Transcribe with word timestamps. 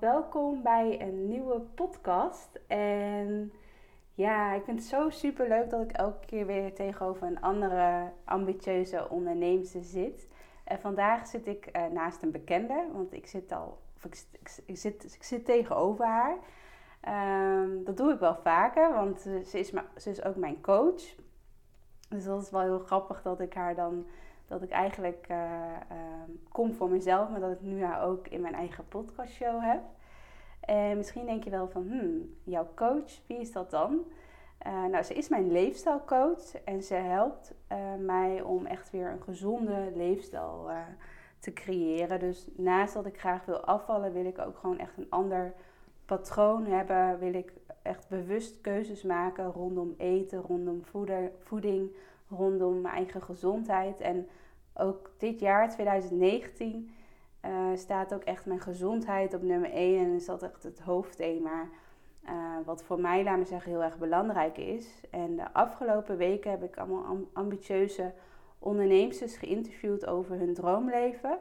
Welkom 0.00 0.62
bij 0.62 1.00
een 1.00 1.28
nieuwe 1.28 1.60
podcast. 1.60 2.60
En 2.66 3.52
ja, 4.14 4.52
ik 4.52 4.64
vind 4.64 4.78
het 4.78 4.88
zo 4.88 5.10
super 5.10 5.48
leuk 5.48 5.70
dat 5.70 5.82
ik 5.82 5.92
elke 5.92 6.26
keer 6.26 6.46
weer 6.46 6.74
tegenover 6.74 7.26
een 7.26 7.40
andere 7.40 8.12
ambitieuze 8.24 9.08
onderneemster 9.10 9.82
zit. 9.82 10.28
En 10.64 10.80
vandaag 10.80 11.26
zit 11.26 11.46
ik 11.46 11.66
eh, 11.66 11.86
naast 11.86 12.22
een 12.22 12.30
bekende, 12.30 12.86
want 12.92 13.12
ik 13.12 13.26
zit 13.26 13.52
al, 13.52 13.78
of 13.96 14.04
ik, 14.04 14.76
zit, 14.76 15.14
ik 15.14 15.22
zit 15.22 15.44
tegenover 15.44 16.06
haar. 16.06 16.36
Ehm, 17.00 17.84
dat 17.84 17.96
doe 17.96 18.12
ik 18.12 18.18
wel 18.18 18.36
vaker, 18.36 18.92
want 18.92 19.20
ze, 19.20 19.58
is 19.58 19.72
ze 19.96 20.10
is 20.10 20.24
ook 20.24 20.36
mijn 20.36 20.60
coach. 20.60 21.02
Dus 22.08 22.24
dat 22.24 22.42
is 22.42 22.50
wel 22.50 22.60
heel 22.60 22.78
grappig 22.78 23.22
dat 23.22 23.40
ik 23.40 23.54
haar 23.54 23.74
dan, 23.74 24.06
dat 24.52 24.62
ik 24.62 24.70
eigenlijk 24.70 25.24
eh, 25.28 25.36
ehm, 25.88 26.30
kom 26.48 26.74
voor 26.74 26.88
mezelf, 26.88 27.30
maar 27.30 27.40
dat 27.40 27.52
ik 27.52 27.60
nu 27.60 27.84
haar 27.84 28.02
ook 28.02 28.28
in 28.28 28.40
mijn 28.40 28.54
eigen 28.54 28.88
podcastshow 28.88 29.62
heb. 29.62 29.80
En 30.60 30.96
misschien 30.96 31.26
denk 31.26 31.44
je 31.44 31.50
wel 31.50 31.68
van, 31.68 31.86
hmm, 31.88 32.34
jouw 32.44 32.68
coach, 32.74 33.20
wie 33.26 33.38
is 33.38 33.52
dat 33.52 33.70
dan? 33.70 34.00
Eh, 34.58 34.84
nou, 34.84 35.02
ze 35.02 35.14
is 35.14 35.28
mijn 35.28 35.52
leefstijlcoach 35.52 36.62
en 36.64 36.82
ze 36.82 36.94
helpt 36.94 37.54
eh, 37.66 37.78
mij 37.98 38.42
om 38.42 38.66
echt 38.66 38.90
weer 38.90 39.10
een 39.10 39.22
gezonde 39.22 39.92
leefstijl 39.94 40.70
te 41.38 41.52
creëren. 41.52 42.20
Dus 42.20 42.48
naast 42.56 42.94
dat 42.94 43.06
ik 43.06 43.18
graag 43.18 43.44
wil 43.44 43.60
afvallen, 43.60 44.12
wil 44.12 44.24
ik 44.24 44.38
ook 44.38 44.58
gewoon 44.58 44.78
echt 44.78 44.96
een 44.96 45.10
ander 45.10 45.54
patroon 46.04 46.66
hebben. 46.66 47.18
Wil 47.18 47.34
ik 47.34 47.52
echt 47.82 48.08
bewust 48.08 48.60
keuzes 48.60 49.02
maken 49.02 49.52
rondom 49.52 49.94
eten, 49.98 50.40
rondom 50.40 50.82
voeding, 51.42 51.90
rondom 52.28 52.80
mijn 52.80 52.94
eigen 52.94 53.22
gezondheid. 53.22 54.00
En 54.00 54.28
ook 54.74 55.10
dit 55.18 55.40
jaar, 55.40 55.70
2019, 55.70 56.94
eh, 57.40 57.50
staat 57.74 58.14
ook 58.14 58.22
echt 58.22 58.46
mijn 58.46 58.60
gezondheid 58.60 59.34
op 59.34 59.42
nummer 59.42 59.70
1 59.72 59.98
en 60.04 60.14
is 60.14 60.24
dat 60.24 60.42
echt 60.42 60.62
het 60.62 60.80
hoofdthema. 60.80 61.68
Uh, 62.24 62.56
wat 62.64 62.82
voor 62.82 63.00
mij, 63.00 63.24
laat 63.24 63.38
me 63.38 63.44
zeggen, 63.44 63.70
heel 63.70 63.82
erg 63.82 63.98
belangrijk 63.98 64.58
is. 64.58 65.00
En 65.10 65.36
de 65.36 65.52
afgelopen 65.52 66.16
weken 66.16 66.50
heb 66.50 66.62
ik 66.62 66.76
allemaal 66.76 67.04
am- 67.04 67.28
ambitieuze 67.32 68.12
onderneemsters 68.58 69.36
geïnterviewd 69.36 70.06
over 70.06 70.38
hun 70.38 70.54
droomleven. 70.54 71.38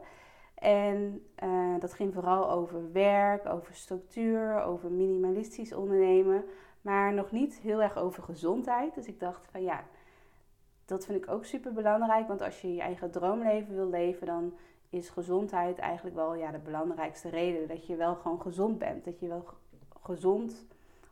En 0.56 1.26
uh, 1.44 1.80
dat 1.80 1.94
ging 1.94 2.14
vooral 2.14 2.52
over 2.52 2.92
werk, 2.92 3.46
over 3.46 3.76
structuur, 3.76 4.62
over 4.64 4.92
minimalistisch 4.92 5.74
ondernemen. 5.74 6.44
Maar 6.82 7.14
nog 7.14 7.32
niet 7.32 7.60
heel 7.60 7.82
erg 7.82 7.98
over 7.98 8.24
gezondheid. 8.24 8.96
Dus 8.96 9.08
ik 9.08 9.20
dacht 9.20 9.48
van 9.52 9.62
ja, 9.62 9.84
dat 10.92 11.06
vind 11.06 11.24
ik 11.24 11.32
ook 11.32 11.46
super 11.46 11.74
belangrijk. 11.74 12.28
Want 12.28 12.42
als 12.42 12.62
je 12.62 12.74
je 12.74 12.82
eigen 12.82 13.12
droomleven 13.12 13.76
wil 13.76 13.90
leven, 13.90 14.28
dan 14.28 14.54
is 14.90 15.10
gezondheid 15.10 15.80
eigenlijk 15.80 16.16
wel 16.16 16.36
ja, 16.36 16.52
de 16.52 16.58
belangrijkste 16.58 17.30
reden. 17.30 17.68
Dat 17.68 17.88
je 17.88 17.96
wel 17.96 18.16
gewoon 18.16 18.42
gezond 18.42 18.78
bent. 18.78 19.06
Dat 19.06 19.20
je 19.20 19.28
wel 19.28 19.46
gezond, 20.04 20.66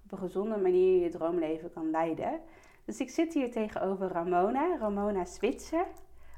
op 0.04 0.12
een 0.12 0.18
gezonde 0.18 0.58
manier 0.58 1.04
je 1.04 1.10
droomleven 1.10 1.74
kan 1.74 1.90
leiden. 1.90 2.40
Dus 2.86 3.00
ik 3.00 3.10
zit 3.10 3.34
hier 3.34 3.52
tegenover 3.52 4.08
Ramona, 4.08 4.78
Ramona 4.80 5.26
Switzer. 5.26 5.86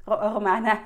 Ro 0.05 0.15
Romana. 0.15 0.81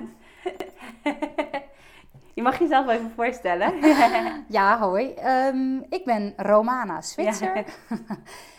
je 2.36 2.42
mag 2.42 2.58
jezelf 2.58 2.88
even 2.88 3.10
voorstellen. 3.10 3.72
ja, 4.58 4.78
hoi. 4.78 5.14
Um, 5.24 5.86
ik 5.88 6.04
ben 6.04 6.34
Romana 6.36 7.00
Switzer. 7.00 7.56
Ja. 7.56 7.64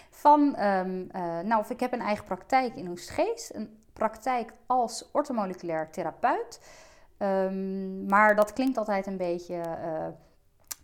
Van, 0.10 0.60
um, 0.60 1.10
uh, 1.16 1.40
nou, 1.40 1.64
ik 1.68 1.80
heb 1.80 1.94
een 1.94 2.02
eigen 2.02 2.26
praktijk 2.26 2.76
in 2.76 2.90
Oestgeest. 2.90 3.56
Een 3.56 3.77
praktijk 3.98 4.54
als 4.66 5.10
ortomoleculair 5.12 5.90
therapeut. 5.92 6.60
Um, 7.18 8.06
maar 8.06 8.36
dat 8.36 8.54
klinkt 8.54 8.78
altijd 8.78 9.08
een 9.08 9.18
beetje, 9.18 9.56
uh, 9.56 10.08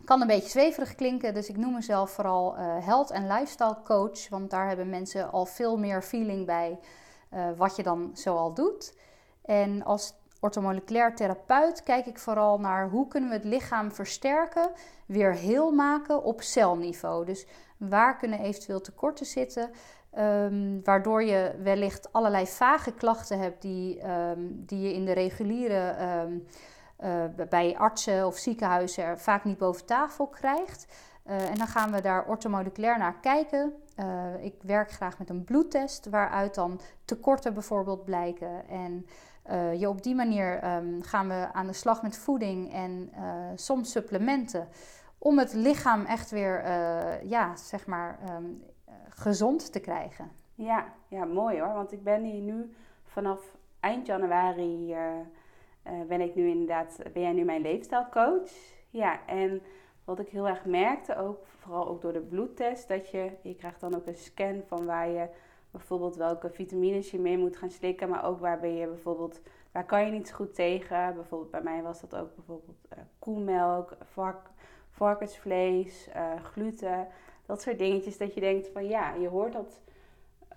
kan 0.05 0.21
een 0.21 0.27
beetje 0.27 0.49
zweverig 0.49 0.95
klinken. 0.95 1.33
Dus 1.33 1.49
ik 1.49 1.57
noem 1.57 1.73
mezelf 1.73 2.11
vooral 2.11 2.57
uh, 2.57 2.85
health 2.85 3.11
en 3.11 3.27
lifestyle 3.27 3.77
coach. 3.83 4.29
Want 4.29 4.49
daar 4.49 4.67
hebben 4.67 4.89
mensen 4.89 5.31
al 5.31 5.45
veel 5.45 5.77
meer 5.77 6.01
feeling 6.01 6.45
bij 6.45 6.79
uh, 7.33 7.45
wat 7.55 7.75
je 7.75 7.83
dan 7.83 8.09
zoal 8.13 8.53
doet. 8.53 8.97
En 9.45 9.83
als 9.83 10.13
ortomoleculair 10.39 11.15
therapeut 11.15 11.83
kijk 11.83 12.05
ik 12.05 12.19
vooral 12.19 12.59
naar 12.59 12.89
hoe 12.89 13.07
kunnen 13.07 13.29
we 13.29 13.35
het 13.35 13.45
lichaam 13.45 13.91
versterken, 13.91 14.71
weer 15.05 15.33
heel 15.33 15.71
maken 15.71 16.23
op 16.23 16.41
celniveau. 16.41 17.25
Dus 17.25 17.47
waar 17.77 18.17
kunnen 18.17 18.39
eventueel 18.39 18.81
tekorten 18.81 19.25
zitten, 19.25 19.71
um, 20.17 20.83
waardoor 20.83 21.23
je 21.23 21.55
wellicht 21.63 22.13
allerlei 22.13 22.47
vage 22.47 22.93
klachten 22.93 23.39
hebt 23.39 23.61
die, 23.61 24.09
um, 24.09 24.63
die 24.65 24.81
je 24.81 24.93
in 24.93 25.05
de 25.05 25.13
reguliere 25.13 25.95
um, 26.23 26.45
bij 27.49 27.77
artsen 27.77 28.25
of 28.25 28.37
ziekenhuizen 28.37 29.19
vaak 29.19 29.43
niet 29.43 29.57
boven 29.57 29.85
tafel 29.85 30.27
krijgt. 30.27 30.87
Uh, 31.27 31.49
en 31.49 31.55
dan 31.57 31.67
gaan 31.67 31.91
we 31.91 32.01
daar 32.01 32.25
ortomoleculair 32.25 32.97
naar 32.97 33.19
kijken. 33.21 33.73
Uh, 33.99 34.43
ik 34.43 34.53
werk 34.61 34.91
graag 34.91 35.19
met 35.19 35.29
een 35.29 35.43
bloedtest 35.43 36.09
waaruit 36.09 36.55
dan 36.55 36.79
tekorten 37.05 37.53
bijvoorbeeld 37.53 38.05
blijken. 38.05 38.67
En 38.67 39.05
je 39.77 39.89
op 39.89 40.03
die 40.03 40.15
manier 40.15 40.59
gaan 41.01 41.27
we 41.27 41.47
aan 41.53 41.67
de 41.67 41.73
slag 41.73 42.01
met 42.01 42.17
voeding 42.17 42.73
en 42.73 43.11
soms 43.55 43.91
supplementen. 43.91 44.67
Om 45.17 45.37
het 45.37 45.53
lichaam 45.53 46.05
echt 46.05 46.29
weer, 46.31 46.63
ja, 47.23 47.55
zeg 47.55 47.85
maar, 47.85 48.19
gezond 49.09 49.71
te 49.71 49.79
krijgen. 49.79 50.31
Ja, 50.55 50.93
ja, 51.07 51.25
mooi 51.25 51.59
hoor. 51.61 51.73
Want 51.73 51.91
ik 51.91 52.03
ben 52.03 52.23
hier 52.23 52.41
nu 52.41 52.73
vanaf 53.03 53.55
eind 53.79 54.05
januari 54.05 54.95
ben 56.07 56.21
ik 56.21 56.35
nu 56.35 56.47
inderdaad, 56.47 56.99
ben 57.13 57.21
jij 57.21 57.31
nu 57.31 57.43
mijn 57.43 57.61
leefstijlcoach. 57.61 58.51
Ja, 58.89 59.25
en 59.25 59.61
wat 60.03 60.19
ik 60.19 60.29
heel 60.29 60.47
erg 60.47 60.65
merkte, 60.65 61.17
ook 61.17 61.45
vooral 61.45 61.87
ook 61.87 62.01
door 62.01 62.13
de 62.13 62.21
bloedtest, 62.21 62.87
dat 62.87 63.09
je, 63.09 63.31
je 63.41 63.55
krijgt 63.55 63.79
dan 63.79 63.95
ook 63.95 64.07
een 64.07 64.15
scan 64.15 64.63
van 64.67 64.85
waar 64.85 65.09
je 65.09 65.27
bijvoorbeeld 65.71 66.15
welke 66.15 66.49
vitamines 66.49 67.11
je 67.11 67.19
mee 67.19 67.37
moet 67.37 67.57
gaan 67.57 67.69
slikken, 67.69 68.09
maar 68.09 68.25
ook 68.25 68.39
waar 68.39 68.59
ben 68.59 68.75
je 68.75 68.87
bijvoorbeeld, 68.87 69.41
waar 69.71 69.85
kan 69.85 70.05
je 70.05 70.11
niet 70.11 70.33
goed 70.33 70.55
tegen. 70.55 71.13
Bijvoorbeeld 71.13 71.51
bij 71.51 71.61
mij 71.61 71.81
was 71.81 72.01
dat 72.01 72.15
ook 72.15 72.35
bijvoorbeeld 72.35 72.87
uh, 72.93 72.99
koemelk, 73.19 73.97
vark, 74.01 74.49
varkensvlees, 74.89 76.09
gluten, 76.41 77.07
dat 77.45 77.61
soort 77.61 77.77
dingetjes. 77.77 78.17
Dat 78.17 78.33
je 78.33 78.39
denkt 78.39 78.69
van 78.73 78.87
ja, 78.87 79.13
je 79.13 79.27
hoort 79.27 79.53
dat, 79.53 79.81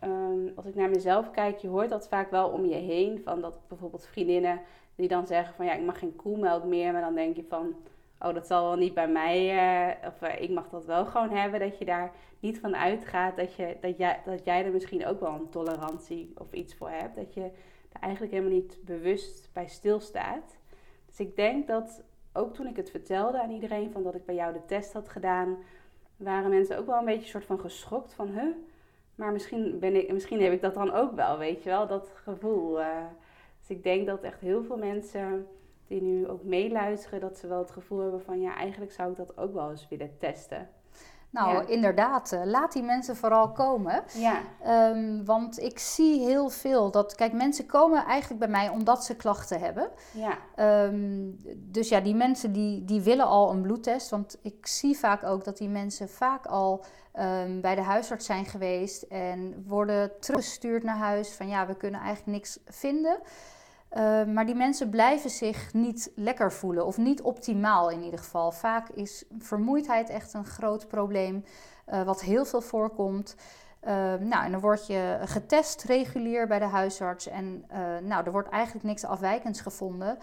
um, 0.05 0.53
als 0.55 0.67
ik 0.67 0.75
naar 0.75 0.91
mezelf 0.91 1.31
kijk, 1.31 1.59
je 1.59 1.69
hoort 1.69 1.91
dat 1.91 2.09
vaak 2.09 2.31
wel 2.31 2.49
om 2.49 2.65
je 2.65 2.75
heen. 2.75 3.21
Van 3.25 3.41
dat 3.41 3.61
bijvoorbeeld 3.69 4.07
vriendinnen 4.07 4.61
die 4.95 5.09
dan 5.09 5.27
zeggen 5.27 5.55
van 5.55 5.67
ja, 5.67 5.73
ik 5.73 5.85
mag 5.85 5.99
geen 5.99 6.17
koemelk 6.17 6.65
meer, 6.65 6.93
maar 6.93 7.01
dan 7.01 7.15
denk 7.15 7.37
je 7.37 7.45
van 7.49 7.75
oh, 8.21 8.35
dat 8.35 8.47
zal 8.47 8.65
wel 8.65 8.77
niet 8.77 8.95
bij 8.95 9.09
mij, 9.09 9.55
uh, 9.55 10.09
of 10.09 10.23
uh, 10.23 10.41
ik 10.41 10.51
mag 10.51 10.69
dat 10.69 10.85
wel 10.85 11.07
gewoon 11.07 11.31
hebben. 11.31 11.61
Dat 11.61 11.79
je 11.79 11.85
daar 11.85 12.13
niet 12.41 12.59
van 12.59 12.77
uitgaat 12.77 13.37
dat, 13.37 13.55
je, 13.55 13.77
dat, 13.81 13.97
jij, 13.97 14.21
dat 14.25 14.45
jij 14.45 14.65
er 14.65 14.73
misschien 14.73 15.07
ook 15.07 15.21
wel 15.21 15.33
een 15.33 15.49
tolerantie 15.49 16.33
of 16.39 16.53
iets 16.53 16.75
voor 16.75 16.91
hebt. 16.91 17.17
Dat 17.17 17.35
je 17.35 17.43
er 17.93 18.01
eigenlijk 18.01 18.33
helemaal 18.33 18.55
niet 18.59 18.79
bewust 18.85 19.51
bij 19.53 19.69
stilstaat. 19.69 20.57
Dus 21.07 21.21
ik 21.21 21.37
denk 21.37 21.67
dat 21.67 22.03
ook 22.33 22.55
toen 22.55 22.67
ik 22.67 22.77
het 22.77 22.91
vertelde 22.91 23.43
aan 23.43 23.51
iedereen 23.51 23.93
van 23.93 24.03
dat 24.03 24.15
ik 24.15 24.25
bij 24.25 24.35
jou 24.35 24.53
de 24.53 24.65
test 24.67 24.93
had 24.93 25.09
gedaan, 25.09 25.57
waren 26.17 26.51
mensen 26.51 26.79
ook 26.79 26.87
wel 26.87 26.99
een 26.99 27.05
beetje 27.05 27.29
soort 27.29 27.45
van 27.45 27.61
geschokt 27.61 28.15
van, 28.15 28.29
huh? 28.29 28.55
Maar 29.15 29.33
misschien, 29.33 29.79
ben 29.79 29.95
ik, 29.95 30.13
misschien 30.13 30.43
heb 30.43 30.53
ik 30.53 30.61
dat 30.61 30.75
dan 30.75 30.93
ook 30.93 31.13
wel, 31.13 31.39
weet 31.39 31.63
je 31.63 31.69
wel, 31.69 31.87
dat 31.87 32.13
gevoel. 32.15 32.81
Uh, 32.81 33.05
dus 33.59 33.77
ik 33.77 33.83
denk 33.83 34.07
dat 34.07 34.23
echt 34.23 34.41
heel 34.41 34.65
veel 34.65 34.77
mensen 34.77 35.47
die 35.87 36.03
nu 36.03 36.29
ook 36.29 36.43
meeluisteren, 36.43 37.21
dat 37.21 37.39
ze 37.39 37.47
wel 37.47 37.59
het 37.59 37.71
gevoel 37.71 37.99
hebben 37.99 38.23
van 38.23 38.41
ja, 38.41 38.57
eigenlijk 38.57 38.93
zou 38.93 39.11
ik 39.11 39.17
dat 39.17 39.39
ook 39.39 39.53
wel 39.53 39.71
eens 39.71 39.89
willen 39.89 40.19
testen. 40.19 40.69
Nou, 41.31 41.53
ja. 41.53 41.67
inderdaad. 41.67 42.33
Uh, 42.33 42.41
laat 42.45 42.73
die 42.73 42.83
mensen 42.83 43.17
vooral 43.17 43.53
komen. 43.53 44.05
Ja. 44.13 44.41
Um, 44.91 45.25
want 45.25 45.59
ik 45.59 45.79
zie 45.79 46.21
heel 46.21 46.49
veel 46.49 46.91
dat, 46.91 47.15
kijk, 47.15 47.33
mensen 47.33 47.67
komen 47.67 48.05
eigenlijk 48.05 48.41
bij 48.41 48.51
mij 48.51 48.69
omdat 48.69 49.05
ze 49.05 49.17
klachten 49.17 49.61
hebben. 49.61 49.91
Ja. 50.13 50.39
Um, 50.85 51.41
dus 51.57 51.89
ja, 51.89 52.01
die 52.01 52.15
mensen 52.15 52.53
die, 52.53 52.85
die 52.85 53.01
willen 53.01 53.27
al 53.27 53.51
een 53.51 53.63
bloedtest. 53.63 54.11
Want 54.11 54.39
ik 54.43 54.67
zie 54.67 54.99
vaak 54.99 55.25
ook 55.25 55.45
dat 55.45 55.59
die 55.59 55.69
mensen 55.69 56.09
vaak 56.09 56.47
al 56.47 56.85
um, 57.15 57.61
bij 57.61 57.75
de 57.75 57.83
huisarts 57.83 58.27
zijn 58.27 58.45
geweest 58.45 59.03
en 59.03 59.65
worden 59.67 60.11
teruggestuurd 60.21 60.83
naar 60.83 60.97
huis 60.97 61.33
van 61.33 61.49
ja, 61.49 61.67
we 61.67 61.75
kunnen 61.75 62.01
eigenlijk 62.01 62.39
niks 62.39 62.59
vinden. 62.67 63.19
Eh, 63.89 64.25
maar 64.25 64.47
die 64.47 64.55
mensen 64.55 64.91
blijven 64.91 65.31
zich 65.31 65.73
niet 65.73 66.13
lekker 66.15 66.53
voelen 66.53 66.87
of 66.87 66.97
niet 66.97 67.23
optimaal 67.23 67.91
in 67.91 68.03
ieder 68.03 68.19
geval. 68.19 68.53
Vaak 68.53 68.89
is 68.89 69.25
vermoeidheid 69.39 70.09
echt 70.09 70.35
een 70.35 70.45
groot 70.45 70.89
probleem, 70.89 71.45
eh, 71.85 72.03
wat 72.03 72.21
heel 72.21 72.45
veel 72.45 72.61
voorkomt. 72.61 73.37
Uh, 73.83 73.93
nou, 74.15 74.45
en 74.45 74.51
dan 74.51 74.61
word 74.61 74.87
je 74.87 75.19
getest 75.25 75.83
regulier 75.83 76.47
bij 76.47 76.59
de 76.59 76.65
huisarts. 76.65 77.29
En 77.29 77.65
nou, 78.03 78.25
er 78.25 78.33
wordt 78.33 78.49
eigenlijk 78.49 78.85
niks 78.85 79.05
afwijkends 79.05 79.61
gevonden. 79.61 80.19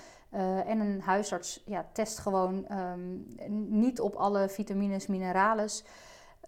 En 0.65 0.79
een 0.79 1.01
huisarts 1.01 1.63
ja, 1.65 1.85
test 1.93 2.19
gewoon 2.19 2.65
um, 2.71 3.25
niet 3.69 3.99
op 3.99 4.15
alle 4.15 4.49
vitamines, 4.49 5.07
minerales, 5.07 5.83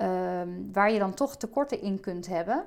um, 0.01 0.73
waar 0.73 0.91
je 0.91 0.99
dan 0.99 1.13
toch 1.13 1.37
tekorten 1.37 1.81
in 1.81 1.99
kunt 1.99 2.27
hebben. 2.27 2.65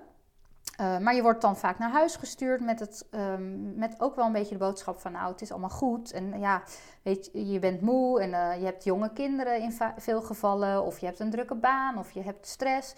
Uh, 0.80 0.98
maar 0.98 1.14
je 1.14 1.22
wordt 1.22 1.40
dan 1.40 1.56
vaak 1.56 1.78
naar 1.78 1.90
huis 1.90 2.16
gestuurd 2.16 2.60
met, 2.60 2.80
het, 2.80 3.06
um, 3.10 3.74
met 3.74 4.00
ook 4.00 4.16
wel 4.16 4.26
een 4.26 4.32
beetje 4.32 4.58
de 4.58 4.64
boodschap 4.64 5.00
van 5.00 5.12
nou, 5.12 5.32
het 5.32 5.40
is 5.40 5.50
allemaal 5.50 5.70
goed. 5.70 6.12
En 6.12 6.40
ja, 6.40 6.62
weet 7.02 7.30
je, 7.32 7.46
je 7.46 7.58
bent 7.58 7.80
moe 7.80 8.20
en 8.20 8.30
uh, 8.30 8.58
je 8.58 8.64
hebt 8.64 8.84
jonge 8.84 9.12
kinderen 9.12 9.60
in 9.60 9.78
veel 9.96 10.22
gevallen. 10.22 10.84
Of 10.84 10.98
je 10.98 11.06
hebt 11.06 11.20
een 11.20 11.30
drukke 11.30 11.54
baan 11.54 11.98
of 11.98 12.10
je 12.10 12.22
hebt 12.22 12.46
stress. 12.46 12.94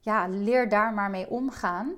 Ja, 0.00 0.26
leer 0.28 0.68
daar 0.68 0.94
maar 0.94 1.10
mee 1.10 1.30
omgaan. 1.30 1.96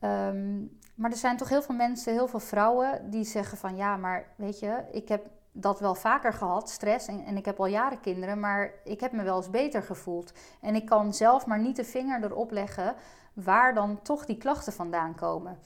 Um, 0.00 0.78
maar 0.94 1.10
er 1.10 1.16
zijn 1.16 1.36
toch 1.36 1.48
heel 1.48 1.62
veel 1.62 1.74
mensen, 1.74 2.12
heel 2.12 2.28
veel 2.28 2.40
vrouwen 2.40 3.10
die 3.10 3.24
zeggen 3.24 3.58
van 3.58 3.76
ja, 3.76 3.96
maar 3.96 4.26
weet 4.36 4.58
je, 4.58 4.82
ik 4.92 5.08
heb 5.08 5.26
dat 5.52 5.80
wel 5.80 5.94
vaker 5.94 6.32
gehad, 6.32 6.70
stress. 6.70 7.06
En, 7.06 7.24
en, 7.24 7.36
ik 7.36 7.44
heb 7.44 7.60
al 7.60 7.66
jaren 7.66 8.00
kinderen, 8.00 8.40
maar 8.40 8.72
ik 8.84 9.00
heb 9.00 9.12
me 9.12 9.22
wel 9.22 9.36
eens 9.36 9.50
beter 9.50 9.82
gevoeld. 9.82 10.32
En 10.60 10.74
ik 10.74 10.86
kan 10.86 11.14
zelf 11.14 11.46
maar 11.46 11.58
niet 11.58 11.76
de 11.76 11.84
vinger 11.84 12.24
erop 12.24 12.50
leggen 12.50 12.94
waar 13.44 13.74
dan 13.74 14.02
toch 14.02 14.24
die 14.24 14.36
klachten 14.36 14.72
vandaan 14.72 15.14
komen. 15.14 15.58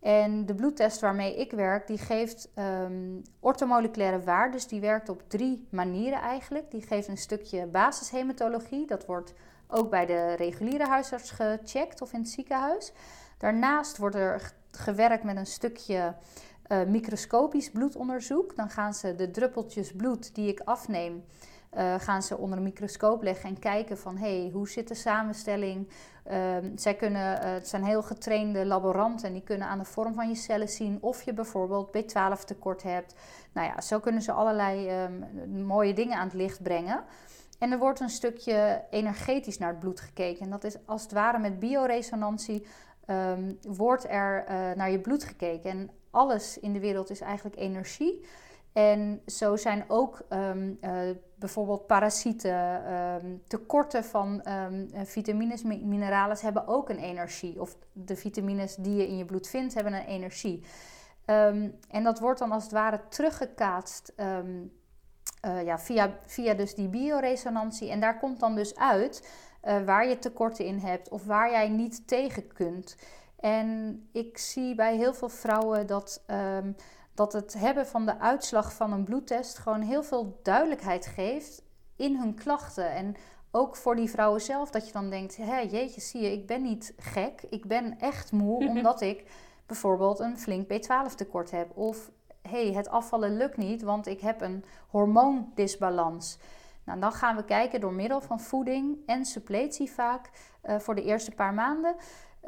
En 0.00 0.46
de 0.46 0.54
bloedtest 0.54 1.00
waarmee 1.00 1.36
ik 1.36 1.50
werk, 1.50 1.86
die 1.86 1.98
geeft 1.98 2.48
um, 2.58 3.22
ortomoleculaire 3.40 4.20
waarden. 4.20 4.52
Dus 4.52 4.66
die 4.66 4.80
werkt 4.80 5.08
op 5.08 5.22
drie 5.26 5.66
manieren 5.70 6.20
eigenlijk. 6.20 6.70
Die 6.70 6.82
geeft 6.82 7.08
een 7.08 7.16
stukje 7.16 7.66
basishematologie. 7.66 8.86
Dat 8.86 9.06
wordt 9.06 9.34
ook 9.68 9.90
bij 9.90 10.06
de 10.06 10.32
reguliere 10.32 10.86
huisarts 10.86 11.30
gecheckt 11.30 12.02
of 12.02 12.12
in 12.12 12.20
het 12.20 12.28
ziekenhuis. 12.28 12.92
Daarnaast 13.38 13.96
wordt 13.96 14.16
er 14.16 14.52
gewerkt 14.70 15.24
met 15.24 15.36
een 15.36 15.46
stukje 15.46 16.14
uh, 16.68 16.82
microscopisch 16.82 17.70
bloedonderzoek. 17.70 18.56
Dan 18.56 18.70
gaan 18.70 18.94
ze 18.94 19.14
de 19.14 19.30
druppeltjes 19.30 19.92
bloed 19.92 20.34
die 20.34 20.48
ik 20.48 20.60
afneem, 20.64 21.24
uh, 21.76 21.94
gaan 21.98 22.22
ze 22.22 22.36
onder 22.36 22.58
een 22.58 22.64
microscoop 22.64 23.22
leggen 23.22 23.48
en 23.48 23.58
kijken 23.58 23.98
van 23.98 24.16
hey, 24.16 24.50
hoe 24.52 24.68
zit 24.68 24.88
de 24.88 24.94
samenstelling. 24.94 25.88
Uh, 26.30 26.56
zij 26.74 26.94
kunnen, 26.94 27.36
uh, 27.36 27.52
het 27.52 27.68
zijn 27.68 27.84
heel 27.84 28.02
getrainde 28.02 28.66
laboranten 28.66 29.26
en 29.26 29.32
die 29.32 29.42
kunnen 29.42 29.68
aan 29.68 29.78
de 29.78 29.84
vorm 29.84 30.14
van 30.14 30.28
je 30.28 30.34
cellen 30.34 30.68
zien 30.68 30.98
of 31.00 31.22
je 31.22 31.32
bijvoorbeeld 31.32 31.88
B12 31.96 32.44
tekort 32.44 32.82
hebt. 32.82 33.14
Nou 33.52 33.66
ja, 33.66 33.80
zo 33.80 34.00
kunnen 34.00 34.22
ze 34.22 34.32
allerlei 34.32 35.04
um, 35.04 35.64
mooie 35.64 35.94
dingen 35.94 36.18
aan 36.18 36.26
het 36.26 36.36
licht 36.36 36.62
brengen. 36.62 37.04
En 37.58 37.72
er 37.72 37.78
wordt 37.78 38.00
een 38.00 38.10
stukje 38.10 38.84
energetisch 38.90 39.58
naar 39.58 39.68
het 39.68 39.80
bloed 39.80 40.00
gekeken. 40.00 40.44
En 40.44 40.50
dat 40.50 40.64
is 40.64 40.76
als 40.86 41.02
het 41.02 41.12
ware 41.12 41.38
met 41.38 41.58
bioresonantie 41.58 42.66
um, 43.06 43.58
wordt 43.62 44.04
er 44.08 44.44
uh, 44.44 44.76
naar 44.76 44.90
je 44.90 45.00
bloed 45.00 45.24
gekeken. 45.24 45.70
En 45.70 45.90
alles 46.10 46.58
in 46.58 46.72
de 46.72 46.80
wereld 46.80 47.10
is 47.10 47.20
eigenlijk 47.20 47.56
energie. 47.56 48.24
En 48.72 49.22
zo 49.26 49.56
zijn 49.56 49.84
ook 49.88 50.22
um, 50.28 50.78
uh, 50.80 50.90
bijvoorbeeld 51.34 51.86
parasieten, 51.86 52.92
um, 52.94 53.42
tekorten 53.46 54.04
van 54.04 54.42
um, 54.48 54.88
vitamines, 55.06 55.62
mineralen 55.62 56.36
hebben 56.40 56.66
ook 56.66 56.88
een 56.88 56.98
energie. 56.98 57.60
Of 57.60 57.76
de 57.92 58.16
vitamines 58.16 58.74
die 58.74 58.96
je 58.96 59.08
in 59.08 59.16
je 59.16 59.24
bloed 59.24 59.48
vindt, 59.48 59.74
hebben 59.74 59.92
een 59.92 60.06
energie. 60.06 60.64
en 61.88 62.02
dat 62.02 62.18
wordt 62.18 62.38
dan 62.38 62.52
als 62.52 62.62
het 62.62 62.72
ware 62.72 63.00
teruggekaatst 63.08 64.12
uh, 64.16 65.64
ja, 65.64 65.78
via, 65.78 66.18
via 66.26 66.54
dus 66.54 66.74
die 66.74 66.88
bioresonantie. 66.88 67.90
En 67.90 68.00
daar 68.00 68.18
komt 68.18 68.40
dan 68.40 68.54
dus 68.54 68.76
uit 68.76 69.28
waar 69.84 70.08
je 70.08 70.18
tekorten 70.18 70.64
in 70.64 70.78
hebt 70.78 71.08
of 71.08 71.24
waar 71.24 71.50
jij 71.50 71.68
niet 71.68 72.08
tegen 72.08 72.52
kunt. 72.52 72.96
En 73.36 74.00
ik 74.12 74.38
zie 74.38 74.74
bij 74.74 74.96
heel 74.96 75.14
veel 75.14 75.28
vrouwen 75.28 75.86
dat, 75.86 76.24
dat 77.14 77.32
het 77.32 77.52
hebben 77.52 77.86
van 77.86 78.06
de 78.06 78.18
uitslag 78.18 78.72
van 78.72 78.92
een 78.92 79.04
bloedtest 79.04 79.58
gewoon 79.58 79.80
heel 79.80 80.02
veel 80.02 80.38
duidelijkheid 80.42 81.06
geeft 81.06 81.62
in 81.96 82.16
hun 82.16 82.34
klachten. 82.34 82.90
En 82.90 83.16
ook 83.50 83.76
voor 83.76 83.96
die 83.96 84.10
vrouwen 84.10 84.40
zelf, 84.40 84.70
dat 84.70 84.86
je 84.86 84.92
dan 84.92 85.10
denkt: 85.10 85.36
hé, 85.36 85.58
jeetje, 85.58 86.00
zie 86.00 86.20
je, 86.20 86.32
ik 86.32 86.46
ben 86.46 86.62
niet 86.62 86.94
gek. 86.96 87.42
Ik 87.50 87.64
ben 87.64 87.98
echt 87.98 88.32
moe 88.32 88.66
omdat 88.68 89.00
ik 89.00 89.24
bijvoorbeeld 89.66 90.18
een 90.18 90.38
flink 90.38 90.66
B12 90.72 91.14
tekort 91.16 91.50
heb. 91.50 91.76
Of 91.76 92.10
hé, 92.42 92.64
hey, 92.64 92.72
het 92.72 92.88
afvallen 92.88 93.36
lukt 93.36 93.56
niet, 93.56 93.82
want 93.82 94.06
ik 94.06 94.20
heb 94.20 94.40
een 94.40 94.64
hormoondisbalans. 94.88 96.38
Nou, 96.84 97.00
dan 97.00 97.12
gaan 97.12 97.36
we 97.36 97.44
kijken 97.44 97.80
door 97.80 97.92
middel 97.92 98.20
van 98.20 98.40
voeding 98.40 98.98
en 99.06 99.24
suppletie 99.24 99.90
vaak 99.90 100.30
uh, 100.64 100.78
voor 100.78 100.94
de 100.94 101.02
eerste 101.02 101.30
paar 101.30 101.54
maanden 101.54 101.94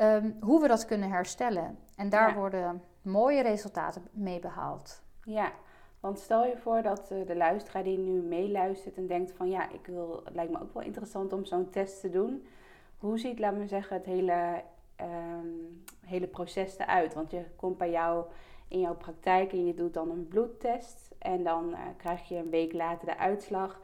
um, 0.01 0.37
hoe 0.41 0.61
we 0.61 0.69
dat 0.69 0.85
kunnen 0.85 1.11
herstellen. 1.11 1.79
En 1.97 2.09
daar 2.09 2.29
ja. 2.29 2.35
worden 2.35 2.83
mooie 3.03 3.43
resultaten 3.43 4.03
mee 4.11 4.41
behaald. 4.41 5.03
Ja, 5.25 5.53
want 6.01 6.19
stel 6.19 6.45
je 6.47 6.57
voor 6.57 6.83
dat 6.83 7.11
uh, 7.13 7.27
de 7.27 7.37
luisteraar 7.37 7.83
die 7.83 7.99
nu 7.99 8.21
meeluistert 8.21 8.97
en 8.97 9.07
denkt 9.07 9.33
van 9.33 9.51
ja, 9.51 9.71
ik 9.71 9.87
wil, 9.87 10.21
het 10.25 10.35
lijkt 10.35 10.53
me 10.53 10.61
ook 10.61 10.75
wel 10.75 10.83
interessant 10.83 11.33
om 11.33 11.45
zo'n 11.45 11.71
test 11.71 12.01
te 12.01 12.11
doen. 12.11 12.47
Hoe 12.99 13.19
ziet, 13.19 13.39
laat 13.39 13.55
me 13.55 13.67
zeggen, 13.67 13.97
het 13.97 14.07
hele, 14.07 14.63
um, 15.01 15.85
hele 16.01 16.27
proces 16.27 16.79
eruit? 16.79 17.15
Want 17.15 17.31
je 17.31 17.45
komt 17.57 17.79
bij 17.79 17.91
jou 17.91 18.25
in 18.69 18.81
jouw 18.81 18.97
praktijk 18.97 19.53
en 19.53 19.67
je 19.67 19.75
doet 19.75 19.95
dan 19.95 20.11
een 20.11 20.29
bloedtest 20.29 21.15
en 21.19 21.43
dan 21.43 21.71
uh, 21.71 21.79
krijg 21.97 22.29
je 22.29 22.37
een 22.37 22.51
week 22.51 22.73
later 22.73 23.07
de 23.07 23.19
uitslag. 23.19 23.81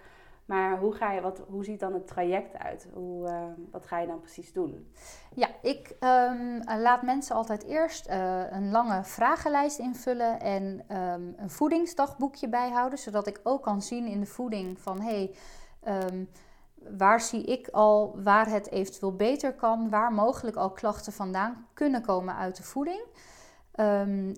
Maar 0.48 0.78
hoe, 0.78 0.92
ga 0.92 1.12
je, 1.12 1.20
wat, 1.20 1.42
hoe 1.48 1.64
ziet 1.64 1.80
dan 1.80 1.92
het 1.92 2.06
traject 2.06 2.58
uit? 2.58 2.88
Hoe, 2.92 3.28
uh, 3.28 3.42
wat 3.70 3.86
ga 3.86 3.98
je 3.98 4.06
dan 4.06 4.20
precies 4.20 4.52
doen? 4.52 4.92
Ja, 5.34 5.48
ik 5.62 5.96
um, 6.00 6.62
laat 6.80 7.02
mensen 7.02 7.36
altijd 7.36 7.64
eerst 7.64 8.08
uh, 8.08 8.50
een 8.50 8.70
lange 8.70 9.04
vragenlijst 9.04 9.78
invullen 9.78 10.40
en 10.40 10.62
um, 10.62 11.34
een 11.36 11.50
voedingsdagboekje 11.50 12.48
bijhouden, 12.48 12.98
zodat 12.98 13.26
ik 13.26 13.40
ook 13.42 13.62
kan 13.62 13.82
zien 13.82 14.06
in 14.06 14.20
de 14.20 14.26
voeding 14.26 14.80
van 14.80 15.00
hé, 15.00 15.30
hey, 15.82 16.28
waar 16.96 17.20
zie 17.20 17.44
ik 17.44 17.68
al 17.68 18.18
waar 18.22 18.50
het 18.50 18.70
eventueel 18.70 19.16
beter 19.16 19.54
kan, 19.54 19.90
waar 19.90 20.12
mogelijk 20.12 20.56
al 20.56 20.70
klachten 20.70 21.12
vandaan 21.12 21.66
kunnen 21.74 22.02
komen 22.02 22.36
uit 22.36 22.56
de 22.56 22.62
voeding. 22.62 23.00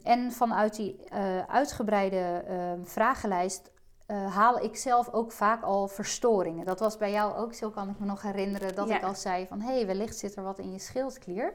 En 0.02 0.32
vanuit 0.32 0.76
die 0.76 1.04
uh, 1.12 1.38
uitgebreide 1.46 2.44
vragenlijst 2.85 3.70
uh, 4.11 4.35
haal 4.35 4.59
ik 4.59 4.76
zelf 4.76 5.09
ook 5.12 5.33
vaak 5.33 5.62
al 5.62 5.88
verstoringen. 5.88 6.64
Dat 6.64 6.81
was 6.81 6.97
bij 6.97 7.11
jou 7.11 7.37
ook 7.37 7.55
zo, 7.55 7.71
kan 7.71 7.88
ik 7.88 7.99
me 7.99 8.07
nog 8.07 8.23
herinneren, 8.23 8.75
dat 8.75 8.88
ja. 8.88 8.97
ik 8.97 9.02
al 9.02 9.14
zei 9.14 9.47
van... 9.47 9.61
hé, 9.61 9.73
hey, 9.73 9.87
wellicht 9.87 10.19
zit 10.19 10.37
er 10.37 10.43
wat 10.43 10.59
in 10.59 10.73
je 10.73 10.79
schildklier. 10.79 11.52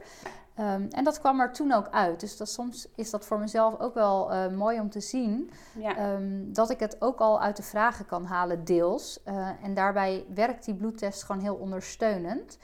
Um, 0.58 0.88
en 0.90 1.04
dat 1.04 1.20
kwam 1.20 1.40
er 1.40 1.52
toen 1.52 1.72
ook 1.72 1.88
uit. 1.90 2.20
Dus 2.20 2.36
dat, 2.36 2.48
soms 2.48 2.88
is 2.94 3.10
dat 3.10 3.26
voor 3.26 3.38
mezelf 3.38 3.80
ook 3.80 3.94
wel 3.94 4.32
uh, 4.32 4.48
mooi 4.48 4.80
om 4.80 4.90
te 4.90 5.00
zien... 5.00 5.50
Ja. 5.78 6.12
Um, 6.14 6.52
dat 6.52 6.70
ik 6.70 6.80
het 6.80 6.96
ook 6.98 7.18
al 7.18 7.40
uit 7.40 7.56
de 7.56 7.62
vragen 7.62 8.06
kan 8.06 8.24
halen, 8.24 8.64
deels. 8.64 9.20
Uh, 9.28 9.48
en 9.62 9.74
daarbij 9.74 10.24
werkt 10.34 10.64
die 10.64 10.74
bloedtest 10.74 11.22
gewoon 11.22 11.42
heel 11.42 11.54
ondersteunend... 11.54 12.58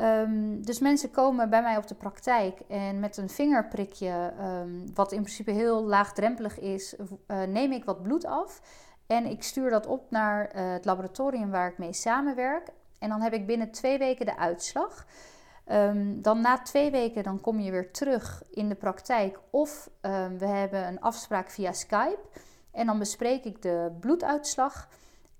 Um, 0.00 0.64
dus 0.64 0.78
mensen 0.78 1.10
komen 1.10 1.50
bij 1.50 1.62
mij 1.62 1.76
op 1.76 1.86
de 1.86 1.94
praktijk 1.94 2.60
en 2.68 3.00
met 3.00 3.16
een 3.16 3.28
vingerprikje, 3.28 4.32
um, 4.40 4.94
wat 4.94 5.12
in 5.12 5.20
principe 5.20 5.50
heel 5.50 5.84
laagdrempelig 5.84 6.58
is, 6.58 6.96
uh, 7.28 7.42
neem 7.42 7.72
ik 7.72 7.84
wat 7.84 8.02
bloed 8.02 8.24
af. 8.24 8.60
En 9.06 9.26
ik 9.26 9.42
stuur 9.42 9.70
dat 9.70 9.86
op 9.86 10.10
naar 10.10 10.56
uh, 10.56 10.72
het 10.72 10.84
laboratorium 10.84 11.50
waar 11.50 11.70
ik 11.70 11.78
mee 11.78 11.92
samenwerk. 11.92 12.68
En 12.98 13.08
dan 13.08 13.20
heb 13.20 13.32
ik 13.32 13.46
binnen 13.46 13.70
twee 13.70 13.98
weken 13.98 14.26
de 14.26 14.36
uitslag. 14.36 15.06
Um, 15.72 16.22
dan 16.22 16.40
na 16.40 16.62
twee 16.62 16.90
weken 16.90 17.22
dan 17.22 17.40
kom 17.40 17.60
je 17.60 17.70
weer 17.70 17.92
terug 17.92 18.42
in 18.50 18.68
de 18.68 18.74
praktijk. 18.74 19.38
Of 19.50 19.90
we 20.38 20.46
hebben 20.46 20.86
een 20.86 21.00
afspraak 21.00 21.50
via 21.50 21.72
Skype. 21.72 22.20
En 22.70 22.86
dan 22.86 22.98
bespreek 22.98 23.44
ik 23.44 23.62
de 23.62 23.96
bloeduitslag. 24.00 24.88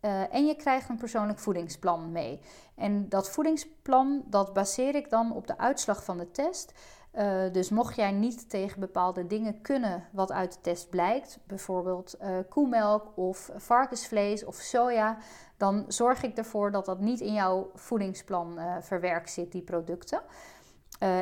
Uh, 0.00 0.35
en 0.35 0.46
je 0.46 0.54
krijgt 0.54 0.88
een 0.88 0.96
persoonlijk 0.96 1.38
voedingsplan 1.38 2.12
mee. 2.12 2.40
En 2.75 3.08
dat 3.08 3.30
voedingsplan, 3.30 4.23
dat 4.26 4.52
baseer 4.52 4.94
ik 4.94 5.11
dan 5.11 5.32
op 5.32 5.46
de 5.46 5.58
uitslag 5.58 6.04
van 6.04 6.18
de 6.18 6.30
test. 6.30 6.73
Uh, 7.16 7.52
dus 7.52 7.70
mocht 7.70 7.96
jij 7.96 8.12
niet 8.12 8.50
tegen 8.50 8.80
bepaalde 8.80 9.26
dingen 9.26 9.61
kunnen 9.61 10.04
wat 10.12 10.32
uit 10.32 10.52
de 10.52 10.61
test 10.61 10.90
blijkt, 10.90 11.38
bijvoorbeeld 11.46 12.16
uh, 12.23 12.28
koemelk 12.49 13.12
of 13.14 13.50
varkensvlees 13.56 14.44
of 14.44 14.54
soja, 14.54 15.16
dan 15.56 15.85
zorg 15.88 16.23
ik 16.23 16.37
ervoor 16.37 16.70
dat 16.70 16.85
dat 16.85 17.00
niet 17.00 17.20
in 17.20 17.32
jouw 17.32 17.70
voedingsplan 17.75 18.58
uh, 18.58 18.76
verwerkt 18.80 19.30
zit, 19.30 19.52
die 19.52 19.62
producten. 19.62 20.20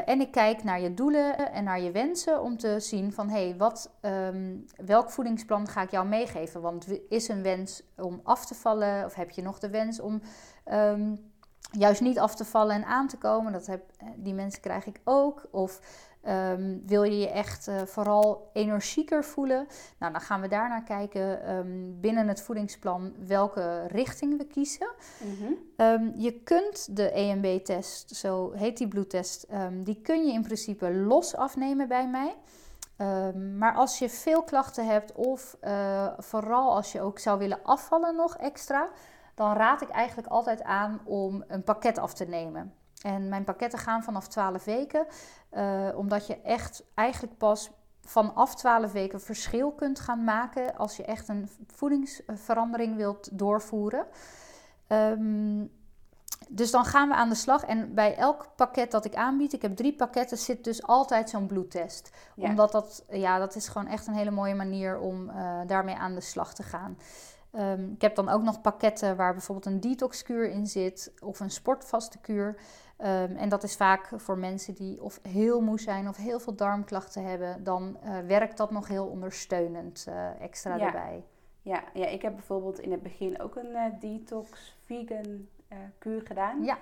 en 0.04 0.20
ik 0.20 0.30
kijk 0.30 0.64
naar 0.64 0.80
je 0.80 0.94
doelen 0.94 1.52
en 1.52 1.64
naar 1.64 1.80
je 1.80 1.90
wensen 1.90 2.42
om 2.42 2.56
te 2.56 2.80
zien 2.80 3.12
van 3.12 3.28
hé, 3.28 3.46
hey, 3.48 3.56
wat, 3.56 3.90
um, 4.00 4.64
welk 4.76 5.10
voedingsplan 5.10 5.68
ga 5.68 5.82
ik 5.82 5.90
jou 5.90 6.06
meegeven? 6.06 6.60
Want 6.60 7.00
is 7.08 7.28
een 7.28 7.42
wens 7.42 7.82
om 7.96 8.20
af 8.22 8.46
te 8.46 8.54
vallen 8.54 9.04
of 9.04 9.14
heb 9.14 9.30
je 9.30 9.42
nog 9.42 9.58
de 9.58 9.70
wens 9.70 10.00
om 10.00 10.22
um, 10.72 11.32
juist 11.70 12.00
niet 12.00 12.18
af 12.18 12.34
te 12.34 12.44
vallen 12.44 12.74
en 12.74 12.84
aan 12.84 13.08
te 13.08 13.18
komen. 13.18 13.52
Dat 13.52 13.66
heb, 13.66 13.82
die 14.16 14.34
mensen 14.34 14.60
krijg 14.60 14.86
ik 14.86 15.00
ook. 15.04 15.46
Of 15.50 15.80
Ehm, 16.24 16.76
wil 16.86 17.02
je 17.02 17.18
je 17.18 17.30
echt 17.30 17.68
eh, 17.68 17.82
vooral 17.82 18.50
energieker 18.52 19.24
voelen? 19.24 19.66
Nou, 19.98 20.12
dan 20.12 20.20
gaan 20.20 20.40
we 20.40 20.48
daarnaar 20.48 20.82
kijken 20.82 21.42
ehm, 21.46 22.00
binnen 22.00 22.28
het 22.28 22.42
voedingsplan 22.42 23.12
welke 23.26 23.86
richting 23.86 24.38
we 24.38 24.46
kiezen. 24.46 24.88
Mhm. 25.18 25.52
Ehm, 25.76 26.10
je 26.16 26.32
kunt 26.32 26.96
de 26.96 27.10
EMB-test, 27.10 28.16
zo 28.16 28.52
heet 28.52 28.76
die 28.76 28.88
bloedtest, 28.88 29.46
die 29.82 30.00
kun 30.02 30.26
je 30.26 30.32
in 30.32 30.42
principe 30.42 30.94
los 30.94 31.36
afnemen 31.36 31.88
bij 31.88 32.08
mij. 32.08 32.34
Maar 33.58 33.74
als 33.74 33.98
je 33.98 34.08
veel 34.08 34.42
klachten 34.42 34.86
hebt 34.86 35.12
of 35.12 35.56
eh, 35.60 36.06
vooral 36.18 36.74
als 36.74 36.92
je 36.92 37.00
ook 37.00 37.18
zou 37.18 37.38
willen 37.38 37.62
afvallen 37.62 38.16
nog 38.16 38.36
extra, 38.36 38.88
dan 39.34 39.52
raad 39.52 39.82
ik 39.82 39.88
eigenlijk 39.88 40.28
altijd 40.28 40.62
aan 40.62 41.00
om 41.04 41.44
een 41.48 41.62
pakket 41.62 41.98
af 41.98 42.14
te 42.14 42.24
nemen. 42.24 42.74
En 43.02 43.28
mijn 43.28 43.44
pakketten 43.44 43.78
gaan 43.78 44.02
vanaf 44.02 44.28
12 44.28 44.64
weken, 44.64 45.06
eh, 45.50 45.88
omdat 45.94 46.26
je 46.26 46.40
echt 46.40 46.84
eigenlijk 46.94 47.38
pas 47.38 47.70
vanaf 48.04 48.54
12 48.54 48.92
weken 48.92 49.20
verschil 49.20 49.72
kunt 49.72 50.00
gaan 50.00 50.24
maken 50.24 50.76
als 50.76 50.96
je 50.96 51.04
echt 51.04 51.28
een 51.28 51.48
voedingsverandering 51.66 52.96
wilt 52.96 53.38
doorvoeren. 53.38 54.06
Ehm, 54.86 55.66
dus 56.48 56.70
dan 56.70 56.84
gaan 56.84 57.08
we 57.08 57.14
aan 57.14 57.28
de 57.28 57.34
slag. 57.34 57.64
En 57.64 57.94
bij 57.94 58.16
elk 58.16 58.48
pakket 58.56 58.90
dat 58.90 59.04
ik 59.04 59.14
aanbied, 59.14 59.52
ik 59.52 59.62
heb 59.62 59.76
drie 59.76 59.94
pakketten, 59.94 60.38
zit 60.38 60.64
dus 60.64 60.82
altijd 60.82 61.30
zo'n 61.30 61.46
bloedtest. 61.46 62.10
Ja. 62.34 62.48
Omdat 62.48 62.72
dat, 62.72 63.04
ja, 63.08 63.38
dat 63.38 63.54
is 63.54 63.68
gewoon 63.68 63.86
echt 63.86 64.06
een 64.06 64.14
hele 64.14 64.30
mooie 64.30 64.54
manier 64.54 64.98
om 64.98 65.30
eh, 65.30 65.60
daarmee 65.66 65.96
aan 65.96 66.14
de 66.14 66.20
slag 66.20 66.54
te 66.54 66.62
gaan. 66.62 66.98
Ehm, 67.54 67.92
ik 67.92 68.00
heb 68.00 68.14
dan 68.14 68.28
ook 68.28 68.42
nog 68.42 68.60
pakketten 68.60 69.16
waar 69.16 69.32
bijvoorbeeld 69.32 69.66
een 69.66 69.80
detoxkuur 69.80 70.50
in 70.50 70.66
zit 70.66 71.12
of 71.22 71.40
een 71.40 71.50
sportvaste 71.50 72.18
kuur. 72.20 72.56
Ehm, 72.96 73.36
en 73.36 73.48
dat 73.48 73.62
is 73.62 73.76
vaak 73.76 74.10
voor 74.16 74.38
mensen 74.38 74.74
die 74.74 75.02
of 75.02 75.18
heel 75.28 75.60
moe 75.60 75.80
zijn 75.80 76.08
of 76.08 76.16
heel 76.16 76.40
veel 76.40 76.54
darmklachten 76.56 77.24
hebben. 77.24 77.64
Dan 77.64 77.96
eh, 78.02 78.18
werkt 78.26 78.56
dat 78.56 78.70
nog 78.70 78.88
heel 78.88 79.06
ondersteunend 79.06 80.06
eh, 80.08 80.40
extra 80.40 80.76
Ja. 80.76 80.86
erbij. 80.86 81.24
Ja, 81.62 81.82
ja, 81.94 82.06
ik 82.06 82.22
heb 82.22 82.32
bijvoorbeeld 82.34 82.78
in 82.80 82.90
het 82.90 83.02
begin 83.02 83.40
ook 83.40 83.56
een 83.56 83.74
eh, 83.74 84.00
detox 84.00 84.76
vegan 84.84 85.48
kuur 85.98 86.20
gedaan. 86.26 86.64
Ja. 86.64 86.78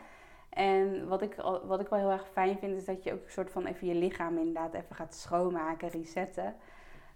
En 0.50 1.08
wat 1.08 1.22
ik, 1.22 1.38
al- 1.38 1.66
wat 1.66 1.80
ik 1.80 1.88
wel 1.88 1.98
heel 1.98 2.10
erg 2.10 2.28
fijn 2.32 2.58
vind, 2.58 2.76
is 2.76 2.84
dat 2.84 3.02
je 3.04 3.12
ook 3.12 3.24
een 3.24 3.30
soort 3.30 3.50
van 3.50 3.66
even 3.66 3.86
je 3.86 3.94
lichaam 3.94 4.38
inderdaad 4.38 4.74
even 4.74 4.96
gaat 4.96 5.14
schoonmaken, 5.14 5.88
resetten. 5.88 6.54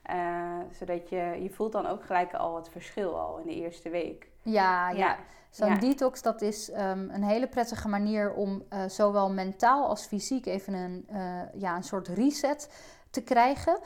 Eh, 0.06 0.58
zodat 0.70 1.08
je, 1.08 1.38
je 1.42 1.50
voelt 1.50 1.72
dan 1.72 1.86
ook 1.86 2.04
gelijk 2.04 2.34
al 2.34 2.56
het 2.56 2.68
verschil 2.68 3.18
al 3.18 3.38
in 3.38 3.46
de 3.46 3.54
eerste 3.54 3.90
week. 3.90 4.30
Ja, 4.42 4.90
ja. 4.90 4.96
Ja. 4.96 5.16
Zo'n 5.50 5.68
Ja. 5.68 5.78
detox, 5.78 6.22
dat 6.22 6.42
is 6.42 6.70
ehm, 6.70 7.08
een 7.10 7.22
hele 7.22 7.46
prettige 7.48 7.88
manier 7.88 8.32
om 8.32 8.62
eh, 8.68 8.84
zowel 8.88 9.30
mentaal 9.30 9.86
als 9.88 10.06
fysiek 10.06 10.46
even 10.46 10.74
een, 10.74 11.04
eh, 11.08 11.60
ja, 11.60 11.76
een 11.76 11.82
soort 11.82 12.08
reset 12.08 12.70
te 13.10 13.22
krijgen. 13.22 13.78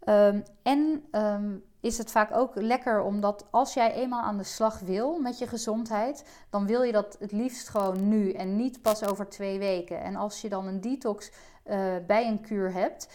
Ehm, 0.00 0.40
en 0.62 1.04
ehm, 1.10 1.56
is 1.80 1.98
het 1.98 2.10
vaak 2.10 2.36
ook 2.36 2.54
lekker 2.54 3.02
omdat 3.02 3.46
als 3.50 3.74
jij 3.74 3.92
eenmaal 3.92 4.22
aan 4.22 4.36
de 4.36 4.44
slag 4.44 4.78
wil 4.80 5.18
met 5.18 5.38
je 5.38 5.46
gezondheid, 5.46 6.24
dan 6.50 6.66
wil 6.66 6.82
je 6.82 6.92
dat 6.92 7.16
het 7.20 7.32
liefst 7.32 7.68
gewoon 7.68 8.08
nu 8.08 8.32
en 8.32 8.56
niet 8.56 8.82
pas 8.82 9.04
over 9.04 9.28
twee 9.28 9.58
weken. 9.58 10.02
En 10.02 10.16
als 10.16 10.40
je 10.40 10.48
dan 10.48 10.66
een 10.66 10.80
detox 10.80 11.32
bij 12.06 12.26
een 12.26 12.40
kuur 12.40 12.72
hebt, 12.72 13.08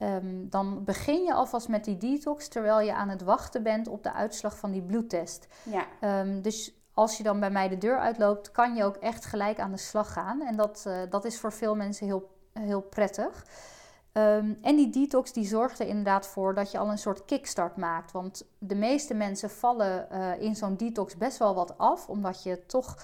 ehm, 0.00 0.48
dan 0.48 0.84
begin 0.84 1.22
je 1.22 1.34
alvast 1.34 1.68
met 1.68 1.84
die 1.84 1.96
detox 1.96 2.48
terwijl 2.48 2.80
je 2.80 2.94
aan 2.94 3.08
het 3.08 3.22
wachten 3.22 3.62
bent 3.62 3.88
op 3.88 4.02
de 4.02 4.12
uitslag 4.12 4.58
van 4.58 4.70
die 4.70 4.82
bloedtest. 4.82 5.46
Ja, 5.62 5.86
Ehm, 6.00 6.40
dus 6.40 6.74
als 6.94 7.16
je 7.16 7.22
dan 7.22 7.40
bij 7.40 7.50
mij 7.50 7.68
de 7.68 7.78
deur 7.78 7.98
uitloopt, 7.98 8.50
kan 8.50 8.74
je 8.74 8.84
ook 8.84 8.96
echt 8.96 9.24
gelijk 9.24 9.58
aan 9.58 9.70
de 9.70 9.76
slag 9.76 10.12
gaan. 10.12 10.42
En 10.42 10.56
dat, 10.56 10.84
eh, 10.86 10.98
dat 11.10 11.24
is 11.24 11.40
voor 11.40 11.52
veel 11.52 11.76
mensen 11.76 12.06
heel, 12.06 12.30
heel 12.52 12.80
prettig. 12.82 13.44
Ehm, 14.12 14.54
en 14.62 14.76
die 14.76 14.90
detox 14.90 15.32
die 15.32 15.46
zorgt 15.46 15.78
er 15.78 15.86
inderdaad 15.86 16.26
voor 16.26 16.54
dat 16.54 16.70
je 16.70 16.78
al 16.78 16.90
een 16.90 16.98
soort 16.98 17.24
kickstart 17.24 17.76
maakt. 17.76 18.12
Want 18.12 18.44
de 18.58 18.74
meeste 18.74 19.14
mensen 19.14 19.50
vallen 19.50 20.10
eh, 20.10 20.40
in 20.40 20.56
zo'n 20.56 20.76
detox 20.76 21.16
best 21.16 21.38
wel 21.38 21.54
wat 21.54 21.78
af, 21.78 22.08
omdat 22.08 22.42
je 22.42 22.66
toch 22.66 22.96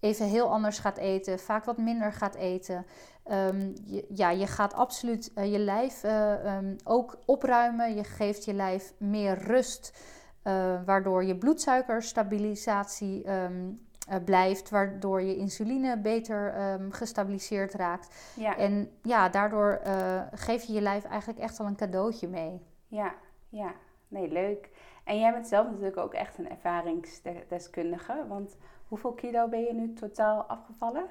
even 0.00 0.26
heel 0.26 0.50
anders 0.50 0.78
gaat 0.78 0.96
eten, 0.96 1.38
vaak 1.38 1.64
wat 1.64 1.76
minder 1.76 2.12
gaat 2.12 2.34
eten. 2.34 2.86
Ehm, 3.24 3.72
je, 3.84 4.06
ja, 4.08 4.30
je 4.30 4.46
gaat 4.46 4.74
absoluut 4.74 5.32
eh, 5.34 5.52
je 5.52 5.58
lijf 5.58 6.02
eh, 6.02 6.56
ehm, 6.56 6.74
ook 6.84 7.18
opruimen. 7.24 7.94
Je 7.94 8.04
geeft 8.04 8.44
je 8.44 8.52
lijf 8.52 8.92
meer 8.98 9.38
rust. 9.38 9.98
Eh, 10.42 10.84
waardoor 10.84 11.24
je 11.24 11.36
bloedsuikerstabilisatie 11.36 13.24
ehm, 13.24 13.70
eh, 14.08 14.16
blijft, 14.24 14.70
waardoor 14.70 15.22
je 15.22 15.36
insuline 15.36 15.98
beter 15.98 16.54
gestabiliseerd 16.90 17.74
raakt. 17.74 18.32
ja, 18.36 18.56
En 18.56 18.90
ja, 19.02 19.28
daardoor 19.28 19.80
geef 20.32 20.62
je 20.62 20.72
je 20.72 20.80
lijf 20.80 21.04
eigenlijk 21.04 21.40
echt 21.40 21.60
al 21.60 21.66
een 21.66 21.76
cadeautje 21.76 22.28
mee. 22.28 22.60
ja, 22.88 23.14
ja. 23.48 23.72
Nee, 24.08 24.28
leuk. 24.28 24.70
En 25.04 25.18
jij 25.18 25.32
bent 25.32 25.46
zelf 25.46 25.66
natuurlijk 25.66 25.96
ook 25.96 26.14
echt 26.14 26.38
een 26.38 26.50
ervaringsdeskundige. 26.50 28.24
Want 28.28 28.56
hoeveel 28.88 29.12
kilo 29.12 29.48
ben 29.48 29.60
je 29.60 29.74
nu 29.74 29.92
totaal 29.92 30.42
afgevallen? 30.42 31.06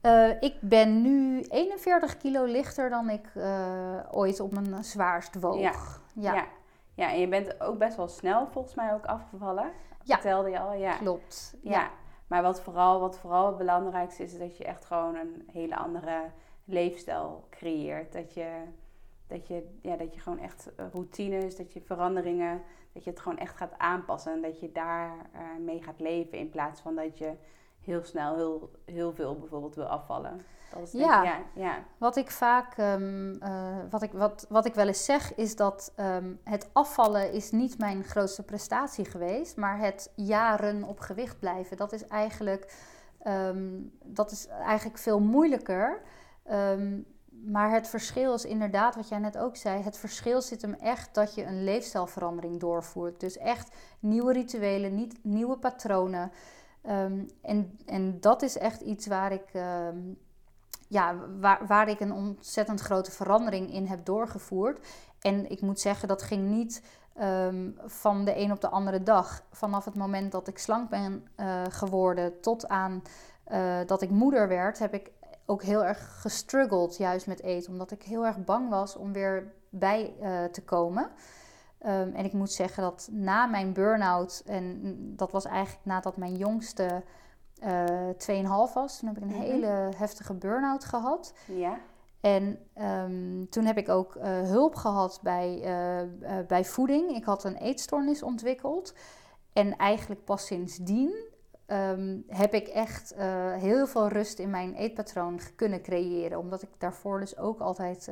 Eh, 0.00 0.42
ik 0.42 0.54
ben 0.60 1.02
nu 1.02 1.40
41 1.40 2.16
kilo 2.16 2.44
lichter 2.44 2.90
dan 2.90 3.10
ik 3.10 3.30
eh, 3.34 3.98
ooit 4.10 4.40
op 4.40 4.52
mijn 4.52 4.84
zwaarst 4.84 5.40
woog. 5.40 5.60
Ja. 5.60 5.72
ja, 6.14 6.34
ja. 6.34 6.46
Ja, 6.94 7.12
en 7.12 7.20
je 7.20 7.28
bent 7.28 7.60
ook 7.60 7.78
best 7.78 7.96
wel 7.96 8.08
snel 8.08 8.46
volgens 8.46 8.74
mij 8.74 8.94
ook 8.94 9.06
afgevallen. 9.06 9.70
Ja. 10.02 10.14
Vertelde 10.14 10.50
je 10.50 10.58
al, 10.58 10.72
ja. 10.72 10.96
klopt. 10.96 11.56
Ja. 11.62 11.90
Maar 12.26 12.42
wat 12.42 12.60
vooral, 12.60 13.00
wat 13.00 13.18
vooral 13.18 13.46
het 13.46 13.56
belangrijkste 13.56 14.22
is, 14.22 14.32
is 14.32 14.38
dat 14.38 14.56
je 14.56 14.64
echt 14.64 14.84
gewoon 14.84 15.14
een 15.14 15.48
hele 15.52 15.76
andere 15.76 16.30
leefstijl 16.64 17.46
creëert. 17.50 18.12
Dat 18.12 18.34
je, 18.34 18.62
dat 19.26 19.46
je, 19.46 19.78
ja, 19.82 19.96
dat 19.96 20.14
je 20.14 20.20
gewoon 20.20 20.38
echt 20.38 20.74
eh, 20.76 20.86
routines, 20.92 21.56
dat 21.56 21.72
je 21.72 21.80
veranderingen, 21.80 22.62
dat 22.92 23.04
je 23.04 23.10
het 23.10 23.20
gewoon 23.20 23.38
echt 23.38 23.56
gaat 23.56 23.78
aanpassen. 23.78 24.32
En 24.32 24.42
dat 24.42 24.60
je 24.60 24.72
daar 24.72 25.12
mee 25.60 25.82
gaat 25.82 26.00
leven 26.00 26.38
in 26.38 26.50
plaats 26.50 26.80
van 26.80 26.94
dat 26.94 27.18
je 27.18 27.32
heel 27.88 28.04
snel 28.04 28.34
heel, 28.36 28.70
heel 28.84 29.12
veel 29.12 29.38
bijvoorbeeld 29.38 29.74
wil 29.74 29.86
afvallen. 29.86 30.40
Dat 30.74 30.82
is 30.82 30.94
ik- 30.94 31.00
Ja. 31.00 31.22
ja, 31.54 31.78
Wat 31.98 32.16
ik 32.16 32.30
vaak, 32.30 32.76
ehm, 32.76 33.34
eh, 33.40 33.76
wat, 33.90 34.02
ik, 34.02 34.12
wat, 34.12 34.46
wat 34.48 34.66
ik 34.66 34.74
wel 34.74 34.86
eens 34.86 35.04
zeg, 35.04 35.34
is 35.34 35.56
dat 35.56 35.92
ehm, 35.96 36.32
het 36.44 36.68
afvallen 36.72 37.32
is 37.32 37.50
niet 37.50 37.78
mijn 37.78 38.04
grootste 38.04 38.42
prestatie 38.42 39.04
geweest, 39.04 39.56
maar 39.56 39.78
het 39.78 40.12
jaren 40.14 40.82
op 40.84 41.00
gewicht 41.00 41.38
blijven, 41.38 41.76
dat 41.76 41.92
is 41.92 42.06
eigenlijk, 42.06 42.74
ehm, 43.22 43.68
dat 44.04 44.30
is 44.30 44.46
eigenlijk 44.46 44.98
veel 44.98 45.20
moeilijker. 45.20 46.00
Maar 47.44 47.70
het 47.72 47.88
verschil 47.88 48.34
is 48.34 48.44
inderdaad, 48.44 48.94
wat 48.94 49.08
jij 49.08 49.18
net 49.18 49.38
ook 49.38 49.56
zei, 49.56 49.82
het 49.82 49.98
verschil 49.98 50.42
zit 50.42 50.62
hem 50.62 50.74
echt 50.74 51.14
dat 51.14 51.34
je 51.34 51.44
een 51.44 51.64
leefstijlverandering 51.64 52.60
doorvoert. 52.60 53.20
Dus 53.20 53.36
echt 53.38 53.74
nieuwe 54.00 54.32
rituelen, 54.32 54.94
niet 54.94 55.18
nieuwe 55.24 55.56
patronen. 55.58 56.32
Ehm, 56.82 57.24
en, 57.42 57.78
en 57.86 58.20
dat 58.20 58.42
is 58.42 58.58
echt 58.58 58.80
iets 58.80 59.06
waar 59.06 59.32
ik 59.32 59.50
ehm, 59.52 59.98
ja, 60.88 61.14
waar, 61.40 61.66
waar 61.66 61.88
ik 61.88 62.00
een 62.00 62.12
ontzettend 62.12 62.80
grote 62.80 63.10
verandering 63.10 63.72
in 63.72 63.86
heb 63.86 64.04
doorgevoerd. 64.04 64.86
En 65.20 65.50
ik 65.50 65.60
moet 65.60 65.80
zeggen, 65.80 66.08
dat 66.08 66.22
ging 66.22 66.48
niet 66.48 66.82
ehm, 67.14 67.70
van 67.84 68.24
de 68.24 68.36
een 68.36 68.52
op 68.52 68.60
de 68.60 68.68
andere 68.68 69.02
dag. 69.02 69.42
Vanaf 69.50 69.84
het 69.84 69.94
moment 69.94 70.32
dat 70.32 70.48
ik 70.48 70.58
slank 70.58 70.90
ben 70.90 71.26
eh, 71.34 71.62
geworden 71.68 72.40
tot 72.40 72.68
aan 72.68 73.02
eh, 73.44 73.78
dat 73.86 74.02
ik 74.02 74.10
moeder 74.10 74.48
werd, 74.48 74.78
heb 74.78 74.94
ik 74.94 75.10
ook 75.46 75.62
heel 75.62 75.84
erg 75.84 76.20
gestruggeld 76.20 76.96
juist 76.96 77.26
met 77.26 77.42
eten. 77.42 77.72
Omdat 77.72 77.90
ik 77.90 78.02
heel 78.02 78.26
erg 78.26 78.44
bang 78.44 78.68
was 78.68 78.96
om 78.96 79.12
weer 79.12 79.52
bij 79.70 80.14
eh, 80.20 80.44
te 80.44 80.62
komen. 80.62 81.10
Ehm, 81.78 82.10
en 82.14 82.24
ik 82.24 82.32
moet 82.32 82.52
zeggen 82.52 82.82
dat 82.82 83.08
na 83.12 83.46
mijn 83.46 83.72
burn-out, 83.72 84.42
en 84.46 84.80
dat 85.16 85.30
was 85.32 85.44
eigenlijk 85.44 85.86
nadat 85.86 86.16
mijn 86.16 86.36
jongste 86.36 87.02
eh 87.58 88.08
2,5 88.16 88.72
was, 88.74 88.98
toen 88.98 89.08
heb 89.08 89.16
ik 89.16 89.22
een 89.22 89.28
Mhm. 89.36 89.40
hele 89.40 89.90
heftige 89.96 90.34
burn-out 90.34 90.84
gehad. 90.84 91.34
ja. 91.46 91.78
En 92.20 92.58
ehm, 92.74 93.44
toen 93.50 93.64
heb 93.64 93.76
ik 93.76 93.88
ook 93.88 94.14
eh, 94.16 94.40
hulp 94.42 94.74
gehad 94.74 95.20
bij, 95.22 95.62
eh, 95.62 96.38
bij 96.46 96.64
voeding. 96.64 97.10
Ik 97.10 97.24
had 97.24 97.44
een 97.44 97.56
eetstoornis 97.56 98.22
ontwikkeld. 98.22 98.94
En 99.52 99.76
eigenlijk 99.76 100.24
pas 100.24 100.46
sindsdien 100.46 101.26
ehm, 101.66 102.16
heb 102.26 102.54
ik 102.54 102.68
echt 102.68 103.14
heel 103.58 103.86
veel 103.86 104.08
rust 104.08 104.38
in 104.38 104.50
mijn 104.50 104.74
eetpatroon 104.74 105.40
kunnen 105.56 105.82
creëren. 105.82 106.38
Omdat 106.38 106.62
ik 106.62 106.68
daarvoor 106.78 107.20
dus 107.20 107.36
ook 107.38 107.60
altijd 107.60 108.10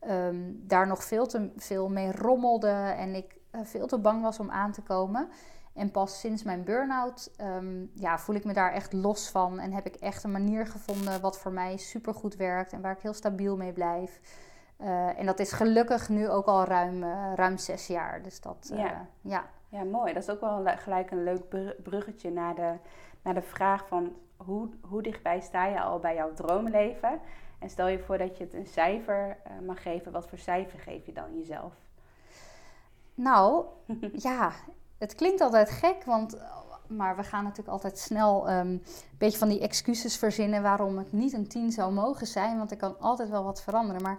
eh, 0.00 0.26
ehm, 0.26 0.36
daar 0.54 0.86
nog 0.86 1.04
veel 1.04 1.26
te 1.26 1.50
veel 1.56 1.88
mee 1.88 2.12
rommelde. 2.12 2.68
En 2.96 3.14
ik 3.14 3.36
eh, 3.50 3.60
veel 3.64 3.86
te 3.86 3.98
bang 3.98 4.22
was 4.22 4.38
om 4.40 4.50
aan 4.50 4.72
te 4.72 4.82
komen. 4.82 5.28
En 5.74 5.90
pas 5.90 6.20
sinds 6.20 6.42
mijn 6.42 6.64
burn-out 6.64 7.30
ehm, 7.36 7.84
ja, 7.94 8.18
voel 8.18 8.36
ik 8.36 8.44
me 8.44 8.52
daar 8.52 8.72
echt 8.72 8.92
los 8.92 9.30
van. 9.30 9.58
En 9.58 9.72
heb 9.72 9.86
ik 9.86 9.94
echt 9.94 10.24
een 10.24 10.30
manier 10.32 10.66
gevonden 10.66 11.20
wat 11.20 11.38
voor 11.38 11.52
mij 11.52 11.76
supergoed 11.76 12.36
werkt. 12.36 12.72
En 12.72 12.80
waar 12.80 12.92
ik 12.92 13.02
heel 13.02 13.12
stabiel 13.14 13.56
mee 13.56 13.72
blijf. 13.72 14.20
Eh, 14.76 15.18
en 15.18 15.26
dat 15.26 15.38
is 15.38 15.52
gelukkig 15.52 16.08
nu 16.08 16.28
ook 16.28 16.46
al 16.46 16.64
ruim, 16.64 17.02
eh, 17.02 17.32
ruim 17.34 17.58
zes 17.58 17.86
jaar. 17.86 18.22
Dus 18.22 18.40
dat, 18.40 18.70
Ja. 18.74 19.06
ja. 19.20 19.44
Ja, 19.68 19.84
mooi. 19.84 20.12
Dat 20.12 20.22
is 20.22 20.30
ook 20.30 20.40
wel 20.40 20.62
gelijk 20.76 21.10
een 21.10 21.22
leuk 21.24 21.48
br- 21.48 21.82
bruggetje 21.82 22.30
naar 22.30 22.54
de, 22.54 22.72
naar 23.22 23.34
de 23.34 23.42
vraag 23.42 23.86
van 23.88 24.12
hoe, 24.36 24.68
hoe 24.80 25.02
dichtbij 25.02 25.40
sta 25.40 25.66
je 25.66 25.80
al 25.80 25.98
bij 25.98 26.14
jouw 26.14 26.32
droomleven? 26.32 27.20
En 27.60 27.70
stel 27.70 27.88
je 27.88 27.98
voor 27.98 28.18
dat 28.18 28.36
je 28.38 28.44
het 28.44 28.54
een 28.54 28.66
cijfer 28.66 29.36
eh, 29.44 29.52
mag 29.66 29.82
geven. 29.82 30.12
Wat 30.12 30.28
voor 30.28 30.38
cijfer 30.38 30.78
geef 30.78 31.06
je 31.06 31.12
dan 31.12 31.38
jezelf? 31.38 31.72
Nou, 33.14 33.64
ja, 34.28 34.52
het 34.98 35.14
klinkt 35.14 35.40
altijd 35.40 35.70
gek, 35.70 36.04
want, 36.04 36.36
maar 36.88 37.16
we 37.16 37.22
gaan 37.22 37.42
natuurlijk 37.42 37.68
altijd 37.68 37.98
snel 37.98 38.48
ehm, 38.48 38.58
een 38.58 38.82
beetje 39.18 39.38
van 39.38 39.48
die 39.48 39.60
excuses 39.60 40.16
verzinnen 40.16 40.62
waarom 40.62 40.98
het 40.98 41.12
niet 41.12 41.32
een 41.32 41.48
10 41.48 41.72
zou 41.72 41.92
mogen 41.92 42.26
zijn, 42.26 42.58
want 42.58 42.70
er 42.70 42.76
kan 42.76 43.00
altijd 43.00 43.28
wel 43.28 43.44
wat 43.44 43.62
veranderen. 43.62 44.02
Maar 44.02 44.18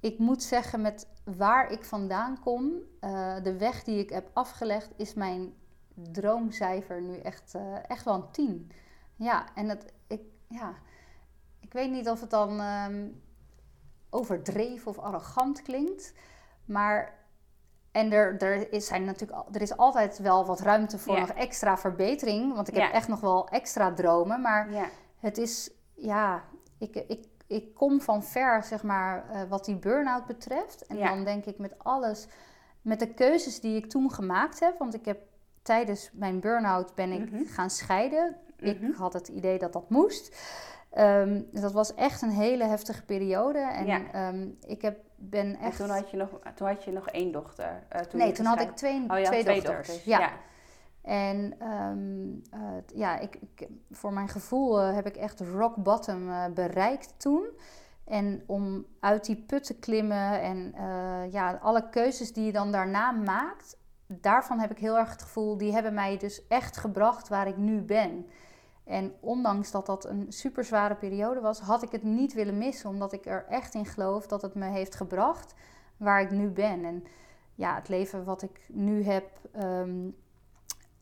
ik 0.00 0.18
moet 0.18 0.42
zeggen, 0.42 0.80
met 0.80 1.06
waar 1.24 1.70
ik 1.70 1.84
vandaan 1.84 2.40
kom, 2.40 2.72
eh, 3.00 3.42
de 3.42 3.56
weg 3.56 3.84
die 3.84 3.98
ik 3.98 4.10
heb 4.10 4.30
afgelegd, 4.32 4.90
is 4.96 5.14
mijn 5.14 5.54
droomcijfer 5.94 7.02
nu 7.02 7.18
echt, 7.18 7.54
eh, 7.54 7.90
echt 7.90 8.04
wel 8.04 8.14
een 8.14 8.30
10. 8.30 8.70
Ja, 9.16 9.46
en 9.54 9.68
het, 9.68 9.92
ik, 10.06 10.20
ja, 10.48 10.74
ik 11.68 11.74
weet 11.74 11.90
niet 11.90 12.08
of 12.08 12.20
het 12.20 12.30
dan 12.30 12.60
ehm, 12.60 13.08
overdreven 14.10 14.86
of 14.90 14.98
arrogant 14.98 15.62
klinkt, 15.62 16.12
maar 16.64 17.16
en 17.92 18.12
er, 18.12 18.36
er, 18.42 18.72
is, 18.72 18.86
zijn 18.86 19.04
natuurlijk, 19.04 19.42
er 19.52 19.62
is 19.62 19.76
altijd 19.76 20.18
wel 20.18 20.46
wat 20.46 20.60
ruimte 20.60 20.98
voor 20.98 21.14
Ja. 21.14 21.20
nog 21.20 21.30
extra 21.30 21.76
verbetering. 21.78 22.54
Want 22.54 22.68
ik 22.68 22.74
heb 22.74 22.82
Ja. 22.82 22.92
echt 22.92 23.08
nog 23.08 23.20
wel 23.20 23.48
extra 23.48 23.92
dromen. 23.94 24.40
Maar 24.40 24.70
Ja, 24.72 24.84
het 25.18 25.38
is, 25.38 25.70
ja, 25.94 26.42
ik, 26.78 26.96
ik, 26.96 27.26
ik 27.46 27.74
kom 27.74 28.00
van 28.00 28.22
ver, 28.22 28.62
zeg 28.62 28.82
maar, 28.82 29.30
eh, 29.30 29.42
wat 29.48 29.64
die 29.64 29.76
burn-out 29.76 30.26
betreft. 30.26 30.86
En 30.86 30.98
dan 30.98 31.24
denk 31.24 31.44
ik 31.44 31.58
met 31.58 31.74
alles, 31.78 32.26
met 32.82 32.98
de 32.98 33.14
keuzes 33.14 33.60
die 33.60 33.76
ik 33.76 33.90
toen 33.90 34.12
gemaakt 34.12 34.60
heb. 34.60 34.78
Want 34.78 34.94
ik 34.94 35.04
heb 35.04 35.18
tijdens 35.62 36.10
mijn 36.12 36.40
burn-out 36.40 36.94
ben 36.94 37.12
ik 37.12 37.30
Mhm. 37.32 37.44
gaan 37.44 37.70
scheiden. 37.70 38.36
Ik 38.56 38.80
Mhm. 38.80 38.92
had 38.92 39.12
het 39.12 39.28
idee 39.28 39.58
dat 39.58 39.72
dat 39.72 39.90
moest. 39.90 40.36
Ehm, 40.90 41.42
dus 41.52 41.60
dat 41.60 41.72
was 41.72 41.94
echt 41.94 42.22
een 42.22 42.30
hele 42.30 42.64
heftige 42.64 43.04
periode. 43.04 43.58
En 43.58 43.86
Ja. 43.86 44.00
ehm, 44.12 44.48
ik 44.66 44.82
heb, 44.82 44.98
ben 45.16 45.46
en 45.46 45.58
echt... 45.58 45.76
toen 45.76 45.88
had 45.88 46.10
je 46.10 46.16
nog, 46.16 46.28
toen 46.54 46.66
had 46.66 46.84
je 46.84 46.92
nog 46.92 47.08
één 47.08 47.32
dochter. 47.32 47.82
eh, 47.88 48.00
toen 48.00 48.20
nee, 48.20 48.32
toen 48.32 48.46
had 48.46 48.60
ik 48.60 48.70
twee, 48.70 49.00
Oh, 49.00 49.06
twee, 49.16 49.24
twee 49.26 49.42
dochters. 49.44 49.64
dochters. 49.86 50.04
Ja. 50.04 50.30
En 51.02 51.54
ehm, 51.58 52.28
eh, 52.50 52.76
ja, 52.94 53.18
ik, 53.18 53.36
ik, 53.54 53.68
voor 53.90 54.12
mijn 54.12 54.28
gevoel 54.28 54.80
eh, 54.80 54.94
heb 54.94 55.06
ik 55.06 55.16
echt 55.16 55.40
rock 55.40 55.76
bottom 55.76 56.28
eh, 56.30 56.44
bereikt 56.54 57.14
toen. 57.16 57.46
En 58.04 58.42
om 58.46 58.86
uit 59.00 59.24
die 59.24 59.36
put 59.36 59.64
te 59.64 59.78
klimmen 59.78 60.40
en 60.40 60.74
ja, 61.30 61.58
alle 61.62 61.88
keuzes 61.88 62.32
die 62.32 62.44
je 62.44 62.52
dan 62.52 62.72
daarna 62.72 63.10
maakt, 63.10 63.76
daarvan 64.06 64.58
heb 64.58 64.70
ik 64.70 64.78
heel 64.78 64.98
erg 64.98 65.10
het 65.10 65.22
gevoel, 65.22 65.56
die 65.58 65.72
hebben 65.72 65.94
mij 65.94 66.16
dus 66.16 66.46
echt 66.46 66.76
gebracht 66.76 67.28
waar 67.28 67.46
ik 67.46 67.56
nu 67.56 67.80
ben. 67.82 68.26
En 68.88 69.14
ondanks 69.20 69.70
dat 69.70 69.86
dat 69.86 70.04
een 70.04 70.26
super 70.28 70.64
zware 70.64 70.94
periode 70.94 71.40
was, 71.40 71.60
had 71.60 71.82
ik 71.82 71.90
het 71.90 72.02
niet 72.02 72.32
willen 72.32 72.58
missen, 72.58 72.90
omdat 72.90 73.12
ik 73.12 73.26
er 73.26 73.44
echt 73.48 73.74
in 73.74 73.86
geloof 73.86 74.26
dat 74.26 74.42
het 74.42 74.54
me 74.54 74.66
heeft 74.66 74.94
gebracht 74.94 75.54
waar 75.96 76.20
ik 76.20 76.30
nu 76.30 76.48
ben. 76.48 76.84
En 76.84 77.04
ja, 77.54 77.74
het 77.74 77.88
leven 77.88 78.24
wat 78.24 78.42
ik 78.42 78.60
nu 78.68 79.02
heb, 79.02 79.30
ehm, 79.52 80.10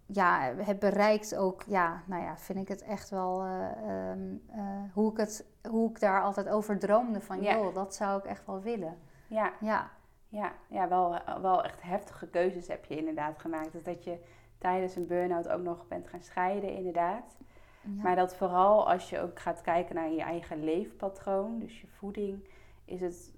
ja, 0.06 0.54
heb 0.56 0.80
bereikt 0.80 1.36
ook, 1.36 1.62
ja, 1.62 2.02
nou 2.06 2.22
ja, 2.22 2.36
vind 2.38 2.58
ik 2.58 2.68
het 2.68 2.82
echt 2.82 3.10
wel 3.10 3.42
eh, 3.42 4.10
ehm, 4.10 4.34
eh, 4.46 4.60
hoe, 4.92 5.10
ik 5.10 5.16
het, 5.16 5.46
hoe 5.68 5.90
ik 5.90 6.00
daar 6.00 6.22
altijd 6.22 6.48
over 6.48 6.78
droomde 6.78 7.20
van, 7.20 7.42
Ja. 7.42 7.54
joh, 7.54 7.74
dat 7.74 7.94
zou 7.94 8.18
ik 8.18 8.24
echt 8.24 8.46
wel 8.46 8.60
willen. 8.60 8.98
Ja, 9.26 9.52
Ja, 9.60 9.90
ja, 10.28 10.52
ja 10.68 10.88
wel, 10.88 11.18
wel 11.42 11.64
echt 11.64 11.82
heftige 11.82 12.26
keuzes 12.26 12.68
heb 12.68 12.84
je 12.84 12.96
inderdaad 12.96 13.38
gemaakt. 13.38 13.72
Dus 13.72 13.82
dat 13.82 14.04
je 14.04 14.18
tijdens 14.58 14.96
een 14.96 15.06
burn-out 15.06 15.48
ook 15.48 15.62
nog 15.62 15.88
bent 15.88 16.08
gaan 16.08 16.22
scheiden, 16.22 16.74
inderdaad. 16.74 17.36
Ja. 17.96 18.02
Maar 18.02 18.16
dat 18.16 18.34
vooral 18.36 18.90
als 18.90 19.10
je 19.10 19.20
ook 19.20 19.40
gaat 19.40 19.60
kijken 19.60 19.94
naar 19.94 20.10
je 20.10 20.22
eigen 20.22 20.64
leefpatroon, 20.64 21.58
dus 21.58 21.80
je 21.80 21.86
voeding, 21.86 22.48
is 22.84 23.00
het 23.00 23.34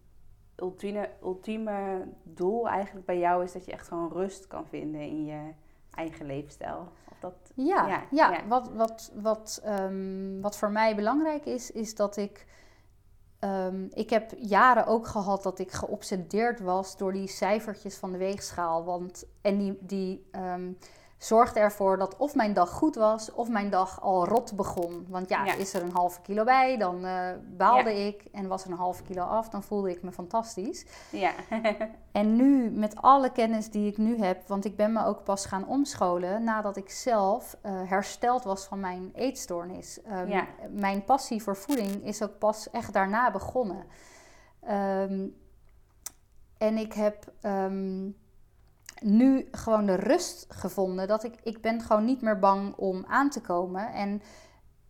ultieme, 0.56 1.10
ultieme 1.22 2.08
doel 2.22 2.68
eigenlijk 2.68 3.06
bij 3.06 3.18
jou 3.18 3.44
is 3.44 3.52
dat 3.52 3.64
je 3.64 3.72
echt 3.72 3.88
gewoon 3.88 4.12
rust 4.12 4.46
kan 4.46 4.66
vinden 4.66 5.00
in 5.00 5.24
je 5.24 5.52
eigen 5.94 6.26
leefstijl. 6.26 6.88
Of 7.10 7.18
dat, 7.20 7.34
Ja, 7.54 7.88
Ja, 7.88 8.02
ja, 8.10 8.30
ja. 8.30 8.46
Wat, 8.46 8.68
wat, 8.68 9.12
wat, 9.14 9.60
ehm, 9.64 10.40
wat 10.40 10.58
voor 10.58 10.70
mij 10.70 10.94
belangrijk 10.96 11.44
is, 11.46 11.70
is 11.70 11.94
dat 11.94 12.16
ik. 12.16 12.46
ehm, 13.38 13.86
ik 13.90 14.10
heb 14.10 14.32
jaren 14.38 14.86
ook 14.86 15.06
gehad 15.06 15.42
dat 15.42 15.58
ik 15.58 15.72
geobsedeerd 15.72 16.60
was 16.60 16.96
door 16.96 17.12
die 17.12 17.28
cijfertjes 17.28 17.96
van 17.96 18.12
de 18.12 18.18
weegschaal. 18.18 18.84
Want, 18.84 19.24
en 19.42 19.58
die, 19.58 19.78
die 19.80 20.28
ehm, 20.30 20.72
zorgde 21.18 21.60
ervoor 21.60 21.98
dat 21.98 22.16
of 22.16 22.34
mijn 22.34 22.52
dag 22.52 22.70
goed 22.70 22.94
was, 22.94 23.32
of 23.32 23.48
mijn 23.48 23.70
dag 23.70 24.00
al 24.02 24.24
rot 24.26 24.56
begon. 24.56 25.06
Want 25.08 25.28
ja, 25.28 25.44
Ja. 25.44 25.54
is 25.54 25.74
er 25.74 25.82
een 25.82 25.92
halve 25.92 26.20
kilo 26.20 26.44
bij, 26.44 26.76
dan 26.76 27.04
eh, 27.04 27.30
baalde 27.56 27.90
Ja. 27.90 28.06
ik. 28.06 28.24
En 28.32 28.46
was 28.48 28.64
er 28.64 28.70
een 28.70 28.76
halve 28.76 29.02
kilo 29.02 29.22
af, 29.22 29.48
dan 29.48 29.62
voelde 29.62 29.90
ik 29.90 30.02
me 30.02 30.12
fantastisch. 30.12 30.86
ja, 31.10 31.32
En 32.12 32.36
nu, 32.36 32.70
met 32.70 32.96
alle 32.96 33.32
kennis 33.32 33.70
die 33.70 33.90
ik 33.90 33.96
nu 33.98 34.18
heb, 34.18 34.48
want 34.48 34.64
ik 34.64 34.76
ben 34.76 34.92
me 34.92 35.04
ook 35.04 35.24
pas 35.24 35.46
gaan 35.46 35.66
omscholen 35.68 36.44
nadat 36.44 36.76
ik 36.76 36.90
zelf 36.90 37.56
eh, 37.62 37.72
hersteld 37.84 38.44
was 38.44 38.64
van 38.64 38.80
mijn 38.80 39.10
eetstoornis. 39.14 40.02
Ehm, 40.02 40.28
Ja. 40.28 40.46
Mijn 40.70 41.04
passie 41.04 41.42
voor 41.42 41.56
voeding 41.56 42.04
is 42.04 42.22
ook 42.22 42.38
pas 42.38 42.70
echt 42.70 42.92
daarna 42.92 43.30
begonnen. 43.30 43.84
Ehm, 44.60 45.26
en 46.58 46.76
ik 46.76 46.92
heb 46.92 47.32
ehm, 47.40 48.08
nu 49.00 49.48
gewoon 49.50 49.86
de 49.86 49.94
rust 49.94 50.46
gevonden 50.48 51.08
dat 51.08 51.24
ik, 51.24 51.34
ik 51.42 51.60
ben 51.60 51.80
gewoon 51.80 52.04
niet 52.04 52.22
meer 52.22 52.38
bang 52.38 52.74
om 52.76 53.04
aan 53.08 53.30
te 53.30 53.40
komen. 53.40 53.92
En 53.92 54.22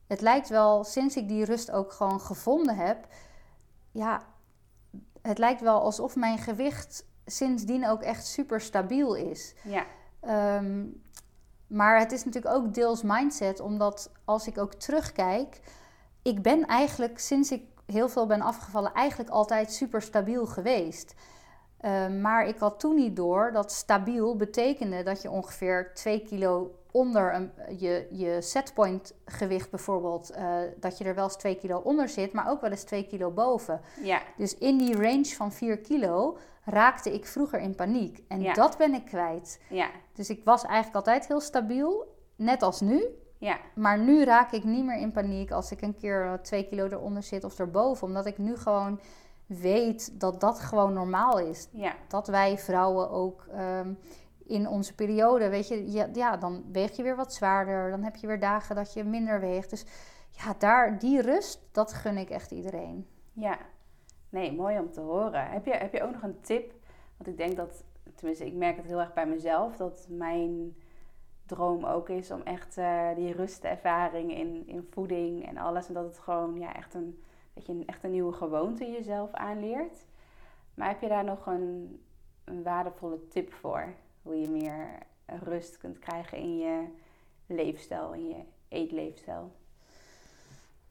het 0.07 0.21
lijkt 0.21 0.49
wel, 0.49 0.85
sinds 0.85 1.17
ik 1.17 1.29
die 1.29 1.45
rust 1.45 1.71
ook 1.71 1.93
gewoon 1.93 2.21
gevonden 2.21 2.77
heb, 2.77 3.07
ja, 3.91 4.23
het 5.23 5.39
lijkt 5.39 5.61
wel 5.61 5.81
alsof 5.81 6.17
mijn 6.17 6.39
gewicht 6.39 7.07
sindsdien 7.27 7.89
ook 7.89 8.03
echt 8.03 8.27
super 8.27 8.61
stabiel 8.61 9.15
is. 9.15 9.55
ja, 9.63 9.87
Ehm, 10.21 10.85
maar 11.67 11.99
het 11.99 12.13
is 12.13 12.25
natuurlijk 12.25 12.55
ook 12.55 12.75
deels 12.75 13.03
mindset, 13.03 13.61
omdat 13.61 14.13
als 14.25 14.47
ik 14.47 14.59
ook 14.59 14.75
terugkijk, 14.75 15.61
ik 16.23 16.43
ben 16.43 16.67
eigenlijk 16.67 17.19
sinds 17.19 17.51
ik 17.51 17.63
heel 17.87 18.09
veel 18.09 18.27
ben 18.27 18.41
afgevallen, 18.41 18.93
eigenlijk 18.93 19.31
altijd 19.31 19.73
super 19.73 20.03
stabiel 20.03 20.47
geweest. 20.47 21.15
Ehm, 21.81 22.21
maar 22.21 22.47
ik 22.47 22.59
had 22.59 22.81
toen 22.81 22.95
niet 22.95 23.17
door 23.17 23.53
dat 23.53 23.73
stabiel 23.73 24.37
betekende 24.37 25.03
dat 25.03 25.23
je 25.23 25.31
ongeveer 25.31 25.91
2 25.95 26.21
kilo 26.23 26.75
onder 26.91 27.35
een, 27.35 27.51
je, 27.79 28.07
je 28.11 28.43
setpoint 28.43 29.15
gewicht 29.25 29.71
bijvoorbeeld, 29.71 30.31
eh, 30.31 30.57
dat 30.81 30.99
je 30.99 31.05
er 31.05 31.15
wel 31.15 31.25
eens 31.25 31.37
2 31.37 31.55
kilo 31.55 31.79
onder 31.79 32.09
zit, 32.09 32.33
maar 32.33 32.51
ook 32.51 32.61
wel 32.61 32.71
eens 32.71 32.83
2 32.85 33.07
kilo 33.07 33.31
boven. 33.31 33.81
ja, 34.03 34.21
Dus 34.37 34.55
in 34.59 34.79
die 34.79 34.95
range 34.97 35.25
van 35.25 35.53
4 35.53 35.79
kilo 35.79 36.39
raakte 36.65 37.15
ik 37.15 37.27
vroeger 37.27 37.61
in 37.61 37.75
paniek. 37.75 38.23
En 38.29 38.41
Ja. 38.43 38.53
dat 38.53 38.77
ben 38.79 38.95
ik 38.95 39.05
kwijt. 39.05 39.61
ja, 39.69 39.89
Dus 40.15 40.31
ik 40.31 40.41
was 40.45 40.65
eigenlijk 40.65 40.97
altijd 40.97 41.27
heel 41.27 41.41
stabiel, 41.41 42.15
net 42.37 42.63
als 42.63 42.81
nu. 42.81 43.05
ja, 43.39 43.59
Maar 43.75 43.99
nu 43.99 44.25
raak 44.25 44.53
ik 44.53 44.65
niet 44.65 44.85
meer 44.85 44.99
in 44.99 45.13
paniek 45.13 45.51
als 45.51 45.71
ik 45.71 45.83
een 45.83 45.95
keer 45.97 46.25
eh, 46.25 46.33
2 46.33 46.69
kilo 46.69 46.85
eronder 46.87 47.23
zit 47.23 47.45
of 47.45 47.59
erboven. 47.59 48.07
Omdat 48.07 48.27
ik 48.27 48.39
nu 48.39 48.57
gewoon 48.57 49.01
weet 49.49 50.21
dat 50.21 50.41
dat 50.41 50.61
gewoon 50.61 50.93
normaal 50.93 51.39
is. 51.39 51.69
ja, 51.73 51.95
Dat 52.09 52.27
wij 52.27 52.59
vrouwen 52.59 53.11
ook 53.11 53.47
ehm, 53.53 53.95
in 54.47 54.69
onze 54.69 54.95
periode, 54.95 55.49
weet 55.49 55.69
je, 55.69 55.91
ja, 55.93 56.09
ja, 56.13 56.37
dan 56.37 56.65
weeg 56.73 56.97
je 56.97 57.03
weer 57.03 57.17
wat 57.17 57.35
zwaarder. 57.35 57.91
Dan 57.91 58.03
heb 58.03 58.17
je 58.17 58.27
weer 58.27 58.41
dagen 58.41 58.77
dat 58.77 58.93
je 58.93 59.05
minder 59.05 59.41
weegt. 59.41 59.71
Dus 59.71 59.85
ja, 60.31 60.55
daar, 60.59 60.99
die 60.99 61.23
rust, 61.23 61.61
dat 61.73 61.93
gun 61.93 62.17
ik 62.17 62.31
echt 62.31 62.51
iedereen. 62.51 63.07
ja. 63.33 63.59
Nee, 64.31 64.53
mooi 64.53 64.79
om 64.79 64.91
te 64.91 65.01
horen. 65.01 65.51
Heb 65.51 65.65
je, 65.65 65.73
heb 65.73 65.93
je 65.93 66.03
ook 66.03 66.13
nog 66.13 66.23
een 66.23 66.41
tip? 66.41 66.73
Want 67.17 67.29
ik 67.29 67.37
denk 67.37 67.57
dat, 67.57 67.85
tenminste, 68.15 68.47
ik 68.47 68.55
merk 68.55 68.77
het 68.77 68.87
heel 68.87 69.01
erg 69.01 69.13
bij 69.13 69.27
mezelf, 69.27 69.77
dat 69.77 70.07
mijn 70.09 70.77
droom 71.47 71.85
ook 71.85 72.09
is 72.09 72.31
om 72.31 72.43
echt 72.43 72.79
eh, 72.79 73.15
die 73.15 73.33
rustervaring 73.33 74.35
in, 74.35 74.67
in 74.67 74.87
voeding 74.91 75.47
en 75.47 75.57
alles. 75.57 75.89
En 75.89 75.95
dat 75.95 76.05
het 76.05 76.19
gewoon 76.19 76.59
ja, 76.59 76.75
echt, 76.75 76.95
een, 76.95 77.23
dat 77.67 77.79
je 77.79 77.85
echt 77.85 78.05
een 78.05 78.11
nieuwe 78.11 78.33
gewoonte 78.33 78.91
jezelf 78.91 79.33
aanleert. 79.33 80.07
Maar 80.75 80.89
heb 80.89 81.01
je 81.01 81.09
daar 81.09 81.25
nog 81.25 81.47
een, 81.47 82.01
een 82.45 82.63
waardevolle 82.63 83.29
tip 83.29 83.53
voor? 83.53 83.95
Hoe 84.23 84.41
je 84.41 84.49
meer 84.49 84.89
rust 85.27 85.79
kunt 85.79 85.99
krijgen 85.99 86.39
in 86.39 86.59
je 86.59 86.85
leefstijl, 87.47 88.13
in 88.13 88.29
je 88.29 88.43
eetleefstijl? 88.69 89.53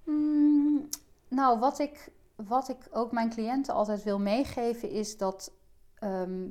Mm, 0.03 0.89
nou, 1.27 1.59
wat 1.59 1.79
ik, 1.79 2.11
wat 2.35 2.69
ik 2.69 2.87
ook 2.91 3.11
mijn 3.11 3.29
cliënten 3.29 3.73
altijd 3.73 4.03
wil 4.03 4.19
meegeven 4.19 4.89
is 4.89 5.17
dat 5.17 5.51
ehm, 5.95 6.47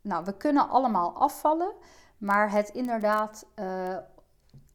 nou, 0.00 0.24
we 0.24 0.36
kunnen 0.36 0.68
allemaal 0.68 1.12
afvallen, 1.12 1.72
maar 2.18 2.50
het 2.50 2.68
inderdaad 2.68 3.46
eh, 3.54 3.96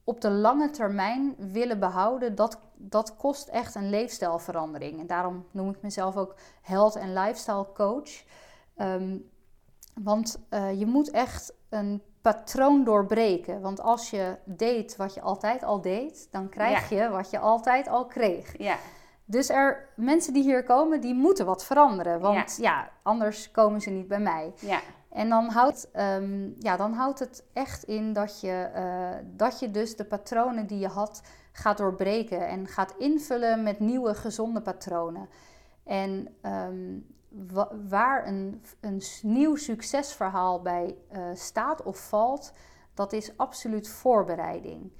op 0.06 0.22
de 0.22 0.30
lange 0.30 0.70
termijn 0.70 1.36
willen 1.38 1.80
behouden, 1.80 2.36
dat, 2.36 2.60
dat 2.76 3.16
kost 3.16 3.48
echt 3.48 3.76
een 3.76 3.90
leefstijlverandering. 3.90 5.00
En 5.00 5.08
daarom 5.08 5.46
noem 5.52 5.70
ik 5.70 5.82
mezelf 5.82 6.18
ook 6.18 6.36
health 6.62 6.96
en 6.96 7.14
lifestyle 7.14 7.68
coach. 7.74 8.24
Ehm, 8.76 9.18
want 10.04 10.46
eh, 10.50 10.80
je 10.80 10.86
moet 10.86 11.12
echt 11.12 11.54
een 11.70 12.02
patroon 12.22 12.84
doorbreken. 12.84 13.62
Want 13.62 13.82
als 13.82 14.10
je 14.10 14.38
deed 14.46 14.96
wat 14.96 15.14
je 15.14 15.22
altijd 15.22 15.64
al 15.64 15.82
deed, 15.82 16.28
dan 16.32 16.50
krijg 16.50 16.90
je 16.90 17.10
wat 17.10 17.30
je 17.30 17.40
altijd 17.40 17.88
al 17.88 18.06
kreeg. 18.06 18.58
Ja, 18.58 18.78
Dus 19.26 19.50
er, 19.50 19.90
mensen 19.96 20.34
die 20.34 20.44
hier 20.44 20.64
komen, 20.64 21.02
die 21.02 21.14
moeten 21.14 21.46
wat 21.46 21.66
veranderen. 21.66 22.20
Want 22.20 22.58
ja, 22.62 22.90
anders 23.04 23.52
komen 23.52 23.82
ze 23.82 23.90
niet 23.90 24.08
bij 24.08 24.20
mij. 24.20 24.54
Ja, 24.60 24.80
En 25.16 25.30
dan 25.30 25.50
houdt, 25.50 25.92
ehm, 25.92 26.50
ja, 26.60 26.78
dan 26.78 26.94
houdt 26.94 27.20
het 27.20 27.44
echt 27.54 27.84
in 27.84 28.14
dat 28.14 28.40
je, 28.42 28.52
eh, 28.74 29.26
dat 29.36 29.60
je 29.60 29.72
dus 29.72 29.96
de 29.96 30.06
patronen 30.06 30.68
die 30.68 30.80
je 30.80 30.88
had 30.88 31.22
gaat 31.52 31.78
doorbreken 31.78 32.48
en 32.48 32.68
gaat 32.68 32.94
invullen 32.98 33.64
met 33.64 33.80
nieuwe 33.80 34.14
gezonde 34.16 34.62
patronen. 34.62 35.30
En 35.84 36.28
ehm, 36.42 37.00
wa- 37.30 37.72
waar 37.90 38.28
een, 38.28 38.62
een 38.80 39.02
nieuw 39.22 39.56
succesverhaal 39.56 40.62
bij 40.62 40.96
eh, 41.10 41.22
staat 41.34 41.84
of 41.84 42.08
valt, 42.08 42.54
dat 42.94 43.14
is 43.14 43.38
absoluut 43.38 43.88
voorbereiding. 43.90 44.92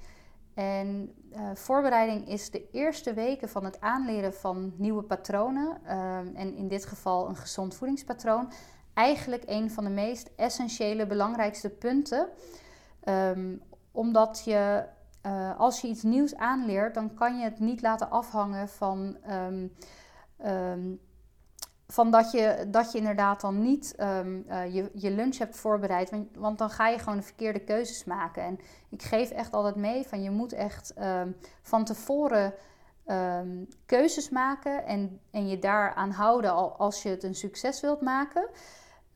En 0.54 1.14
eh, 1.32 1.40
voorbereiding 1.54 2.28
is 2.28 2.50
de 2.50 2.70
eerste 2.72 3.14
weken 3.14 3.48
van 3.48 3.64
het 3.64 3.80
aanleren 3.80 4.34
van 4.34 4.72
nieuwe 4.76 5.02
patronen. 5.02 5.78
ehm, 5.84 6.26
en 6.34 6.54
in 6.54 6.68
dit 6.68 6.84
geval 6.86 7.28
een 7.28 7.36
gezond 7.36 7.74
voedingspatroon 7.74 8.52
eigenlijk 8.96 9.42
een 9.46 9.70
van 9.70 9.84
de 9.84 9.90
meest 9.90 10.30
essentiële, 10.36 11.06
belangrijkste 11.06 11.70
punten. 11.70 12.28
Ehm, 13.00 13.56
omdat 13.92 14.42
je, 14.44 14.84
eh, 15.22 15.58
als 15.58 15.80
je 15.80 15.88
iets 15.88 16.02
nieuws 16.02 16.36
aanleert, 16.36 16.94
dan 16.94 17.14
kan 17.14 17.38
je 17.38 17.44
het 17.44 17.58
niet 17.58 17.82
laten 17.82 18.10
afhangen 18.10 18.68
van, 18.68 19.16
ehm, 19.22 19.66
ehm, 20.36 20.94
van 21.86 22.10
dat, 22.10 22.30
je, 22.30 22.66
dat 22.68 22.92
je 22.92 22.98
inderdaad 22.98 23.40
dan 23.40 23.62
niet 23.62 23.94
eh, 23.94 24.24
je, 24.74 24.90
je 24.94 25.10
lunch 25.10 25.38
hebt 25.38 25.56
voorbereid. 25.56 26.12
Want, 26.34 26.58
dan 26.58 26.70
ga 26.70 26.88
je 26.88 26.98
gewoon 26.98 27.16
de 27.18 27.24
verkeerde 27.24 27.60
keuzes 27.60 28.04
maken. 28.04 28.42
En 28.42 28.58
ik 28.88 29.02
geef 29.02 29.30
echt 29.30 29.52
altijd 29.52 29.76
mee 29.76 30.06
van 30.06 30.22
je 30.22 30.30
moet 30.30 30.52
echt 30.52 30.94
van 31.62 31.84
tevoren 31.84 32.54
ehm, 33.04 33.64
keuzes 33.86 34.28
maken 34.28 34.86
en, 34.86 35.20
en 35.30 35.48
je 35.48 35.58
daaraan 35.58 36.10
houden 36.10 36.52
al- 36.52 36.76
als 36.76 37.02
je 37.02 37.08
het 37.08 37.22
een 37.22 37.34
succes 37.34 37.80
wilt 37.80 38.00
maken. 38.00 38.48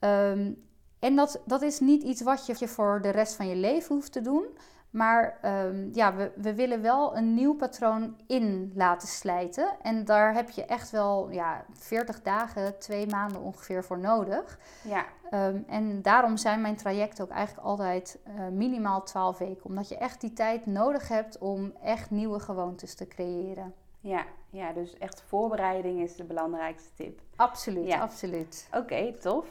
Ehm, 0.00 0.52
en 0.98 1.16
dat, 1.16 1.40
dat 1.44 1.62
is 1.62 1.80
niet 1.80 2.02
iets 2.02 2.22
wat 2.22 2.46
je 2.58 2.68
voor 2.68 3.00
de 3.02 3.10
rest 3.10 3.34
van 3.34 3.48
je 3.48 3.56
leven 3.56 3.94
hoeft 3.94 4.12
te 4.12 4.20
doen. 4.20 4.44
Maar 4.90 5.38
ehm, 5.42 5.88
ja, 5.92 6.14
we, 6.16 6.30
we 6.36 6.54
willen 6.54 6.82
wel 6.82 7.16
een 7.16 7.34
nieuw 7.34 7.54
patroon 7.54 8.16
in 8.26 8.72
laten 8.74 9.08
slijten. 9.08 9.68
En 9.82 10.04
daar 10.04 10.34
heb 10.34 10.50
je 10.50 10.64
echt 10.64 10.90
wel 10.90 11.30
ja, 11.30 11.64
40 11.72 12.22
dagen, 12.22 12.78
twee 12.78 13.06
maanden 13.06 13.40
ongeveer 13.42 13.84
voor 13.84 13.98
nodig. 13.98 14.58
ja, 14.82 15.04
Ehm, 15.30 15.58
en 15.66 16.02
daarom 16.02 16.36
zijn 16.36 16.60
mijn 16.60 16.76
trajecten 16.76 17.24
ook 17.24 17.30
eigenlijk 17.30 17.66
altijd 17.66 18.18
eh, 18.24 18.48
minimaal 18.48 19.02
12 19.02 19.38
weken. 19.38 19.64
Omdat 19.64 19.88
je 19.88 19.96
echt 19.96 20.20
die 20.20 20.32
tijd 20.32 20.66
nodig 20.66 21.08
hebt 21.08 21.38
om 21.38 21.72
echt 21.82 22.10
nieuwe 22.10 22.40
gewoontes 22.40 22.94
te 22.94 23.06
creëren. 23.08 23.74
ja, 24.00 24.24
ja. 24.50 24.72
Dus 24.72 24.98
echt 24.98 25.22
voorbereiding 25.26 26.00
is 26.00 26.16
de 26.16 26.24
belangrijkste 26.24 26.90
tip. 26.94 27.20
Absoluut, 27.36 27.86
Ja. 27.86 28.00
absoluut. 28.00 28.68
Oké, 28.76 29.12
tof. 29.20 29.46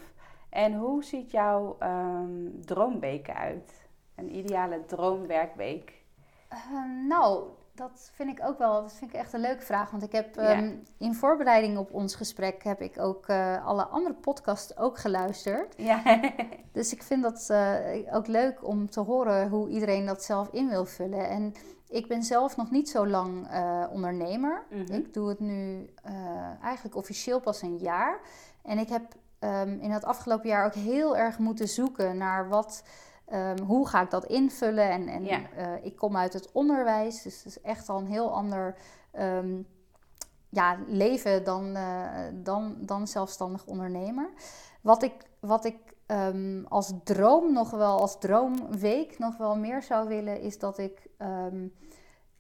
En 0.50 0.74
hoe 0.74 1.04
ziet 1.04 1.32
jouw 1.32 1.76
ehm 1.80 2.62
droomweek 2.66 3.30
uit? 3.30 3.88
Een 4.16 4.36
ideale 4.36 4.86
droomwerkweek? 4.86 5.94
Ehm, 6.50 7.08
nou, 7.08 7.44
dat 7.74 8.10
vind 8.14 8.30
ik 8.40 8.46
ook 8.46 8.58
wel, 8.58 8.82
dat 8.82 8.94
vind 8.94 9.14
ik 9.14 9.20
echt 9.20 9.34
een 9.34 9.40
leuke 9.40 9.62
vraag. 9.62 9.92
Want 9.92 10.04
ik 10.04 10.12
heb 10.12 10.36
Ja. 10.36 10.42
ehm, 10.42 10.76
in 10.98 11.14
voorbereiding 11.16 11.78
op 11.78 11.94
ons 11.94 12.16
gesprek 12.16 12.64
heb 12.64 12.82
ik 12.82 13.00
ook 13.00 13.28
eh, 13.28 13.66
alle 13.66 13.86
andere 13.86 14.16
podcasts 14.16 14.78
ook 14.78 14.98
geluisterd. 14.98 15.74
Ja, 15.78 16.02
Dus 16.72 16.94
ik 16.94 17.04
vind 17.04 17.24
dat 17.24 17.48
eh, 17.50 18.16
ook 18.16 18.28
leuk 18.28 18.68
om 18.68 18.90
te 18.90 19.00
horen 19.00 19.50
hoe 19.50 19.70
iedereen 19.70 20.06
dat 20.06 20.24
zelf 20.24 20.50
in 20.52 20.70
wil 20.70 20.86
vullen. 20.86 21.30
En 21.30 21.54
ik 21.88 22.08
ben 22.08 22.24
zelf 22.24 22.58
nog 22.58 22.72
niet 22.72 22.90
zo 22.90 23.08
lang 23.08 23.48
eh, 23.48 23.84
ondernemer. 23.92 24.64
Mhm. 24.70 24.94
Ik 24.94 25.14
doe 25.14 25.30
het 25.30 25.40
nu 25.40 25.90
eigenlijk 26.62 26.96
officieel 26.96 27.40
pas 27.40 27.62
een 27.62 27.78
jaar. 27.78 28.20
En 28.64 28.78
ik 28.78 28.90
heb 28.90 29.02
ehm, 29.40 29.78
in 29.80 29.92
het 29.92 30.06
afgelopen 30.06 30.50
jaar 30.50 30.66
ook 30.66 30.74
heel 30.74 31.18
erg 31.18 31.38
moeten 31.40 31.68
zoeken 31.68 32.18
naar 32.18 32.50
wat, 32.50 32.84
ehm, 33.26 33.60
hoe 33.60 33.88
ga 33.88 34.02
ik 34.02 34.10
dat 34.10 34.26
invullen. 34.26 34.90
En, 34.90 35.08
en 35.08 35.24
Ja. 35.26 35.40
eh, 35.56 35.86
ik 35.86 35.96
kom 35.96 36.18
uit 36.18 36.34
het 36.34 36.52
onderwijs, 36.52 37.22
dus 37.22 37.38
het 37.38 37.46
is 37.46 37.62
echt 37.62 37.90
al 37.90 37.98
een 37.98 38.08
heel 38.08 38.34
ander 38.34 38.76
ehm, 39.12 39.62
ja, 40.50 40.78
leven 40.88 41.44
dan, 41.44 41.76
eh, 41.76 42.08
dan, 42.34 42.76
dan 42.80 43.08
zelfstandig 43.08 43.66
ondernemer. 43.66 44.30
Wat 44.82 45.04
ik, 45.04 45.14
wat 45.40 45.66
ik 45.66 45.78
als 46.68 46.94
droom 47.04 47.54
nog 47.54 47.70
wel, 47.72 48.00
als 48.00 48.20
droomweek 48.20 49.20
nog 49.20 49.38
wel 49.38 49.56
meer 49.58 49.84
zou 49.84 50.08
willen, 50.08 50.42
is 50.42 50.60
dat 50.60 50.78
ik 50.78 51.08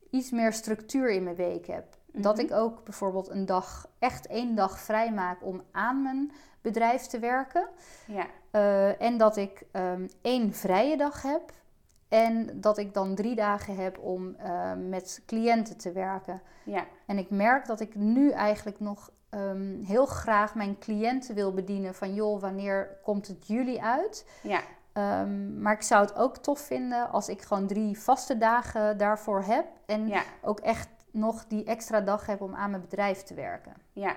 iets 0.09 0.31
meer 0.31 0.53
structuur 0.53 1.11
in 1.11 1.23
mijn 1.23 1.35
week 1.35 1.67
heb. 1.67 1.97
Dat 2.13 2.35
Mhm. 2.35 2.45
ik 2.45 2.51
ook 2.51 2.83
bijvoorbeeld 2.83 3.29
een 3.29 3.45
dag, 3.45 3.89
echt 3.99 4.27
één 4.27 4.55
dag 4.55 4.79
vrij 4.79 5.11
maak 5.13 5.43
om 5.45 5.61
aan 5.71 6.01
mijn 6.01 6.31
bedrijf 6.61 7.01
te 7.01 7.19
werken. 7.19 7.67
ja, 8.05 8.25
Eh, 8.51 9.01
en 9.01 9.17
dat 9.17 9.37
ik 9.37 9.63
ehm, 9.71 10.07
één 10.21 10.53
vrije 10.53 10.97
dag 10.97 11.21
heb. 11.21 11.51
En 12.07 12.61
dat 12.61 12.77
ik 12.77 12.93
dan 12.93 13.15
drie 13.15 13.35
dagen 13.35 13.75
heb 13.75 13.97
om 13.97 14.35
eh, 14.35 14.71
met 14.89 15.23
cliënten 15.25 15.77
te 15.77 15.91
werken. 15.91 16.41
ja, 16.63 16.85
En 17.05 17.17
ik 17.17 17.29
merk 17.29 17.65
dat 17.65 17.79
ik 17.79 17.95
nu 17.95 18.31
eigenlijk 18.31 18.79
nog 18.79 19.09
ehm, 19.29 19.83
heel 19.83 20.05
graag 20.05 20.55
mijn 20.55 20.77
cliënten 20.79 21.35
wil 21.35 21.53
bedienen. 21.53 21.95
Van 21.95 22.13
joh, 22.13 22.41
wanneer 22.41 22.97
komt 23.03 23.27
het 23.27 23.47
jullie 23.47 23.83
uit? 23.83 24.25
ja, 24.41 24.61
Ehm, 24.93 25.61
maar 25.61 25.73
ik 25.73 25.81
zou 25.81 26.01
het 26.05 26.15
ook 26.15 26.37
tof 26.37 26.59
vinden 26.59 27.09
als 27.09 27.29
ik 27.29 27.41
gewoon 27.41 27.67
drie 27.67 27.99
vaste 27.99 28.37
dagen 28.37 28.97
daarvoor 28.97 29.41
heb. 29.43 29.65
En 29.85 30.07
ja, 30.07 30.23
ook 30.41 30.59
echt 30.59 30.89
nog 31.11 31.45
die 31.47 31.63
extra 31.63 32.01
dag 32.01 32.25
heb 32.25 32.41
om 32.41 32.55
aan 32.55 32.69
mijn 32.69 32.81
bedrijf 32.81 33.23
te 33.23 33.33
werken. 33.33 33.73
ja, 33.93 34.15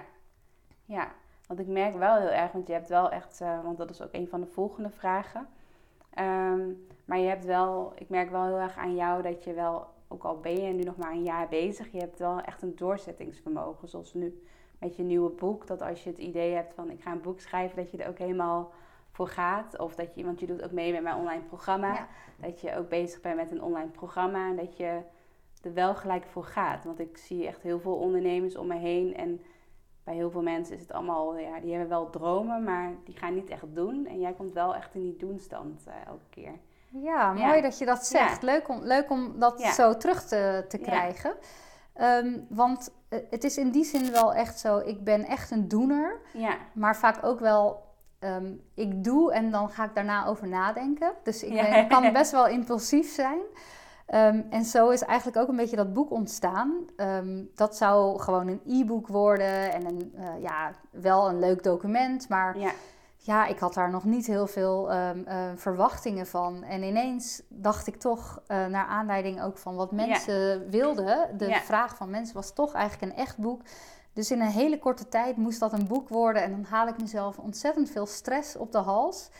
ja. 0.85 1.09
Want 1.53 1.65
ik 1.65 1.73
merk 1.73 1.97
wel 1.97 2.17
heel 2.17 2.31
erg, 2.31 2.53
want 2.53 2.67
je 2.67 2.73
hebt 2.73 2.89
wel 2.89 3.11
echt, 3.11 3.41
eh, 3.41 3.63
want 3.63 3.79
dat 3.79 3.91
is 3.91 4.03
ook 4.03 4.13
een 4.13 4.29
van 4.29 4.41
de 4.41 4.47
volgende 4.47 4.91
vragen. 4.91 5.49
Ehm, 6.15 6.61
maar 7.05 7.19
je 7.19 7.29
hebt 7.29 7.45
wel, 7.45 7.93
ik 7.95 8.09
merk 8.09 8.31
wel 8.31 8.45
heel 8.45 8.59
erg 8.59 8.77
aan 8.77 8.95
jou 8.95 9.23
dat 9.23 9.45
je 9.45 9.53
wel, 9.53 9.87
ook 10.09 10.23
al 10.23 10.41
ben 10.41 10.63
je 10.63 10.73
nu 10.73 10.83
nog 10.83 10.97
maar 10.97 11.13
een 11.13 11.23
jaar 11.23 11.49
bezig, 11.49 11.93
je 11.93 11.99
hebt 11.99 12.19
wel 12.19 12.41
echt 12.41 12.63
een 12.63 12.77
doorzettingsvermogen. 12.77 13.89
Zoals 13.89 14.15
nu 14.15 14.43
met 14.79 14.97
je 14.97 15.03
nieuwe 15.03 15.31
boek, 15.31 15.67
dat 15.67 15.83
als 15.83 16.05
je 16.05 16.11
het 16.11 16.19
idee 16.19 16.55
hebt 16.55 16.75
van 16.75 16.91
ik 16.91 17.03
ga 17.03 17.13
een 17.13 17.21
boek 17.21 17.41
schrijven, 17.41 17.77
dat 17.77 17.91
je 17.91 17.97
er 17.97 18.09
ook 18.09 18.19
helemaal 18.19 18.73
voor 19.11 19.29
gaat. 19.29 19.79
Of 19.79 19.95
dat 19.95 20.15
je, 20.15 20.25
want 20.25 20.41
je 20.41 20.47
doet 20.47 20.63
ook 20.63 20.73
mee 20.73 20.93
met 20.93 21.03
mijn 21.03 21.17
online 21.17 21.43
programma, 21.43 21.93
Ja. 21.95 22.09
dat 22.37 22.61
je 22.61 22.77
ook 22.77 22.89
bezig 22.89 23.21
bent 23.21 23.37
met 23.37 23.51
een 23.51 23.63
online 23.63 23.91
programma 23.91 24.49
en 24.49 24.57
dat 24.57 24.77
je 24.77 25.01
er 25.63 25.75
wel 25.75 25.95
gelijk 25.95 26.25
voor 26.25 26.45
gaat. 26.45 26.85
Want 26.85 26.99
ik 26.99 27.17
zie 27.17 27.47
echt 27.47 27.63
heel 27.63 27.81
veel 27.81 27.97
ondernemers 27.97 28.57
om 28.57 28.67
me 28.67 28.79
heen 28.79 29.17
en 29.17 29.41
bij 30.05 30.15
heel 30.15 30.31
veel 30.31 30.43
mensen 30.43 30.75
is 30.75 30.81
het 30.81 30.93
allemaal, 30.93 31.37
ja, 31.39 31.61
die 31.61 31.71
hebben 31.71 31.89
wel 31.89 32.11
dromen, 32.11 32.65
maar 32.65 32.91
die 33.05 33.17
gaan 33.17 33.35
niet 33.35 33.49
echt 33.51 33.75
doen. 33.75 34.07
En 34.07 34.21
jij 34.21 34.33
komt 34.33 34.53
wel 34.53 34.75
echt 34.75 34.95
in 34.95 35.03
die 35.03 35.17
doenstand 35.17 35.83
eh, 35.87 35.95
elke 36.07 36.29
keer. 36.31 36.53
Ja, 36.89 37.33
Ja. 37.37 37.47
mooi 37.47 37.61
dat 37.63 37.79
je 37.79 37.85
dat 37.85 38.07
zegt. 38.07 38.43
Leuk, 38.43 38.69
om, 38.69 38.81
leuk 38.83 39.11
om 39.11 39.39
dat 39.39 39.61
Ja. 39.61 39.73
zo 39.73 39.97
terug 39.97 40.23
te, 40.25 40.65
te 40.69 40.79
krijgen. 40.79 41.35
Ehm, 41.93 42.39
want 42.49 42.93
eh, 43.09 43.19
het 43.31 43.45
is 43.45 43.57
in 43.59 43.71
die 43.71 43.85
zin 43.85 44.11
wel 44.11 44.35
echt 44.35 44.59
zo, 44.59 44.79
ik 44.79 45.05
ben 45.05 45.25
echt 45.25 45.51
een 45.51 45.69
doener. 45.69 46.21
Ja, 46.33 46.57
Maar 46.73 46.97
vaak 46.97 47.25
ook 47.25 47.41
wel, 47.41 47.83
ehm, 48.19 48.53
ik 48.75 49.05
doe 49.05 49.33
en 49.33 49.51
dan 49.51 49.71
ga 49.71 49.85
ik 49.85 49.95
daarna 49.95 50.27
over 50.27 50.49
nadenken. 50.49 51.13
Dus 51.23 51.43
ik 51.43 51.53
ben, 51.53 51.89
kan 51.89 52.13
best 52.13 52.31
wel 52.33 52.47
impulsief 52.47 53.13
zijn. 53.15 53.39
Ehm, 54.13 54.41
en 54.51 54.65
zo 54.65 54.91
is 54.91 55.03
eigenlijk 55.03 55.39
ook 55.39 55.49
een 55.49 55.57
beetje 55.57 55.77
dat 55.77 55.93
boek 55.93 56.11
ontstaan. 56.11 56.73
Ehm, 56.97 57.43
dat 57.55 57.77
zou 57.77 58.19
gewoon 58.21 58.49
een 58.49 58.61
e-book 58.67 59.07
worden 59.09 59.73
en 59.73 59.87
een, 59.87 60.13
eh, 60.17 60.43
ja, 60.43 60.71
wel 60.91 61.29
een 61.29 61.39
leuk 61.39 61.63
document. 61.63 62.29
Maar 62.29 62.59
ja, 62.59 62.71
ja, 63.17 63.47
ik 63.47 63.59
had 63.59 63.75
daar 63.75 63.91
nog 63.91 64.05
niet 64.05 64.27
heel 64.27 64.47
veel 64.47 64.91
ehm, 64.91 65.23
eh, 65.25 65.37
verwachtingen 65.55 66.27
van. 66.27 66.63
En 66.63 66.83
ineens 66.83 67.43
dacht 67.49 67.87
ik 67.87 67.97
toch, 67.97 68.43
eh, 68.47 68.67
naar 68.67 68.87
aanleiding 68.87 69.43
ook 69.43 69.59
van 69.59 69.77
wat 69.77 69.93
mensen 69.93 70.71
wilden, 70.71 71.39
de 71.39 71.49
Ja. 71.49 71.61
vraag 71.61 71.97
van 71.97 72.11
mensen 72.11 72.35
was 72.35 72.53
toch 72.53 72.73
eigenlijk 72.75 73.13
een 73.13 73.19
echt 73.19 73.39
boek. 73.39 73.61
Dus 74.13 74.31
in 74.31 74.41
een 74.41 74.47
hele 74.47 74.79
korte 74.79 75.09
tijd 75.09 75.37
moest 75.37 75.61
dat 75.61 75.73
een 75.73 75.87
boek 75.87 76.09
worden 76.09 76.43
en 76.43 76.51
dan 76.51 76.65
haal 76.65 76.87
ik 76.87 77.01
mezelf 77.01 77.39
ontzettend 77.39 77.91
veel 77.91 78.07
stress 78.07 78.57
op 78.57 78.73
de 78.73 78.79
hals. 78.79 79.31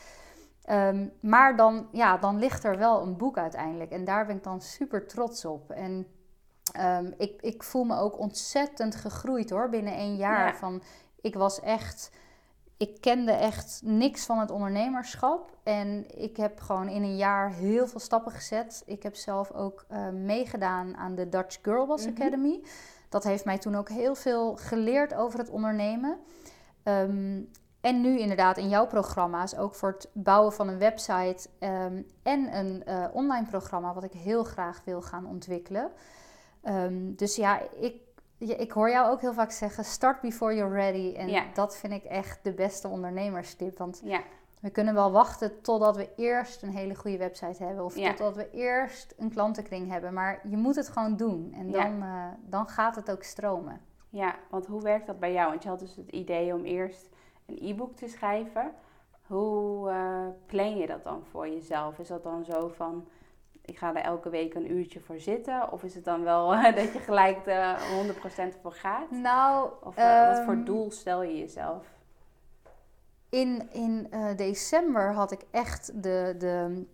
Ehm, 0.63 1.07
maar 1.19 1.55
dan, 1.55 1.87
ja, 1.91 2.17
dan 2.17 2.39
ligt 2.39 2.63
er 2.63 2.77
wel 2.77 3.01
een 3.01 3.17
boek 3.17 3.37
uiteindelijk 3.37 3.91
en 3.91 4.03
daar 4.03 4.25
ben 4.25 4.35
ik 4.35 4.43
dan 4.43 4.61
super 4.61 5.07
trots 5.07 5.45
op. 5.45 5.71
En 5.71 6.07
ehm, 6.71 7.11
ik, 7.17 7.41
ik 7.41 7.63
voel 7.63 7.83
me 7.83 7.97
ook 7.97 8.19
ontzettend 8.19 8.95
gegroeid 8.95 9.49
hoor, 9.49 9.69
binnen 9.69 9.93
één 9.93 10.15
jaar. 10.15 10.47
Ja. 10.47 10.55
Van, 10.55 10.81
ik 11.21 11.35
was 11.35 11.59
echt 11.59 12.11
ik 12.77 13.01
kende 13.01 13.31
echt 13.31 13.81
niks 13.83 14.25
van 14.25 14.39
het 14.39 14.51
ondernemerschap. 14.51 15.57
En 15.63 16.05
ik 16.21 16.37
heb 16.37 16.59
gewoon 16.59 16.87
in 16.89 17.03
een 17.03 17.17
jaar 17.17 17.51
heel 17.51 17.87
veel 17.87 17.99
stappen 17.99 18.31
gezet. 18.31 18.83
Ik 18.85 19.03
heb 19.03 19.15
zelf 19.15 19.51
ook 19.51 19.85
eh, 19.87 20.09
meegedaan 20.09 20.95
aan 20.97 21.15
de 21.15 21.29
Dutch 21.29 21.57
Girl 21.61 21.85
Boss 21.85 22.05
Mhm. 22.05 22.15
Academy. 22.15 22.63
Dat 23.09 23.23
heeft 23.23 23.45
mij 23.45 23.57
toen 23.57 23.75
ook 23.75 23.89
heel 23.89 24.15
veel 24.15 24.55
geleerd 24.55 25.13
over 25.13 25.39
het 25.39 25.49
ondernemen. 25.49 26.17
Ehm, 26.83 27.41
en 27.83 28.01
nu 28.01 28.19
inderdaad 28.19 28.57
in 28.57 28.69
jouw 28.69 28.87
programma's, 28.87 29.57
ook 29.57 29.75
voor 29.75 29.89
het 29.91 30.09
bouwen 30.13 30.53
van 30.53 30.67
een 30.67 30.77
website 30.77 31.49
ehm, 31.59 32.01
en 32.23 32.57
een 32.57 32.83
eh, 32.85 33.05
online 33.13 33.45
programma, 33.45 33.93
wat 33.93 34.03
ik 34.03 34.11
heel 34.13 34.43
graag 34.43 34.81
wil 34.85 35.01
gaan 35.01 35.25
ontwikkelen. 35.25 35.91
Ehm, 36.61 37.13
dus 37.15 37.35
ja, 37.35 37.59
ik, 37.79 37.95
ja, 38.37 38.57
ik 38.57 38.71
hoor 38.71 38.89
jou 38.89 39.11
ook 39.11 39.21
heel 39.21 39.33
vaak 39.33 39.51
zeggen: 39.51 39.85
start 39.85 40.21
before 40.21 40.55
you're 40.55 40.73
ready. 40.73 41.13
En 41.15 41.29
Ja. 41.29 41.43
dat 41.53 41.77
vind 41.77 41.93
ik 41.93 42.03
echt 42.03 42.39
de 42.43 42.53
beste 42.53 42.87
ondernemerstip. 42.87 43.77
Want 43.77 44.01
Ja, 44.03 44.21
we 44.59 44.69
kunnen 44.69 44.93
wel 44.93 45.11
wachten 45.11 45.61
totdat 45.61 45.95
we 45.95 46.09
eerst 46.15 46.61
een 46.61 46.71
hele 46.75 46.95
goede 46.95 47.17
website 47.17 47.63
hebben. 47.63 47.85
Of 47.85 47.93
totdat 47.93 48.35
we 48.35 48.49
eerst 48.51 49.13
een 49.17 49.29
klantenkring 49.29 49.91
hebben. 49.91 50.13
Maar 50.13 50.39
je 50.49 50.57
moet 50.57 50.75
het 50.75 50.89
gewoon 50.89 51.15
doen. 51.17 51.53
En 51.57 51.71
dan, 51.71 52.01
eh, 52.01 52.25
dan 52.45 52.67
gaat 52.67 52.95
het 52.95 53.11
ook 53.11 53.23
stromen. 53.23 53.81
ja, 54.09 54.35
want 54.49 54.65
hoe 54.65 54.81
werkt 54.81 55.07
dat 55.07 55.19
bij 55.19 55.33
jou? 55.33 55.49
Want 55.49 55.63
je 55.63 55.69
had 55.69 55.79
dus 55.79 55.95
het 55.95 56.09
idee 56.09 56.53
om 56.53 56.63
eerst 56.63 57.09
een 57.61 57.69
e-book 57.69 57.95
te 57.95 58.07
schrijven. 58.07 58.71
Hoe 59.27 59.89
eh, 59.89 60.25
plan 60.45 60.77
je 60.77 60.87
dat 60.87 61.03
dan 61.03 61.23
voor 61.31 61.47
jezelf? 61.47 61.99
Is 61.99 62.07
dat 62.07 62.23
dan 62.23 62.45
zo 62.45 62.67
van, 62.75 63.07
ik 63.61 63.77
ga 63.77 63.95
er 63.95 64.01
elke 64.03 64.29
week 64.29 64.53
een 64.53 64.71
uurtje 64.71 64.99
voor 64.99 65.19
zitten? 65.19 65.71
Of 65.71 65.83
is 65.83 65.95
het 65.95 66.05
dan 66.05 66.23
wel 66.23 66.47
dat 66.75 66.93
je 66.93 66.99
gelijk 66.99 67.47
er 67.47 67.77
100% 68.55 68.61
voor 68.61 68.71
gaat? 68.73 69.11
Nou, 69.11 69.69
Of 69.83 69.97
eh, 69.97 70.27
wat 70.27 70.43
voor 70.43 70.53
ehm, 70.53 70.63
doel 70.63 70.91
stel 70.91 71.23
je 71.23 71.37
jezelf? 71.37 71.85
In, 73.29 73.69
in 73.71 74.07
eh, 74.11 74.35
december 74.35 75.13
had 75.13 75.31
ik 75.31 75.41
echt, 75.51 76.03
de, 76.03 76.35
de, 76.37 76.85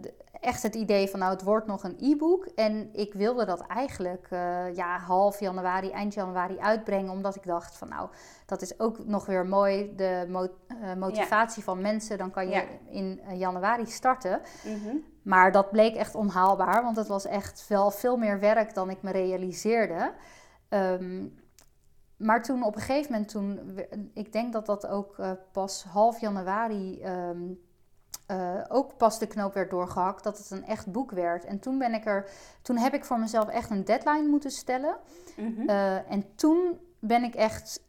de- 0.00 0.14
echt 0.42 0.62
het 0.62 0.74
idee 0.74 1.08
van, 1.08 1.18
nou, 1.18 1.32
het 1.32 1.42
wordt 1.42 1.66
nog 1.66 1.82
een 1.84 1.96
e-book. 2.00 2.44
En 2.44 2.88
ik 2.92 3.14
wilde 3.14 3.44
dat 3.44 3.60
eigenlijk 3.60 4.26
eh, 4.30 4.74
ja, 4.74 4.98
half 4.98 5.40
januari, 5.40 5.90
eind 5.90 6.14
januari 6.14 6.58
uitbrengen. 6.58 7.10
Omdat 7.10 7.36
ik 7.36 7.46
dacht 7.46 7.76
van, 7.76 7.88
nou, 7.88 8.08
dat 8.46 8.62
is 8.62 8.80
ook 8.80 9.04
nog 9.06 9.26
weer 9.26 9.46
mooi. 9.46 9.92
De 9.96 10.26
mo- 10.28 10.48
eh, 10.68 10.94
motivatie 10.94 11.62
van 11.64 11.80
mensen, 11.80 12.18
dan 12.18 12.30
kan 12.30 12.44
je 12.48 12.52
Ja. 12.54 12.64
in 12.90 13.20
eh, 13.26 13.38
januari 13.38 13.86
starten. 13.86 14.40
Mhm. 14.64 14.96
Maar 15.22 15.52
dat 15.52 15.70
bleek 15.70 15.94
echt 15.94 16.14
onhaalbaar, 16.14 16.82
want 16.82 16.96
het 16.96 17.08
was 17.08 17.26
echt 17.26 17.68
wel 17.68 17.90
veel 17.90 18.16
meer 18.16 18.40
werk 18.40 18.74
dan 18.74 18.90
ik 18.90 19.02
me 19.02 19.10
realiseerde. 19.10 20.12
Ehm, 20.68 21.26
maar 22.16 22.42
toen 22.42 22.64
op 22.64 22.74
een 22.74 22.80
gegeven 22.80 23.12
moment, 23.12 23.30
toen, 23.30 23.78
ik 24.14 24.32
denk 24.32 24.52
dat 24.52 24.66
dat 24.66 24.86
ook 24.86 25.16
pas 25.52 25.84
half 25.84 26.20
januari 26.20 27.00
ehm, 27.00 27.40
eh, 28.32 28.64
ook 28.68 28.96
pas 28.96 29.18
de 29.18 29.26
knoop 29.26 29.54
werd 29.54 29.70
doorgehakt, 29.70 30.24
dat 30.24 30.38
het 30.38 30.50
een 30.50 30.64
echt 30.66 30.92
boek 30.92 31.10
werd. 31.10 31.44
En 31.44 31.58
toen 31.58 31.78
ben 31.78 31.94
ik 31.94 32.06
er, 32.06 32.28
toen 32.62 32.76
heb 32.76 32.94
ik 32.94 33.04
voor 33.04 33.18
mezelf 33.18 33.48
echt 33.48 33.70
een 33.70 33.84
deadline 33.84 34.28
moeten 34.28 34.50
stellen. 34.50 34.96
Mhm. 35.36 35.68
Eh, 35.68 36.10
en 36.10 36.34
toen 36.34 36.80
ben 36.98 37.22
ik 37.22 37.34
echt 37.34 37.80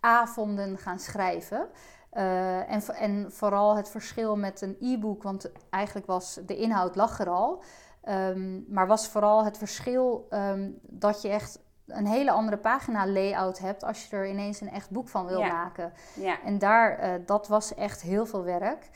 avonden 0.00 0.78
gaan 0.78 0.98
schrijven. 0.98 1.68
Eh, 2.10 2.72
en, 2.72 2.82
en 2.94 3.32
vooral 3.32 3.76
het 3.76 3.88
verschil 3.88 4.36
met 4.36 4.60
een 4.60 4.76
e-book, 4.80 5.22
want 5.22 5.50
eigenlijk 5.70 6.06
was 6.06 6.38
de 6.46 6.56
inhoud 6.56 6.96
lag 6.96 7.20
er 7.20 7.28
al. 7.28 7.62
Ehm, 8.02 8.72
maar 8.72 8.86
was 8.86 9.08
vooral 9.08 9.44
het 9.44 9.58
verschil 9.58 10.26
ehm, 10.30 10.70
dat 10.82 11.22
je 11.22 11.28
echt 11.28 11.58
een 11.86 12.06
hele 12.06 12.30
andere 12.30 12.58
pagina 12.58 13.06
layout 13.06 13.58
hebt 13.58 13.84
als 13.84 14.06
je 14.06 14.16
er 14.16 14.28
ineens 14.28 14.60
een 14.60 14.70
echt 14.70 14.90
boek 14.90 15.08
van 15.08 15.26
wil 15.26 15.38
Ja. 15.40 15.52
maken. 15.52 15.92
ja, 16.14 16.42
En 16.44 16.58
daar, 16.58 17.20
dat 17.26 17.48
was 17.48 17.74
echt 17.74 18.02
heel 18.02 18.26
veel 18.26 18.44
werk. 18.44 18.90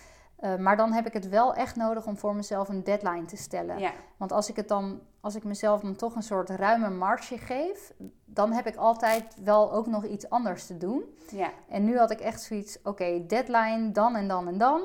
Eh, 0.44 0.56
maar 0.56 0.76
dan 0.76 0.92
heb 0.92 1.06
ik 1.06 1.12
het 1.12 1.28
wel 1.28 1.54
echt 1.54 1.76
nodig 1.76 2.06
om 2.06 2.16
voor 2.16 2.34
mezelf 2.34 2.68
een 2.68 2.84
deadline 2.84 3.24
te 3.24 3.36
stellen. 3.36 3.78
ja, 3.78 3.90
Want 4.16 4.32
als 4.32 4.48
ik 4.48 4.56
het 4.56 4.68
dan, 4.68 5.00
als 5.20 5.34
ik 5.34 5.44
mezelf 5.44 5.80
dan 5.80 5.96
toch 5.96 6.14
een 6.14 6.22
soort 6.22 6.50
ruime 6.50 6.90
marge 6.90 7.38
geef, 7.38 7.92
dan 8.24 8.52
heb 8.52 8.66
ik 8.66 8.76
altijd 8.76 9.36
wel 9.44 9.72
ook 9.72 9.86
nog 9.86 10.04
iets 10.04 10.28
anders 10.30 10.66
te 10.66 10.76
doen. 10.76 11.04
ja, 11.30 11.50
En 11.68 11.84
nu 11.84 11.98
had 11.98 12.10
ik 12.10 12.20
echt 12.20 12.42
zoiets, 12.42 12.78
oké, 12.82 13.26
deadline, 13.26 13.90
dan 13.90 14.16
en 14.16 14.28
dan 14.28 14.48
en 14.48 14.58
dan. 14.58 14.82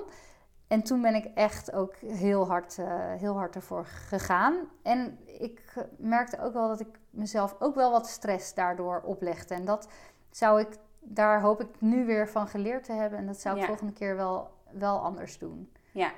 En 0.68 0.84
toen 0.84 1.02
ben 1.02 1.16
ik 1.16 1.26
echt 1.36 1.74
ook 1.74 1.96
heel 1.96 2.48
hard, 2.48 2.78
eh, 2.78 2.86
heel 3.18 3.38
hard 3.38 3.56
ervoor 3.56 3.86
gegaan. 3.86 4.56
En 4.84 5.20
ik 5.26 5.74
merkte 5.98 6.42
ook 6.42 6.54
wel 6.54 6.68
dat 6.68 6.80
ik 6.80 7.00
mezelf 7.10 7.56
ook 7.60 7.76
wel 7.76 7.92
wat 7.92 8.08
stress 8.08 8.54
daardoor 8.54 9.02
oplegde. 9.06 9.54
En 9.56 9.66
dat 9.66 9.88
zou 10.32 10.60
ik, 10.60 10.68
daar 11.00 11.42
hoop 11.42 11.62
ik 11.62 11.68
nu 11.80 12.06
weer 12.06 12.30
van 12.30 12.48
geleerd 12.48 12.84
te 12.84 12.92
hebben. 12.94 13.20
En 13.20 13.26
dat 13.26 13.40
zou 13.40 13.56
ik 13.56 13.62
Ja. 13.62 13.68
volgende 13.68 13.94
keer 13.94 14.16
wel, 14.16 14.50
wel 14.72 15.00
anders 15.00 15.38
doen. 15.38 15.72
ja. 15.92 16.12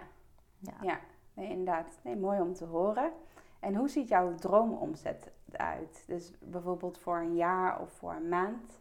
Ja. 0.61 0.73
Ja, 0.81 0.99
nee, 1.33 1.49
inderdaad. 1.49 1.99
Nee, 2.03 2.15
mooi 2.15 2.39
om 2.41 2.53
te 2.53 2.65
horen. 2.65 3.11
En 3.59 3.75
hoe 3.75 3.89
ziet 3.89 4.07
jouw 4.07 4.35
droomomzet 4.35 5.31
eruit? 5.51 6.03
Dus 6.07 6.31
bijvoorbeeld 6.39 6.97
voor 6.97 7.17
een 7.17 7.35
jaar 7.35 7.79
of 7.79 7.91
voor 7.91 8.13
een 8.13 8.29
maand? 8.29 8.79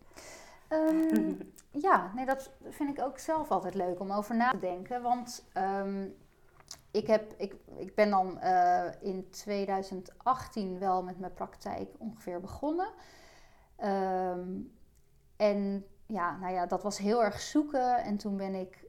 Ehm, 0.68 1.32
ja, 1.86 2.12
nee, 2.14 2.26
dat 2.26 2.50
vind 2.68 2.98
ik 2.98 3.04
ook 3.04 3.18
zelf 3.18 3.50
altijd 3.50 3.74
leuk 3.74 4.00
om 4.00 4.12
over 4.12 4.36
na 4.36 4.50
te 4.50 4.58
denken. 4.58 5.02
Want 5.02 5.48
ehm, 5.52 6.08
ik, 6.90 7.06
heb, 7.06 7.32
ik, 7.36 7.54
ik 7.76 7.94
ben 7.94 8.10
dan 8.10 8.38
eh, 8.38 8.86
in 9.00 9.30
2018 9.30 10.78
wel 10.78 11.02
met 11.02 11.18
mijn 11.18 11.32
praktijk 11.32 11.88
ongeveer 11.98 12.40
begonnen. 12.40 12.88
Ehm, 13.76 14.48
en 15.36 15.86
ja, 16.06 16.36
nou 16.36 16.52
ja, 16.52 16.66
dat 16.66 16.82
was 16.82 16.98
heel 16.98 17.24
erg 17.24 17.40
zoeken. 17.40 17.96
En 17.96 18.16
toen 18.16 18.36
ben 18.36 18.54
ik, 18.54 18.84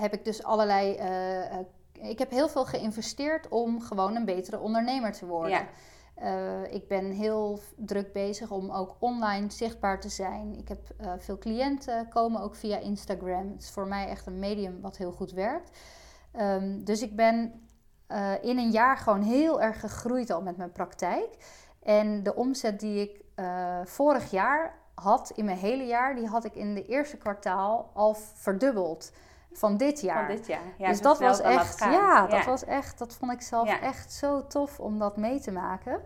heb 0.00 0.12
ik 0.12 0.24
dus 0.24 0.42
allerlei. 0.42 0.94
eh, 0.94 1.44
eh, 1.52 1.58
ik 1.92 2.18
heb 2.18 2.30
heel 2.30 2.48
veel 2.48 2.64
geïnvesteerd 2.64 3.48
om 3.48 3.80
gewoon 3.80 4.16
een 4.16 4.24
betere 4.24 4.58
ondernemer 4.58 5.12
te 5.12 5.26
worden. 5.26 5.50
Ja. 5.50 5.66
Eh, 6.14 6.74
ik 6.74 6.88
ben 6.88 7.10
heel 7.10 7.58
druk 7.76 8.12
bezig 8.12 8.50
om 8.50 8.70
ook 8.70 8.96
online 8.98 9.50
zichtbaar 9.50 10.00
te 10.00 10.08
zijn. 10.08 10.54
Ik 10.58 10.68
heb 10.68 10.80
eh, 10.96 11.12
veel 11.18 11.38
cliënten 11.38 12.08
komen 12.08 12.40
ook 12.40 12.54
via 12.54 12.78
Instagram. 12.78 13.50
Het 13.50 13.62
is 13.62 13.70
voor 13.70 13.86
mij 13.86 14.08
echt 14.08 14.26
een 14.26 14.38
medium 14.38 14.80
wat 14.80 14.96
heel 14.96 15.12
goed 15.12 15.32
werkt. 15.32 15.70
Ehm, 16.32 16.84
dus 16.84 17.02
ik 17.02 17.16
ben 17.16 17.66
eh, 18.06 18.32
in 18.40 18.58
een 18.58 18.70
jaar 18.70 18.96
gewoon 18.96 19.22
heel 19.22 19.60
erg 19.60 19.80
gegroeid 19.80 20.30
al 20.30 20.42
met 20.42 20.56
mijn 20.56 20.72
praktijk. 20.72 21.28
En 21.82 22.22
de 22.22 22.34
omzet 22.34 22.80
die 22.80 23.00
ik 23.00 23.20
eh, 23.34 23.78
vorig 23.84 24.30
jaar 24.30 24.78
had, 24.94 25.32
in 25.34 25.44
mijn 25.44 25.56
hele 25.56 25.86
jaar, 25.86 26.14
die 26.14 26.26
had 26.26 26.44
ik 26.44 26.54
in 26.54 26.74
de 26.74 26.86
eerste 26.86 27.16
kwartaal 27.16 27.90
al 27.94 28.14
verdubbeld 28.34 29.12
van 29.54 29.76
dit 29.76 30.00
jaar. 30.00 30.26
Van 30.26 30.36
dit 30.36 30.46
jaar. 30.46 30.60
Ja, 30.78 30.88
dus 30.88 31.00
dat 31.00 31.18
was 31.18 31.40
echt, 31.40 31.78
ja, 31.78 32.26
dat 32.26 32.44
was 32.44 32.64
echt, 32.64 32.98
dat 32.98 33.14
vond 33.14 33.32
ik 33.32 33.40
zelf 33.40 33.68
Ja. 33.68 33.80
echt 33.80 34.12
zo 34.12 34.46
tof 34.46 34.80
om 34.80 34.98
dat 34.98 35.16
mee 35.16 35.40
te 35.40 35.50
maken. 35.50 36.00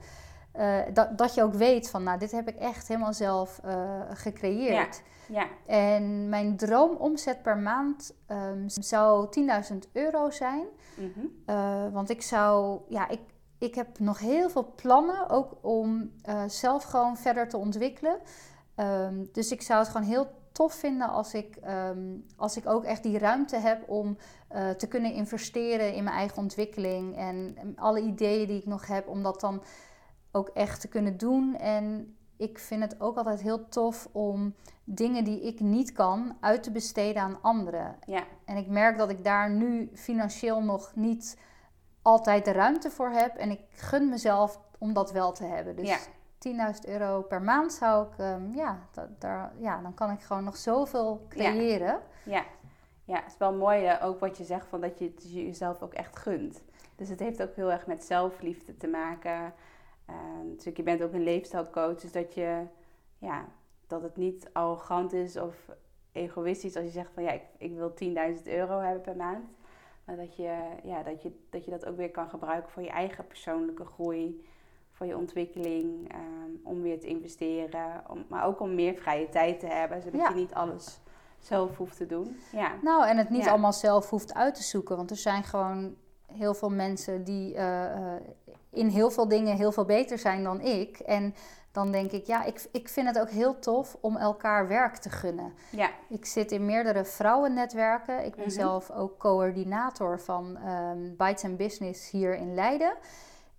Eh, 0.53 0.79
dat, 0.93 1.19
dat 1.19 1.35
je 1.35 1.43
ook 1.43 1.55
weet 1.55 1.91
van, 1.91 2.03
nou, 2.03 2.19
dit 2.19 2.33
heb 2.33 2.49
ik 2.49 2.57
echt 2.57 2.89
helemaal 2.89 3.13
zelf 3.13 3.61
eh, 3.65 4.01
gecreëerd. 4.11 5.03
Ja, 5.29 5.47
En 5.67 6.29
mijn 6.29 6.57
droomomzet 6.57 7.43
per 7.43 7.57
maand 7.57 8.15
ehm, 8.27 8.63
zou 8.69 9.29
10.000 9.73 9.77
euro 9.93 10.31
zijn. 10.31 10.65
mhm. 10.97 11.27
Eh, 11.47 11.85
want 11.93 12.11
ik 12.11 12.23
zou, 12.23 12.81
ja, 12.89 13.09
ik, 13.09 13.21
ik 13.59 13.75
heb 13.75 13.99
nog 13.99 14.19
heel 14.19 14.51
veel 14.51 14.73
plannen 14.75 15.29
ook 15.31 15.53
om 15.61 16.11
zelf 16.47 16.83
gewoon 16.85 17.17
verder 17.17 17.49
te 17.49 17.57
ontwikkelen. 17.57 18.19
Ehm, 18.75 19.25
dus 19.33 19.51
ik 19.51 19.63
zou 19.63 19.79
het 19.79 19.89
gewoon 19.89 20.07
heel 20.07 20.27
tof 20.57 20.75
vinden 20.75 21.09
als 21.09 21.35
ik, 21.35 21.57
ehm, 21.57 22.17
als 22.37 22.57
ik 22.57 22.67
ook 22.69 22.85
echt 22.85 23.03
die 23.03 23.19
ruimte 23.19 23.57
heb 23.57 23.89
om 23.89 24.17
eh, 24.49 24.71
te 24.71 24.89
kunnen 24.89 25.13
investeren 25.13 25.95
in 25.95 26.05
mijn 26.05 26.17
eigen 26.17 26.37
ontwikkeling. 26.39 27.17
En, 27.17 27.57
en 27.57 27.77
alle 27.77 28.01
ideeën 28.01 28.47
die 28.47 28.59
ik 28.59 28.67
nog 28.67 28.87
heb, 28.87 29.09
om 29.09 29.23
dat 29.23 29.41
dan 29.41 29.63
ook 30.33 30.49
echt 30.49 30.81
te 30.81 30.89
kunnen 30.89 31.17
doen. 31.17 31.57
En 31.57 32.17
ik 32.37 32.59
vind 32.59 32.83
het 32.83 33.01
ook 33.01 33.17
altijd 33.17 33.41
heel 33.41 33.69
tof 33.69 34.09
om 34.13 34.55
dingen 34.85 35.25
die 35.25 35.41
ik 35.43 35.61
niet 35.61 35.93
kan 35.93 36.37
uit 36.41 36.63
te 36.63 36.71
besteden 36.71 37.23
aan 37.23 37.39
anderen. 37.43 37.97
ja, 38.07 38.25
En 38.45 38.57
ik 38.57 38.67
merk 38.67 38.99
dat 38.99 39.11
ik 39.11 39.25
daar 39.25 39.51
nu 39.51 39.91
financieel 39.95 40.63
nog 40.63 40.93
niet 40.95 41.39
altijd 42.03 42.45
de 42.45 42.53
ruimte 42.53 42.91
voor 42.91 43.11
heb. 43.11 43.37
En 43.37 43.51
ik 43.51 43.61
gun 43.69 44.09
mezelf 44.09 44.61
om 44.79 44.93
dat 44.93 45.13
wel 45.13 45.33
te 45.33 45.45
hebben. 45.45 45.77
Dus 45.77 45.89
Ja. 45.89 45.99
10.000 46.39 46.89
euro 46.89 47.23
per 47.23 47.43
maand 47.43 47.73
zou 47.73 48.07
ik, 48.07 48.19
ehm, 48.19 48.53
ja, 48.53 48.79
dat, 48.93 49.21
daar, 49.21 49.53
ja, 49.59 49.81
dan 49.83 49.95
kan 49.95 50.11
ik 50.11 50.21
gewoon 50.21 50.45
nog 50.45 50.57
zoveel 50.57 51.27
creëren. 51.29 52.01
ja. 52.25 52.45
Ja, 53.07 53.17
het 53.17 53.33
is 53.33 53.39
wel 53.39 53.55
mooi 53.55 53.85
eh, 53.85 54.07
ook 54.07 54.21
wat 54.21 54.37
je 54.37 54.45
zegt, 54.45 54.67
van 54.67 54.81
dat 54.81 54.99
je 54.99 55.05
het 55.05 55.33
jezelf 55.33 55.83
ook 55.83 55.95
echt 55.95 56.17
gunt. 56.17 56.63
Dus 56.97 57.09
het 57.09 57.21
heeft 57.21 57.43
ook 57.43 57.55
heel 57.55 57.73
erg 57.73 57.87
met 57.87 58.05
zelfliefde 58.05 58.77
te 58.77 58.87
maken. 58.87 59.55
Uh, 60.11 60.17
natuurlijk, 60.49 60.77
je 60.77 60.83
bent 60.83 61.03
ook 61.03 61.13
een 61.13 61.23
leefstijlcoach, 61.23 62.01
dus 62.01 62.13
dat 62.13 62.35
je, 62.35 62.63
ja, 63.19 63.45
dat 63.87 64.03
het 64.03 64.17
niet 64.17 64.51
arrogant 64.53 65.13
is 65.13 65.37
of 65.37 65.55
egoïstisch 66.13 66.77
als 66.77 66.85
je 66.85 66.91
zegt 66.91 67.11
van 67.15 67.23
ja, 67.23 67.31
ik, 67.31 67.43
ik 67.59 67.75
wil 67.75 67.95
10.000 68.37 68.43
euro 68.45 68.79
hebben 68.81 69.01
per 69.01 69.17
maand. 69.17 69.49
Maar 70.05 70.17
dat 70.17 70.37
je, 70.37 70.59
ja, 70.83 71.03
dat, 71.03 71.23
je, 71.23 71.33
dat 71.51 71.65
je 71.65 71.71
dat 71.71 71.87
ook 71.87 71.97
weer 71.97 72.11
kan 72.11 72.29
gebruiken 72.29 72.71
voor 72.71 72.83
je 72.83 72.91
eigen 72.91 73.27
persoonlijke 73.27 73.85
groei, 73.85 74.47
voor 74.97 75.07
je 75.07 75.17
ontwikkeling, 75.17 76.13
ehm, 76.13 76.51
om 76.63 76.83
weer 76.83 77.01
te 77.01 77.07
investeren, 77.07 78.03
om, 78.09 78.25
maar 78.29 78.45
ook 78.47 78.61
om 78.61 78.75
meer 78.75 78.95
vrije 78.95 79.29
tijd 79.29 79.61
te 79.61 79.67
hebben, 79.67 80.03
zodat 80.03 80.21
Ja. 80.21 80.29
je 80.29 80.35
niet 80.35 80.55
alles 80.55 81.01
zelf 81.39 81.77
hoeft 81.77 81.97
te 81.97 82.07
doen. 82.07 82.37
Ja, 82.53 82.73
Nou, 82.83 83.07
en 83.07 83.17
het 83.17 83.31
niet 83.31 83.45
Ja. 83.45 83.51
allemaal 83.51 83.73
zelf 83.73 84.11
hoeft 84.11 84.35
uit 84.35 84.55
te 84.55 84.63
zoeken. 84.63 84.97
Want 84.97 85.11
er 85.11 85.17
zijn 85.17 85.43
gewoon 85.45 85.95
heel 86.33 86.55
veel 86.55 86.71
mensen 86.71 87.25
die 87.25 87.55
eh, 87.55 87.93
eh, 88.15 88.23
in 88.71 88.89
heel 88.89 89.11
veel 89.11 89.29
dingen 89.29 89.57
heel 89.57 89.73
veel 89.73 89.85
beter 89.85 90.19
zijn 90.19 90.43
dan 90.43 90.61
ik. 90.61 90.99
En 90.99 91.35
dan 91.73 91.91
denk 91.93 92.11
ik, 92.13 92.27
ja, 92.27 92.45
ik, 92.45 92.67
ik 92.73 92.89
vind 92.89 93.07
het 93.07 93.19
ook 93.19 93.31
heel 93.31 93.59
tof 93.59 93.97
om 94.01 94.17
elkaar 94.17 94.69
werk 94.69 94.97
te 94.97 95.11
gunnen. 95.11 95.53
ja, 95.71 95.91
Ik 96.09 96.25
zit 96.27 96.53
in 96.53 96.65
meerdere 96.67 97.05
vrouwennetwerken. 97.05 98.25
Ik 98.25 98.35
ben 98.35 98.45
Mhm. 98.45 98.55
zelf 98.55 98.91
ook 98.91 99.19
coördinator 99.19 100.21
van 100.21 100.57
ehm 100.57 101.17
Bites 101.17 101.45
and 101.45 101.57
Business 101.57 102.11
hier 102.11 102.35
in 102.37 102.55
Leiden. 102.55 102.93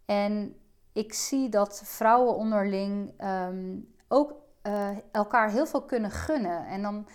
En 0.05 0.55
ik 0.97 1.13
zie 1.13 1.49
dat 1.49 1.81
vrouwen 1.85 2.35
onderling 2.35 3.13
ehm, 3.17 3.79
ook 4.07 4.33
eh, 4.61 4.89
elkaar 5.11 5.49
heel 5.51 5.65
veel 5.65 5.81
kunnen 5.81 6.11
gunnen. 6.11 6.65
En 6.65 6.81
dan, 6.81 7.07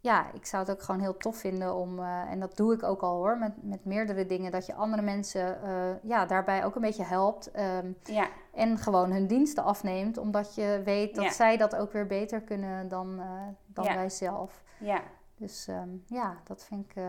ja, 0.00 0.32
ik 0.32 0.46
zou 0.46 0.62
het 0.62 0.72
ook 0.72 0.82
gewoon 0.82 1.00
heel 1.00 1.16
tof 1.16 1.36
vinden 1.36 1.74
om, 1.74 1.98
eh, 1.98 2.30
en 2.30 2.40
dat 2.40 2.56
doe 2.56 2.74
ik 2.74 2.82
ook 2.82 3.00
al 3.02 3.16
hoor, 3.16 3.38
met, 3.38 3.62
met 3.62 3.84
meerdere 3.84 4.26
dingen, 4.26 4.50
dat 4.52 4.66
je 4.66 4.74
andere 4.74 5.02
mensen 5.02 5.62
eh, 5.62 6.02
ja, 6.02 6.26
daarbij 6.26 6.64
ook 6.64 6.74
een 6.74 6.80
beetje 6.80 7.04
helpt. 7.04 7.50
ehm, 7.50 7.92
Ja, 8.04 8.28
en 8.54 8.78
gewoon 8.78 9.12
hun 9.12 9.26
diensten 9.26 9.64
afneemt, 9.64 10.18
omdat 10.18 10.54
je 10.54 10.82
weet 10.84 11.14
dat 11.14 11.24
Ja. 11.24 11.30
zij 11.30 11.56
dat 11.56 11.76
ook 11.76 11.92
weer 11.92 12.06
beter 12.06 12.40
kunnen 12.42 12.88
dan, 12.88 13.20
dan 13.66 13.84
Ja. 13.84 13.94
wij 13.94 14.08
zelf. 14.10 14.62
ja, 14.78 15.00
Dus 15.36 15.66
ehm, 15.68 15.88
ja, 16.06 16.36
dat 16.44 16.64
vind 16.64 16.84
ik, 16.90 17.02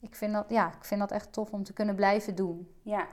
ik, 0.00 0.14
vind 0.14 0.32
dat, 0.32 0.44
ja, 0.48 0.66
ik 0.68 0.84
vind 0.84 1.00
dat 1.00 1.10
echt 1.10 1.32
tof 1.32 1.52
om 1.52 1.62
te 1.62 1.72
kunnen 1.72 1.94
blijven 1.94 2.34
doen. 2.34 2.74
ja. 2.82 3.06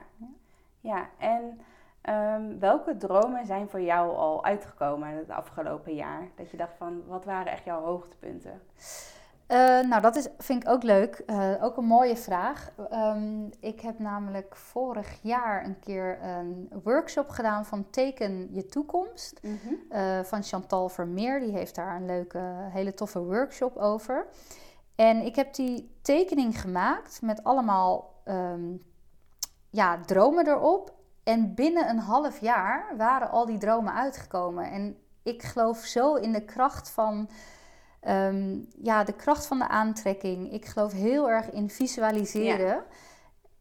Ja, 0.82 1.08
en 1.18 1.60
ehm, 2.00 2.58
welke 2.58 2.96
dromen 2.96 3.46
zijn 3.46 3.68
voor 3.68 3.80
jou 3.80 4.16
al 4.16 4.44
uitgekomen 4.44 5.08
het 5.08 5.30
afgelopen 5.30 5.94
jaar? 5.94 6.28
Dat 6.36 6.50
je 6.50 6.56
dacht 6.56 6.76
van, 6.76 7.02
wat 7.06 7.24
waren 7.24 7.52
echt 7.52 7.64
jouw 7.64 7.82
hoogtepunten? 7.82 8.60
Eh, 9.50 9.80
nou, 9.80 10.00
dat 10.00 10.16
is, 10.16 10.28
vind 10.38 10.62
ik 10.62 10.68
ook 10.68 10.82
leuk. 10.82 11.22
Eh, 11.26 11.52
ook 11.60 11.76
een 11.76 11.84
mooie 11.84 12.16
vraag. 12.16 12.70
Ehm, 12.90 13.48
ik 13.60 13.80
heb 13.80 13.98
namelijk 13.98 14.56
vorig 14.56 15.18
jaar 15.22 15.64
een 15.64 15.78
keer 15.78 16.22
een 16.22 16.70
workshop 16.82 17.28
gedaan 17.28 17.64
van 17.64 17.90
Teken 17.90 18.48
je 18.52 18.66
toekomst. 18.66 19.40
eh, 19.88 20.20
van 20.20 20.42
Chantal 20.42 20.88
Vermeer. 20.88 21.40
Die 21.40 21.52
heeft 21.52 21.74
daar 21.74 21.96
een 21.96 22.06
leuke, 22.06 22.38
hele 22.70 22.94
toffe 22.94 23.24
workshop 23.24 23.76
over. 23.76 24.26
En 24.94 25.24
ik 25.24 25.36
heb 25.36 25.54
die 25.54 25.98
tekening 26.02 26.60
gemaakt 26.60 27.22
met 27.22 27.44
allemaal 27.44 28.20
ehm, 28.24 28.76
ja, 29.70 30.00
dromen 30.00 30.46
erop. 30.46 30.98
En 31.24 31.54
binnen 31.54 31.88
een 31.88 31.98
half 31.98 32.40
jaar 32.40 32.96
waren 32.96 33.30
al 33.30 33.46
die 33.46 33.58
dromen 33.58 33.94
uitgekomen. 33.94 34.70
En 34.70 34.96
ik 35.22 35.42
geloof 35.42 35.78
zo 35.78 36.14
in 36.14 36.32
de 36.32 36.44
kracht 36.44 36.90
van, 36.90 37.30
ehm, 38.00 38.58
ja, 38.82 39.04
de 39.04 39.12
kracht 39.12 39.46
van 39.46 39.58
de 39.58 39.68
aantrekking. 39.68 40.52
Ik 40.52 40.64
geloof 40.64 40.92
heel 40.92 41.30
erg 41.30 41.50
in 41.50 41.70
visualiseren. 41.70 42.84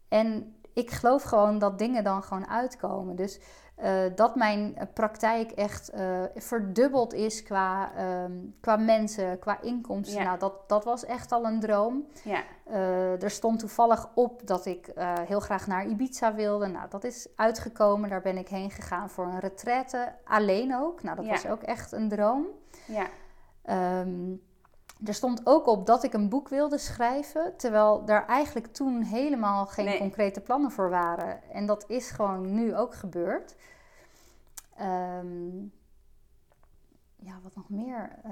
En 0.08 0.56
ik 0.74 0.92
geloof 0.92 1.24
gewoon 1.24 1.60
dat 1.60 1.78
dingen 1.80 2.04
dan 2.04 2.24
gewoon 2.24 2.48
uitkomen. 2.48 3.16
Dus 3.16 3.40
eh, 3.80 4.02
dat 4.16 4.36
mijn 4.36 4.78
praktijk 4.94 5.52
echt 5.52 5.90
eh, 5.90 6.24
verdubbeld 6.36 7.14
is 7.14 7.44
qua, 7.44 7.92
ehm, 7.96 8.32
qua 8.62 8.76
mensen, 8.76 9.40
qua 9.40 9.62
inkomsten. 9.62 10.18
Ja. 10.20 10.24
Nou, 10.26 10.40
dat, 10.40 10.54
dat 10.70 10.84
was 10.84 11.06
echt 11.06 11.32
al 11.32 11.46
een 11.46 11.60
droom. 11.60 12.06
Ja, 12.24 12.44
Eh, 12.66 13.24
er 13.24 13.30
stond 13.30 13.60
toevallig 13.60 14.10
op 14.16 14.48
dat 14.48 14.66
ik 14.66 14.92
heel 15.28 15.40
graag 15.40 15.68
naar 15.68 15.86
Ibiza 15.88 16.34
wilde. 16.36 16.68
Nou, 16.68 16.90
dat 16.90 17.04
is 17.04 17.28
uitgekomen. 17.36 18.10
Daar 18.10 18.22
ben 18.22 18.38
ik 18.38 18.48
heen 18.48 18.72
gegaan 18.72 19.10
voor 19.10 19.26
een 19.26 19.40
retraite. 19.40 20.14
Alleen 20.24 20.76
ook. 20.76 21.04
Nou, 21.04 21.16
dat 21.16 21.26
Ja. 21.26 21.32
was 21.32 21.46
ook 21.48 21.62
echt 21.62 21.92
een 21.92 22.10
droom. 22.10 22.46
ja, 22.86 23.08
Ehm, 23.64 24.34
er 25.06 25.14
stond 25.14 25.42
ook 25.44 25.68
op 25.68 25.86
dat 25.86 26.04
ik 26.04 26.14
een 26.14 26.30
boek 26.30 26.50
wilde 26.50 26.78
schrijven, 26.78 27.54
terwijl 27.58 28.04
er 28.06 28.26
eigenlijk 28.26 28.68
toen 28.74 29.02
helemaal 29.02 29.66
geen 29.66 29.86
Nee. 29.86 29.98
concrete 29.98 30.42
plannen 30.42 30.72
voor 30.72 30.90
waren. 30.90 31.44
En 31.52 31.66
dat 31.66 31.86
is 31.88 32.10
gewoon 32.12 32.54
nu 32.54 32.76
ook 32.76 32.96
gebeurd. 32.96 33.56
Ehm, 34.78 35.58
ja, 37.16 37.40
wat 37.44 37.56
nog 37.56 37.70
meer? 37.70 38.20
Eh, 38.24 38.32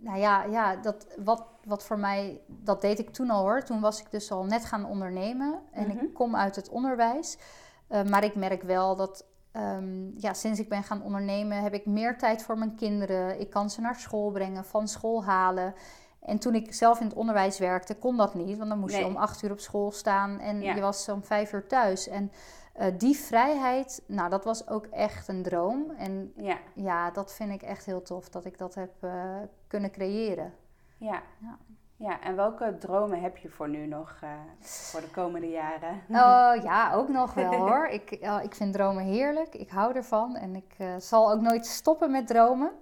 nou 0.00 0.18
ja, 0.18 0.44
ja 0.44 0.76
dat, 0.76 1.06
wat, 1.24 1.44
wat 1.64 1.84
voor 1.84 1.98
mij, 1.98 2.40
dat 2.46 2.80
deed 2.80 2.98
ik 2.98 3.10
toen 3.10 3.30
al 3.30 3.42
hoor. 3.42 3.62
Toen 3.62 3.80
was 3.80 4.00
ik 4.00 4.10
dus 4.10 4.30
al 4.32 4.44
net 4.44 4.64
gaan 4.64 4.84
ondernemen 4.86 5.60
en 5.72 5.86
Mhm. 5.88 5.98
ik 6.04 6.14
kom 6.14 6.36
uit 6.36 6.56
het 6.56 6.68
onderwijs. 6.68 7.38
Eh, 7.86 8.04
maar 8.04 8.24
ik 8.24 8.34
merk 8.34 8.62
wel 8.62 8.96
dat 8.96 9.24
ehm, 9.52 10.18
ja, 10.18 10.34
sinds 10.34 10.60
ik 10.60 10.68
ben 10.68 10.82
gaan 10.82 11.02
ondernemen 11.02 11.62
heb 11.62 11.74
ik 11.74 11.86
meer 11.86 12.18
tijd 12.18 12.42
voor 12.42 12.58
mijn 12.58 12.74
kinderen. 12.74 13.40
Ik 13.40 13.50
kan 13.50 13.70
ze 13.70 13.80
naar 13.80 13.96
school 13.96 14.30
brengen, 14.30 14.64
van 14.64 14.88
school 14.88 15.24
halen. 15.24 15.74
En 16.20 16.38
toen 16.38 16.54
ik 16.54 16.74
zelf 16.74 17.00
in 17.00 17.06
het 17.06 17.16
onderwijs 17.16 17.58
werkte, 17.58 17.94
kon 17.96 18.16
dat 18.16 18.34
niet. 18.34 18.56
Want 18.56 18.68
dan 18.68 18.78
moest 18.78 18.96
je 18.96 19.06
om 19.06 19.16
acht 19.16 19.42
uur 19.42 19.50
op 19.52 19.60
school 19.60 19.90
staan 19.92 20.38
en 20.38 20.60
Ja. 20.60 20.74
je 20.74 20.80
was 20.80 21.08
om 21.08 21.24
vijf 21.24 21.52
uur 21.52 21.66
thuis. 21.66 22.08
En 22.08 22.32
eh, 22.74 22.86
die 22.98 23.16
vrijheid, 23.16 24.02
nou, 24.06 24.30
dat 24.30 24.44
was 24.44 24.68
ook 24.68 24.86
echt 24.86 25.28
een 25.28 25.42
droom. 25.42 25.90
En 25.90 26.32
ja, 26.36 26.58
ja, 26.74 27.10
dat 27.10 27.32
vind 27.34 27.52
ik 27.52 27.62
echt 27.62 27.84
heel 27.84 28.02
tof 28.02 28.28
dat 28.28 28.44
ik 28.44 28.58
dat 28.58 28.74
heb 28.74 28.90
eh, 29.00 29.36
kunnen 29.66 29.90
creëren. 29.90 30.54
ja. 30.98 31.22
Ja. 31.40 31.58
Ja, 31.98 32.20
en 32.20 32.36
welke 32.36 32.76
dromen 32.78 33.20
heb 33.20 33.36
je 33.36 33.48
voor 33.48 33.68
nu 33.68 33.86
nog 33.86 34.18
eh, 34.20 34.30
voor 34.60 35.00
de 35.00 35.10
komende 35.10 35.48
jaren? 35.50 36.02
Oh 36.08 36.62
ja, 36.68 36.92
ook 36.94 37.08
nog 37.08 37.34
wel 37.34 37.54
hoor. 37.54 37.86
Ik, 37.98 38.16
ja, 38.20 38.40
ik 38.40 38.54
vind 38.54 38.72
dromen 38.72 39.04
heerlijk. 39.04 39.54
Ik 39.54 39.70
hou 39.70 39.94
ervan 39.94 40.36
en 40.36 40.56
ik 40.56 40.74
eh, 40.76 40.88
zal 40.98 41.32
ook 41.32 41.40
nooit 41.40 41.66
stoppen 41.66 42.10
met 42.10 42.26
dromen. 42.26 42.72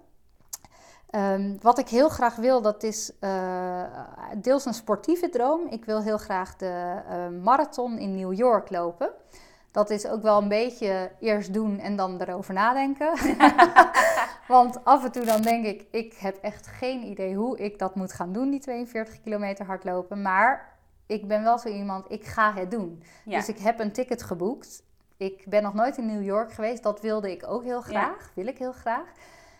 Ehm, 1.11 1.57
wat 1.61 1.79
ik 1.79 1.89
heel 1.89 2.09
graag 2.09 2.37
wil, 2.37 2.63
dat 2.63 2.83
is 2.83 3.13
eh, 3.21 3.83
deels 4.37 4.65
een 4.65 4.75
sportieve 4.75 5.29
droom. 5.29 5.67
Ik 5.71 5.85
wil 5.85 6.03
heel 6.03 6.19
graag 6.19 6.57
de 6.57 7.03
eh, 7.09 7.29
marathon 7.43 7.99
in 7.99 8.15
New 8.15 8.33
York 8.33 8.71
lopen. 8.71 9.11
Dat 9.71 9.91
is 9.91 10.07
ook 10.07 10.23
wel 10.23 10.43
een 10.43 10.49
beetje 10.49 11.11
eerst 11.21 11.53
doen 11.53 11.79
en 11.79 11.97
dan 11.97 12.21
erover 12.21 12.55
nadenken. 12.55 13.13
Want 14.49 14.85
af 14.85 15.05
en 15.05 15.13
toe 15.13 15.25
dan 15.25 15.43
denk 15.43 15.65
ik, 15.67 15.87
ik 15.91 16.15
heb 16.15 16.37
echt 16.37 16.67
geen 16.67 17.03
idee 17.03 17.35
hoe 17.35 17.59
ik 17.59 17.79
dat 17.79 17.95
moet 17.95 18.13
gaan 18.13 18.33
doen, 18.33 18.51
die 18.51 18.61
42 18.61 19.21
kilometer 19.21 19.67
hardlopen. 19.67 20.23
Maar 20.23 20.75
ik 21.07 21.29
ben 21.29 21.43
wel 21.43 21.59
zo 21.59 21.69
iemand, 21.69 22.13
ik 22.13 22.25
ga 22.25 22.53
het 22.55 22.71
doen. 22.71 23.03
Ja, 23.25 23.39
Dus 23.39 23.49
ik 23.49 23.59
heb 23.59 23.79
een 23.81 23.93
ticket 23.93 24.23
geboekt. 24.23 24.83
Ik 25.17 25.45
ben 25.49 25.63
nog 25.63 25.75
nooit 25.75 25.97
in 25.97 26.07
New 26.07 26.25
York 26.25 26.53
geweest. 26.53 26.83
Dat 26.83 27.01
wilde 27.01 27.31
ik 27.31 27.47
ook 27.47 27.63
heel 27.65 27.81
graag. 27.81 28.31
Wil 28.35 28.47
ik 28.47 28.59
heel 28.59 28.73
graag. 28.73 29.07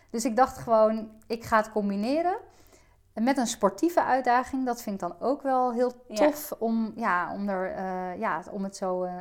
Dus 0.09 0.25
ik 0.25 0.35
dacht 0.35 0.57
gewoon, 0.57 1.09
ik 1.27 1.43
ga 1.43 1.57
het 1.57 1.71
combineren. 1.71 2.37
Met 3.13 3.37
een 3.37 3.47
sportieve 3.47 4.03
uitdaging. 4.03 4.65
Dat 4.65 4.81
vind 4.81 5.01
ik 5.01 5.07
dan 5.09 5.15
ook 5.19 5.41
wel 5.41 5.73
heel 5.73 5.91
Ja. 6.07 6.15
tof 6.15 6.51
om, 6.59 6.93
ja, 6.95 7.33
om, 7.33 7.49
er, 7.49 7.71
eh, 7.71 8.19
ja, 8.19 8.41
om 8.51 8.63
het 8.63 8.75
zo 8.77 9.03
eh, 9.03 9.13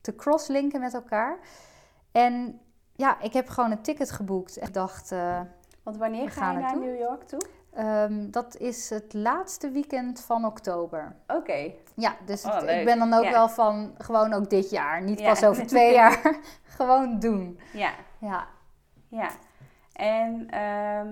te 0.00 0.14
crosslinken 0.16 0.80
met 0.80 0.94
elkaar. 0.94 1.38
En 2.12 2.60
ja, 2.96 3.20
ik 3.20 3.32
heb 3.32 3.48
gewoon 3.48 3.70
een 3.70 3.82
ticket 3.82 4.10
geboekt. 4.10 4.56
En 4.56 4.66
ik 4.68 4.74
dacht, 4.74 5.12
eh, 5.12 5.40
want 5.82 5.96
wanneer 5.96 6.30
ga 6.30 6.52
je 6.52 6.58
naar. 6.58 6.78
New 6.78 6.98
York 6.98 7.22
toe? 7.22 7.40
ehm, 7.74 8.30
dat 8.30 8.56
is 8.56 8.90
het 8.90 9.12
laatste 9.14 9.70
weekend 9.70 10.20
van 10.20 10.44
oktober. 10.44 11.16
Oké, 11.26 11.72
Ja, 11.96 12.16
dus 12.26 12.44
Oh, 12.44 12.54
het- 12.54 12.70
ik 12.70 12.84
ben 12.84 12.98
dan 12.98 13.12
ook 13.12 13.24
Ja. 13.24 13.30
wel 13.30 13.48
van 13.48 13.94
gewoon 13.98 14.32
ook 14.32 14.50
dit 14.50 14.70
jaar. 14.70 15.02
Niet 15.02 15.20
Ja. 15.20 15.28
pas 15.28 15.44
over 15.44 15.66
twee 15.66 15.92
jaar. 16.00 16.38
gewoon 16.76 17.18
doen. 17.18 17.58
ja, 17.72 17.90
Ja. 18.20 18.46
ja. 19.08 19.28
En, 19.92 20.50
ehm, 20.50 21.08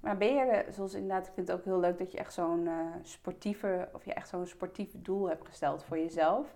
maar 0.00 0.16
ben 0.16 0.34
je, 0.34 0.40
er- 0.40 0.72
zoals 0.72 0.94
inderdaad, 0.94 1.26
ik 1.26 1.32
vind 1.34 1.48
het 1.48 1.56
ook 1.58 1.64
heel 1.64 1.78
leuk 1.80 1.98
dat 1.98 2.12
je 2.12 2.18
echt 2.18 2.32
zo'n 2.32 2.66
eh, 2.66 2.74
sportieve, 3.02 3.88
of 3.92 4.04
je 4.04 4.12
echt 4.14 4.28
zo'n 4.28 4.46
sportief 4.46 4.88
doel 4.96 5.28
hebt 5.28 5.46
gesteld 5.48 5.84
voor 5.84 5.98
jezelf. 5.98 6.46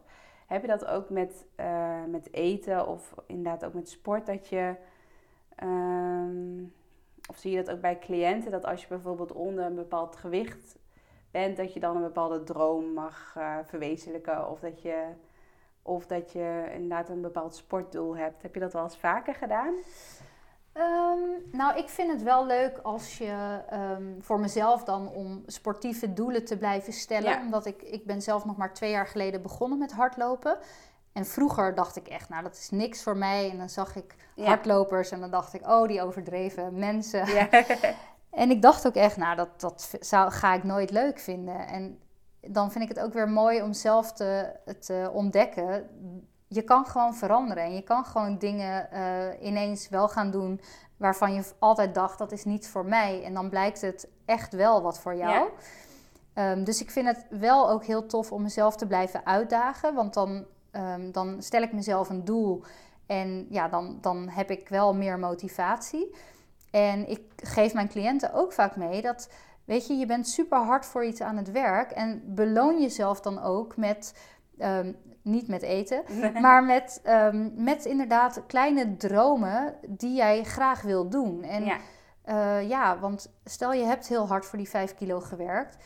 Heb 0.47 0.61
je 0.61 0.67
dat 0.67 0.87
ook 0.87 1.11
met, 1.11 1.47
eh, 1.55 2.05
met 2.05 2.33
eten 2.33 2.87
of 2.87 3.15
inderdaad 3.27 3.65
ook 3.65 3.75
met 3.75 3.89
sport, 3.89 4.27
dat 4.27 4.49
je, 4.49 4.75
ehm, 5.55 6.65
of 7.29 7.37
zie 7.37 7.51
je 7.51 7.65
dat 7.65 7.75
ook 7.75 7.81
bij 7.81 7.99
cliënten, 7.99 8.51
dat 8.51 8.65
als 8.65 8.81
je 8.81 8.89
bijvoorbeeld 8.89 9.33
onder 9.33 9.65
een 9.65 9.75
bepaald 9.75 10.17
gewicht 10.17 10.79
bent, 11.31 11.57
dat 11.57 11.73
je 11.73 11.81
dan 11.81 11.97
een 11.97 12.03
bepaalde 12.03 12.43
droom 12.43 12.93
mag 12.93 13.35
eh, 13.37 13.59
verwezenlijken 13.65 14.51
of 14.51 14.61
dat 14.61 14.83
je... 14.83 15.05
Of 15.83 16.07
dat 16.07 16.33
je 16.33 16.71
inderdaad 16.73 17.09
een 17.09 17.21
bepaald 17.21 17.55
sportdoel 17.55 18.17
hebt. 18.17 18.43
Heb 18.43 18.55
je 18.55 18.61
dat 18.61 18.73
wel 18.73 18.83
eens 18.83 18.97
vaker 18.97 19.35
gedaan? 19.35 19.75
Ehm, 20.77 21.19
nou, 21.57 21.79
ik 21.79 21.89
vind 21.89 22.13
het 22.13 22.23
wel 22.23 22.47
leuk 22.47 22.79
als 22.83 23.19
je 23.19 23.61
ehm, 23.71 24.21
voor 24.21 24.41
mezelf 24.41 24.85
dan 24.85 25.09
om 25.09 25.43
sportieve 25.47 26.13
doelen 26.13 26.45
te 26.45 26.57
blijven 26.57 26.93
stellen. 26.93 27.31
Ja. 27.31 27.41
Omdat 27.41 27.67
ik, 27.67 27.83
ik 27.83 28.07
ben 28.07 28.23
zelf 28.23 28.45
nog 28.45 28.57
maar 28.57 28.75
twee 28.75 28.91
jaar 28.91 29.07
geleden 29.07 29.43
begonnen 29.43 29.79
met 29.79 29.93
hardlopen. 29.93 30.59
En 31.13 31.27
vroeger 31.27 31.75
dacht 31.75 31.97
ik 31.97 32.09
echt, 32.09 32.29
nou 32.29 32.43
dat 32.43 32.57
is 32.57 32.71
niks 32.71 33.03
voor 33.03 33.17
mij. 33.17 33.51
En 33.51 33.59
dan 33.59 33.69
zag 33.69 33.97
ik 33.97 34.15
Ja. 34.35 34.45
hardlopers 34.47 35.11
en 35.11 35.21
dan 35.21 35.31
dacht 35.31 35.55
ik, 35.55 35.67
oh 35.69 35.89
die 35.89 36.03
overdreven 36.03 36.79
mensen. 36.79 37.27
Ja. 37.27 37.49
En 38.31 38.51
ik 38.51 38.63
dacht 38.63 38.87
ook 38.87 38.95
echt, 38.95 39.17
nou, 39.17 39.37
dat, 39.37 39.61
dat 39.61 39.95
zou, 40.01 40.31
ga 40.31 40.55
ik 40.55 40.65
nooit 40.65 40.91
leuk 40.91 41.19
vinden. 41.19 41.67
En 41.67 41.99
dan 42.41 42.73
vind 42.73 42.85
ik 42.85 42.97
het 42.97 43.05
ook 43.05 43.13
weer 43.13 43.29
mooi 43.29 43.63
om 43.63 43.73
zelf 43.73 44.13
te, 44.13 44.53
te 44.81 45.11
ontdekken. 45.13 45.89
Je 46.49 46.63
kan 46.63 46.87
gewoon 46.87 47.15
veranderen 47.15 47.63
en 47.63 47.75
je 47.75 47.83
kan 47.83 48.05
gewoon 48.05 48.39
dingen 48.39 48.91
eh, 48.91 49.47
ineens 49.47 49.89
wel 49.89 50.09
gaan 50.09 50.31
doen 50.31 50.61
waarvan 50.97 51.35
je 51.35 51.53
altijd 51.59 51.95
dacht 51.95 52.19
dat 52.19 52.33
is 52.33 52.45
niet 52.45 52.69
voor 52.69 52.85
mij. 52.85 53.25
En 53.25 53.35
dan 53.35 53.51
blijkt 53.51 53.81
het 53.81 54.09
echt 54.25 54.53
wel 54.53 54.83
wat 54.83 55.01
voor 55.01 55.17
jou. 55.17 55.33
Ja. 55.33 55.49
Ehm, 56.33 56.65
dus 56.65 56.81
ik 56.81 56.91
vind 56.91 57.07
het 57.07 57.27
wel 57.31 57.71
ook 57.71 57.85
heel 57.85 58.07
tof 58.07 58.33
om 58.33 58.43
mezelf 58.43 58.77
te 58.77 58.87
blijven 58.87 59.27
uitdagen. 59.27 59.95
Want 59.95 60.15
dan, 60.15 60.47
ehm, 60.71 61.11
dan 61.11 61.43
stel 61.43 61.63
ik 61.63 61.73
mezelf 61.73 62.09
een 62.09 62.25
doel 62.25 62.65
en 63.07 63.47
ja, 63.51 63.69
dan, 63.69 63.99
dan 64.01 64.29
heb 64.29 64.51
ik 64.51 64.69
wel 64.69 64.95
meer 64.95 65.19
motivatie. 65.19 66.15
En 66.71 67.09
ik 67.09 67.21
geef 67.37 67.75
mijn 67.75 67.89
cliënten 67.89 68.33
ook 68.33 68.53
vaak 68.53 68.77
mee 68.77 69.03
dat, 69.03 69.31
weet 69.65 69.87
je, 69.87 69.95
je 69.95 70.07
bent 70.07 70.29
super 70.29 70.59
hard 70.59 70.87
voor 70.87 71.05
iets 71.05 71.21
aan 71.21 71.37
het 71.37 71.51
werk. 71.51 71.91
En 71.91 72.23
beloon 72.35 72.81
jezelf 72.81 73.21
dan 73.21 73.43
ook 73.43 73.77
met, 73.77 74.15
ehm, 74.59 74.93
niet 75.27 75.49
met 75.49 75.63
eten, 75.63 76.03
maar 76.43 76.65
met, 76.65 77.01
ehm, 77.05 77.49
met 77.65 77.85
inderdaad 77.85 78.43
kleine 78.47 78.97
dromen 78.97 79.75
die 79.89 80.15
jij 80.17 80.45
graag 80.45 80.83
wil 80.83 81.09
doen. 81.09 81.43
En 81.43 81.65
ja. 81.65 81.77
eh, 82.23 82.69
ja, 82.69 82.99
want 82.99 83.33
stel 83.45 83.73
je 83.73 83.85
hebt 83.85 84.09
heel 84.09 84.27
hard 84.29 84.47
voor 84.47 84.59
die 84.59 84.69
5 84.69 84.95
kilo 84.95 85.21
gewerkt. 85.21 85.77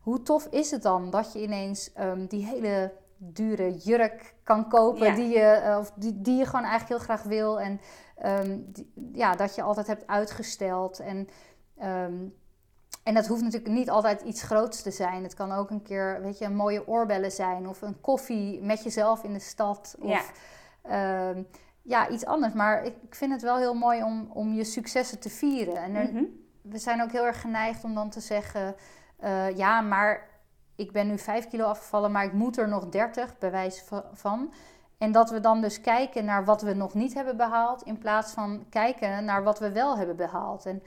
Hoe 0.00 0.22
tof 0.22 0.46
is 0.50 0.70
het 0.70 0.82
dan 0.82 1.10
dat 1.10 1.32
je 1.32 1.42
ineens 1.42 1.92
ehm, 1.92 2.26
die 2.26 2.46
hele 2.46 2.92
dure 3.18 3.74
jurk 3.76 4.34
kan 4.42 4.68
kopen 4.68 5.06
Ja. 5.06 5.14
die, 5.14 5.28
je, 5.28 5.40
eh, 5.44 5.78
of 5.78 5.92
die, 5.94 6.20
die 6.20 6.36
je 6.36 6.44
gewoon 6.46 6.64
eigenlijk 6.64 6.88
heel 6.88 7.16
graag 7.16 7.22
wil. 7.22 7.60
En 7.60 7.80
ehm, 8.16 8.58
die- 8.66 8.92
ja, 9.12 9.34
dat 9.34 9.54
je 9.54 9.62
altijd 9.62 9.86
hebt 9.86 10.06
uitgesteld. 10.06 10.98
En, 11.00 11.28
en 13.06 13.14
dat 13.14 13.26
hoeft 13.26 13.42
natuurlijk 13.42 13.72
niet 13.72 13.90
altijd 13.90 14.20
iets 14.20 14.42
groots 14.42 14.82
te 14.82 14.90
zijn. 14.90 15.22
Het 15.22 15.34
kan 15.34 15.52
ook 15.52 15.70
een 15.70 15.82
keer, 15.82 16.20
weet 16.22 16.38
je, 16.38 16.44
een 16.44 16.56
mooie 16.56 16.88
oorbellen 16.88 17.30
zijn. 17.32 17.68
Of 17.68 17.82
een 17.82 18.00
koffie 18.00 18.62
met 18.62 18.82
jezelf 18.82 19.22
in 19.24 19.32
de 19.32 19.38
stad. 19.38 19.96
Ja. 20.02 20.18
Of 20.18 20.32
ehm, 20.82 21.42
ja, 21.82 22.08
iets 22.08 22.24
anders. 22.26 22.52
Maar 22.54 22.84
ik, 22.84 22.94
vind 23.10 23.32
het 23.32 23.42
wel 23.42 23.56
heel 23.56 23.74
mooi 23.74 24.02
om, 24.02 24.30
om 24.32 24.52
je 24.52 24.64
successen 24.64 25.18
te 25.20 25.28
vieren. 25.30 25.76
En 25.76 25.94
er, 25.94 26.12
Mhm. 26.12 26.24
we 26.62 26.78
zijn 26.78 27.02
ook 27.02 27.12
heel 27.12 27.26
erg 27.26 27.40
geneigd 27.40 27.84
om 27.84 27.94
dan 27.94 28.10
te 28.10 28.20
zeggen: 28.20 28.74
eh, 29.18 29.56
ja, 29.56 29.80
maar 29.80 30.28
ik 30.76 30.92
ben 30.92 31.06
nu 31.06 31.18
5 31.18 31.48
kilo 31.48 31.64
afgevallen, 31.64 32.12
maar 32.12 32.24
ik 32.24 32.32
moet 32.32 32.58
er 32.58 32.68
nog 32.68 32.88
30 32.88 33.38
bij 33.38 33.50
wijze 33.50 33.84
va- 33.84 34.10
van. 34.12 34.52
En 34.98 35.12
dat 35.12 35.30
we 35.30 35.40
dan 35.40 35.60
dus 35.60 35.80
kijken 35.80 36.24
naar 36.24 36.44
wat 36.44 36.62
we 36.62 36.74
nog 36.74 36.94
niet 36.94 37.14
hebben 37.14 37.36
behaald, 37.36 37.82
in 37.82 37.98
plaats 37.98 38.32
van 38.32 38.66
kijken 38.70 39.24
naar 39.24 39.42
wat 39.42 39.58
we 39.58 39.72
wel 39.72 39.96
hebben 39.98 40.16
behaald. 40.16 40.66
En 40.66 40.82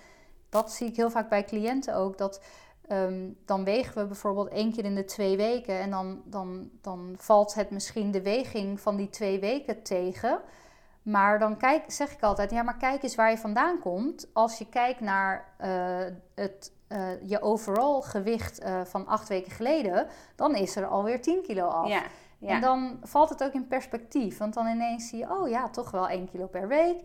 dat 0.50 0.72
zie 0.72 0.88
ik 0.88 0.96
heel 0.96 1.10
vaak 1.10 1.30
bij 1.30 1.44
cliënten 1.44 1.96
ook. 1.96 2.18
Dat 2.18 2.42
ehm, 2.88 3.30
dan 3.46 3.64
wegen 3.64 4.02
we 4.02 4.06
bijvoorbeeld 4.06 4.48
één 4.48 4.74
keer 4.74 4.86
in 4.86 4.96
de 4.96 5.06
twee 5.06 5.38
weken. 5.38 5.80
En 5.80 5.90
dan, 5.90 6.22
dan, 6.26 6.70
dan 6.82 7.16
valt 7.18 7.54
het 7.54 7.70
misschien 7.70 8.12
de 8.12 8.22
weging 8.22 8.80
van 8.80 8.96
die 8.96 9.10
twee 9.10 9.40
weken 9.40 9.84
tegen. 9.84 10.42
Maar 11.02 11.40
dan 11.40 11.58
kijk, 11.58 11.92
zeg 11.92 12.12
ik 12.12 12.22
altijd, 12.24 12.52
ja, 12.52 12.64
maar 12.64 12.78
kijk 12.78 13.04
eens 13.04 13.16
waar 13.16 13.30
je 13.30 13.38
vandaan 13.38 13.80
komt. 13.80 14.28
Als 14.34 14.58
je 14.58 14.70
kijkt 14.70 15.00
naar 15.00 15.54
eh, 15.58 15.70
het, 16.36 16.72
eh, 16.88 17.30
je 17.30 17.42
overal 17.42 18.02
gewicht 18.02 18.60
eh, 18.60 18.82
van 18.84 19.08
acht 19.08 19.28
weken 19.28 19.52
geleden, 19.52 20.08
dan 20.36 20.56
is 20.56 20.76
er 20.76 20.88
alweer 20.88 21.22
10 21.22 21.42
kilo 21.42 21.68
af. 21.68 21.88
Ja. 21.88 22.02
Ja. 22.40 22.50
En 22.50 22.62
dan 22.62 23.00
valt 23.04 23.30
het 23.30 23.44
ook 23.44 23.54
in 23.54 23.68
perspectief. 23.68 24.38
Want 24.38 24.54
dan 24.54 24.68
ineens 24.68 25.10
zie 25.10 25.20
je, 25.20 25.32
oh 25.32 25.50
ja, 25.50 25.70
toch 25.70 25.92
wel 25.92 26.10
1 26.10 26.30
kilo 26.30 26.48
per 26.48 26.68
week. 26.68 27.02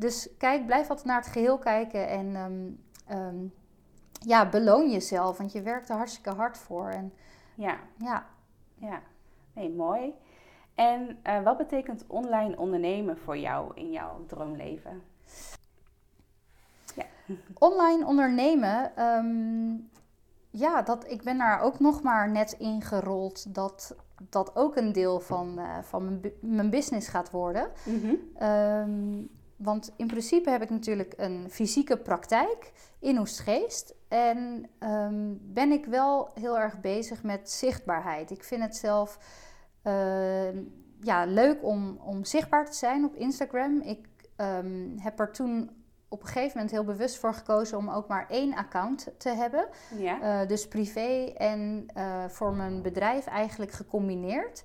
Dus 0.00 0.28
kijk, 0.38 0.66
blijf 0.66 0.88
altijd 0.88 1.06
naar 1.06 1.20
het 1.20 1.32
geheel 1.32 1.58
kijken. 1.58 2.08
En 2.08 2.36
ehm, 2.36 2.70
ehm, 3.18 3.44
ja, 4.12 4.48
beloon 4.48 4.90
jezelf. 4.90 5.38
Want 5.38 5.52
je 5.52 5.62
werkt 5.62 5.88
er 5.88 5.96
hartstikke 5.96 6.30
hard 6.30 6.58
voor. 6.58 6.88
En 6.88 7.12
ja. 7.54 7.78
ja, 7.96 8.26
Ja, 8.74 9.02
nee, 9.52 9.70
mooi. 9.70 10.14
En 10.74 11.18
eh, 11.22 11.42
wat 11.42 11.56
betekent 11.56 12.04
online 12.06 12.58
ondernemen 12.58 13.18
voor 13.18 13.36
jou 13.36 13.72
in 13.74 13.90
jouw 13.90 14.24
droomleven? 14.26 15.02
online 17.58 18.06
ondernemen. 18.06 18.96
ehm, 18.96 19.76
ja, 20.50 20.82
dat, 20.82 21.10
ik 21.10 21.22
ben 21.22 21.38
daar 21.38 21.60
ook 21.60 21.78
nog 21.78 22.02
maar 22.02 22.30
net 22.30 22.52
ingerold. 22.52 23.54
Dat 23.54 23.96
dat 24.28 24.56
ook 24.56 24.76
een 24.76 24.92
deel 24.92 25.20
van, 25.20 25.58
eh, 25.58 25.78
van 25.82 26.04
mijn, 26.04 26.32
mijn 26.40 26.70
business 26.70 27.08
gaat 27.08 27.30
worden. 27.30 27.70
Ehm, 28.38 29.22
want 29.62 29.92
in 29.96 30.06
principe 30.06 30.50
heb 30.50 30.62
ik 30.62 30.70
natuurlijk 30.70 31.14
een 31.16 31.50
fysieke 31.50 31.96
praktijk 31.96 32.72
in 32.98 33.18
Oestgeest. 33.18 33.94
En 34.08 34.70
ehm, 34.78 35.34
ben 35.40 35.72
ik 35.72 35.84
wel 35.84 36.30
heel 36.34 36.58
erg 36.58 36.80
bezig 36.80 37.22
met 37.22 37.50
zichtbaarheid. 37.50 38.30
Ik 38.30 38.44
vind 38.44 38.62
het 38.62 38.76
zelf 38.76 39.18
ehm, 39.82 40.62
ja, 41.00 41.24
leuk 41.24 41.64
om, 41.64 41.98
om 42.04 42.24
zichtbaar 42.24 42.70
te 42.70 42.76
zijn 42.76 43.04
op 43.04 43.14
Instagram. 43.14 43.80
Ik 43.80 44.06
ehm, 44.36 44.98
heb 44.98 45.20
er 45.20 45.32
toen 45.32 45.70
op 46.08 46.20
een 46.20 46.26
gegeven 46.26 46.52
moment 46.54 46.70
heel 46.70 46.84
bewust 46.84 47.18
voor 47.18 47.34
gekozen 47.34 47.78
om 47.78 47.90
ook 47.90 48.08
maar 48.08 48.26
één 48.28 48.54
account 48.54 49.08
te 49.18 49.28
hebben. 49.28 49.68
Ja. 49.96 50.20
Eh, 50.20 50.48
dus 50.48 50.68
privé 50.68 51.32
en 51.36 51.86
eh, 51.94 52.24
voor 52.28 52.52
mijn 52.52 52.82
bedrijf 52.82 53.26
eigenlijk 53.26 53.70
gecombineerd. 53.70 54.64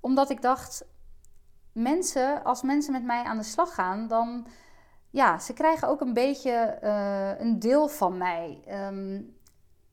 Omdat 0.00 0.30
ik 0.30 0.42
dacht, 0.42 0.84
mensen, 1.72 2.44
als 2.44 2.62
mensen 2.62 2.92
met 2.92 3.04
mij 3.04 3.22
aan 3.22 3.36
de 3.36 3.42
slag 3.42 3.74
gaan, 3.74 4.08
dan 4.08 4.46
ja, 5.10 5.38
ze 5.38 5.52
krijgen 5.52 5.88
ook 5.88 6.00
een 6.00 6.12
beetje 6.12 6.50
eh, 6.50 7.30
een 7.38 7.58
deel 7.58 7.88
van 7.88 8.16
mij. 8.16 8.62
Ehm, 8.66 9.20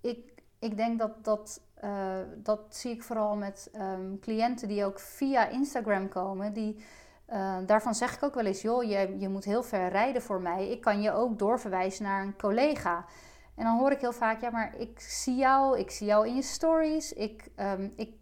ik, 0.01 0.33
ik 0.59 0.77
denk 0.77 0.99
dat 0.99 1.23
dat, 1.23 1.61
eh, 1.73 2.19
dat 2.35 2.59
zie 2.69 2.91
ik 2.91 3.03
vooral 3.03 3.35
met 3.35 3.69
ehm, 3.73 4.19
cliënten 4.19 4.67
die 4.67 4.85
ook 4.85 4.99
via 4.99 5.47
Instagram 5.47 6.09
komen. 6.09 6.53
Die, 6.53 6.85
eh, 7.25 7.57
daarvan 7.65 7.95
zeg 7.95 8.15
ik 8.15 8.23
ook 8.23 8.35
wel 8.35 8.45
eens, 8.45 8.61
joh, 8.61 8.83
je, 8.83 9.15
je 9.19 9.29
moet 9.29 9.43
heel 9.43 9.63
ver 9.63 9.89
rijden 9.89 10.21
voor 10.21 10.41
mij. 10.41 10.69
Ik 10.71 10.81
kan 10.81 11.01
je 11.01 11.11
ook 11.11 11.39
doorverwijzen 11.39 12.03
naar 12.03 12.23
een 12.23 12.37
collega. 12.37 13.05
En 13.55 13.63
dan 13.63 13.77
hoor 13.77 13.91
ik 13.91 14.01
heel 14.01 14.13
vaak, 14.13 14.41
ja, 14.41 14.49
maar 14.49 14.75
ik 14.77 14.99
zie 14.99 15.35
jou, 15.35 15.79
ik 15.79 15.91
zie 15.91 16.07
jou 16.07 16.27
in 16.27 16.35
je 16.35 16.41
stories. 16.41 17.13
Ik, 17.13 17.49
ehm, 17.55 17.83
ik, 17.83 17.91
ik 17.95 18.13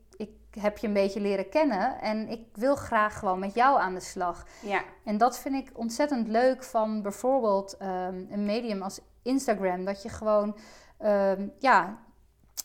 heb 0.60 0.78
je 0.78 0.88
een 0.88 0.94
beetje 0.94 1.20
leren 1.22 1.50
kennen 1.50 2.00
en 2.02 2.30
ik 2.30 2.42
wil 2.54 2.76
graag 2.76 3.20
gewoon 3.20 3.40
met 3.40 3.54
jou 3.54 3.80
aan 3.80 3.94
de 3.94 4.00
slag. 4.00 4.46
ja. 4.62 4.82
En 5.04 5.18
dat 5.18 5.40
vind 5.40 5.56
ik 5.56 5.78
ontzettend 5.78 6.28
leuk 6.28 6.64
van 6.64 7.02
bijvoorbeeld 7.02 7.78
ehm, 7.78 8.26
een 8.30 8.46
medium 8.46 8.82
als 8.82 9.00
Instagram. 9.22 9.86
Dat 9.86 10.04
je 10.04 10.10
gewoon, 10.10 10.58
ehm, 10.98 11.48
ja, 11.60 11.98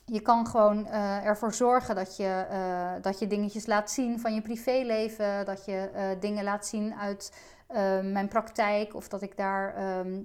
je 0.05 0.21
kan 0.21 0.47
gewoon 0.47 0.87
eh, 0.87 1.25
ervoor 1.25 1.55
zorgen 1.55 1.95
dat 1.95 2.17
je, 2.17 2.47
eh, 2.51 3.03
dat 3.03 3.19
je 3.19 3.27
dingetjes 3.27 3.67
laat 3.67 3.91
zien 3.91 4.21
van 4.21 4.35
je 4.35 4.43
privéleven. 4.43 5.45
Dat 5.45 5.65
je 5.65 5.91
eh, 5.95 6.21
dingen 6.21 6.45
laat 6.45 6.67
zien 6.67 6.95
uit 6.95 7.33
eh, 7.67 8.01
mijn 8.01 8.29
praktijk 8.29 8.95
of 8.95 9.09
dat 9.09 9.23
ik 9.23 9.37
daar. 9.37 9.75
ehm, 9.75 10.21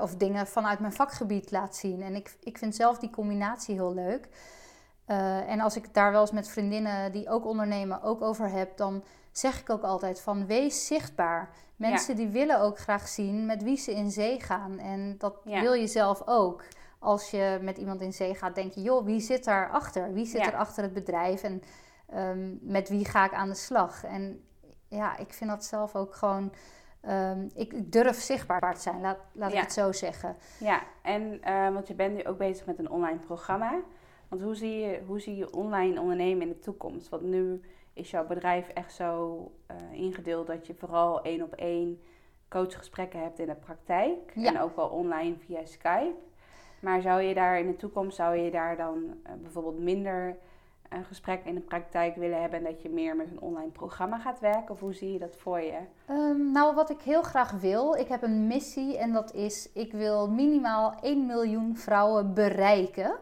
of 0.00 0.14
dingen 0.16 0.46
vanuit 0.46 0.78
mijn 0.78 0.92
vakgebied 0.92 1.50
laat 1.50 1.76
zien. 1.76 2.02
En 2.02 2.14
ik, 2.14 2.36
ik 2.40 2.58
vind 2.58 2.74
zelf 2.74 2.98
die 2.98 3.10
combinatie 3.10 3.74
heel 3.74 3.94
leuk. 3.94 4.28
Eh, 5.04 5.50
en 5.50 5.60
als 5.60 5.76
ik 5.76 5.94
daar 5.94 6.12
wel 6.12 6.20
eens 6.20 6.30
met 6.32 6.48
vriendinnen 6.48 7.12
die 7.12 7.28
ook 7.28 7.46
ondernemen 7.46 8.02
ook 8.02 8.22
over 8.22 8.50
heb, 8.50 8.76
dan 8.76 9.04
zeg 9.32 9.60
ik 9.60 9.70
ook 9.70 9.82
altijd 9.82 10.20
van 10.20 10.46
wees 10.46 10.86
zichtbaar. 10.86 11.50
Mensen 11.76 12.16
die 12.16 12.28
willen 12.28 12.60
ook 12.60 12.78
graag 12.78 13.08
zien 13.08 13.46
met 13.46 13.62
wie 13.62 13.76
ze 13.76 13.94
in 13.94 14.10
zee 14.10 14.40
gaan. 14.40 14.78
En 14.78 15.14
dat 15.18 15.36
Ja. 15.44 15.60
wil 15.60 15.72
je 15.72 15.86
zelf 15.86 16.22
ook. 16.26 16.64
Als 16.98 17.30
je 17.30 17.58
met 17.62 17.78
iemand 17.78 18.00
in 18.00 18.12
zee 18.12 18.34
gaat, 18.34 18.54
denk 18.54 18.72
je, 18.72 18.82
joh, 18.82 19.04
wie 19.04 19.20
zit 19.20 19.44
daar 19.44 19.70
achter? 19.70 20.12
Wie 20.12 20.26
zit 20.26 20.40
Ja. 20.40 20.46
er 20.52 20.56
achter 20.58 20.82
het 20.82 20.92
bedrijf? 20.92 21.42
En 21.42 21.62
ehm, 22.08 22.50
met 22.60 22.88
wie 22.88 23.04
ga 23.04 23.24
ik 23.24 23.32
aan 23.32 23.48
de 23.48 23.54
slag? 23.54 24.04
En 24.04 24.44
ja, 24.88 25.16
ik 25.16 25.32
vind 25.32 25.50
dat 25.50 25.64
zelf 25.64 25.94
ook 25.96 26.14
gewoon. 26.14 26.52
ehm, 27.00 27.48
ik 27.54 27.92
durf 27.92 28.20
zichtbaar 28.20 28.74
te 28.74 28.80
zijn, 28.80 29.00
laat, 29.00 29.18
laat 29.32 29.52
ik 29.52 29.58
het 29.58 29.72
zo 29.72 29.92
zeggen. 29.92 30.36
Ja, 30.58 30.80
en 31.02 31.42
eh, 31.42 31.72
want 31.72 31.88
je 31.88 31.94
bent 31.94 32.14
nu 32.14 32.24
ook 32.24 32.38
bezig 32.38 32.66
met 32.66 32.78
een 32.78 32.90
online 32.90 33.18
programma. 33.18 33.72
Want 34.34 34.46
hoe 34.46 34.56
zie 34.56 34.78
je, 34.78 35.00
hoe 35.06 35.20
zie 35.20 35.36
je 35.36 35.52
online 35.52 36.00
ondernemen 36.00 36.42
in 36.42 36.48
de 36.48 36.58
toekomst? 36.58 37.08
Want 37.08 37.22
nu 37.22 37.60
is 37.92 38.10
jouw 38.10 38.26
bedrijf 38.26 38.68
echt 38.68 38.92
zo 38.92 39.50
eh, 39.66 39.76
ingedeeld 39.92 40.46
dat 40.46 40.66
je 40.66 40.74
vooral 40.74 41.22
één 41.22 41.42
op 41.42 41.52
één 41.52 42.00
coachgesprekken 42.48 43.20
hebt 43.20 43.38
in 43.38 43.46
de 43.46 43.54
praktijk. 43.54 44.32
Ja. 44.34 44.48
En 44.48 44.60
ook 44.60 44.76
wel 44.76 44.88
online 44.88 45.36
via 45.38 45.64
Skype. 45.64 46.14
Maar 46.80 47.02
zou 47.02 47.22
je 47.22 47.34
daar 47.34 47.58
in 47.58 47.66
de 47.66 47.76
toekomst, 47.76 48.16
zou 48.16 48.36
je 48.36 48.50
daar 48.50 48.76
dan 48.76 49.20
eh, 49.22 49.32
bijvoorbeeld 49.42 49.78
minder 49.78 50.36
eh, 50.94 51.00
gesprekken 51.08 51.48
in 51.48 51.54
de 51.54 51.60
praktijk 51.60 52.16
willen 52.16 52.40
hebben 52.40 52.58
en 52.58 52.64
dat 52.64 52.82
je 52.82 52.88
meer 52.88 53.16
met 53.16 53.30
een 53.30 53.40
online 53.40 53.70
programma 53.70 54.18
gaat 54.18 54.40
werken? 54.40 54.70
Of 54.70 54.80
hoe 54.80 54.94
zie 54.94 55.12
je 55.12 55.18
dat 55.18 55.36
voor 55.36 55.60
je? 55.60 55.78
Ehm, 56.06 56.50
nou, 56.52 56.74
wat 56.74 56.90
ik 56.90 57.00
heel 57.00 57.22
graag 57.22 57.50
wil, 57.50 57.94
ik 57.94 58.08
heb 58.08 58.22
een 58.22 58.46
missie 58.46 58.98
en 58.98 59.12
dat 59.12 59.32
is, 59.32 59.68
ik 59.72 59.92
wil 59.92 60.30
minimaal 60.30 60.94
1 61.00 61.26
miljoen 61.26 61.76
vrouwen 61.76 62.34
bereiken. 62.34 63.16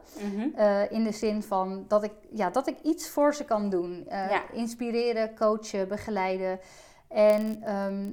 Eh, 0.54 0.90
in 0.92 1.04
de 1.04 1.12
zin 1.12 1.42
van 1.42 1.84
dat 1.88 2.02
ik, 2.04 2.12
ja, 2.30 2.50
dat 2.50 2.66
ik 2.66 2.80
iets 2.82 3.08
voor 3.08 3.34
ze 3.34 3.44
kan 3.44 3.70
doen. 3.70 4.04
Eh, 4.08 4.30
Ja. 4.30 4.42
Inspireren, 4.52 5.34
coachen, 5.34 5.88
begeleiden. 5.88 6.60
En 7.08 7.62
ehm, 7.62 8.10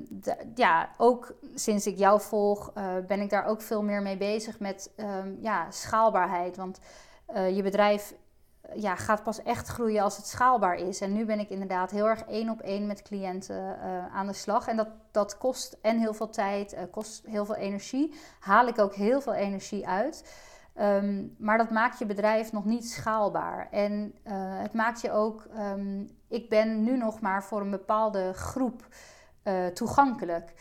ja, 0.55 0.89
ook 0.97 1.33
sinds 1.55 1.87
ik 1.87 1.97
jou 1.97 2.21
volg, 2.21 2.71
eh, 2.73 2.83
ben 3.07 3.19
ik 3.21 3.29
daar 3.29 3.45
ook 3.45 3.61
veel 3.61 3.83
meer 3.83 4.01
mee 4.01 4.17
bezig 4.17 4.59
met 4.59 4.91
ehm, 4.95 5.33
ja, 5.39 5.71
schaalbaarheid. 5.71 6.57
Want 6.57 6.79
je 7.53 7.63
bedrijf 7.63 8.13
ja, 8.75 8.95
gaat 8.95 9.23
pas 9.23 9.43
echt 9.43 9.67
groeien 9.67 10.03
als 10.03 10.17
het 10.17 10.27
schaalbaar 10.27 10.75
is. 10.75 11.01
En 11.01 11.13
nu 11.13 11.25
ben 11.25 11.39
ik 11.39 11.49
inderdaad 11.49 11.91
heel 11.91 12.07
erg 12.07 12.23
één 12.23 12.49
op 12.49 12.61
één 12.61 12.87
met 12.87 13.01
cliënten 13.01 13.81
eh, 13.81 14.15
aan 14.15 14.27
de 14.27 14.33
slag. 14.33 14.67
En 14.67 14.77
dat, 14.77 14.87
dat 15.11 15.37
kost 15.37 15.77
en 15.81 15.99
heel 15.99 16.13
veel 16.13 16.29
tijd, 16.29 16.73
eh, 16.73 16.83
kost 16.91 17.25
heel 17.25 17.45
veel 17.45 17.55
energie. 17.55 18.15
Haal 18.39 18.67
ik 18.67 18.79
ook 18.79 18.93
heel 18.93 19.21
veel 19.21 19.33
energie 19.33 19.87
uit. 19.87 20.33
Ehm, 20.73 21.23
maar 21.37 21.57
dat 21.57 21.69
maakt 21.69 21.99
je 21.99 22.05
bedrijf 22.05 22.51
nog 22.51 22.65
niet 22.65 22.89
schaalbaar. 22.89 23.67
En 23.71 24.13
eh, 24.23 24.33
het 24.61 24.73
maakt 24.73 25.01
je 25.01 25.11
ook, 25.11 25.47
ehm, 25.53 26.03
ik 26.27 26.49
ben 26.49 26.83
nu 26.83 26.97
nog 26.97 27.21
maar 27.21 27.43
voor 27.43 27.61
een 27.61 27.71
bepaalde 27.71 28.33
groep 28.33 28.87
toegankelijk. 29.73 30.53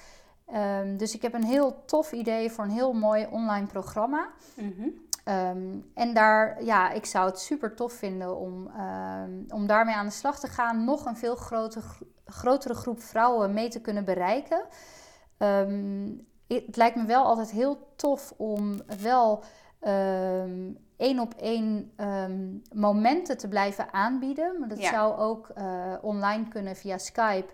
Ehm, 0.47 0.97
dus 0.97 1.15
ik 1.15 1.23
heb 1.23 1.35
een 1.35 1.45
heel 1.45 1.85
tof 1.85 2.13
idee 2.13 2.51
voor 2.51 2.65
een 2.65 2.71
heel 2.71 2.93
mooi 2.93 3.27
online 3.31 3.67
programma. 3.67 4.29
Mhm. 4.55 4.89
Ehm, 5.29 5.79
en 5.95 6.15
daar, 6.15 6.65
ja, 6.65 6.91
ik 6.91 7.07
zou 7.07 7.27
het 7.27 7.39
super 7.39 7.75
tof 7.75 7.93
vinden 7.93 8.37
om, 8.37 8.67
ehm, 8.77 9.31
om 9.49 9.67
daarmee 9.67 9.95
aan 9.95 10.07
de 10.07 10.13
slag 10.13 10.39
te 10.41 10.47
gaan. 10.47 10.85
Nog 10.85 11.05
een 11.07 11.17
veel 11.17 11.35
groter, 11.35 11.83
grotere 12.27 12.75
groep 12.75 13.03
vrouwen 13.03 13.53
mee 13.55 13.69
te 13.69 13.81
kunnen 13.81 14.05
bereiken. 14.05 14.65
Ehm, 15.39 16.09
het 16.47 16.77
lijkt 16.77 16.97
me 16.97 17.05
wel 17.05 17.25
altijd 17.25 17.51
heel 17.51 17.93
tof 17.97 18.33
om 18.37 18.81
wel 19.03 19.43
één 20.97 21.19
op 21.21 21.35
één 21.35 21.93
momenten 22.75 23.39
te 23.39 23.49
blijven 23.49 23.93
aanbieden. 23.93 24.59
Maar 24.59 24.69
dat 24.69 24.81
Ja. 24.81 24.91
zou 24.91 25.19
ook 25.19 25.49
eh, 25.49 25.93
online 26.01 26.49
kunnen 26.49 26.77
via 26.77 26.99
Skype. 26.99 27.53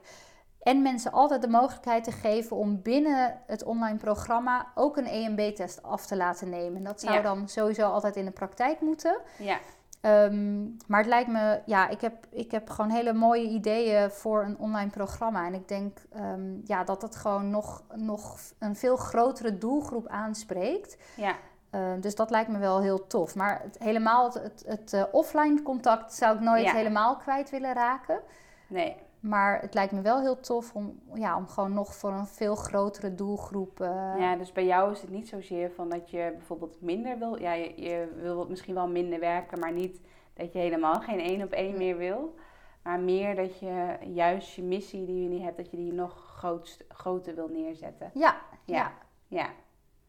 En 0.64 0.82
mensen 0.82 1.12
altijd 1.12 1.42
de 1.42 1.48
mogelijkheid 1.48 2.04
te 2.04 2.12
geven 2.12 2.56
om 2.56 2.82
binnen 2.82 3.40
het 3.46 3.62
online 3.64 3.98
programma 3.98 4.66
ook 4.74 4.96
een 4.96 5.06
EMB-test 5.06 5.82
af 5.82 6.06
te 6.06 6.16
laten 6.16 6.48
nemen. 6.48 6.82
Dat 6.82 7.00
zou 7.00 7.14
Ja. 7.14 7.20
dan 7.22 7.48
sowieso 7.48 7.90
altijd 7.90 8.16
in 8.16 8.24
de 8.24 8.30
praktijk 8.30 8.80
moeten. 8.80 9.16
Ja, 9.38 9.58
Ehm, 10.00 10.62
maar 10.86 10.98
het 11.00 11.08
lijkt 11.08 11.28
me, 11.30 11.60
ja, 11.66 11.88
ik 11.88 12.00
heb, 12.00 12.26
ik 12.30 12.50
heb 12.50 12.70
gewoon 12.70 12.90
hele 12.90 13.12
mooie 13.12 13.48
ideeën 13.48 14.10
voor 14.10 14.42
een 14.44 14.58
online 14.58 14.90
programma. 14.90 15.46
En 15.46 15.54
ik 15.54 15.68
denk 15.68 15.98
ehm, 16.12 16.42
ja, 16.64 16.84
dat 16.84 17.02
het 17.02 17.16
gewoon 17.16 17.50
nog, 17.50 17.82
nog 17.94 18.38
een 18.58 18.76
veel 18.76 18.96
grotere 18.96 19.58
doelgroep 19.58 20.06
aanspreekt. 20.08 20.96
ja, 21.16 21.34
Ehm, 21.70 22.00
dus 22.00 22.14
dat 22.14 22.30
lijkt 22.30 22.50
me 22.50 22.58
wel 22.58 22.80
heel 22.82 23.06
tof. 23.06 23.34
Maar 23.34 23.60
het, 23.62 23.78
helemaal 23.78 24.24
het, 24.24 24.34
het, 24.42 24.62
het, 24.66 24.92
eh, 24.92 25.02
offline 25.12 25.62
contact 25.62 26.12
zou 26.14 26.34
ik 26.34 26.40
nooit 26.40 26.64
Ja. 26.64 26.72
helemaal 26.72 27.16
kwijt 27.16 27.50
willen 27.50 27.72
raken. 27.74 28.20
nee. 28.66 28.96
Maar 29.24 29.60
het 29.60 29.74
lijkt 29.74 29.92
me 29.92 30.00
wel 30.00 30.20
heel 30.20 30.40
tof 30.40 30.74
om, 30.74 31.00
ja, 31.14 31.36
om 31.36 31.48
gewoon 31.48 31.72
nog 31.72 31.94
voor 31.94 32.10
een 32.12 32.26
veel 32.26 32.54
grotere 32.54 33.14
doelgroep. 33.14 33.80
eh, 33.80 34.14
Ja, 34.18 34.36
dus 34.36 34.52
bij 34.52 34.64
jou 34.66 34.92
is 34.92 35.00
het 35.00 35.10
niet 35.10 35.28
zozeer 35.28 35.70
van 35.70 35.88
dat 35.88 36.10
je 36.10 36.32
bijvoorbeeld 36.36 36.80
minder 36.80 37.18
wil. 37.18 37.38
Ja, 37.40 37.52
je, 37.52 37.82
je 37.82 38.12
wil 38.16 38.46
misschien 38.48 38.74
wel 38.74 38.88
minder 38.88 39.20
werken, 39.20 39.58
maar 39.58 39.72
niet 39.72 40.00
dat 40.34 40.52
je 40.52 40.58
helemaal 40.58 41.00
geen 41.00 41.20
één 41.20 41.42
op 41.42 41.52
één 41.52 41.76
meer 41.76 41.96
wil. 41.96 42.34
Maar 42.82 43.00
meer 43.00 43.34
dat 43.34 43.58
je 43.58 43.96
juist 44.00 44.54
je 44.54 44.62
missie 44.62 45.06
die 45.06 45.22
je 45.22 45.28
nu 45.28 45.38
hebt, 45.40 45.56
dat 45.56 45.70
je 45.70 45.76
die 45.76 45.92
nog 45.92 46.14
grootst, 46.36 46.84
groter 46.88 47.34
wil 47.34 47.48
neerzetten. 47.48 48.10
ja, 48.14 48.36
Ja. 48.64 48.74
ja. 48.74 48.92
Ja, 49.28 49.46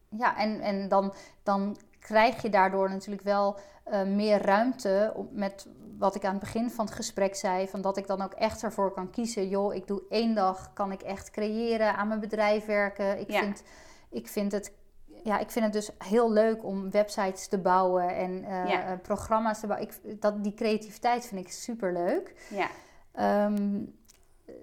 Ja, 0.08 0.36
en, 0.38 0.60
en 0.60 0.88
dan, 0.88 1.12
dan 1.42 1.76
krijg 1.98 2.42
je 2.42 2.48
daardoor 2.50 2.90
natuurlijk 2.90 3.22
wel 3.22 3.56
eh, 3.84 4.02
meer 4.02 4.42
ruimte 4.42 5.12
om, 5.14 5.28
met 5.32 5.66
wat 5.98 6.14
ik 6.14 6.24
aan 6.24 6.30
het 6.34 6.40
begin 6.40 6.70
van 6.70 6.84
het 6.84 6.94
gesprek 6.94 7.34
zei, 7.36 7.68
van 7.68 7.80
dat 7.80 7.96
ik 7.96 8.06
dan 8.06 8.22
ook 8.22 8.32
echt 8.32 8.62
ervoor 8.62 8.92
kan 8.92 9.10
kiezen. 9.10 9.48
Joh, 9.48 9.74
ik 9.74 9.86
doe 9.86 10.02
één 10.08 10.34
dag, 10.34 10.72
kan 10.72 10.92
ik 10.92 11.02
echt 11.02 11.30
creëren, 11.30 11.96
aan 11.96 12.08
mijn 12.08 12.20
bedrijf 12.20 12.64
werken. 12.66 13.18
Ik, 13.20 13.30
Ja. 13.30 13.40
vind, 13.40 13.62
ik, 14.10 14.28
vind, 14.28 14.52
het, 14.52 14.72
ja, 15.22 15.38
ik 15.38 15.50
vind 15.50 15.64
het 15.64 15.74
dus 15.74 15.90
heel 15.98 16.32
leuk 16.32 16.64
om 16.64 16.90
websites 16.90 17.48
te 17.48 17.58
bouwen 17.58 18.08
en 18.16 18.44
eh, 18.44 18.68
Ja. 18.70 18.84
eh, 18.84 18.98
programma's 19.02 19.60
te 19.60 19.66
bouwen. 19.66 19.88
Ik, 19.88 20.20
dat, 20.20 20.44
die 20.44 20.54
creativiteit 20.54 21.26
vind 21.26 21.40
ik 21.46 21.52
super 21.52 21.92
leuk. 21.92 22.34
ja, 22.50 22.66
Ehm, 23.12 23.78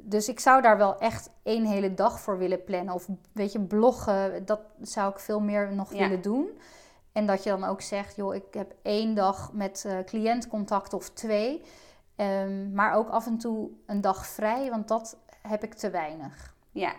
dus 0.01 0.27
ik 0.29 0.39
zou 0.39 0.61
daar 0.61 0.77
wel 0.77 0.97
echt 0.99 1.29
één 1.43 1.65
hele 1.65 1.93
dag 1.93 2.19
voor 2.19 2.37
willen 2.37 2.63
plannen. 2.63 2.93
Of 2.93 3.07
weet 3.31 3.51
je, 3.51 3.59
bloggen, 3.59 4.45
dat 4.45 4.59
zou 4.81 5.11
ik 5.11 5.19
veel 5.19 5.39
meer 5.39 5.73
nog 5.75 5.93
Ja. 5.93 5.97
willen 5.99 6.21
doen. 6.21 6.47
En 7.13 7.25
dat 7.25 7.43
je 7.43 7.49
dan 7.49 7.63
ook 7.63 7.81
zegt, 7.81 8.15
joh, 8.15 8.35
ik 8.35 8.53
heb 8.53 8.73
één 8.81 9.15
dag 9.15 9.53
met 9.53 9.85
eh 9.87 9.97
cliëntcontact 10.05 10.93
of 10.93 11.09
twee. 11.09 11.61
Ehm, 12.15 12.73
maar 12.73 12.93
ook 12.93 13.09
af 13.09 13.25
en 13.25 13.37
toe 13.37 13.69
een 13.85 14.01
dag 14.01 14.25
vrij, 14.25 14.69
want 14.69 14.87
dat 14.87 15.17
heb 15.41 15.63
ik 15.63 15.73
te 15.73 15.89
weinig. 15.89 16.55
ja. 16.71 16.93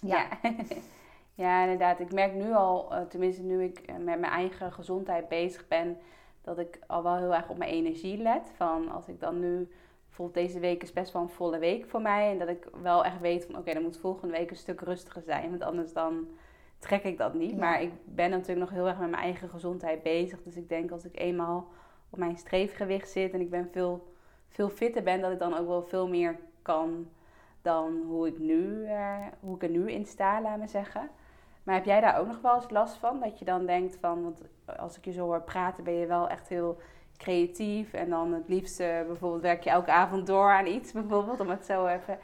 Ja. 0.00 0.28
Ja. 0.42 0.50
ja, 1.44 1.62
inderdaad. 1.62 2.00
Ik 2.00 2.12
merk 2.12 2.34
nu 2.34 2.52
al, 2.52 2.94
eh, 2.94 3.02
tenminste 3.02 3.42
nu 3.42 3.62
ik 3.62 3.78
eh, 3.78 3.94
met 3.94 4.20
mijn 4.20 4.32
eigen 4.32 4.72
gezondheid 4.72 5.28
bezig 5.28 5.68
ben, 5.68 5.98
dat 6.42 6.58
ik 6.58 6.78
al 6.86 7.02
wel 7.02 7.16
heel 7.16 7.34
erg 7.34 7.48
op 7.48 7.58
mijn 7.58 7.70
energie 7.70 8.22
let. 8.22 8.50
Van 8.56 8.90
als 8.90 9.08
ik 9.08 9.20
dan 9.20 9.40
nu, 9.40 9.68
bijvoorbeeld 10.06 10.46
deze 10.46 10.60
week 10.60 10.82
is 10.82 10.92
best 10.92 11.12
wel 11.12 11.22
een 11.22 11.28
volle 11.28 11.58
week 11.58 11.86
voor 11.86 12.02
mij. 12.02 12.30
En 12.30 12.38
dat 12.38 12.48
ik 12.48 12.68
wel 12.82 13.04
echt 13.04 13.20
weet 13.20 13.44
van 13.44 13.58
oké, 13.58 13.72
dan 13.72 13.82
moet 13.82 13.98
volgende 13.98 14.36
week 14.36 14.50
een 14.50 14.56
stuk 14.56 14.80
rustiger 14.80 15.22
zijn. 15.22 15.50
Want 15.50 15.62
anders 15.62 15.92
dan 15.92 16.28
trek 16.78 17.04
ik 17.04 17.18
dat 17.18 17.34
niet. 17.34 17.56
Maar 17.56 17.82
ik 17.82 17.92
ben 18.04 18.30
natuurlijk 18.30 18.60
nog 18.60 18.70
heel 18.70 18.86
erg 18.86 18.98
met 18.98 19.10
mijn 19.10 19.22
eigen 19.22 19.48
gezondheid 19.48 20.02
bezig. 20.02 20.42
Dus 20.42 20.56
ik 20.56 20.68
denk 20.68 20.90
als 20.90 21.04
ik 21.04 21.18
eenmaal 21.18 21.68
op 22.10 22.18
mijn 22.18 22.36
streefgewicht 22.36 23.10
zit 23.10 23.32
en 23.32 23.40
ik 23.40 23.50
ben 23.50 23.68
veel, 23.72 24.12
veel 24.48 24.68
fitter 24.68 25.02
ben, 25.02 25.20
dat 25.20 25.32
ik 25.32 25.38
dan 25.38 25.56
ook 25.56 25.66
wel 25.66 25.82
veel 25.82 26.08
meer 26.08 26.38
kan 26.62 27.08
dan 27.62 28.02
hoe 28.06 28.26
ik, 28.26 28.38
nu, 28.38 28.84
eh, 28.84 29.26
hoe 29.40 29.54
ik 29.54 29.62
er 29.62 29.68
nu 29.68 29.90
in 29.90 30.06
sta, 30.06 30.40
laat 30.42 30.58
me 30.58 30.66
zeggen. 30.66 31.10
Maar 31.62 31.74
heb 31.74 31.84
jij 31.84 32.00
daar 32.00 32.18
ook 32.18 32.26
nog 32.26 32.40
wel 32.40 32.54
eens 32.54 32.70
last 32.70 32.96
van? 32.96 33.20
Dat 33.20 33.38
je 33.38 33.44
dan 33.44 33.66
denkt 33.66 33.96
van, 34.00 34.22
want 34.22 34.42
als 34.78 34.96
ik 34.96 35.04
je 35.04 35.12
zo 35.12 35.24
hoor 35.24 35.42
praten, 35.42 35.84
ben 35.84 35.94
je 35.94 36.06
wel 36.06 36.28
echt 36.28 36.48
heel 36.48 36.78
creatief. 37.16 37.92
En 37.92 38.10
dan 38.10 38.32
het 38.32 38.48
liefste 38.48 39.04
bijvoorbeeld 39.06 39.42
werk 39.42 39.64
je 39.64 39.70
elke 39.70 39.92
avond 39.92 40.26
door 40.26 40.50
aan 40.50 40.66
iets, 40.66 40.92
bijvoorbeeld. 41.02 41.40
Om 41.40 41.48
het 41.48 41.64
zo 41.64 41.86
even, 41.86 42.18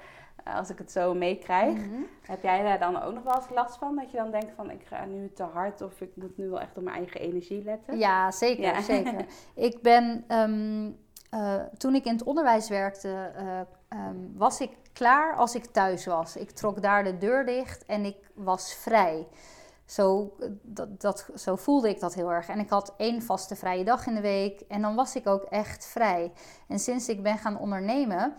als 0.44 0.70
ik 0.70 0.78
het 0.78 0.92
zo 0.92 1.14
meekrijg. 1.14 1.78
Mhm. 1.78 2.00
Heb 2.22 2.42
jij 2.42 2.62
daar 2.62 2.78
dan 2.78 3.02
ook 3.02 3.14
nog 3.14 3.22
wel 3.22 3.34
eens 3.34 3.50
last 3.50 3.76
van? 3.76 3.96
Dat 3.96 4.10
je 4.10 4.16
dan 4.16 4.30
denkt 4.30 4.52
van, 4.56 4.70
ik 4.70 4.82
ga 4.86 5.04
nu 5.04 5.32
te 5.34 5.42
hard 5.42 5.82
of 5.82 6.00
ik 6.00 6.10
moet 6.14 6.36
nu 6.36 6.48
wel 6.48 6.60
echt 6.60 6.76
op 6.76 6.82
mijn 6.82 6.96
eigen 6.96 7.20
energie 7.20 7.64
letten? 7.64 7.98
Ja, 7.98 8.30
zeker, 8.30 8.64
Ja. 8.64 8.80
zeker. 8.80 9.24
Ik 9.54 9.82
ben, 9.82 10.24
ehm, 10.28 10.90
eh, 11.30 11.62
toen 11.78 11.94
ik 11.94 12.04
in 12.04 12.12
het 12.12 12.22
onderwijs 12.22 12.68
werkte, 12.68 13.30
eh, 13.36 13.60
ehm, 13.88 14.16
was 14.34 14.60
ik 14.60 14.70
klaar 14.92 15.34
als 15.36 15.54
ik 15.54 15.64
thuis 15.64 16.06
was. 16.06 16.36
Ik 16.36 16.50
trok 16.50 16.82
daar 16.82 17.04
de 17.04 17.18
deur 17.18 17.46
dicht 17.46 17.86
en 17.86 18.04
ik 18.04 18.16
was 18.34 18.74
vrij. 18.74 19.26
Zo, 19.84 20.34
eh, 20.40 20.48
dat, 20.62 21.00
dat, 21.00 21.28
zo 21.34 21.56
voelde 21.56 21.88
ik 21.88 22.00
dat 22.00 22.14
heel 22.14 22.32
erg. 22.32 22.48
En 22.48 22.58
ik 22.58 22.70
had 22.70 22.94
één 22.96 23.22
vaste 23.22 23.56
vrije 23.56 23.84
dag 23.84 24.06
in 24.06 24.14
de 24.14 24.20
week 24.20 24.60
en 24.60 24.82
dan 24.82 24.94
was 24.94 25.16
ik 25.16 25.26
ook 25.26 25.42
echt 25.42 25.86
vrij. 25.86 26.32
En 26.68 26.78
sinds 26.78 27.08
ik 27.08 27.22
ben 27.22 27.38
gaan 27.38 27.58
ondernemen, 27.58 28.34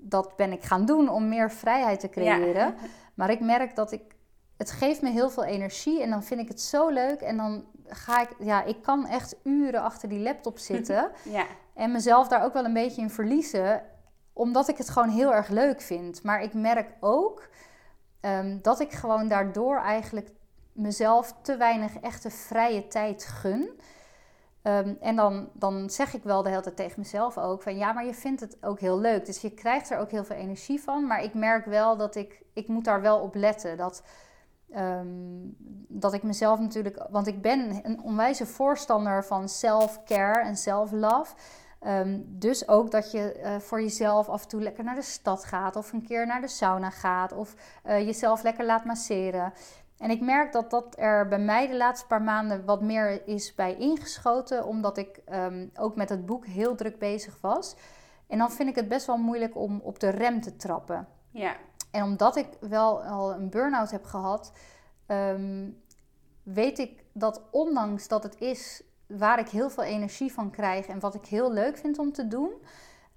dat 0.00 0.36
ben 0.36 0.52
ik 0.52 0.62
gaan 0.62 0.84
doen 0.84 1.08
om 1.08 1.28
meer 1.28 1.50
vrijheid 1.50 2.00
te 2.00 2.08
creëren. 2.08 2.74
Maar 3.14 3.30
ik 3.30 3.40
merk 3.40 3.76
dat 3.76 3.92
ik, 3.92 4.02
het 4.56 4.70
geeft 4.70 5.02
me 5.02 5.10
heel 5.10 5.30
veel 5.30 5.44
energie 5.44 6.02
en 6.02 6.10
dan 6.10 6.22
vind 6.22 6.40
ik 6.40 6.48
het 6.48 6.60
zo 6.60 6.88
leuk. 6.88 7.20
En 7.20 7.36
dan 7.36 7.64
ga 7.86 8.20
ik, 8.20 8.28
ja, 8.38 8.62
ik 8.62 8.82
kan 8.82 9.06
echt 9.06 9.36
uren 9.42 9.82
achter 9.82 10.08
die 10.08 10.20
laptop 10.20 10.58
zitten 10.72 11.10
Ja, 11.22 11.46
en 11.74 11.92
mezelf 11.92 12.28
daar 12.28 12.44
ook 12.44 12.52
wel 12.52 12.64
een 12.64 12.72
beetje 12.72 13.02
in 13.02 13.10
verliezen, 13.10 13.82
omdat 14.32 14.68
ik 14.68 14.78
het 14.78 14.88
gewoon 14.88 15.08
heel 15.08 15.34
erg 15.34 15.48
leuk 15.48 15.80
vind. 15.80 16.22
Maar 16.22 16.42
ik 16.42 16.54
merk 16.54 16.92
ook 17.00 17.48
ehm, 18.20 18.58
dat 18.62 18.80
ik 18.80 18.92
gewoon 18.92 19.28
daardoor 19.28 19.78
eigenlijk 19.78 20.30
mezelf 20.72 21.34
te 21.42 21.56
weinig 21.56 22.00
echte 22.00 22.30
vrije 22.30 22.86
tijd 22.86 23.24
gun. 23.24 23.80
Ehm, 24.62 24.94
en 25.00 25.16
dan, 25.16 25.48
dan 25.52 25.90
zeg 25.90 26.14
ik 26.14 26.22
wel 26.22 26.42
de 26.42 26.48
hele 26.48 26.62
tijd 26.62 26.76
tegen 26.76 27.00
mezelf 27.00 27.38
ook 27.38 27.62
van 27.62 27.76
ja, 27.76 27.92
maar 27.92 28.04
je 28.04 28.14
vindt 28.14 28.40
het 28.40 28.56
ook 28.60 28.80
heel 28.80 29.00
leuk. 29.00 29.26
Dus 29.26 29.40
je 29.40 29.50
krijgt 29.50 29.90
er 29.90 29.98
ook 29.98 30.10
heel 30.10 30.24
veel 30.24 30.36
energie 30.36 30.82
van. 30.82 31.06
Maar 31.06 31.22
ik 31.22 31.34
merk 31.34 31.64
wel 31.64 31.96
dat 31.96 32.14
ik, 32.14 32.42
ik 32.52 32.68
moet 32.68 32.84
daar 32.84 33.00
wel 33.00 33.18
op 33.18 33.34
letten. 33.34 33.76
Dat, 33.76 34.02
ehm, 34.70 35.06
dat 35.88 36.12
ik 36.12 36.22
mezelf 36.22 36.60
natuurlijk, 36.60 37.06
want 37.10 37.26
ik 37.26 37.42
ben 37.42 37.80
een 37.82 38.02
onwijze 38.02 38.46
voorstander 38.46 39.24
van 39.24 39.48
self-care 39.48 40.42
en 40.42 40.56
self-love. 40.56 41.34
Ehm, 41.80 42.18
dus 42.24 42.68
ook 42.68 42.90
dat 42.90 43.10
je 43.10 43.32
eh, 43.32 43.58
voor 43.58 43.80
jezelf 43.80 44.28
af 44.28 44.42
en 44.42 44.48
toe 44.48 44.62
lekker 44.62 44.84
naar 44.84 44.94
de 44.94 45.02
stad 45.02 45.44
gaat, 45.44 45.76
of 45.76 45.92
een 45.92 46.06
keer 46.06 46.26
naar 46.26 46.40
de 46.40 46.48
sauna 46.48 46.90
gaat, 46.90 47.32
of 47.32 47.54
eh, 47.82 47.98
jezelf 48.06 48.42
lekker 48.42 48.66
laat 48.66 48.84
masseren. 48.84 49.52
En 50.00 50.10
ik 50.10 50.20
merk 50.20 50.52
dat 50.52 50.70
dat 50.70 50.94
er 50.98 51.28
bij 51.28 51.38
mij 51.38 51.66
de 51.66 51.76
laatste 51.76 52.06
paar 52.06 52.22
maanden 52.22 52.64
wat 52.64 52.82
meer 52.82 53.26
is 53.26 53.54
bij 53.54 53.76
ingeschoten, 53.76 54.64
omdat 54.64 54.98
ik 54.98 55.20
ehm, 55.24 55.66
ook 55.74 55.96
met 55.96 56.08
het 56.08 56.26
boek 56.26 56.46
heel 56.46 56.74
druk 56.74 56.98
bezig 56.98 57.38
was. 57.40 57.76
En 58.26 58.38
dan 58.38 58.50
vind 58.50 58.68
ik 58.68 58.74
het 58.74 58.88
best 58.88 59.06
wel 59.06 59.16
moeilijk 59.16 59.56
om 59.56 59.80
op 59.82 60.00
de 60.00 60.08
rem 60.08 60.40
te 60.40 60.56
trappen. 60.56 61.08
ja, 61.30 61.56
En 61.90 62.02
omdat 62.02 62.36
ik 62.36 62.46
wel 62.60 63.02
al 63.02 63.32
een 63.32 63.50
burn-out 63.50 63.90
heb 63.90 64.04
gehad, 64.04 64.52
ehm, 65.06 65.68
weet 66.42 66.78
ik 66.78 67.04
dat 67.12 67.42
ondanks 67.50 68.08
dat 68.08 68.22
het 68.22 68.40
is 68.40 68.82
waar 69.06 69.38
ik 69.38 69.48
heel 69.48 69.70
veel 69.70 69.84
energie 69.84 70.32
van 70.32 70.50
krijg 70.50 70.86
en 70.86 71.00
wat 71.00 71.14
ik 71.14 71.26
heel 71.26 71.52
leuk 71.52 71.76
vind 71.76 71.98
om 71.98 72.12
te 72.12 72.28
doen, 72.28 72.52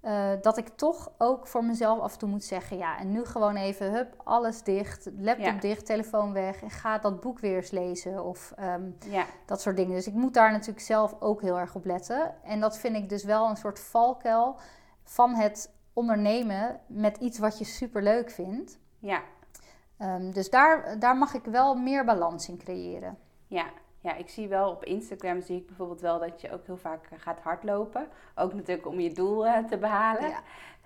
eh, 0.04 0.30
dat 0.42 0.58
ik 0.58 0.68
toch 0.68 1.12
ook 1.18 1.48
voor 1.48 1.64
mezelf 1.64 2.00
af 2.00 2.14
en 2.14 2.20
toe 2.20 2.30
moet 2.30 2.44
zeggen: 2.44 2.78
ja, 2.78 2.98
en 3.00 3.12
nu 3.12 3.26
gewoon 3.26 3.56
even, 3.56 3.92
hup, 3.92 4.22
alles 4.24 4.64
dicht, 4.64 5.10
laptop 5.18 5.46
Ja. 5.46 5.60
dicht, 5.60 5.86
telefoon 5.86 6.34
weg 6.34 6.62
en 6.62 6.70
ga 6.70 6.98
dat 6.98 7.20
boek 7.20 7.40
weer 7.40 7.56
eens 7.56 7.72
lezen 7.72 8.24
of 8.24 8.54
ehm, 8.56 8.90
ja, 9.10 9.26
dat 9.46 9.62
soort 9.62 9.76
dingen. 9.76 9.96
Dus 9.96 10.08
ik 10.08 10.14
moet 10.14 10.34
daar 10.34 10.52
natuurlijk 10.52 10.86
zelf 10.86 11.16
ook 11.20 11.42
heel 11.42 11.60
erg 11.60 11.76
op 11.76 11.86
letten. 11.86 12.44
En 12.44 12.60
dat 12.60 12.78
vind 12.78 12.96
ik 12.96 13.10
dus 13.10 13.24
wel 13.24 13.50
een 13.50 13.58
soort 13.58 13.80
valkuil 13.80 14.60
van 15.04 15.34
het 15.36 15.72
ondernemen 15.94 16.80
met 16.88 17.18
iets 17.18 17.40
wat 17.40 17.58
je 17.58 17.66
super 17.66 18.04
leuk 18.04 18.32
vindt. 18.32 18.80
ja. 19.00 19.22
Ehm, 19.98 20.32
dus 20.32 20.50
daar, 20.50 21.00
daar 21.00 21.18
mag 21.18 21.34
ik 21.34 21.44
wel 21.46 21.76
meer 21.76 22.06
balans 22.06 22.50
in 22.50 22.58
creëren. 22.58 23.18
Ja, 23.48 23.66
ja, 24.04 24.16
ik 24.16 24.30
zie 24.30 24.48
wel 24.48 24.70
op 24.70 24.86
Instagram 24.86 25.42
zie 25.42 25.58
ik 25.58 25.68
bijvoorbeeld 25.68 26.02
wel 26.02 26.20
dat 26.20 26.42
je 26.42 26.52
ook 26.52 26.66
heel 26.66 26.78
vaak 26.78 27.06
eh, 27.10 27.20
gaat 27.20 27.40
hardlopen. 27.40 28.08
Ook 28.36 28.54
natuurlijk 28.54 28.88
om 28.88 29.00
je 29.00 29.12
doel 29.12 29.48
eh, 29.48 29.66
te 29.66 29.78
behalen. 29.78 30.30
Ja. 30.30 30.42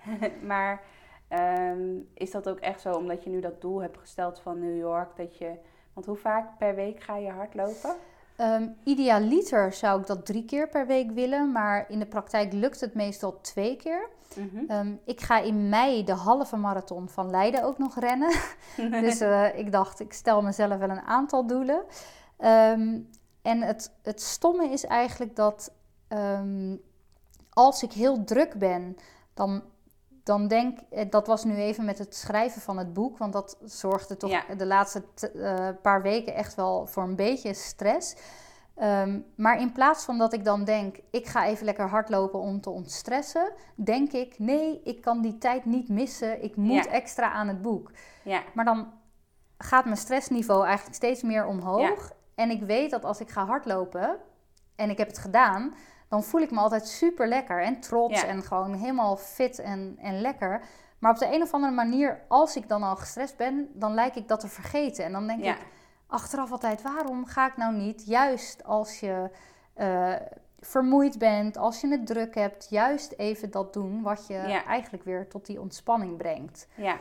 maar 0.54 0.82
ehm, 1.28 1.98
is 2.14 2.32
dat 2.32 2.50
ook 2.50 2.60
echt 2.60 2.82
zo 2.82 2.94
omdat 2.94 3.24
je 3.24 3.30
nu 3.30 3.40
dat 3.40 3.62
doel 3.62 3.82
hebt 3.82 3.98
gesteld 3.98 4.40
van 4.40 4.60
New 4.60 4.78
York? 4.78 5.16
Dat 5.16 5.38
je, 5.38 5.52
want 5.94 6.06
hoe 6.06 6.16
vaak 6.16 6.58
per 6.58 6.76
week 6.76 7.02
ga 7.02 7.18
je 7.18 7.30
hardlopen? 7.30 7.96
Ehm, 8.36 8.68
idealiter 8.84 9.74
zou 9.74 10.00
ik 10.00 10.08
dat 10.08 10.26
drie 10.26 10.46
keer 10.46 10.70
per 10.70 10.88
week 10.88 11.12
willen, 11.12 11.52
maar 11.52 11.86
in 11.90 12.00
de 12.00 12.06
praktijk 12.06 12.54
lukt 12.54 12.80
het 12.80 12.94
meestal 12.94 13.42
twee 13.42 13.76
keer. 13.76 14.10
Mhm. 14.36 14.64
Ehm, 14.68 14.94
ik 15.06 15.22
ga 15.22 15.40
in 15.40 15.70
mei 15.70 16.04
de 16.04 16.14
halve 16.14 16.56
marathon 16.56 17.10
van 17.10 17.30
Leiden 17.30 17.64
ook 17.64 17.78
nog 17.78 18.00
rennen. 18.00 18.32
dus 19.06 19.20
eh, 19.22 19.58
ik 19.58 19.72
dacht, 19.72 20.00
ik 20.00 20.14
stel 20.14 20.42
mezelf 20.42 20.78
wel 20.78 20.90
een 20.90 21.02
aantal 21.02 21.48
doelen. 21.48 21.84
Ehm, 22.38 23.00
en 23.42 23.62
het, 23.62 23.92
het 24.02 24.22
stomme 24.22 24.70
is 24.70 24.86
eigenlijk 24.86 25.36
dat 25.36 25.72
ehm, 26.08 26.76
als 27.50 27.84
ik 27.84 27.92
heel 27.92 28.24
druk 28.24 28.60
ben, 28.60 28.98
dan, 29.34 29.64
dan 30.24 30.48
denk 30.48 30.80
ik, 30.90 31.12
dat 31.12 31.28
was 31.28 31.44
nu 31.44 31.56
even 31.56 31.86
met 31.86 31.98
het 31.98 32.16
schrijven 32.16 32.62
van 32.62 32.78
het 32.78 32.94
boek, 32.94 33.18
want 33.18 33.34
dat 33.34 33.58
zorgde 33.64 34.18
toch 34.18 34.30
Ja. 34.30 34.56
de 34.58 34.66
laatste 34.66 35.04
eh, 35.22 35.70
paar 35.82 36.02
weken 36.02 36.36
echt 36.36 36.56
wel 36.56 36.86
voor 36.88 37.04
een 37.04 37.16
beetje 37.16 37.54
stress. 37.54 38.16
Ehm, 38.76 39.20
maar 39.36 39.60
in 39.62 39.72
plaats 39.72 40.04
van 40.06 40.18
dat 40.18 40.34
ik 40.34 40.44
dan 40.46 40.64
denk, 40.64 40.98
ik 41.12 41.28
ga 41.28 41.46
even 41.46 41.66
lekker 41.66 41.88
hardlopen 41.90 42.40
om 42.40 42.62
te 42.62 42.70
ontstressen, 42.70 43.54
denk 43.76 44.12
ik, 44.12 44.40
nee, 44.40 44.82
ik 44.84 45.02
kan 45.02 45.22
die 45.22 45.38
tijd 45.38 45.66
niet 45.66 45.90
missen, 45.90 46.44
ik 46.44 46.56
moet 46.56 46.84
Ja. 46.86 46.92
extra 46.92 47.32
aan 47.32 47.48
het 47.48 47.62
boek. 47.62 47.92
Ja, 48.24 48.44
Maar 48.54 48.66
dan 48.66 48.94
gaat 49.58 49.86
mijn 49.86 49.98
stressniveau 49.98 50.66
eigenlijk 50.66 50.96
steeds 50.96 51.22
meer 51.22 51.46
omhoog. 51.46 52.12
En 52.38 52.50
ik 52.50 52.62
weet 52.62 52.92
dat 52.92 53.06
als 53.06 53.20
ik 53.20 53.30
ga 53.30 53.46
hardlopen 53.46 54.18
en 54.76 54.90
ik 54.90 54.98
heb 54.98 55.08
het 55.08 55.18
gedaan, 55.18 55.76
dan 56.08 56.24
voel 56.24 56.42
ik 56.42 56.52
me 56.52 56.60
altijd 56.60 56.88
super 56.88 57.28
lekker 57.28 57.62
en 57.64 57.80
trots 57.80 58.22
Ja. 58.22 58.28
en 58.28 58.44
gewoon 58.44 58.74
helemaal 58.74 59.18
fit 59.18 59.60
en, 59.60 59.98
en 60.02 60.22
lekker. 60.22 60.62
Maar 61.00 61.12
op 61.12 61.18
de 61.18 61.34
een 61.34 61.42
of 61.42 61.54
andere 61.54 61.74
manier, 61.74 62.20
als 62.28 62.56
ik 62.56 62.68
dan 62.68 62.84
al 62.84 62.96
gestrest 62.96 63.38
ben, 63.38 63.70
dan 63.74 63.94
lijk 63.94 64.16
ik 64.16 64.28
dat 64.28 64.40
te 64.40 64.48
vergeten. 64.48 65.06
En 65.06 65.12
dan 65.12 65.28
denk 65.28 65.44
ja, 65.44 65.52
ik 65.54 65.66
achteraf 66.08 66.52
altijd, 66.52 66.82
waarom 66.82 67.26
ga 67.26 67.48
ik 67.48 67.58
nou 67.58 67.74
niet, 67.76 68.06
juist 68.06 68.64
als 68.64 69.00
je 69.00 69.30
eh, 69.74 70.14
vermoeid 70.60 71.18
bent, 71.18 71.58
als 71.58 71.82
je 71.82 71.88
het 71.88 72.06
druk 72.08 72.36
hebt, 72.36 72.68
juist 72.70 73.14
even 73.18 73.52
dat 73.52 73.74
doen 73.74 74.02
wat 74.02 74.28
je 74.28 74.34
Ja. 74.34 74.66
eigenlijk 74.66 75.04
weer 75.04 75.28
tot 75.28 75.46
die 75.46 75.62
ontspanning 75.62 76.18
brengt. 76.18 76.68
ja. 76.76 76.98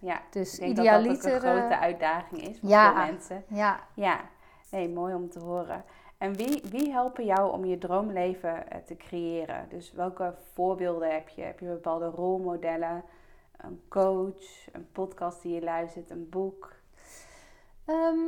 ja. 0.00 0.20
Dus 0.30 0.58
Ik 0.58 0.60
denk 0.60 0.76
dat 0.76 0.84
dat 0.84 0.94
ook 0.94 1.00
idealiter... 1.00 1.34
een 1.34 1.40
grote 1.40 1.74
eh, 1.74 1.80
uitdaging 1.80 2.40
is 2.48 2.58
voor 2.60 2.68
ja. 2.68 2.92
mensen. 2.92 3.44
ja, 3.48 3.80
Ja, 3.94 4.20
nee, 4.70 4.88
mooi 4.88 5.14
om 5.14 5.28
te 5.30 5.38
horen. 5.38 5.84
En 6.18 6.34
wie, 6.34 6.62
wie 6.70 6.90
helpen 6.90 7.24
jou 7.24 7.52
om 7.52 7.64
je 7.64 7.78
droomleven 7.78 8.70
eh, 8.70 8.78
te 8.80 8.96
creëren? 8.96 9.66
Dus 9.68 9.92
welke 9.92 10.34
voorbeelden 10.52 11.12
heb 11.12 11.28
je? 11.28 11.42
Heb 11.42 11.60
je 11.60 11.66
bepaalde 11.66 12.06
rolmodellen? 12.06 13.04
Een 13.56 13.80
coach, 13.88 14.72
een 14.72 14.88
podcast 14.92 15.42
die 15.42 15.54
je 15.54 15.62
luistert, 15.62 16.10
een 16.10 16.28
boek? 16.28 16.72
Ehm, 17.84 18.18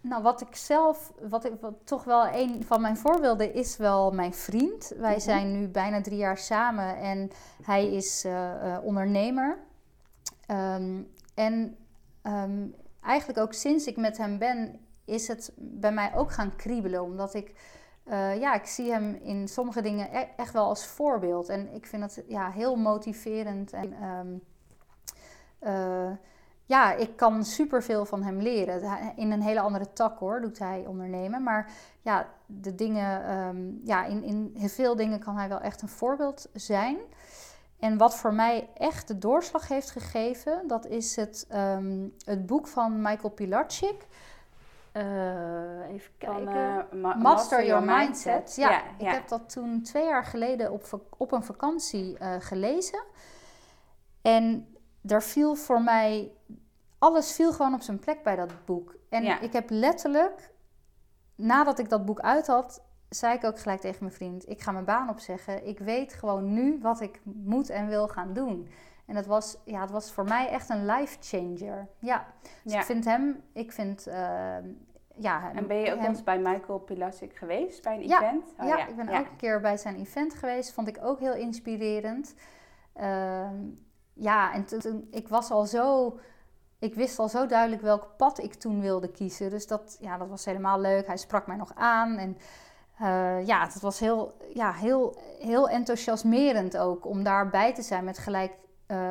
nou, 0.00 0.22
wat 0.22 0.40
ik 0.40 0.54
zelf, 0.56 1.12
wat, 1.28 1.44
ik, 1.44 1.52
wat 1.60 1.74
toch 1.84 2.04
wel 2.04 2.26
een 2.26 2.64
van 2.64 2.80
mijn 2.80 2.96
voorbeelden 2.96 3.54
is 3.54 3.76
wel 3.76 4.10
mijn 4.10 4.34
vriend. 4.34 4.92
Wij 4.96 5.10
Mhm. 5.12 5.20
zijn 5.20 5.52
nu 5.60 5.68
bijna 5.68 6.00
drie 6.00 6.16
jaar 6.18 6.38
samen 6.38 6.96
en 6.96 7.30
hij 7.62 7.92
is 7.92 8.24
eh, 8.24 8.74
eh, 8.76 8.84
ondernemer. 8.84 9.58
Ehm, 10.46 11.02
en 11.34 11.76
ehm, 12.22 12.66
eigenlijk 13.02 13.38
ook 13.38 13.52
sinds 13.52 13.86
ik 13.86 13.96
met 13.96 14.18
hem 14.18 14.38
ben, 14.38 14.80
is 15.12 15.28
het 15.28 15.52
bij 15.56 15.92
mij 15.92 16.14
ook 16.14 16.32
gaan 16.32 16.56
kriebelen. 16.56 17.02
Omdat 17.02 17.34
ik, 17.34 17.54
eh, 18.04 18.40
ja, 18.40 18.54
ik 18.54 18.66
zie 18.66 18.92
hem 18.92 19.14
in 19.14 19.48
sommige 19.48 19.82
dingen 19.82 20.08
e- 20.16 20.28
echt 20.36 20.52
wel 20.52 20.64
als 20.64 20.86
voorbeeld. 20.86 21.48
En 21.48 21.74
ik 21.74 21.86
vind 21.86 22.02
het 22.02 22.24
ja, 22.28 22.50
heel 22.50 22.76
motiverend. 22.76 23.72
En 23.72 23.92
ehm, 23.92 24.28
eh, 25.58 26.10
ja, 26.64 26.92
ik 26.92 27.16
kan 27.16 27.44
superveel 27.44 28.04
van 28.04 28.22
hem 28.22 28.40
leren. 28.40 28.82
In 29.16 29.30
een 29.30 29.42
hele 29.42 29.60
andere 29.60 29.92
tak 29.92 30.18
hoor, 30.18 30.40
doet 30.40 30.58
hij 30.58 30.84
ondernemen. 30.86 31.42
Maar 31.42 31.70
ja, 32.02 32.28
de 32.46 32.74
dingen, 32.74 33.24
ehm, 33.24 33.58
ja, 33.84 34.04
in, 34.04 34.22
in 34.22 34.52
heel 34.54 34.68
veel 34.68 34.96
dingen 34.96 35.18
kan 35.18 35.36
hij 35.36 35.48
wel 35.48 35.60
echt 35.60 35.82
een 35.82 35.88
voorbeeld 35.88 36.48
zijn. 36.52 36.98
En 37.82 37.96
wat 37.96 38.16
voor 38.16 38.34
mij 38.34 38.68
echt 38.74 39.08
de 39.08 39.18
doorslag 39.18 39.68
heeft 39.68 39.90
gegeven, 39.90 40.62
dat 40.66 40.86
is 40.86 41.16
het, 41.16 41.46
ehm, 41.48 42.08
het 42.24 42.46
boek 42.46 42.66
van 42.66 43.02
Michael 43.02 43.30
Pilarczyk. 43.30 44.06
Eh, 44.92 45.88
even 45.88 46.12
kijken. 46.18 46.44
Van, 46.44 46.48
eh, 46.48 46.92
Ma- 47.00 47.14
Master 47.14 47.66
Your 47.66 47.84
Mindset. 47.84 48.54
Ja, 48.56 48.70
ja. 48.70 48.82
ik 48.98 49.06
heb 49.14 49.28
dat 49.28 49.50
toen 49.50 49.82
twee 49.82 50.04
jaar 50.04 50.24
geleden 50.24 50.72
op, 50.72 51.00
op 51.16 51.32
een 51.32 51.44
vakantie 51.44 52.18
eh, 52.18 52.34
gelezen. 52.38 53.04
En 54.22 54.74
daar 55.00 55.22
viel 55.22 55.54
voor 55.54 55.82
mij, 55.82 56.32
alles 56.98 57.32
viel 57.32 57.52
gewoon 57.52 57.74
op 57.74 57.80
zijn 57.82 57.98
plek 57.98 58.22
bij 58.22 58.36
dat 58.36 58.64
boek. 58.64 58.94
En 59.08 59.22
Ja. 59.22 59.40
ik 59.40 59.52
heb 59.52 59.70
letterlijk, 59.70 60.50
nadat 61.34 61.78
ik 61.78 61.88
dat 61.88 62.04
boek 62.04 62.20
uit 62.20 62.46
had, 62.46 62.82
zei 63.14 63.34
ik 63.36 63.44
ook 63.44 63.58
gelijk 63.58 63.80
tegen 63.80 63.98
mijn 64.00 64.12
vriend: 64.16 64.48
Ik 64.48 64.60
ga 64.60 64.72
mijn 64.72 64.84
baan 64.84 65.08
opzeggen. 65.08 65.66
Ik 65.66 65.78
weet 65.78 66.12
gewoon 66.12 66.52
nu 66.52 66.78
wat 66.82 67.00
ik 67.00 67.20
moet 67.24 67.70
en 67.70 67.86
wil 67.88 68.08
gaan 68.08 68.32
doen. 68.32 68.68
En 69.06 69.14
dat 69.14 69.26
was, 69.26 69.56
ja, 69.64 69.80
het 69.80 69.90
was 69.90 70.12
voor 70.12 70.24
mij 70.24 70.48
echt 70.48 70.68
een 70.68 70.86
life 70.86 71.16
changer. 71.20 71.88
Ja, 71.98 72.26
dus 72.62 72.72
Ja. 72.72 72.78
ik 72.78 72.84
vind 72.84 73.04
hem, 73.04 73.42
ik 73.52 73.72
vind, 73.72 74.06
eh, 74.06 74.56
ja, 75.16 75.52
En 75.54 75.66
ben 75.66 75.76
je 75.76 75.92
ook 75.92 75.98
hem- 75.98 76.08
eens 76.08 76.22
bij 76.22 76.38
Michael 76.38 76.78
Pilasik 76.78 77.36
geweest, 77.36 77.82
bij 77.82 77.94
een 77.94 78.08
Ja, 78.08 78.22
event? 78.22 78.54
Oh, 78.60 78.66
ja, 78.66 78.86
ik 78.86 78.96
ben 78.96 79.08
ook 79.08 79.14
een 79.26 79.36
keer 79.36 79.60
bij 79.60 79.76
zijn 79.76 79.96
event 79.96 80.34
geweest. 80.34 80.72
Vond 80.72 80.88
ik 80.88 80.98
ook 81.02 81.18
heel 81.20 81.34
inspirerend. 81.34 82.34
Ehm, 82.92 83.56
ja, 84.12 84.52
en 84.52 84.64
toen- 84.64 84.78
toen, 84.80 85.08
ik 85.10 85.28
was 85.28 85.50
al 85.50 85.64
zo... 85.64 86.18
Ik 86.78 86.94
wist 86.94 87.18
al 87.18 87.28
zo 87.28 87.46
duidelijk 87.46 87.82
welk 87.82 88.08
pad 88.16 88.38
ik 88.38 88.54
toen 88.54 88.80
wilde 88.80 89.10
kiezen. 89.10 89.50
Dus 89.50 89.66
dat, 89.66 89.96
ja, 90.00 90.16
dat 90.18 90.28
was 90.28 90.44
helemaal 90.44 90.80
leuk. 90.80 91.06
Hij 91.06 91.16
sprak 91.16 91.46
mij 91.46 91.56
nog 91.56 91.72
aan. 91.74 92.16
En 92.16 92.36
eh, 93.02 93.46
ja, 93.46 93.62
het 93.62 93.80
was 93.80 93.98
heel, 93.98 94.34
ja, 94.54 94.72
heel, 94.72 95.16
heel 95.38 95.68
enthousiasmerend 95.68 96.76
ook 96.76 97.06
om 97.06 97.22
daarbij 97.22 97.74
te 97.74 97.82
zijn 97.82 98.04
met 98.04 98.18
gelijk 98.18 98.52
eh. 98.86 99.10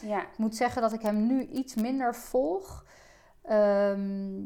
Ja, 0.00 0.20
Ik 0.20 0.38
moet 0.38 0.56
zeggen 0.56 0.82
dat 0.82 0.92
ik 0.92 1.02
hem 1.02 1.26
nu 1.26 1.46
iets 1.46 1.74
minder 1.74 2.14
volg. 2.14 2.84
Ehm, 3.42 4.42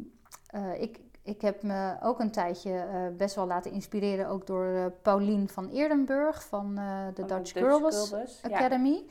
eh, 0.46 0.80
ik, 0.80 1.00
ik 1.22 1.40
heb 1.40 1.62
me 1.62 1.96
ook 2.02 2.20
een 2.20 2.30
tijdje 2.30 2.86
best 3.16 3.34
wel 3.34 3.46
laten 3.46 3.72
inspireren, 3.72 4.28
ook 4.28 4.46
door 4.46 4.92
Paulien 5.02 5.48
van 5.48 5.68
Eerdenburg 5.68 6.44
van 6.44 6.74
de 6.74 7.12
van 7.14 7.26
Dutch, 7.26 7.52
Girls 7.52 8.10
ja. 8.42 8.56
Academy. 8.56 9.04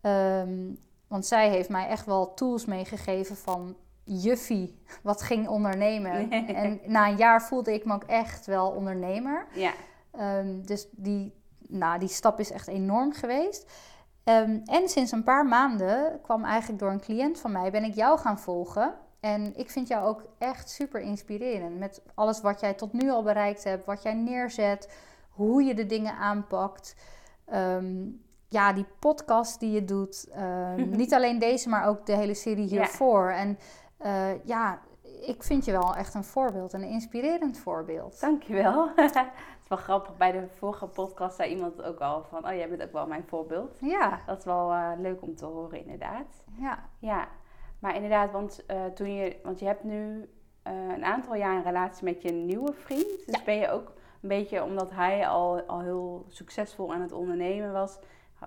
Ehm, 0.00 0.74
want 1.06 1.26
zij 1.26 1.50
heeft 1.50 1.68
mij 1.68 1.88
echt 1.88 2.06
wel 2.06 2.34
tools 2.34 2.64
meegegeven 2.64 3.36
van 3.36 3.76
juffie, 4.08 4.82
wat 5.02 5.22
ging 5.22 5.48
ondernemen. 5.48 6.30
en 6.54 6.80
na 6.86 7.08
een 7.08 7.16
jaar 7.16 7.42
voelde 7.42 7.72
ik 7.74 7.84
me 7.84 7.94
ook 7.94 8.04
echt 8.04 8.46
wel 8.46 8.70
ondernemer. 8.70 9.46
Ja, 9.54 9.72
Ehm, 10.12 10.60
dus 10.62 10.88
die, 10.90 11.34
nou, 11.68 11.98
die 11.98 12.08
stap 12.08 12.40
is 12.40 12.50
echt 12.50 12.68
enorm 12.68 13.12
geweest. 13.12 13.70
Ehm, 14.24 14.58
en 14.64 14.88
sinds 14.88 15.12
een 15.12 15.22
paar 15.22 15.46
maanden 15.46 16.20
kwam 16.22 16.44
eigenlijk 16.44 16.80
door 16.80 16.90
een 16.90 17.00
cliënt 17.00 17.40
van 17.40 17.52
mij, 17.52 17.70
ben 17.70 17.84
ik 17.84 17.94
jou 17.94 18.18
gaan 18.18 18.38
volgen. 18.38 18.94
En 19.20 19.56
ik 19.56 19.70
vind 19.70 19.88
jou 19.88 20.06
ook 20.06 20.22
echt 20.38 20.70
super 20.70 21.00
inspirerend. 21.00 21.78
Met 21.78 22.02
alles 22.14 22.40
wat 22.40 22.60
jij 22.60 22.74
tot 22.74 22.92
nu 22.92 23.10
al 23.10 23.22
bereikt 23.22 23.64
hebt, 23.64 23.84
wat 23.84 24.02
jij 24.02 24.14
neerzet, 24.14 24.92
hoe 25.30 25.62
je 25.62 25.74
de 25.74 25.86
dingen 25.86 26.14
aanpakt. 26.14 26.94
Ehm, 27.44 27.96
ja, 28.48 28.72
die 28.72 28.86
podcast 28.98 29.60
die 29.60 29.70
je 29.70 29.84
doet. 29.84 30.28
niet 30.76 31.14
alleen 31.14 31.38
deze, 31.38 31.68
maar 31.68 31.86
ook 31.86 32.06
de 32.06 32.16
hele 32.16 32.34
serie 32.34 32.64
Ja. 32.68 32.70
hiervoor. 32.70 33.30
En 33.30 33.58
eh, 33.98 34.44
ja, 34.44 34.78
ik 35.26 35.42
vind 35.42 35.64
je 35.64 35.72
wel 35.72 35.94
echt 35.94 36.14
een 36.14 36.24
voorbeeld, 36.24 36.72
een 36.72 36.82
inspirerend 36.82 37.58
voorbeeld. 37.58 38.20
dankjewel. 38.20 38.88
het 38.96 39.14
is 39.62 39.68
wel 39.68 39.78
grappig, 39.78 40.16
bij 40.16 40.32
de 40.32 40.48
vorige 40.48 40.86
podcast 40.86 41.36
zei 41.36 41.50
iemand 41.54 41.82
ook 41.82 41.98
al 42.00 42.24
van... 42.24 42.46
Oh, 42.46 42.52
jij 42.54 42.68
bent 42.68 42.82
ook 42.82 42.92
wel 42.92 43.06
mijn 43.06 43.24
voorbeeld. 43.26 43.78
Ja, 43.80 44.18
Dat 44.26 44.38
is 44.38 44.44
wel 44.44 44.72
eh, 44.72 44.90
leuk 44.98 45.22
om 45.22 45.34
te 45.36 45.44
horen, 45.44 45.80
inderdaad. 45.80 46.44
ja. 46.58 46.78
Ja, 46.98 47.28
maar 47.78 47.94
inderdaad, 47.94 48.30
want, 48.30 48.66
eh, 48.66 48.84
toen 48.84 49.14
je, 49.14 49.36
want 49.42 49.58
je 49.58 49.66
hebt 49.66 49.84
nu 49.84 50.28
een 50.94 51.04
aantal 51.04 51.34
jaar 51.34 51.56
een 51.56 51.62
relatie 51.62 52.04
met 52.04 52.22
je 52.22 52.32
nieuwe 52.32 52.72
vriend. 52.72 53.26
Dus 53.26 53.36
Ja. 53.38 53.44
ben 53.44 53.54
je 53.56 53.70
ook 53.70 53.92
een 54.22 54.28
beetje, 54.28 54.62
omdat 54.64 54.90
hij 54.90 55.28
al, 55.28 55.62
al 55.62 55.80
heel 55.80 56.24
succesvol 56.28 56.92
aan 56.94 57.00
het 57.00 57.12
ondernemen 57.12 57.72
was, 57.72 57.98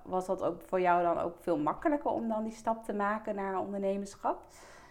was 0.04 0.26
dat 0.26 0.44
ook 0.44 0.62
voor 0.62 0.82
jou 0.82 1.04
dan 1.04 1.18
ook 1.20 1.36
veel 1.40 1.58
makkelijker 1.58 2.12
om 2.12 2.28
dan 2.28 2.44
die 2.44 2.54
stap 2.54 2.84
te 2.84 2.94
maken 2.94 3.36
naar 3.36 3.60
ondernemerschap? 3.60 4.42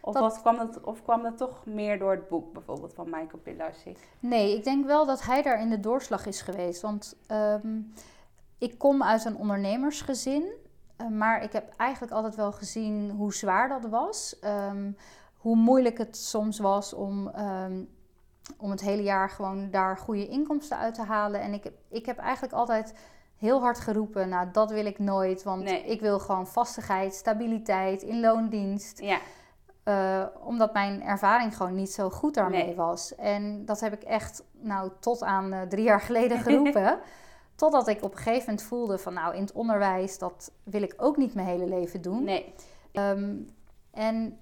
Of, 0.01 0.14
Dat- 0.14 0.22
was, 0.22 0.40
kwam 0.40 0.57
dat, 0.57 0.80
of 0.80 1.03
kwam 1.03 1.22
dat 1.22 1.36
toch 1.36 1.66
meer 1.66 1.98
door 1.98 2.11
het 2.11 2.28
boek 2.28 2.53
bijvoorbeeld 2.53 2.94
van 2.94 3.05
Michael 3.05 3.40
Pilarczyk? 3.42 3.98
Nee, 4.20 4.57
ik 4.57 4.64
denk 4.64 4.86
wel 4.86 5.07
dat 5.07 5.22
hij 5.22 5.42
daar 5.42 5.61
in 5.61 5.70
de 5.70 5.80
doorslag 5.80 6.26
is 6.26 6.40
geweest. 6.42 6.82
Want 6.82 7.16
ehm, 7.26 7.78
ik 8.59 8.78
kom 8.78 9.03
uit 9.03 9.24
een 9.24 9.36
ondernemersgezin. 9.36 10.53
eh, 10.96 11.07
maar 11.09 11.42
ik 11.42 11.53
heb 11.53 11.72
eigenlijk 11.76 12.12
altijd 12.12 12.34
wel 12.34 12.53
gezien 12.53 13.11
hoe 13.11 13.34
zwaar 13.34 13.68
dat 13.68 13.84
was. 13.90 14.38
Ehm, 14.40 14.92
hoe 15.36 15.57
moeilijk 15.57 15.98
het 15.98 16.16
soms 16.16 16.59
was 16.59 16.92
om, 16.94 17.28
ehm, 17.28 17.82
om 18.59 18.70
het 18.70 18.80
hele 18.80 19.03
jaar 19.03 19.30
gewoon 19.30 19.70
daar 19.70 19.96
goede 19.98 20.28
inkomsten 20.28 20.76
uit 20.76 20.94
te 20.94 21.03
halen. 21.03 21.40
En 21.40 21.53
ik, 21.55 21.64
heb- 21.64 21.78
ik 21.88 22.07
heb 22.07 22.18
eigenlijk 22.18 22.53
altijd 22.55 22.94
heel 23.36 23.61
hard 23.61 23.80
geroepen, 23.80 24.28
nou 24.28 24.48
dat 24.53 24.70
wil 24.70 24.86
ik 24.86 24.98
nooit. 24.98 25.42
Want 25.42 25.62
Nee. 25.62 25.84
ik 25.84 26.01
wil 26.01 26.18
gewoon 26.18 26.46
vastigheid, 26.46 27.14
stabiliteit 27.14 28.03
in 28.03 28.20
loondienst. 28.20 28.98
Ja, 29.01 29.18
Eh, 29.91 30.26
omdat 30.43 30.72
mijn 30.72 31.03
ervaring 31.03 31.57
gewoon 31.57 31.74
niet 31.74 31.93
zo 31.93 32.11
goed 32.11 32.34
daarmee 32.34 32.64
Nee. 32.64 32.74
was. 32.74 33.14
En 33.14 33.64
dat 33.64 33.80
heb 33.80 33.93
ik 33.93 34.03
echt, 34.03 34.45
nou, 34.53 34.91
tot 35.01 35.22
aan 35.22 35.53
eh, 35.53 35.62
drie 35.62 35.84
jaar 35.84 36.01
geleden 36.01 36.38
geroepen. 36.47 36.99
Totdat 37.55 37.88
ik 37.88 38.03
op 38.03 38.12
een 38.12 38.18
gegeven 38.18 38.45
moment 38.47 38.62
voelde 38.62 38.99
van, 38.99 39.14
nou, 39.14 39.34
in 39.34 39.41
het 39.41 39.53
onderwijs, 39.53 40.18
dat 40.18 40.53
wil 40.62 40.82
ik 40.82 40.95
ook 40.97 41.16
niet 41.16 41.34
mijn 41.34 41.47
hele 41.47 41.66
leven 41.66 42.03
doen. 42.03 42.24
Nee. 42.24 42.55
Ehm, 42.93 43.34
en 43.91 44.38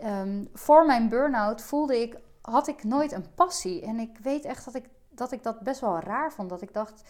ehm, 0.00 0.44
voor 0.52 0.86
mijn 0.86 1.08
burn-out 1.08 1.62
voelde 1.62 2.00
ik, 2.00 2.18
had 2.40 2.68
ik 2.68 2.84
nooit 2.84 3.12
een 3.12 3.34
passie. 3.34 3.82
En 3.82 3.98
ik 3.98 4.18
weet 4.22 4.44
echt 4.44 4.64
dat 4.64 4.74
ik, 4.74 4.88
dat 5.10 5.32
ik 5.32 5.42
dat 5.42 5.60
best 5.60 5.80
wel 5.80 5.98
raar 5.98 6.32
vond. 6.32 6.48
Dat 6.48 6.62
ik 6.62 6.72
dacht, 6.72 7.02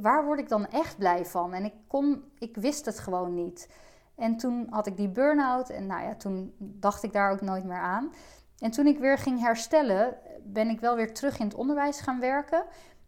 waar 0.00 0.24
word 0.24 0.38
ik 0.38 0.48
dan 0.48 0.66
echt 0.66 0.98
blij 0.98 1.26
van? 1.26 1.52
En 1.52 1.64
ik, 1.64 1.74
kon, 1.86 2.24
ik 2.38 2.56
wist 2.56 2.84
het 2.84 2.98
gewoon 2.98 3.34
niet. 3.34 3.68
En 4.16 4.36
toen 4.36 4.66
had 4.70 4.86
ik 4.86 4.96
die 4.96 5.08
burn-out 5.08 5.70
en 5.70 5.86
nou 5.86 6.02
ja, 6.02 6.14
toen 6.14 6.54
dacht 6.58 7.02
ik 7.02 7.12
daar 7.12 7.30
ook 7.30 7.40
nooit 7.40 7.64
meer 7.64 7.80
aan. 7.80 8.12
En 8.58 8.70
toen 8.70 8.86
ik 8.86 8.98
weer 8.98 9.18
ging 9.18 9.40
herstellen, 9.40 10.16
ben 10.44 10.68
ik 10.68 10.80
wel 10.80 10.96
weer 10.96 11.14
terug 11.14 11.38
in 11.38 11.46
het 11.46 11.54
onderwijs 11.54 12.00
gaan 12.00 12.20
werken. 12.20 12.64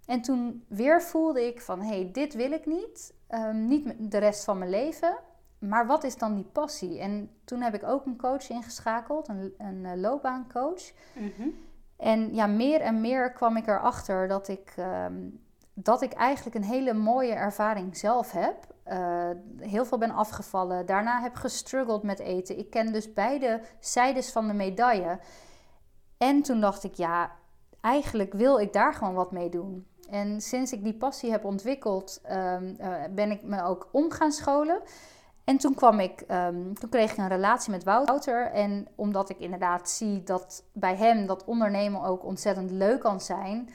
En 0.07 0.23
toen 0.23 0.65
weer 0.69 1.03
voelde 1.03 1.47
ik 1.47 1.61
van, 1.61 1.81
hé, 1.81 1.87
hey, 1.87 2.11
dit 2.13 2.35
wil 2.35 2.53
ik 2.53 2.67
niet. 2.67 3.15
Ehm, 3.27 3.67
niet 3.67 3.95
de 3.99 4.19
rest 4.19 4.45
van 4.45 4.59
mijn 4.59 4.71
leven. 4.71 5.17
Maar 5.59 5.87
wat 5.87 6.05
is 6.05 6.17
dan 6.17 6.35
die 6.35 6.49
passie? 6.53 7.01
En 7.01 7.31
toen 7.45 7.61
heb 7.61 7.75
ik 7.75 7.85
ook 7.85 8.07
een 8.07 8.17
coach 8.17 8.49
ingeschakeld, 8.49 9.29
een, 9.29 9.55
een 9.59 9.85
eh, 9.85 9.97
loopbaancoach. 9.97 10.93
Mhm. 11.13 11.49
En 11.97 12.35
ja, 12.35 12.47
meer 12.47 12.81
en 12.81 13.01
meer 13.01 13.33
kwam 13.33 13.57
ik 13.57 13.67
erachter 13.67 14.29
dat 14.29 14.49
ik, 14.49 14.73
ehm, 14.77 15.15
dat 15.75 16.03
ik 16.03 16.13
eigenlijk 16.13 16.57
een 16.57 16.65
hele 16.65 16.93
mooie 16.93 17.33
ervaring 17.33 17.97
zelf 17.97 18.33
heb. 18.33 18.74
Eh, 18.85 19.31
heel 19.59 19.85
veel 19.85 19.99
ben 19.99 20.11
afgevallen. 20.11 20.87
Daarna 20.87 21.21
heb 21.21 21.35
gestruggeld 21.35 22.03
met 22.03 22.19
eten. 22.19 22.59
Ik 22.59 22.71
ken 22.71 22.93
dus 22.93 23.13
beide 23.13 23.61
zijdes 23.81 24.33
van 24.33 24.47
de 24.47 24.53
medaille. 24.53 25.19
En 26.19 26.43
toen 26.43 26.61
dacht 26.61 26.85
ik, 26.85 26.95
ja, 26.95 27.33
eigenlijk 27.81 28.33
wil 28.33 28.59
ik 28.59 28.73
daar 28.73 28.95
gewoon 28.95 29.15
wat 29.15 29.33
mee 29.33 29.49
doen. 29.49 29.87
En 30.11 30.41
sinds 30.41 30.73
ik 30.73 30.85
die 30.85 30.95
passie 30.95 31.31
heb 31.31 31.45
ontwikkeld, 31.45 32.21
ehm, 32.23 32.75
eh, 32.79 33.03
ben 33.11 33.31
ik 33.31 33.43
me 33.43 33.63
ook 33.63 33.89
om 33.93 34.11
gaan 34.11 34.33
scholen. 34.33 34.81
En 35.45 35.59
toen 35.59 35.75
kwam 35.75 36.01
ik, 36.01 36.21
ehm, 36.21 36.73
toen 36.73 36.91
kreeg 36.91 37.13
ik 37.13 37.19
een 37.19 37.29
relatie 37.29 37.71
met 37.71 37.85
Wouter. 37.85 38.47
En 38.47 38.89
omdat 38.95 39.29
ik 39.29 39.39
inderdaad 39.39 39.91
zie 39.91 40.23
dat 40.23 40.65
bij 40.73 40.97
hem 40.97 41.27
dat 41.27 41.45
ondernemen 41.45 42.03
ook 42.03 42.25
ontzettend 42.25 42.71
leuk 42.71 43.01
kan 43.01 43.21
zijn. 43.21 43.69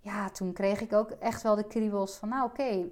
Ja, 0.00 0.30
toen 0.30 0.52
kreeg 0.52 0.80
ik 0.80 0.92
ook 0.92 1.10
echt 1.10 1.42
wel 1.42 1.54
de 1.54 1.66
kriebels 1.66 2.16
van, 2.16 2.28
nou 2.28 2.44
oké, 2.44 2.88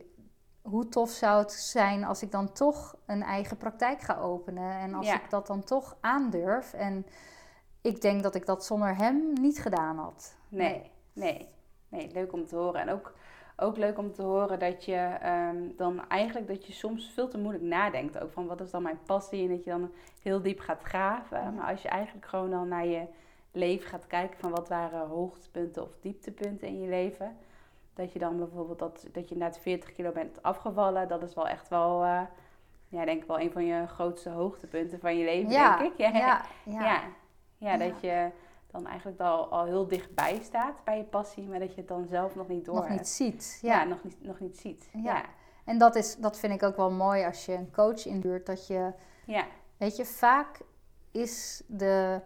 hoe 0.65 0.89
tof 0.89 1.11
zou 1.11 1.39
het 1.43 1.53
zijn 1.53 2.05
als 2.05 2.23
ik 2.23 2.31
dan 2.31 2.53
toch 2.53 2.97
een 3.07 3.23
eigen 3.23 3.57
praktijk 3.57 4.01
ga 4.01 4.17
openen. 4.19 4.73
En 4.73 4.95
als 4.95 5.07
Ja. 5.07 5.15
ik 5.15 5.31
dat 5.31 5.47
dan 5.47 5.65
toch 5.65 5.97
aandurf. 6.01 6.73
En 6.73 7.07
ik 7.81 8.01
denk 8.01 8.23
dat 8.23 8.35
ik 8.35 8.47
dat 8.47 8.65
zonder 8.65 8.97
hem 8.97 9.33
niet 9.41 9.59
gedaan 9.59 9.99
had. 9.99 10.37
Nee, 10.49 10.91
nee, 11.13 11.49
nee, 11.89 12.11
leuk 12.13 12.33
om 12.33 12.47
te 12.47 12.57
horen. 12.57 12.81
En 12.81 12.91
ook, 12.91 13.15
ook 13.57 13.77
leuk 13.77 13.99
om 13.99 14.13
te 14.13 14.23
horen 14.23 14.59
dat 14.59 14.85
je 14.85 15.17
ehm, 15.21 15.57
dan 15.77 16.09
eigenlijk 16.09 16.49
dat 16.49 16.67
je 16.67 16.73
soms 16.73 17.11
veel 17.15 17.29
te 17.29 17.39
moeilijk 17.39 17.65
nadenkt. 17.65 18.19
Ook 18.19 18.33
van 18.33 18.47
wat 18.47 18.61
is 18.61 18.71
dan 18.71 18.83
mijn 18.83 19.01
passie 19.07 19.43
en 19.43 19.55
dat 19.57 19.65
je 19.65 19.71
dan 19.71 19.91
heel 20.23 20.43
diep 20.43 20.61
gaat 20.61 20.83
graven. 20.83 21.55
Maar 21.55 21.71
als 21.71 21.83
je 21.83 21.89
eigenlijk 21.89 22.27
gewoon 22.27 22.51
dan 22.51 22.69
naar 22.69 22.87
je 22.87 23.07
leven 23.53 23.89
gaat 23.89 24.07
kijken 24.07 24.39
van 24.39 24.51
wat 24.51 24.69
waren 24.69 25.09
hoogtepunten 25.09 25.83
of 25.83 25.91
dieptepunten 26.01 26.69
in 26.69 26.81
je 26.81 26.89
leven. 26.89 27.37
Dat 27.95 28.13
je 28.13 28.19
dan 28.19 28.37
bijvoorbeeld 28.39 28.79
dat, 28.79 29.07
dat 29.13 29.29
je 29.29 29.37
net 29.37 29.59
40 29.59 29.93
kilo 29.93 30.11
bent 30.13 30.43
afgevallen. 30.43 31.09
Dat 31.09 31.23
is 31.23 31.35
wel 31.35 31.49
echt 31.49 31.69
wel, 31.69 32.05
eh, 32.05 32.21
ja, 32.89 33.05
denk 33.05 33.23
ik 33.23 33.29
wel 33.29 33.41
een 33.41 33.53
van 33.53 33.65
je 33.65 33.87
grootste 33.87 34.31
hoogtepunten 34.31 35.01
van 35.01 35.17
je 35.17 35.25
leven, 35.25 35.51
Ja, 35.51 35.79
denk 35.79 35.93
ik. 35.93 35.99
Ja, 35.99 36.11
ja, 36.11 36.45
ja. 36.65 37.03
ja. 37.59 37.77
Dat 37.77 38.01
je 38.01 38.31
dan 38.71 38.87
eigenlijk 38.87 39.21
al, 39.21 39.49
al 39.49 39.65
heel 39.65 39.89
dichtbij 39.89 40.41
staat 40.43 40.85
bij 40.85 40.97
je 40.97 41.05
passie, 41.05 41.49
maar 41.49 41.59
dat 41.59 41.71
je 41.75 41.81
het 41.81 41.89
dan 41.89 42.07
zelf 42.07 42.35
nog 42.35 42.49
niet 42.49 42.65
door 42.65 42.75
nog 42.75 42.89
niet 42.89 43.09
ziet. 43.09 43.59
Ja, 43.63 43.85
nog, 43.85 44.03
niet, 44.03 44.23
nog 44.23 44.41
niet 44.41 44.59
ziet. 44.59 44.89
Ja. 44.93 45.01
Ja. 45.03 45.23
En 45.65 45.79
dat, 45.79 45.95
is, 45.95 46.17
dat 46.17 46.39
vind 46.39 46.53
ik 46.53 46.63
ook 46.63 46.77
wel 46.77 46.91
mooi 46.91 47.25
als 47.25 47.47
je 47.47 47.53
een 47.53 47.71
coach 47.73 48.07
inhuurt. 48.07 48.47
Dat 48.47 48.67
je, 48.67 48.93
Ja. 49.27 49.45
weet 49.77 49.97
je, 49.97 50.05
vaak 50.05 50.59
is 51.11 51.63
de 51.67 52.21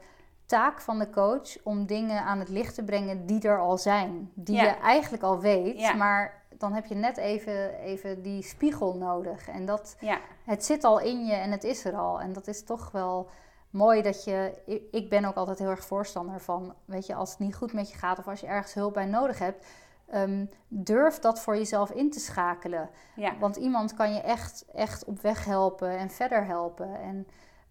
taak 0.49 0.81
van 0.81 0.99
de 0.99 1.11
coach 1.11 1.63
om 1.63 1.87
dingen 1.87 2.23
aan 2.23 2.39
het 2.39 2.49
licht 2.49 2.75
te 2.75 2.85
brengen 2.85 3.27
die 3.27 3.43
er 3.49 3.61
al 3.61 3.79
zijn. 3.79 4.31
Die 4.35 4.57
Ja. 4.57 4.63
je 4.63 4.69
eigenlijk 4.71 5.23
al 5.23 5.41
weet, 5.41 5.81
Ja. 5.81 5.95
maar 5.95 6.43
dan 6.59 6.73
heb 6.73 6.87
je 6.87 6.95
net 6.95 7.17
even, 7.17 7.75
even 7.75 8.23
die 8.23 8.43
spiegel 8.43 8.95
nodig. 8.97 9.49
En 9.49 9.67
dat, 9.67 9.97
Ja. 10.01 10.19
het 10.45 10.65
zit 10.65 10.85
al 10.85 11.01
in 11.01 11.27
je 11.27 11.33
en 11.35 11.51
het 11.51 11.65
is 11.65 11.85
er 11.85 11.97
al. 11.97 12.21
En 12.21 12.33
dat 12.33 12.47
is 12.47 12.65
toch 12.65 12.91
wel 12.91 13.29
mooi 13.71 14.03
dat 14.03 14.25
je. 14.25 14.63
ik- 14.91 15.09
ben 15.11 15.25
ook 15.25 15.35
altijd 15.35 15.59
heel 15.59 15.69
erg 15.71 15.85
voorstander 15.85 16.41
van. 16.41 16.75
Weet 16.85 17.07
je, 17.07 17.15
als 17.15 17.31
het 17.31 17.39
niet 17.39 17.55
goed 17.57 17.73
met 17.73 17.91
je 17.91 17.97
gaat 17.99 18.19
of 18.19 18.29
als 18.29 18.41
je 18.41 18.47
ergens 18.47 18.75
hulp 18.75 18.95
bij 18.95 19.07
nodig 19.07 19.39
hebt. 19.39 19.67
ehm, 20.11 20.47
durf 20.69 21.19
dat 21.19 21.41
voor 21.41 21.57
jezelf 21.57 21.91
in 21.91 22.11
te 22.11 22.21
schakelen. 22.21 22.91
Want 23.39 23.57
iemand 23.57 23.95
kan 23.95 24.13
je 24.15 24.21
echt, 24.21 24.65
echt 24.75 25.05
op 25.05 25.21
weg 25.21 25.45
helpen 25.45 25.91
en 25.99 26.11
verder 26.11 26.45
helpen. 26.45 27.01
En 27.01 27.27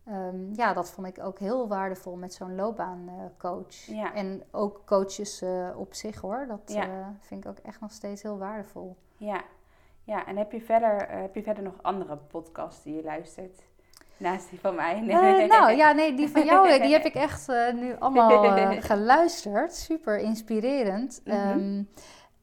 ehm, 0.08 0.54
ja, 0.54 0.74
dat 0.74 0.92
vond 0.92 1.08
ik 1.08 1.24
ook 1.24 1.40
heel 1.40 1.68
waardevol 1.68 2.16
met 2.16 2.34
zo'n 2.34 2.56
loopbaancoach. 2.56 3.86
Ja. 3.86 4.14
En 4.14 4.44
ook 4.52 4.82
coaches 4.86 5.42
eh, 5.42 5.68
op 5.78 5.94
zich 5.94 6.22
hoor. 6.22 6.46
Dat 6.48 6.62
Ja. 6.66 6.82
eh, 6.84 7.08
vind 7.20 7.44
ik 7.46 7.50
ook 7.50 7.58
echt 7.58 7.80
nog 7.82 7.92
steeds 7.92 8.22
heel 8.22 8.38
waardevol. 8.38 8.96
ja. 9.18 9.42
Ja, 10.04 10.26
en 10.26 10.38
heb 10.38 10.52
je, 10.52 10.62
verder, 10.62 10.98
eh, 10.98 11.22
heb 11.22 11.36
je 11.36 11.44
verder 11.44 11.64
nog 11.64 11.74
andere 11.82 12.18
podcasts 12.18 12.84
die 12.84 12.96
je 12.96 13.04
luistert? 13.04 13.62
Naast 14.18 14.50
die 14.50 14.60
van 14.60 14.76
mij? 14.76 14.96
Eh, 15.08 15.50
nou 15.50 15.72
ja, 15.72 15.92
nee, 15.92 16.14
die 16.14 16.30
van 16.30 16.46
jou 16.46 16.70
eh, 16.70 16.82
die 16.82 16.92
heb 16.92 17.04
ik 17.06 17.14
echt 17.28 17.50
eh, 17.50 17.74
nu 17.74 17.96
allemaal 18.00 18.44
eh, 18.56 18.82
geluisterd. 18.84 19.74
Super 19.76 20.20
inspirerend. 20.20 21.22
Mhm. 21.26 21.36
Ehm, 21.36 21.84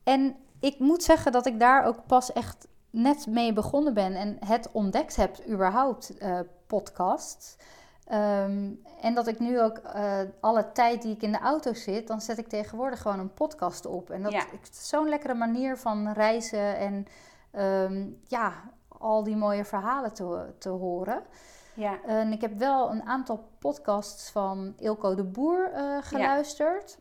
en 0.04 0.36
ik 0.60 0.78
moet 0.78 1.02
zeggen 1.02 1.32
dat 1.32 1.46
ik 1.46 1.60
daar 1.60 1.84
ook 1.84 2.06
pas 2.06 2.32
echt 2.32 2.68
net 2.90 3.26
mee 3.26 3.52
begonnen 3.52 3.94
ben 3.94 4.14
en 4.14 4.36
het 4.46 4.72
ontdekt 4.72 5.16
heb, 5.16 5.36
überhaupt, 5.48 6.18
eh 6.18 6.38
podcast. 6.78 7.56
Ehm, 8.04 8.70
en 9.00 9.14
dat 9.14 9.26
ik 9.26 9.38
nu 9.38 9.60
ook 9.62 9.78
eh, 9.78 10.20
alle 10.40 10.72
tijd 10.72 11.02
die 11.02 11.14
ik 11.14 11.22
in 11.22 11.32
de 11.32 11.38
auto 11.38 11.72
zit, 11.74 12.06
dan 12.06 12.20
zet 12.20 12.38
ik 12.38 12.48
tegenwoordig 12.48 13.02
gewoon 13.02 13.18
een 13.18 13.34
podcast 13.34 13.86
op. 13.86 14.10
En 14.10 14.22
dat 14.22 14.32
Ja. 14.32 14.44
is 14.62 14.88
zo'n 14.88 15.08
lekkere 15.08 15.34
manier 15.34 15.76
van 15.78 16.12
reizen 16.12 16.76
en 16.76 17.06
ehm, 17.50 18.06
ja, 18.26 18.52
al 18.88 19.22
die 19.24 19.36
mooie 19.36 19.64
verhalen 19.64 20.12
te, 20.12 20.54
te 20.58 20.68
horen. 20.68 21.22
Ja. 21.74 22.02
En 22.06 22.32
ik 22.32 22.40
heb 22.40 22.58
wel 22.58 22.90
een 22.90 23.02
aantal 23.02 23.48
podcasts 23.58 24.30
van 24.30 24.74
Ilko 24.78 25.14
de 25.14 25.24
Boer 25.24 25.70
eh, 25.72 25.96
geluisterd. 26.00 26.98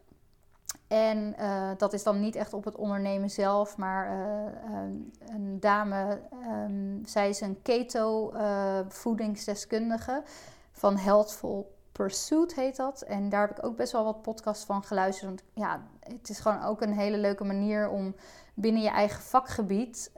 En 0.94 1.38
eh, 1.38 1.70
dat 1.78 1.94
is 1.94 2.04
dan 2.04 2.20
niet 2.20 2.36
echt 2.36 2.54
op 2.54 2.64
het 2.66 2.76
ondernemen 2.76 3.30
zelf, 3.30 3.78
maar 3.78 4.08
eh, 4.08 4.74
een, 4.74 5.14
een 5.28 5.60
dame, 5.60 6.22
ehm, 6.42 7.06
zij 7.06 7.30
is 7.30 7.42
een 7.42 7.62
keto 7.62 8.32
eh, 8.32 8.80
voedingsdeskundige 8.88 10.24
van 10.72 10.98
Healthful 10.98 11.76
Pursuit 11.92 12.56
heet 12.56 12.76
dat. 12.76 13.02
En 13.02 13.30
daar 13.30 13.48
heb 13.48 13.58
ik 13.58 13.66
ook 13.66 13.76
best 13.78 13.92
wel 13.92 14.04
wat 14.04 14.22
podcasts 14.22 14.66
van 14.66 14.84
geluisterd. 14.84 15.30
Want 15.30 15.44
ja, 15.54 15.82
het 16.00 16.30
is 16.30 16.40
gewoon 16.40 16.64
ook 16.64 16.82
een 16.82 16.94
hele 16.94 17.18
leuke 17.18 17.44
manier 17.44 17.90
om 17.90 18.16
binnen 18.54 18.82
je 18.82 18.90
eigen 18.90 19.22
vakgebied 19.22 20.12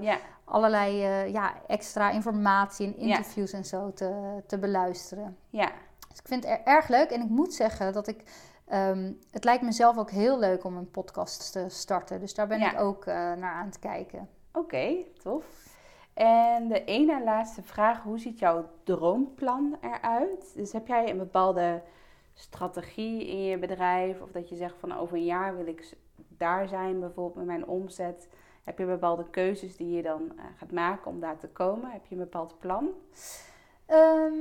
Ja. 0.00 0.18
allerlei 0.44 0.96
ja, 1.32 1.52
extra 1.66 2.10
informatie 2.10 2.86
en 2.98 3.06
Ja. 3.06 3.16
interviews 3.16 3.52
en 3.52 3.64
zo 3.64 3.92
te, 3.92 4.40
te 4.46 4.58
beluisteren. 4.58 5.36
Ja. 5.48 5.70
Dus 6.08 6.18
ik 6.18 6.26
vind 6.28 6.44
het 6.44 6.52
er- 6.52 6.64
erg 6.72 6.88
leuk 6.88 7.10
en 7.10 7.20
ik 7.22 7.28
moet 7.28 7.54
zeggen 7.54 7.92
dat 7.92 8.06
ik. 8.06 8.22
Ehm, 8.70 9.12
het 9.30 9.44
lijkt 9.44 9.62
mezelf 9.62 9.98
ook 9.98 10.10
heel 10.10 10.38
leuk 10.38 10.64
om 10.64 10.76
een 10.76 10.90
podcast 10.90 11.52
te 11.52 11.64
starten. 11.68 12.20
Dus 12.20 12.34
daar 12.34 12.46
ben 12.46 12.58
Ja. 12.58 12.72
ik 12.72 12.80
ook 12.80 13.06
eh, 13.06 13.14
naar 13.14 13.52
aan 13.52 13.66
het 13.66 13.78
kijken. 13.78 14.28
Oké, 14.52 14.94
tof. 15.22 15.44
En 16.14 16.68
de 16.68 16.84
ene 16.84 17.12
en 17.12 17.24
laatste 17.24 17.62
vraag, 17.62 18.02
hoe 18.02 18.18
ziet 18.18 18.38
jouw 18.38 18.64
droomplan 18.84 19.76
eruit? 19.80 20.52
Dus 20.54 20.72
heb 20.72 20.86
jij 20.86 21.10
een 21.10 21.18
bepaalde 21.18 21.82
strategie 22.34 23.26
in 23.28 23.42
je 23.42 23.58
bedrijf? 23.58 24.20
Of 24.20 24.30
dat 24.30 24.48
je 24.48 24.56
zegt 24.56 24.74
van 24.78 24.96
over 24.98 25.16
een 25.16 25.24
jaar 25.24 25.56
wil 25.56 25.66
ik 25.66 25.96
daar 26.28 26.68
zijn, 26.68 27.00
bijvoorbeeld 27.00 27.36
met 27.36 27.46
mijn 27.46 27.66
omzet. 27.66 28.28
Heb 28.64 28.78
je 28.78 28.84
bepaalde 28.86 29.30
keuzes 29.30 29.76
die 29.76 29.90
je 29.96 30.02
dan 30.02 30.32
eh, 30.36 30.44
gaat 30.56 30.72
maken 30.72 31.10
om 31.10 31.20
daar 31.20 31.38
te 31.38 31.48
komen? 31.48 31.90
Heb 31.90 32.06
je 32.06 32.14
een 32.14 32.20
bepaald 32.20 32.58
plan? 32.58 32.88
Ehm, 33.86 34.34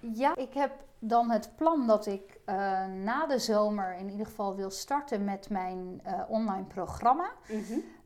ja, 0.00 0.36
ik 0.36 0.54
heb 0.54 0.72
dan 0.98 1.30
het 1.30 1.50
plan 1.56 1.86
dat 1.86 2.06
ik 2.06 2.40
eh, 2.44 2.54
na 2.86 3.26
de 3.26 3.38
zomer 3.38 3.94
in 3.94 4.10
ieder 4.10 4.26
geval 4.26 4.56
wil 4.56 4.70
starten 4.70 5.24
met 5.24 5.50
mijn 5.50 6.00
eh, 6.04 6.20
online 6.28 6.64
programma. 6.64 7.30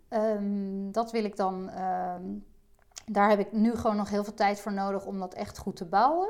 Ehm, 0.08 0.90
dat 0.90 1.10
wil 1.10 1.24
ik 1.24 1.36
dan. 1.36 1.68
ehm, 1.68 2.22
daar 3.06 3.28
heb 3.28 3.38
ik 3.38 3.52
nu 3.52 3.74
gewoon 3.76 3.96
nog 3.96 4.10
heel 4.10 4.24
veel 4.24 4.34
tijd 4.34 4.60
voor 4.60 4.72
nodig 4.72 5.06
om 5.06 5.18
dat 5.18 5.34
echt 5.34 5.58
goed 5.58 5.76
te 5.76 5.84
bouwen. 5.84 6.28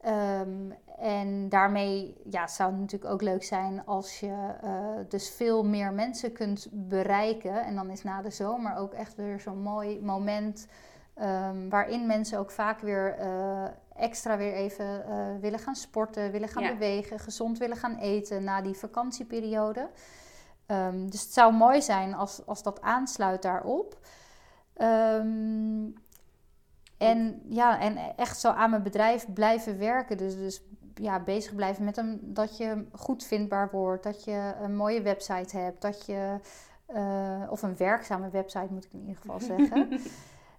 Ehm, 0.00 0.70
en 0.98 1.48
daarmee 1.48 2.20
ja, 2.24 2.46
zou 2.46 2.70
het 2.70 2.80
natuurlijk 2.80 3.12
ook 3.12 3.22
leuk 3.22 3.44
zijn 3.44 3.86
als 3.86 4.20
je 4.20 4.54
eh, 4.62 4.70
dus 5.08 5.30
veel 5.30 5.64
meer 5.64 5.92
mensen 5.92 6.32
kunt 6.32 6.68
bereiken. 6.70 7.64
En 7.64 7.74
dan 7.74 7.90
is 7.90 8.02
na 8.02 8.22
de 8.22 8.30
zomer 8.30 8.76
ook 8.76 8.92
echt 8.92 9.14
weer 9.14 9.40
zo'n 9.40 9.62
mooi 9.62 10.00
moment. 10.00 10.66
waarin 11.68 12.06
mensen 12.06 12.38
ook 12.38 12.50
vaak 12.50 12.80
weer 12.80 13.16
extra 14.00 14.36
weer 14.36 14.52
even 14.52 15.04
eh, 15.04 15.26
willen 15.40 15.58
gaan 15.58 15.74
sporten, 15.74 16.30
willen 16.30 16.48
gaan 16.48 16.62
Ja. 16.62 16.72
bewegen, 16.72 17.18
gezond 17.18 17.58
willen 17.58 17.76
gaan 17.76 17.96
eten 17.96 18.44
na 18.44 18.60
die 18.62 18.74
vakantieperiode. 18.74 19.88
Ehm, 20.66 21.06
dus 21.08 21.22
het 21.22 21.32
zou 21.32 21.52
mooi 21.54 21.82
zijn 21.82 22.14
als, 22.14 22.46
als 22.46 22.62
dat 22.62 22.80
aansluit 22.80 23.42
daarop. 23.42 23.98
Ehm, 24.74 25.88
en 26.98 27.42
ja, 27.48 27.80
en 27.80 27.96
echt 28.16 28.40
zo 28.40 28.48
aan 28.48 28.70
mijn 28.70 28.82
bedrijf 28.82 29.26
blijven 29.32 29.78
werken. 29.78 30.16
Dus, 30.16 30.34
dus 30.36 30.62
ja, 30.94 31.20
bezig 31.20 31.54
blijven 31.54 31.84
met 31.84 31.96
hem, 31.96 32.18
dat 32.22 32.56
je 32.56 32.86
goed 32.92 33.24
vindbaar 33.24 33.70
wordt, 33.70 34.02
dat 34.02 34.24
je 34.24 34.54
een 34.60 34.76
mooie 34.76 35.02
website 35.02 35.56
hebt, 35.58 35.82
dat 35.82 36.06
je, 36.06 36.36
eh, 36.86 37.42
of 37.50 37.62
een 37.62 37.76
werkzame 37.76 38.30
website 38.30 38.72
moet 38.72 38.84
ik 38.84 38.92
in 38.92 39.00
ieder 39.00 39.16
geval 39.16 39.40
zeggen. 39.40 39.88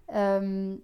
Ehm, 0.06 0.76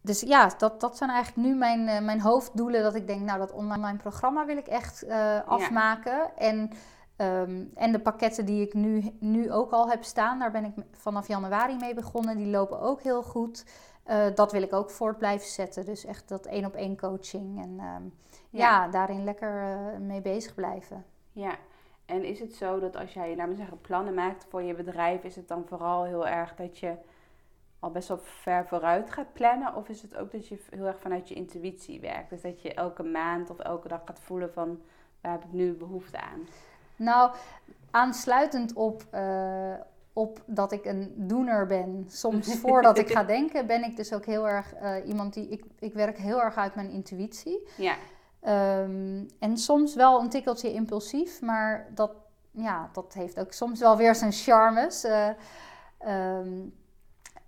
dus 0.00 0.20
ja, 0.20 0.50
dat, 0.58 0.80
dat 0.80 0.96
zijn 0.96 1.10
eigenlijk 1.10 1.48
nu 1.48 1.54
mijn, 1.54 1.88
eh, 1.88 2.00
mijn 2.00 2.20
hoofddoelen. 2.20 2.82
Dat 2.82 2.94
ik 2.94 3.06
denk, 3.06 3.20
nou, 3.20 3.38
dat 3.38 3.52
online 3.52 3.98
programma 3.98 4.46
wil 4.46 4.56
ik 4.56 4.66
echt 4.66 5.02
eh, 5.02 5.40
afmaken. 5.46 6.36
En, 6.36 6.70
ehm, 7.16 7.64
en 7.74 7.92
de 7.92 8.00
pakketten 8.00 8.44
die 8.44 8.66
ik 8.66 8.74
nu, 8.74 9.16
nu 9.20 9.52
ook 9.52 9.70
al 9.70 9.90
heb 9.90 10.04
staan, 10.04 10.38
daar 10.38 10.50
ben 10.50 10.64
ik 10.64 10.72
vanaf 10.92 11.28
januari 11.28 11.76
mee 11.76 11.94
begonnen. 11.94 12.36
Die 12.36 12.46
lopen 12.46 12.80
ook 12.80 13.02
heel 13.02 13.22
goed. 13.22 13.64
Eh, 14.04 14.26
dat 14.34 14.52
wil 14.52 14.62
ik 14.62 14.72
ook 14.72 14.90
voort 14.90 15.18
blijven 15.18 15.48
zetten. 15.48 15.84
Dus 15.84 16.04
echt 16.04 16.28
dat 16.28 16.46
één 16.46 16.64
op 16.64 16.74
één 16.74 16.96
coaching. 16.96 17.62
En 17.62 17.76
ehm, 17.78 18.02
ja. 18.50 18.84
Ja. 18.84 18.88
daarin 18.88 19.24
lekker 19.24 19.76
mee 20.00 20.20
bezig 20.20 20.54
blijven. 20.54 21.04
Ja, 21.32 21.54
en 22.06 22.24
is 22.24 22.40
het 22.40 22.54
zo 22.54 22.80
dat 22.80 22.96
als 22.96 23.12
jij, 23.12 23.36
laten 23.36 23.52
we 23.52 23.56
zeggen, 23.58 23.80
plannen 23.80 24.14
maakt 24.14 24.46
voor 24.48 24.62
je 24.62 24.74
bedrijf, 24.74 25.22
is 25.22 25.36
het 25.36 25.48
dan 25.48 25.64
vooral 25.66 26.04
heel 26.04 26.26
erg 26.26 26.54
dat 26.54 26.78
je 26.78 26.96
al 27.80 27.90
best 27.90 28.08
wel 28.08 28.18
ver 28.18 28.66
vooruit 28.66 29.10
gaat 29.10 29.32
plannen? 29.32 29.74
Of 29.74 29.88
is 29.88 30.02
het 30.02 30.16
ook 30.16 30.32
dat 30.32 30.48
je 30.48 30.58
heel 30.70 30.86
erg 30.86 31.00
vanuit 31.00 31.28
je 31.28 31.34
intuïtie 31.34 32.00
werkt? 32.00 32.30
Dus 32.30 32.40
dat 32.40 32.62
je 32.62 32.74
elke 32.74 33.02
maand 33.02 33.50
of 33.50 33.58
elke 33.58 33.88
dag 33.88 34.00
gaat 34.04 34.20
voelen 34.20 34.52
van, 34.52 34.80
waar 35.20 35.32
heb 35.32 35.44
ik 35.44 35.52
nu 35.52 35.72
behoefte 35.72 36.20
aan? 36.20 36.46
Nou, 36.96 37.34
aansluitend 37.90 38.72
op, 38.72 39.04
eh, 39.10 39.74
op 40.12 40.42
dat 40.46 40.72
ik 40.72 40.84
een 40.84 41.12
doener 41.16 41.66
ben, 41.66 42.04
soms 42.08 42.54
voordat 42.60 42.98
ik 42.98 43.10
ga 43.10 43.24
denken, 43.24 43.66
ben 43.66 43.84
ik 43.84 43.96
dus 43.96 44.12
ook 44.12 44.24
heel 44.24 44.48
erg 44.48 44.74
eh, 44.74 45.08
iemand 45.08 45.34
die. 45.34 45.48
Ik, 45.48 45.64
ik 45.78 45.94
werk 45.94 46.18
heel 46.18 46.42
erg 46.42 46.56
uit 46.56 46.74
mijn 46.74 46.90
intuïtie. 46.90 47.68
Ja, 47.76 47.94
Ehm, 48.40 49.24
en 49.38 49.56
soms 49.56 49.94
wel 49.94 50.20
een 50.20 50.28
tikkeltje 50.28 50.72
impulsief, 50.72 51.40
maar 51.40 51.88
dat, 51.94 52.10
ja, 52.50 52.88
dat 52.92 53.14
heeft 53.14 53.40
ook 53.40 53.52
soms 53.52 53.80
wel 53.80 53.96
weer 53.96 54.14
zijn 54.14 54.32
charmes. 54.32 55.04
Eh, 55.04 55.28
ehm, 55.98 56.66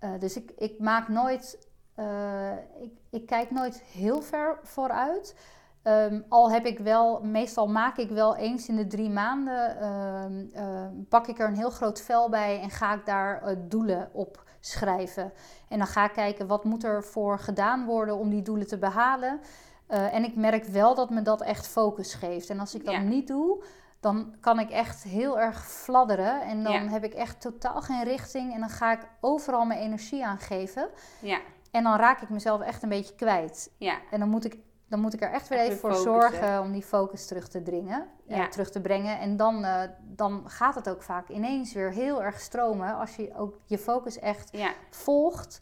eh, 0.01 0.09
dus 0.19 0.35
ik, 0.35 0.51
ik 0.57 0.79
maak 0.79 1.07
nooit, 1.07 1.67
eh, 1.95 2.51
ik, 2.81 2.91
ik 3.09 3.25
kijk 3.25 3.51
nooit 3.51 3.81
heel 3.81 4.21
ver 4.21 4.59
vooruit. 4.63 5.35
Ehm, 5.83 6.21
al 6.29 6.51
heb 6.51 6.65
ik 6.65 6.79
wel, 6.79 7.21
meestal 7.23 7.67
maak 7.67 7.97
ik 7.97 8.09
wel 8.09 8.35
eens 8.35 8.67
in 8.67 8.75
de 8.75 8.87
drie 8.87 9.09
maanden, 9.09 9.77
ehm, 9.79 10.45
ehm, 10.53 10.93
pak 11.09 11.27
ik 11.27 11.39
er 11.39 11.47
een 11.47 11.55
heel 11.55 11.69
groot 11.69 12.01
vel 12.01 12.29
bij 12.29 12.61
en 12.61 12.69
ga 12.69 12.93
ik 12.93 13.05
daar 13.05 13.41
eh, 13.41 13.55
doelen 13.67 14.09
op 14.13 14.43
schrijven. 14.59 15.33
En 15.69 15.77
dan 15.77 15.87
ga 15.87 16.05
ik 16.05 16.13
kijken 16.13 16.47
wat 16.47 16.63
moet 16.63 16.83
er 16.83 17.03
voor 17.03 17.39
gedaan 17.39 17.85
worden 17.85 18.15
om 18.17 18.29
die 18.29 18.41
doelen 18.41 18.67
te 18.67 18.77
behalen. 18.77 19.39
Eh, 19.87 20.13
en 20.13 20.23
ik 20.23 20.35
merk 20.35 20.65
wel 20.65 20.95
dat 20.95 21.09
me 21.09 21.21
dat 21.21 21.41
echt 21.41 21.67
focus 21.67 22.13
geeft. 22.13 22.49
En 22.49 22.59
als 22.59 22.75
ik 22.75 22.85
dat 22.85 22.93
Ja. 22.93 23.01
niet 23.01 23.27
doe, 23.27 23.63
dan 24.01 24.35
kan 24.39 24.59
ik 24.59 24.69
echt 24.69 25.03
heel 25.03 25.39
erg 25.39 25.65
fladderen. 25.67 26.41
En 26.41 26.63
dan 26.63 26.73
Ja. 26.73 26.87
heb 26.89 27.03
ik 27.03 27.13
echt 27.13 27.41
totaal 27.41 27.81
geen 27.81 28.03
richting. 28.03 28.53
En 28.53 28.59
dan 28.59 28.69
ga 28.69 28.91
ik 28.91 29.07
overal 29.19 29.65
mijn 29.65 29.79
energie 29.79 30.25
aan 30.25 30.39
geven. 30.39 30.89
ja, 31.19 31.39
En 31.71 31.83
dan 31.83 31.95
raak 31.97 32.21
ik 32.21 32.29
mezelf 32.29 32.61
echt 32.61 32.83
een 32.83 32.89
beetje 32.89 33.15
kwijt. 33.15 33.71
ja, 33.77 33.97
En 34.11 34.19
dan 34.19 34.29
moet 34.29 34.45
ik, 34.45 34.57
dan 34.87 34.99
moet 34.99 35.13
ik 35.13 35.21
er 35.21 35.31
echt 35.31 35.47
weer 35.47 35.59
even 35.59 35.77
voor 35.77 35.93
focussen. 35.93 36.21
zorgen 36.21 36.61
om 36.61 36.71
die 36.71 36.83
focus 36.83 37.27
terug 37.27 37.47
te 37.49 37.61
dringen. 37.63 38.07
eh, 38.27 38.37
Ja. 38.37 38.47
terug 38.47 38.71
te 38.71 38.81
brengen. 38.81 39.19
En 39.19 39.37
dan, 39.37 39.63
eh, 39.63 39.81
dan 40.01 40.43
gaat 40.45 40.75
het 40.75 40.89
ook 40.89 41.01
vaak 41.03 41.29
ineens 41.29 41.73
weer 41.73 41.91
heel 41.91 42.23
erg 42.23 42.39
stromen. 42.39 42.95
Als 42.97 43.15
je 43.15 43.33
ook 43.37 43.57
je 43.65 43.77
focus 43.77 44.19
echt 44.19 44.49
volgt 44.89 45.61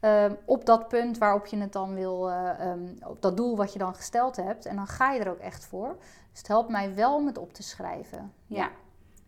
ehm, 0.00 0.34
op 0.44 0.64
dat 0.66 0.88
punt 0.88 1.18
waarop 1.18 1.46
je 1.46 1.56
het 1.58 1.72
dan 1.72 1.94
wil, 1.94 2.30
eh, 2.30 2.70
ehm, 2.70 2.94
op 3.06 3.22
dat 3.22 3.36
doel 3.36 3.56
wat 3.56 3.72
je 3.72 3.78
dan 3.78 3.94
gesteld 3.94 4.36
hebt. 4.36 4.66
En 4.66 4.76
dan 4.76 4.86
ga 4.86 5.12
je 5.12 5.20
er 5.20 5.30
ook 5.30 5.38
echt 5.38 5.64
voor. 5.64 5.96
Dus 6.30 6.38
het 6.38 6.48
helpt 6.48 6.70
mij 6.70 6.94
wel 6.94 7.14
om 7.16 7.26
het 7.26 7.38
op 7.38 7.52
te 7.52 7.62
schrijven. 7.62 8.32
ja. 8.46 8.70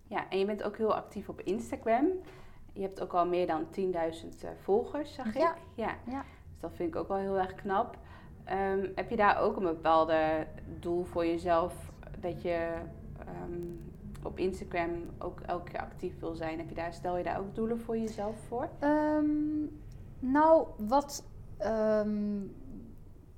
Ja, 0.07 0.29
en 0.29 0.39
je 0.39 0.45
bent 0.45 0.63
ook 0.63 0.77
heel 0.77 0.95
actief 0.95 1.29
op 1.29 1.41
Instagram. 1.41 2.07
Je 2.73 2.81
hebt 2.83 3.01
ook 3.01 3.13
al 3.13 3.27
meer 3.27 3.47
dan 3.47 3.67
10.000 3.71 4.45
eh, 4.45 4.51
volgers, 4.63 5.15
zag 5.15 5.35
Ja. 5.35 5.51
ik. 5.55 5.61
Ja. 5.75 5.95
Ja. 6.07 6.23
Dus 6.51 6.61
dat 6.61 6.71
vind 6.75 6.89
ik 6.89 6.97
ook 7.01 7.09
wel 7.09 7.17
heel 7.17 7.39
erg 7.39 7.55
knap. 7.55 7.97
Ehm, 8.45 8.89
heb 8.95 9.11
je 9.11 9.17
daar 9.17 9.39
ook 9.41 9.57
een 9.57 9.63
bepaalde 9.63 10.47
doel 10.81 11.05
voor 11.05 11.27
jezelf 11.27 11.75
dat 12.19 12.43
je 12.43 12.73
ehm, 13.19 13.61
op 14.23 14.39
Instagram 14.39 14.91
ook 15.19 15.41
elke 15.41 15.71
keer 15.71 15.81
actief 15.81 16.21
wil 16.21 16.35
zijn? 16.35 16.59
Heb 16.59 16.69
je 16.69 16.75
daar, 16.75 16.93
stel 16.93 17.17
je 17.17 17.25
daar 17.25 17.39
ook 17.39 17.55
doelen 17.55 17.81
voor 17.81 17.97
jezelf 17.99 18.37
voor? 18.49 18.69
Ehm, 18.79 19.25
nou, 20.19 20.67
wat. 20.79 21.25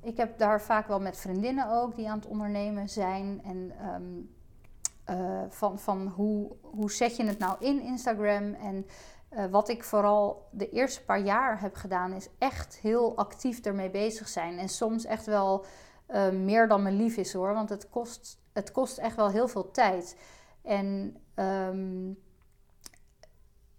Ik 0.05 0.17
heb 0.17 0.39
daar 0.39 0.61
vaak 0.61 0.87
wel 0.89 1.01
met 1.01 1.17
vriendinnen 1.17 1.71
ook 1.71 1.97
die 1.97 2.11
aan 2.11 2.19
het 2.19 2.27
ondernemen 2.27 2.89
zijn. 2.89 3.41
En 3.45 3.73
ehm, 3.81 4.03
eh, 5.05 5.43
van, 5.49 5.79
van 5.79 6.07
hoe, 6.07 6.57
hoe 6.61 6.93
zet 6.93 7.17
je 7.17 7.25
het 7.25 7.39
nou 7.39 7.57
in 7.61 7.81
Instagram? 7.81 8.55
En 8.55 8.87
eh, 9.29 9.45
wat 9.47 9.69
ik 9.69 9.85
vooral 9.85 10.49
de 10.51 10.71
eerste 10.71 11.05
paar 11.05 11.21
jaar 11.21 11.61
heb 11.61 11.75
gedaan, 11.75 12.13
is 12.13 12.29
echt 12.39 12.77
heel 12.77 13.17
actief 13.17 13.61
ermee 13.61 13.91
bezig 13.91 14.29
zijn. 14.29 14.59
En 14.59 14.69
soms 14.69 15.05
echt 15.05 15.27
wel 15.27 15.65
eh, 16.07 16.31
meer 16.31 16.69
dan 16.69 16.83
me 16.83 16.91
lief 16.91 17.17
is 17.17 17.33
hoor. 17.33 17.55
Want 17.55 17.69
het 17.69 17.89
kost, 17.91 18.41
het 18.53 18.73
kost 18.73 18.99
echt 18.99 19.17
wel 19.17 19.31
heel 19.31 19.49
veel 19.49 19.71
tijd. 19.71 20.17
En 20.63 21.17
ehm, 21.35 22.13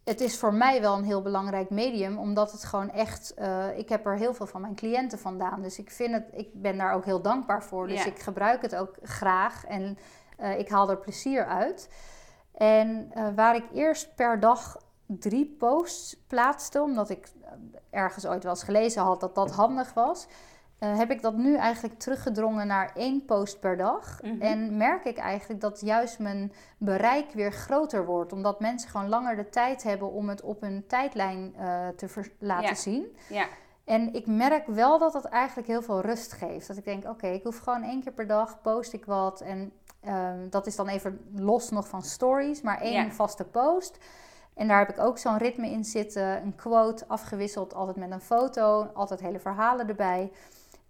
het 0.06 0.22
is 0.22 0.38
voor 0.38 0.53
mij 0.53 0.82
wel 0.82 0.97
een 0.97 1.03
heel 1.03 1.22
belangrijk 1.22 1.70
medium, 1.70 2.18
omdat 2.18 2.51
het 2.51 2.64
gewoon 2.64 2.89
echt. 2.91 3.34
eh, 3.34 3.78
ik 3.78 3.89
heb 3.89 4.06
er 4.06 4.18
heel 4.18 4.34
veel 4.34 4.45
van 4.45 4.62
mijn 4.62 4.76
cliënten 4.76 5.20
vandaan. 5.20 5.62
Dus 5.62 5.80
ik 5.80 5.91
vind 5.91 6.14
het, 6.14 6.24
ik 6.32 6.49
ben 6.53 6.78
daar 6.78 6.93
ook 6.93 7.06
heel 7.06 7.22
dankbaar 7.22 7.64
voor. 7.64 7.88
Dus 7.88 8.03
Ja. 8.03 8.10
ik 8.12 8.20
gebruik 8.20 8.62
het 8.62 8.76
ook 8.76 8.95
graag 9.03 9.66
en 9.66 9.97
eh, 10.38 10.60
ik 10.60 10.70
haal 10.70 10.89
er 10.89 10.97
plezier 10.97 11.45
uit. 11.45 11.89
En 12.53 13.12
eh, 13.14 13.28
waar 13.36 13.56
ik 13.56 13.66
eerst 13.74 14.16
per 14.16 14.39
dag 14.39 14.78
drie 15.06 15.56
posts 15.60 16.18
plaatste, 16.28 16.82
omdat 16.82 17.10
ik 17.10 17.28
ergens 17.89 18.26
ooit 18.26 18.43
wel 18.43 18.51
eens 18.51 18.64
gelezen 18.64 19.01
had 19.01 19.20
dat 19.20 19.36
dat 19.36 19.51
handig 19.51 19.93
was. 19.93 20.28
Eh, 20.80 20.97
heb 20.97 21.11
ik 21.11 21.21
dat 21.21 21.36
nu 21.36 21.55
eigenlijk 21.57 21.99
teruggedrongen 21.99 22.67
naar 22.67 22.91
één 22.95 23.26
post 23.26 23.59
per 23.59 23.78
dag. 23.78 24.21
Mhm. 24.21 24.41
En 24.41 24.78
merk 24.78 25.05
ik 25.05 25.17
eigenlijk 25.17 25.61
dat 25.61 25.82
juist 25.82 26.19
mijn 26.19 26.53
bereik 26.78 27.32
weer 27.32 27.51
groter 27.51 28.05
wordt. 28.05 28.34
Omdat 28.34 28.59
mensen 28.59 28.89
gewoon 28.89 29.09
langer 29.09 29.36
de 29.36 29.49
tijd 29.49 29.84
hebben 29.84 30.11
om 30.11 30.30
het 30.30 30.41
op 30.41 30.61
hun 30.61 30.84
tijdlijn 30.88 31.53
eh, 31.57 31.88
te 31.88 32.07
laten 32.39 32.67
Ja. 32.67 32.73
zien. 32.76 33.17
Ja, 33.30 33.45
En 33.84 34.13
ik 34.13 34.26
merk 34.28 34.67
wel 34.67 34.99
dat 34.99 35.13
het 35.13 35.26
eigenlijk 35.26 35.67
heel 35.67 35.82
veel 35.82 36.01
rust 36.01 36.34
geeft. 36.34 36.67
Dat 36.67 36.78
ik 36.78 36.86
denk, 36.86 37.05
oké, 37.09 37.28
ik 37.28 37.43
hoef 37.43 37.57
gewoon 37.57 37.84
één 37.84 38.03
keer 38.03 38.11
per 38.13 38.28
dag, 38.28 38.61
post 38.61 38.93
ik 38.93 39.05
wat. 39.05 39.41
En 39.41 39.71
ehm, 40.01 40.49
dat 40.49 40.67
is 40.67 40.76
dan 40.76 40.88
even 40.88 41.19
los 41.36 41.69
nog 41.69 41.88
van 41.88 42.01
stories, 42.01 42.61
maar 42.61 42.82
één 42.82 43.05
Ja. 43.05 43.11
vaste 43.11 43.43
post. 43.43 43.97
En 44.53 44.67
daar 44.67 44.80
heb 44.80 44.89
ik 44.89 44.99
ook 44.99 45.17
zo'n 45.17 45.38
ritme 45.38 45.69
in 45.69 45.84
zitten. 45.84 46.41
Een 46.41 46.55
quote 46.55 47.03
afgewisseld, 47.07 47.73
altijd 47.73 47.97
met 47.97 48.11
een 48.11 48.21
foto. 48.21 48.88
Altijd 48.93 49.19
hele 49.19 49.39
verhalen 49.39 49.88
erbij. 49.88 50.32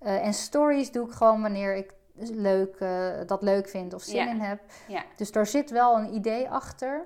Eh, 0.06 0.26
en 0.26 0.34
stories 0.34 0.92
doe 0.92 1.08
ik 1.08 1.14
gewoon 1.14 1.42
wanneer 1.42 1.76
ik 1.76 1.94
leuk, 2.18 2.76
eh, 2.76 3.08
dat 3.26 3.42
leuk 3.42 3.70
vind 3.70 3.94
of 3.94 4.02
zin 4.04 4.16
Ja. 4.26 4.30
in 4.30 4.40
heb. 4.40 4.60
ja, 4.88 5.04
Dus 5.18 5.32
daar 5.32 5.46
zit 5.48 5.70
wel 5.72 5.98
een 5.98 6.14
idee 6.14 6.50
achter. 6.50 7.06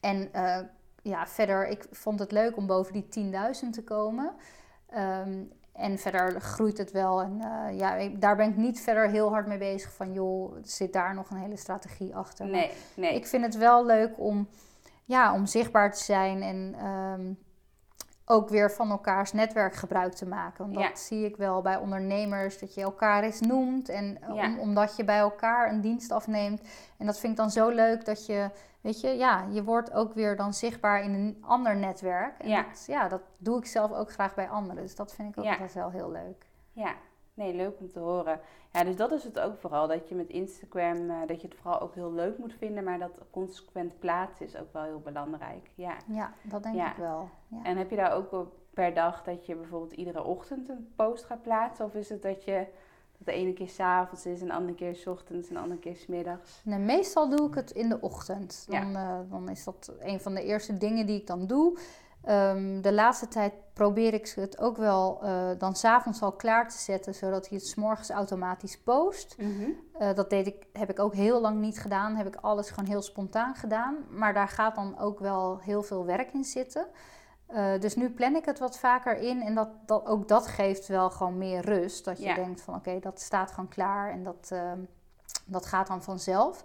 En 0.00 0.32
eh, 0.32 0.58
ja, 1.02 1.26
verder, 1.26 1.66
ik 1.68 1.86
vond 1.90 2.18
het 2.18 2.32
leuk 2.32 2.56
om 2.56 2.66
boven 2.66 2.92
die 2.92 3.08
10.000 3.08 3.72
te 3.72 3.84
komen. 3.84 4.32
Ehm, 4.90 5.42
en 5.72 5.98
verder 5.98 6.40
groeit 6.40 6.78
het 6.78 6.92
wel. 6.92 7.22
En 7.22 7.40
ja, 7.76 7.94
ik- 7.94 8.20
daar 8.20 8.36
ben 8.36 8.48
ik 8.48 8.56
niet 8.56 8.80
verder 8.80 9.08
heel 9.08 9.28
hard 9.30 9.46
mee 9.46 9.58
bezig 9.58 9.92
van, 9.92 10.12
joh, 10.12 10.56
zit 10.62 10.92
daar 10.92 11.14
nog 11.14 11.30
een 11.30 11.36
hele 11.36 11.56
strategie 11.56 12.16
achter. 12.16 12.46
Nee, 12.46 12.70
nee. 12.96 13.14
Ik 13.14 13.26
vind 13.26 13.44
het 13.44 13.56
wel 13.56 13.86
leuk 13.86 14.12
om, 14.16 14.48
ja, 15.04 15.34
om 15.34 15.46
zichtbaar 15.46 15.92
te 15.92 16.04
zijn 16.04 16.42
en 16.42 16.74
ehm, 16.78 17.32
ook 18.30 18.48
weer 18.48 18.70
van 18.70 18.90
elkaars 18.90 19.32
netwerk 19.32 19.74
gebruik 19.74 20.12
te 20.12 20.26
maken. 20.26 20.64
Want 20.64 20.74
dat 20.74 20.82
Ja. 20.82 20.94
zie 20.96 21.24
ik 21.24 21.36
wel 21.36 21.62
bij 21.62 21.76
ondernemers, 21.76 22.58
dat 22.58 22.74
je 22.74 22.80
elkaar 22.82 23.22
eens 23.22 23.40
noemt. 23.40 23.88
En 23.88 24.18
eh, 24.22 24.34
Ja. 24.34 24.46
om- 24.46 24.58
omdat 24.58 24.96
je 24.96 25.04
bij 25.04 25.18
elkaar 25.18 25.70
een 25.72 25.80
dienst 25.80 26.10
afneemt. 26.12 26.60
En 26.98 27.06
dat 27.06 27.18
vind 27.18 27.32
ik 27.32 27.38
dan 27.38 27.50
zo 27.50 27.68
leuk 27.68 28.04
dat 28.04 28.26
je, 28.26 28.50
weet 28.80 29.00
je, 29.00 29.08
ja, 29.08 29.44
je 29.50 29.64
wordt 29.64 29.92
ook 29.92 30.14
weer 30.14 30.36
dan 30.36 30.54
zichtbaar 30.54 31.02
in 31.02 31.14
een 31.14 31.38
ander 31.46 31.76
netwerk. 31.76 32.38
En 32.38 32.48
Ja. 32.48 32.62
Dat, 32.62 32.84
ja, 32.86 33.08
dat 33.08 33.20
doe 33.38 33.58
ik 33.58 33.66
zelf 33.66 33.92
ook 33.92 34.12
graag 34.12 34.34
bij 34.34 34.48
anderen. 34.48 34.82
Dus 34.82 34.94
dat 34.96 35.12
vind 35.14 35.32
ik 35.36 35.38
ook 35.44 35.50
altijd 35.50 35.74
wel 35.74 35.90
heel 35.90 36.10
leuk. 36.10 36.46
Ja, 36.72 36.92
nee, 37.34 37.54
leuk 37.54 37.80
om 37.80 37.90
te 37.92 37.98
horen. 38.00 38.40
Ja, 38.78 38.84
dus 38.84 38.96
dat 38.96 39.12
is 39.12 39.24
het 39.24 39.38
ook 39.40 39.56
vooral. 39.58 39.86
Dat 39.88 40.08
je 40.08 40.14
met 40.14 40.28
Instagram, 40.28 41.10
eh, 41.10 41.16
dat 41.26 41.40
je 41.40 41.46
het 41.48 41.56
vooral 41.56 41.80
ook 41.80 41.94
heel 41.94 42.12
leuk 42.12 42.38
moet 42.38 42.54
vinden. 42.58 42.84
Maar 42.84 42.98
dat 42.98 43.20
consequent 43.30 43.98
plaatsen 43.98 44.46
is 44.46 44.56
ook 44.56 44.72
wel 44.72 44.82
heel 44.82 45.00
belangrijk. 45.00 45.70
Ja. 45.74 45.96
Ja, 46.06 46.32
dat 46.42 46.62
denk 46.62 46.74
Ja. 46.74 46.90
ik 46.90 46.96
wel. 46.96 47.28
Ja. 47.48 47.62
En 47.62 47.76
heb 47.76 47.90
je 47.90 47.96
daar 47.96 48.12
ook 48.12 48.46
per 48.74 48.94
dag 48.94 49.22
dat 49.22 49.46
je 49.46 49.54
bijvoorbeeld 49.56 49.92
iedere 49.92 50.22
ochtend 50.24 50.68
een 50.68 50.92
post 50.96 51.24
gaat 51.24 51.42
plaatsen? 51.42 51.84
Of 51.84 51.94
is 51.94 52.08
het 52.08 52.22
dat 52.22 52.44
je 52.44 52.66
dat 53.18 53.26
de 53.26 53.32
ene 53.32 53.52
keer 53.52 53.68
s'avonds 53.68 54.26
is, 54.26 54.40
een 54.40 54.50
andere 54.50 54.74
keer 54.74 54.94
's 54.94 55.06
ochtends 55.06 55.48
en 55.48 55.56
een 55.56 55.62
andere 55.62 55.80
keer 55.80 55.96
's 55.96 56.06
middags? 56.06 56.60
Nee, 56.64 56.78
meestal 56.78 57.28
doe 57.28 57.48
ik 57.48 57.54
het 57.54 57.70
in 57.70 57.88
de 57.88 58.00
ochtend. 58.00 58.66
Ja. 58.68 58.80
Dan, 58.80 58.96
eh, 58.96 59.18
dan 59.30 59.48
is 59.48 59.64
dat 59.64 59.92
een 60.00 60.20
van 60.20 60.34
de 60.34 60.42
eerste 60.42 60.76
dingen 60.78 61.06
die 61.06 61.20
ik 61.20 61.26
dan 61.26 61.46
doe. 61.46 61.78
Ehm, 62.24 62.80
de 62.80 62.92
laatste 62.92 63.28
tijd 63.28 63.52
probeer 63.72 64.14
ik 64.14 64.28
het 64.28 64.58
ook 64.58 64.76
wel 64.76 65.18
eh, 65.22 65.48
dan 65.58 65.74
s'avonds 65.76 66.22
al 66.22 66.32
klaar 66.32 66.68
te 66.68 66.78
zetten, 66.78 67.14
zodat 67.14 67.48
hij 67.48 67.58
het 67.58 67.66
's 67.66 67.74
morgens 67.74 68.10
automatisch 68.10 68.78
post. 68.80 69.36
Eh, 69.98 70.14
dat 70.14 70.30
deed 70.30 70.46
ik, 70.46 70.66
heb 70.72 70.90
ik 70.90 70.98
ook 70.98 71.14
heel 71.14 71.40
lang 71.40 71.60
niet 71.60 71.78
gedaan. 71.80 72.16
Heb 72.16 72.26
ik 72.26 72.36
alles 72.36 72.70
gewoon 72.70 72.88
heel 72.90 73.02
spontaan 73.02 73.54
gedaan. 73.54 73.96
Maar 74.10 74.34
daar 74.34 74.48
gaat 74.48 74.74
dan 74.74 74.98
ook 74.98 75.18
wel 75.18 75.58
heel 75.58 75.82
veel 75.82 76.04
werk 76.04 76.32
in 76.32 76.44
zitten. 76.44 76.86
Eh, 77.46 77.80
dus 77.80 77.96
nu 77.96 78.10
plan 78.10 78.36
ik 78.36 78.44
het 78.44 78.58
wat 78.58 78.78
vaker 78.78 79.16
in. 79.16 79.42
En 79.42 79.54
dat, 79.54 79.68
dat, 79.86 80.06
ook 80.06 80.28
dat 80.28 80.46
geeft 80.46 80.86
wel 80.86 81.10
gewoon 81.10 81.38
meer 81.38 81.60
rust. 81.60 82.04
Dat 82.04 82.18
je 82.18 82.24
Ja. 82.24 82.34
denkt 82.34 82.60
van 82.60 82.74
oké, 82.74 82.98
dat 83.00 83.20
staat 83.20 83.50
gewoon 83.50 83.68
klaar. 83.68 84.10
En 84.10 84.22
dat, 84.24 84.48
ehm, 84.52 84.78
dat 85.46 85.66
gaat 85.66 85.86
dan 85.86 86.02
vanzelf. 86.02 86.64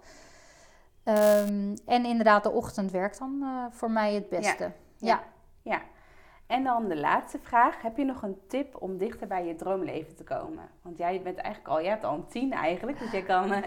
Ehm, 1.04 1.76
en 1.86 2.04
inderdaad, 2.04 2.42
de 2.42 2.50
ochtend 2.50 2.90
werkt 2.90 3.18
dan 3.18 3.44
voor 3.70 3.90
mij 3.90 4.14
het 4.14 4.28
beste. 4.28 4.64
Ja. 4.64 4.72
Ja. 4.96 5.22
En 6.46 6.64
dan 6.64 6.88
de 6.88 6.96
laatste 6.96 7.38
vraag. 7.42 7.82
Heb 7.82 7.96
je 7.96 8.04
nog 8.04 8.22
een 8.22 8.38
tip 8.48 8.82
om 8.82 8.98
dichter 8.98 9.26
bij 9.26 9.46
je 9.46 9.54
droomleven 9.56 10.16
te 10.16 10.24
komen? 10.24 10.68
Want 10.82 10.98
jij 10.98 11.22
bent 11.22 11.36
eigenlijk 11.38 11.74
al, 11.74 11.80
jij 11.80 11.90
hebt 11.90 12.04
al 12.04 12.14
een 12.14 12.26
tien 12.26 12.52
eigenlijk. 12.52 12.98
Dus 12.98 13.10
je 13.10 13.24
kan. 13.24 13.52
eh, 13.52 13.62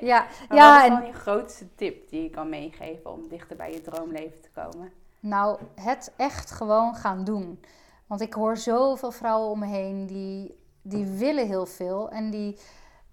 Ja, 0.00 0.26
ja, 0.50 0.72
wat 0.72 0.82
is 0.82 0.88
en- 0.88 0.94
dan 0.94 1.06
je 1.06 1.12
grootste 1.12 1.74
tip 1.74 2.08
die 2.08 2.22
je 2.22 2.30
kan 2.30 2.48
meegeven 2.48 3.12
om 3.12 3.28
dichter 3.28 3.56
bij 3.56 3.72
je 3.72 3.80
droomleven 3.80 4.40
te 4.40 4.50
komen? 4.50 4.92
Nou, 5.20 5.58
het 5.74 6.12
echt 6.16 6.50
gewoon 6.50 6.94
gaan 6.94 7.24
doen. 7.24 7.60
Want 8.06 8.20
ik 8.20 8.32
hoor 8.34 8.56
zoveel 8.56 9.10
vrouwen 9.10 9.50
om 9.50 9.58
me 9.58 9.66
heen 9.66 10.06
die, 10.06 10.58
die 10.82 11.06
willen 11.06 11.46
heel 11.46 11.66
veel. 11.66 12.10
En 12.10 12.30
die, 12.30 12.58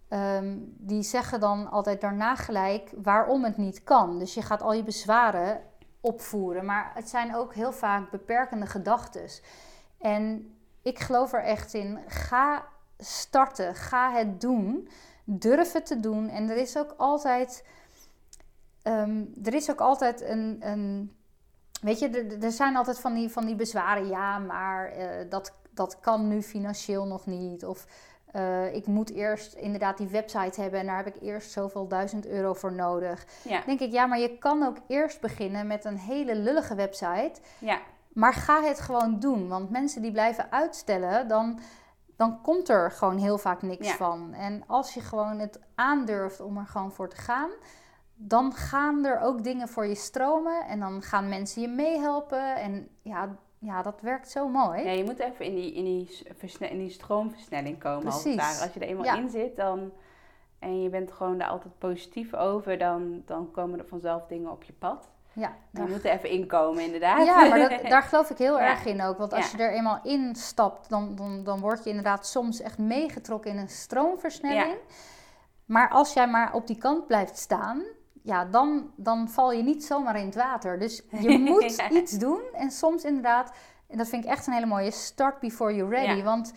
ehm, 0.07 0.57
die 0.61 1.03
zeggen 1.03 1.39
dan 1.39 1.71
altijd 1.71 2.01
daarna 2.01 2.35
gelijk 2.35 2.93
waarom 2.95 3.43
het 3.43 3.57
niet 3.57 3.83
kan. 3.83 4.19
Dus 4.19 4.33
je 4.33 4.41
gaat 4.41 4.61
al 4.61 4.73
je 4.73 4.83
bezwaren 4.83 5.61
opvoeren. 6.01 6.65
Maar 6.65 6.91
het 6.93 7.09
zijn 7.09 7.35
ook 7.35 7.53
heel 7.53 7.73
vaak 7.73 8.11
beperkende 8.11 8.65
gedachten. 8.65 9.29
En 9.97 10.55
ik 10.81 10.99
geloof 10.99 11.33
er 11.33 11.43
echt 11.43 11.73
in. 11.73 11.99
Ga 12.07 12.65
starten. 12.97 13.75
Ga 13.75 14.11
het 14.11 14.41
doen. 14.41 14.89
Durf 15.23 15.71
het 15.71 15.85
te 15.85 15.99
doen. 15.99 16.29
En 16.29 16.49
er 16.49 16.57
is 16.57 16.77
ook 16.77 16.93
altijd... 16.97 17.65
ehm, 18.81 19.25
er 19.43 19.53
is 19.53 19.71
ook 19.71 19.81
altijd 19.81 20.21
een... 20.21 20.57
een 20.59 21.15
Weet 21.81 21.99
je, 21.99 22.37
er, 22.41 22.51
zijn 22.51 22.75
altijd 22.75 22.99
van 22.99 23.13
die, 23.13 23.29
van 23.29 23.45
die 23.45 23.55
bezwaren. 23.55 24.07
Ja, 24.07 24.37
maar 24.37 24.91
eh, 24.91 25.29
dat, 25.29 25.53
dat 25.73 25.99
kan 25.99 26.27
nu 26.27 26.41
financieel 26.41 27.05
nog 27.05 27.25
niet. 27.25 27.65
Of 27.65 27.85
eh, 28.31 28.75
ik 28.75 28.85
moet 28.87 29.09
eerst 29.11 29.53
inderdaad 29.53 29.97
die 29.97 30.07
website 30.07 30.61
hebben 30.61 30.79
en 30.79 30.85
daar 30.85 31.03
heb 31.03 31.15
ik 31.15 31.21
eerst 31.21 31.51
zoveel 31.51 31.87
duizend 31.87 32.27
euro 32.27 32.53
voor 32.53 32.73
nodig. 32.73 33.25
Ja, 33.43 33.61
denk 33.65 33.79
ik, 33.79 33.91
ja, 33.91 34.05
maar 34.05 34.19
je 34.19 34.37
kan 34.37 34.63
ook 34.63 34.77
eerst 34.87 35.21
beginnen 35.21 35.67
met 35.67 35.85
een 35.85 35.97
hele 35.97 36.35
lullige 36.35 36.75
website. 36.75 37.33
ja, 37.59 37.79
Maar 38.13 38.33
ga 38.33 38.61
het 38.63 38.79
gewoon 38.79 39.19
doen. 39.19 39.47
Want 39.47 39.69
mensen 39.69 40.01
die 40.01 40.11
blijven 40.11 40.51
uitstellen, 40.51 41.27
dan, 41.27 41.59
dan 42.15 42.41
komt 42.41 42.69
er 42.69 42.91
gewoon 42.91 43.17
heel 43.17 43.37
vaak 43.37 43.61
niks 43.61 43.87
Ja. 43.87 43.95
van. 43.95 44.33
En 44.33 44.63
als 44.67 44.93
je 44.93 45.01
gewoon 45.01 45.39
het 45.39 45.59
aandurft 45.75 46.39
om 46.41 46.57
er 46.57 46.65
gewoon 46.67 46.91
voor 46.91 47.09
te 47.09 47.15
gaan, 47.15 47.49
dan 48.15 48.53
gaan 48.53 49.05
er 49.05 49.19
ook 49.19 49.43
dingen 49.43 49.67
voor 49.67 49.85
je 49.85 49.95
stromen. 49.95 50.65
En 50.67 50.79
dan 50.79 51.01
gaan 51.01 51.29
mensen 51.29 51.61
je 51.61 51.67
meehelpen. 51.67 52.55
En 52.55 52.87
ja, 53.01 53.35
ja 53.63 53.81
dat 53.81 54.01
werkt 54.01 54.29
zo 54.31 54.47
mooi. 54.47 54.83
ja, 54.83 54.91
je 54.91 55.03
moet 55.03 55.19
even 55.19 55.45
in 55.45 55.55
die, 55.55 55.73
in 55.73 55.83
die, 55.83 56.25
in 56.69 56.77
die 56.77 56.89
stroomversnelling 56.89 57.79
komen. 57.79 58.05
Als, 58.05 58.13
het 58.13 58.21
Precies. 58.23 58.41
ware. 58.41 58.63
als 58.63 58.73
je 58.73 58.79
er 58.79 58.87
eenmaal 58.87 59.05
Ja. 59.05 59.15
in 59.15 59.29
zit 59.29 59.55
dan, 59.55 59.91
en 60.59 60.81
je 60.81 60.89
bent 60.89 61.11
gewoon 61.11 61.37
daar 61.37 61.47
altijd 61.47 61.77
positief 61.77 62.33
over, 62.33 62.77
dan, 62.77 63.21
dan 63.25 63.51
komen 63.51 63.79
er 63.79 63.85
vanzelf 63.87 64.25
dingen 64.27 64.51
op 64.51 64.63
je 64.63 64.73
pad. 64.73 65.09
Ja, 65.33 65.47
Maar 65.49 65.57
daar- 65.71 65.85
je 65.85 65.91
moet 65.91 66.05
er 66.05 66.11
even 66.11 66.29
inkomen, 66.29 66.83
inderdaad. 66.83 67.25
ja 67.25 67.45
maar 67.47 67.69
dat, 67.69 67.81
daar 67.89 68.03
geloof 68.03 68.29
ik 68.29 68.37
heel 68.37 68.59
Ja. 68.59 68.65
erg 68.69 68.85
in 68.85 69.01
ook. 69.01 69.17
Want 69.17 69.33
als 69.33 69.51
je 69.51 69.57
er 69.57 69.73
eenmaal 69.73 69.99
instapt, 70.03 70.89
dan, 70.89 71.15
dan, 71.15 71.43
dan 71.43 71.59
word 71.59 71.83
je 71.83 71.89
inderdaad 71.89 72.27
soms 72.27 72.61
echt 72.61 72.77
meegetrokken 72.77 73.51
in 73.51 73.57
een 73.57 73.69
stroomversnelling. 73.69 74.75
Maar 75.65 75.89
als 75.89 76.13
jij 76.13 76.27
maar 76.27 76.53
op 76.53 76.67
die 76.67 76.77
kant 76.77 77.07
blijft 77.07 77.37
staan, 77.37 77.83
ja, 78.21 78.45
dan, 78.45 78.91
dan 78.95 79.29
val 79.29 79.51
je 79.51 79.63
niet 79.63 79.85
zomaar 79.85 80.15
in 80.19 80.25
het 80.25 80.35
water. 80.35 80.79
Dus 80.79 81.03
je 81.19 81.37
moet 81.49 81.75
Ja. 81.75 81.89
iets 81.89 82.17
doen. 82.17 82.41
En 82.53 82.71
soms 82.71 83.03
inderdaad, 83.03 83.53
en 83.87 83.97
dat 83.97 84.07
vind 84.07 84.23
ik 84.23 84.29
echt 84.29 84.47
een 84.47 84.53
hele 84.53 84.65
mooie, 84.65 84.91
start 84.91 85.39
before 85.39 85.75
you're 85.75 85.95
ready. 85.95 86.17
Ja. 86.17 86.23
Want 86.23 86.53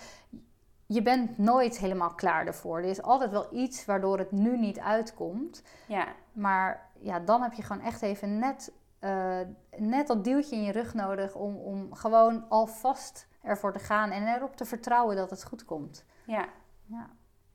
je 0.87 1.03
bent 1.03 1.39
nooit 1.39 1.79
helemaal 1.79 2.15
klaar 2.15 2.47
ervoor. 2.47 2.79
Er 2.79 2.85
is 2.85 3.03
altijd 3.03 3.31
wel 3.31 3.47
iets 3.55 3.85
waardoor 3.85 4.19
het 4.19 4.33
nu 4.33 4.59
niet 4.59 4.79
uitkomt. 4.79 5.63
ja. 5.87 6.07
Maar 6.33 6.91
ja, 6.99 7.21
dan 7.21 7.43
heb 7.43 7.53
je 7.53 7.63
gewoon 7.63 7.83
echt 7.83 8.03
even 8.03 8.39
net, 8.39 8.73
eh, 8.99 9.39
net 9.77 10.07
dat 10.07 10.25
duwtje 10.25 10.57
in 10.57 10.63
je 10.63 10.73
rug 10.73 10.95
nodig 10.95 11.35
om, 11.35 11.57
om 11.57 11.95
gewoon 11.95 12.45
alvast 12.49 13.29
ervoor 13.43 13.73
te 13.73 13.79
gaan 13.79 14.11
en 14.11 14.35
erop 14.35 14.57
te 14.57 14.65
vertrouwen 14.65 15.17
dat 15.17 15.31
het 15.31 15.45
goed 15.45 15.65
komt. 15.65 16.05
Ja, 16.27 16.47
Ja. 16.87 17.11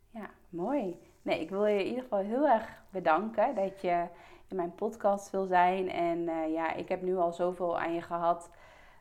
ja, 0.10 0.30
mooi. 0.50 1.00
Nee, 1.22 1.40
ik 1.40 1.50
wil 1.50 1.66
je 1.66 1.80
in 1.80 1.88
ieder 1.88 2.04
geval 2.04 2.20
heel 2.20 2.48
erg 2.48 2.82
bedanken 2.90 3.56
dat 3.56 3.82
je 3.82 4.06
in 4.48 4.56
mijn 4.56 4.76
podcast 4.76 5.30
wil 5.30 5.46
zijn. 5.46 5.92
En 5.92 6.30
eh, 6.30 6.54
ja, 6.54 6.74
ik 6.74 6.90
heb 6.90 7.02
nu 7.02 7.18
al 7.18 7.34
zoveel 7.34 7.80
aan 7.80 7.94
je 7.94 8.02
gehad 8.02 8.50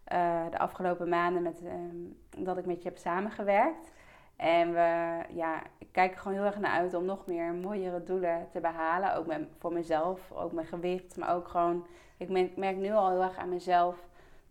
eh, 0.05 0.51
de 0.51 0.59
afgelopen 0.59 1.09
maanden 1.09 1.43
met, 1.43 1.63
ehm, 1.65 2.45
dat 2.45 2.59
ik 2.59 2.67
met 2.67 2.83
je 2.83 2.89
heb 2.89 2.99
samengewerkt. 2.99 3.93
En 4.37 4.73
we, 4.73 5.21
ja, 5.29 5.63
ik 5.79 5.89
kijk 5.93 6.13
er 6.13 6.19
gewoon 6.19 6.37
heel 6.37 6.47
erg 6.47 6.59
naar 6.59 6.71
uit 6.71 6.95
om 6.95 7.05
nog 7.05 7.27
meer 7.27 7.53
mooiere 7.53 8.03
doelen 8.03 8.49
te 8.53 8.61
behalen. 8.61 9.15
Ook 9.15 9.27
met, 9.27 9.49
voor 9.59 9.73
mezelf, 9.73 10.33
ook 10.33 10.53
mijn 10.53 10.67
gewicht, 10.67 11.17
maar 11.17 11.35
ook 11.35 11.49
gewoon... 11.49 11.87
Ik 12.17 12.29
merk, 12.29 12.57
merk 12.57 12.77
nu 12.77 12.93
al 12.93 13.11
heel 13.11 13.23
erg 13.23 13.37
aan 13.37 13.49
mezelf 13.49 13.97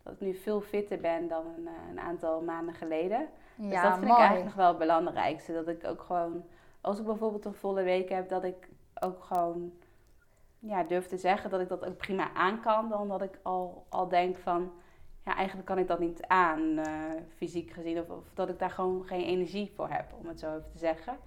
dat 0.03 0.13
ik 0.13 0.19
nu 0.19 0.33
veel 0.33 0.61
fitter 0.61 0.97
ben 0.99 1.27
dan 1.27 1.45
een, 1.57 1.67
eh, 1.67 1.73
een 1.89 1.99
aantal 1.99 2.41
maanden 2.41 2.73
geleden. 2.73 3.27
Dus 3.55 3.71
Ja, 3.71 3.81
dat 3.81 3.97
vind 3.97 4.11
ik 4.11 4.17
eigenlijk 4.17 4.45
nog 4.45 4.55
wel 4.55 4.67
het 4.67 4.77
belangrijkste. 4.77 5.53
Dat 5.53 5.67
ik 5.67 5.85
ook 5.85 6.01
gewoon, 6.01 6.43
als 6.87 6.99
ik 6.99 7.05
bijvoorbeeld 7.05 7.45
een 7.45 7.53
volle 7.53 7.83
week 7.83 8.09
heb, 8.09 8.29
dat 8.29 8.43
ik 8.43 8.69
ook 8.99 9.23
gewoon 9.23 9.71
ja, 10.59 10.83
durf 10.83 11.07
te 11.07 11.17
zeggen 11.17 11.49
dat 11.49 11.59
ik 11.59 11.67
dat 11.67 11.85
ook 11.85 11.97
prima 11.97 12.33
aan 12.33 12.61
kan. 12.61 12.89
Dan 12.89 13.07
dat 13.07 13.21
ik 13.21 13.39
al, 13.41 13.85
al 13.89 14.07
denk 14.07 14.37
van, 14.37 14.71
ja, 15.25 15.35
eigenlijk 15.35 15.67
kan 15.67 15.77
ik 15.77 15.87
dat 15.87 15.99
niet 15.99 16.23
aan, 16.27 16.77
eh, 16.77 16.93
fysiek 17.35 17.71
gezien. 17.71 17.99
Of, 17.99 18.09
of 18.09 18.23
dat 18.33 18.49
ik 18.49 18.59
daar 18.59 18.69
gewoon 18.69 19.05
geen 19.05 19.23
energie 19.23 19.71
voor 19.75 19.89
heb, 19.89 20.13
om 20.19 20.27
het 20.27 20.39
zo 20.39 20.49
even 20.49 20.71
te 20.71 20.77
zeggen. 20.77 21.17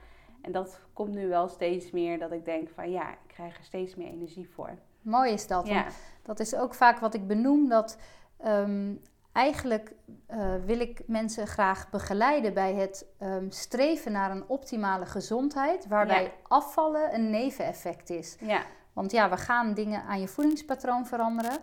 En 0.42 0.52
dat 0.52 0.80
komt 0.92 1.14
nu 1.14 1.28
wel 1.28 1.48
steeds 1.48 1.90
meer 1.90 2.18
dat 2.18 2.32
ik 2.32 2.44
denk 2.44 2.68
van, 2.68 2.90
ja, 2.90 3.10
ik 3.10 3.18
krijg 3.26 3.58
er 3.58 3.64
steeds 3.64 3.94
meer 3.94 4.08
energie 4.08 4.48
voor. 4.48 4.70
Mooi 5.02 5.32
is 5.32 5.46
dat. 5.46 5.66
Ja, 5.66 5.86
Dat 6.22 6.40
is 6.40 6.54
ook 6.54 6.74
vaak 6.74 6.98
wat 6.98 7.14
ik 7.14 7.26
benoem, 7.26 7.68
dat 7.68 7.98
ehm, 8.36 8.94
eigenlijk 9.32 9.92
eh, 10.26 10.54
wil 10.64 10.80
ik 10.80 11.00
mensen 11.06 11.46
graag 11.46 11.90
begeleiden 11.90 12.54
bij 12.54 12.74
het 12.74 13.06
ehm, 13.18 13.50
streven 13.50 14.12
naar 14.12 14.30
een 14.30 14.44
optimale 14.48 15.06
gezondheid, 15.06 15.86
waarbij 15.88 16.22
Ja. 16.22 16.30
afvallen 16.48 17.14
een 17.14 17.30
neveneffect 17.30 18.10
is. 18.10 18.36
ja, 18.40 18.62
Want 18.92 19.10
ja, 19.12 19.30
we 19.30 19.36
gaan 19.36 19.74
dingen 19.74 20.02
aan 20.02 20.20
je 20.20 20.28
voedingspatroon 20.28 21.06
veranderen. 21.06 21.58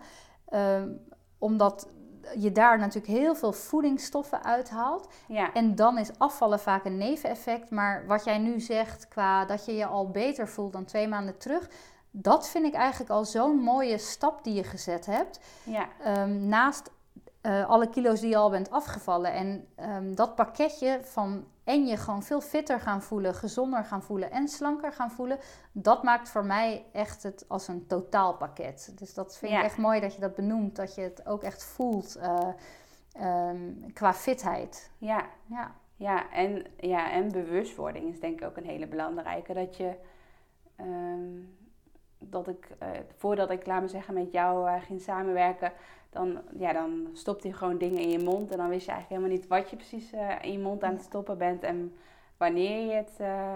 ehm, 0.48 0.88
omdat 1.38 1.88
je 2.38 2.52
daar 2.52 2.78
natuurlijk 2.78 3.06
heel 3.18 3.34
veel 3.34 3.52
voedingsstoffen 3.52 4.44
uithaalt. 4.44 5.08
ja, 5.28 5.52
En 5.52 5.74
dan 5.74 5.98
is 5.98 6.18
afvallen 6.18 6.58
vaak 6.60 6.84
een 6.84 6.96
neveneffect. 6.96 7.70
Maar 7.70 8.06
wat 8.06 8.24
jij 8.24 8.38
nu 8.38 8.60
zegt 8.60 9.08
qua 9.08 9.44
dat 9.44 9.64
je 9.64 9.74
je 9.74 9.86
al 9.86 10.10
beter 10.10 10.48
voelt 10.48 10.72
dan 10.72 10.84
twee 10.84 11.08
maanden 11.08 11.38
terug. 11.38 11.70
Dat 12.10 12.48
vind 12.48 12.64
ik 12.66 12.74
eigenlijk 12.74 13.10
al 13.10 13.24
zo'n 13.24 13.56
mooie 13.56 13.98
stap 13.98 14.44
die 14.44 14.54
je 14.54 14.64
gezet 14.64 15.06
hebt. 15.06 15.40
ja, 15.64 15.88
Ehm, 16.02 16.48
naast 16.48 16.90
eh, 17.40 17.68
alle 17.68 17.88
kilo's 17.88 18.20
die 18.20 18.28
je 18.30 18.36
al 18.36 18.50
bent 18.50 18.70
afgevallen. 18.70 19.32
En 19.32 19.66
ehm, 19.74 20.14
dat 20.14 20.34
pakketje 20.34 21.00
van 21.02 21.46
en 21.64 21.86
je 21.86 21.96
gewoon 21.96 22.22
veel 22.22 22.40
fitter 22.40 22.80
gaan 22.80 23.02
voelen, 23.02 23.34
gezonder 23.34 23.84
gaan 23.84 24.02
voelen 24.02 24.30
en 24.30 24.48
slanker 24.48 24.92
gaan 24.92 25.10
voelen. 25.10 25.38
Dat 25.72 26.02
maakt 26.02 26.28
voor 26.28 26.44
mij 26.44 26.84
echt 26.92 27.22
het 27.22 27.44
als 27.48 27.68
een 27.68 27.86
totaalpakket. 27.86 28.92
Dus 28.98 29.14
dat 29.14 29.36
vind 29.38 29.52
Ja. 29.52 29.58
ik 29.58 29.64
echt 29.64 29.76
mooi 29.76 30.00
dat 30.00 30.14
je 30.14 30.20
dat 30.20 30.34
benoemt. 30.34 30.76
Dat 30.76 30.94
je 30.94 31.00
het 31.00 31.26
ook 31.26 31.42
echt 31.42 31.64
voelt 31.64 32.16
eh, 32.16 32.48
ehm, 33.12 33.72
qua 33.92 34.14
fitheid. 34.14 34.90
ja. 34.98 35.26
Ja. 35.46 35.72
Ja 35.96 36.30
en, 36.32 36.64
ja, 36.76 37.10
en 37.12 37.32
bewustwording 37.32 38.08
is 38.12 38.20
denk 38.20 38.40
ik 38.40 38.46
ook 38.46 38.56
een 38.56 38.64
hele 38.64 38.86
belangrijke. 38.86 39.54
Dat 39.54 39.76
je, 39.76 39.94
ehm, 40.76 41.40
dat 42.18 42.48
ik, 42.48 42.68
eh, 42.78 42.88
voordat 43.16 43.50
ik, 43.50 43.66
laat 43.66 43.80
me 43.80 43.88
zeggen, 43.88 44.14
met 44.14 44.32
jou 44.32 44.80
ging 44.80 45.00
samenwerken, 45.00 45.72
dan, 46.10 46.38
ja, 46.58 46.72
dan 46.72 47.08
stopte 47.12 47.48
je 47.48 47.54
gewoon 47.54 47.78
dingen 47.78 48.00
in 48.00 48.10
je 48.10 48.18
mond. 48.24 48.50
En 48.50 48.56
dan 48.58 48.68
wist 48.68 48.86
je 48.86 48.92
eigenlijk 48.92 49.20
helemaal 49.22 49.40
niet 49.40 49.48
wat 49.48 49.70
je 49.70 49.76
precies 49.76 50.12
eh, 50.12 50.34
in 50.42 50.52
je 50.52 50.58
mond 50.58 50.84
aan 50.84 50.92
het 50.92 51.02
stoppen 51.02 51.38
bent. 51.38 51.62
En 51.62 51.94
wanneer 52.36 52.86
je 52.86 52.92
het, 52.92 53.14
eh, 53.18 53.52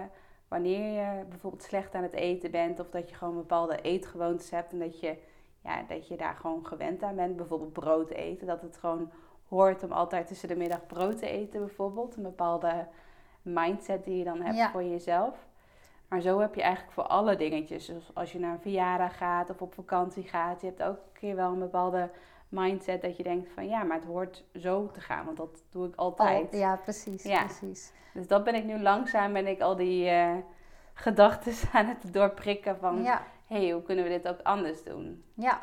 wanneer 0.48 0.92
je 0.92 1.24
bijvoorbeeld 1.28 1.62
slecht 1.62 1.94
aan 1.94 2.02
het 2.02 2.12
eten 2.12 2.50
bent. 2.50 2.80
Of 2.80 2.90
dat 2.90 3.08
je 3.10 3.14
gewoon 3.14 3.34
bepaalde 3.34 3.80
eetgewoontes 3.80 4.50
hebt 4.50 4.72
en 4.72 4.78
dat 4.78 5.00
je, 5.00 5.16
ja, 5.64 5.82
dat 5.88 6.08
je 6.08 6.16
daar 6.16 6.34
gewoon 6.34 6.66
gewend 6.66 7.02
aan 7.02 7.14
bent. 7.16 7.36
Bijvoorbeeld 7.36 7.72
brood 7.72 8.10
eten, 8.10 8.46
dat 8.46 8.62
het 8.62 8.76
gewoon 8.76 9.10
hoort 9.48 9.82
om 9.82 9.92
altijd 9.92 10.26
tussen 10.26 10.48
de 10.48 10.56
middag 10.56 10.86
brood 10.86 11.18
te 11.18 11.26
eten 11.28 11.60
bijvoorbeeld. 11.60 12.16
Een 12.16 12.22
bepaalde 12.22 12.86
mindset 13.42 14.04
die 14.04 14.16
je 14.18 14.24
dan 14.24 14.40
hebt 14.40 14.56
Ja. 14.56 14.70
voor 14.70 14.82
jezelf. 14.84 15.46
Maar 16.08 16.20
zo 16.20 16.38
heb 16.38 16.54
je 16.54 16.62
eigenlijk 16.62 16.92
voor 16.94 17.06
alle 17.06 17.36
dingetjes. 17.36 17.86
Dus 17.86 18.10
als 18.14 18.32
je 18.32 18.38
naar 18.38 18.52
een 18.52 18.60
verjaardag 18.60 19.16
gaat 19.16 19.50
of 19.50 19.62
op 19.62 19.74
vakantie 19.74 20.22
gaat, 20.22 20.60
je 20.60 20.66
hebt 20.66 20.82
ook 20.82 20.96
een 20.96 21.12
keer 21.20 21.36
wel 21.36 21.52
een 21.52 21.58
bepaalde 21.58 22.10
mindset 22.52 23.02
dat 23.02 23.16
je 23.16 23.22
denkt 23.22 23.50
van 23.54 23.68
ja, 23.68 23.82
maar 23.82 23.96
het 23.96 24.06
hoort 24.06 24.44
zo 24.54 24.90
te 24.90 25.00
gaan, 25.00 25.24
want 25.24 25.36
dat 25.36 25.62
doe 25.70 25.86
ik 25.88 25.94
altijd. 25.96 26.52
Al- 26.52 26.58
ja, 26.58 26.76
precies, 26.76 27.22
Ja. 27.22 27.44
precies. 27.44 27.92
Dus 28.14 28.26
dat 28.26 28.44
ben 28.44 28.54
ik 28.54 28.64
nu 28.64 28.78
langzaam, 28.78 29.32
ben 29.32 29.46
ik 29.46 29.60
al 29.60 29.76
die 29.76 30.08
eh 30.08 30.34
gedachten 30.94 31.52
aan 31.78 31.86
het 31.86 32.12
doorprikken 32.12 32.78
van, 32.78 33.02
Ja, 33.02 33.22
hey, 33.46 33.70
hoe 33.70 33.82
kunnen 33.82 34.04
we 34.04 34.10
dit 34.10 34.28
ook 34.28 34.40
anders 34.42 34.84
doen? 34.84 35.24
ja. 35.34 35.60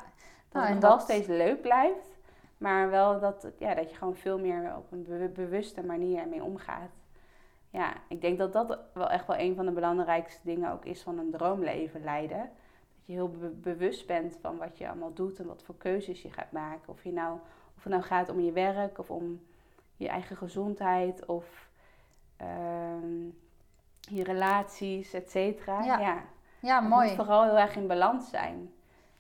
Dat 0.52 0.62
Nou, 0.62 0.66
het 0.66 0.76
en 0.76 0.82
wel 0.82 0.90
dat- 0.98 1.02
steeds 1.02 1.28
leuk 1.28 1.62
blijft, 1.62 2.18
maar 2.58 2.90
wel 2.90 3.20
dat, 3.20 3.48
ja, 3.58 3.74
dat 3.76 3.90
je 3.90 3.96
gewoon 3.98 4.16
veel 4.16 4.40
meer 4.40 4.74
op 4.78 4.92
een 4.92 5.04
be- 5.04 5.32
bewuste 5.34 5.84
manier 5.84 6.20
ermee 6.22 6.44
omgaat. 6.44 6.90
Ja, 7.70 7.94
ik 8.08 8.22
denk 8.22 8.38
dat 8.38 8.54
dat 8.54 8.80
wel 8.94 9.10
echt 9.10 9.28
wel 9.28 9.38
een 9.38 9.56
van 9.56 9.66
de 9.66 9.72
belangrijkste 9.72 10.42
dingen 10.44 10.72
ook 10.72 10.86
is 10.86 11.02
van 11.02 11.18
een 11.20 11.32
droomleven 11.32 12.04
leiden. 12.04 12.50
Je 13.10 13.16
heel 13.16 13.30
be- 13.30 13.48
bewust 13.50 14.08
bent 14.08 14.38
van 14.42 14.58
wat 14.58 14.78
je 14.78 14.88
allemaal 14.88 15.14
doet 15.14 15.40
en 15.40 15.48
wat 15.48 15.64
voor 15.64 15.76
keuzes 15.78 16.22
je 16.22 16.32
gaat 16.32 16.52
maken. 16.52 16.90
Of, 16.94 17.04
je 17.04 17.12
nou, 17.12 17.38
of 17.78 17.84
het 17.84 17.92
nou 17.94 18.04
gaat 18.04 18.30
om 18.30 18.40
je 18.40 18.52
werk 18.52 18.98
of 19.00 19.10
om 19.10 19.42
je 19.96 20.08
eigen 20.08 20.38
gezondheid 20.38 21.26
of 21.26 21.70
ehm, 22.38 23.24
je 24.00 24.24
relaties, 24.24 25.14
et 25.14 25.30
cetera. 25.30 25.84
Ja. 25.84 26.00
ja. 26.00 26.24
Ja, 26.62 26.80
Het 26.80 26.90
mooi. 26.90 27.08
moet 27.08 27.16
vooral 27.16 27.44
heel 27.44 27.58
erg 27.58 27.76
in 27.76 27.88
balans 27.88 28.30
zijn. 28.30 28.72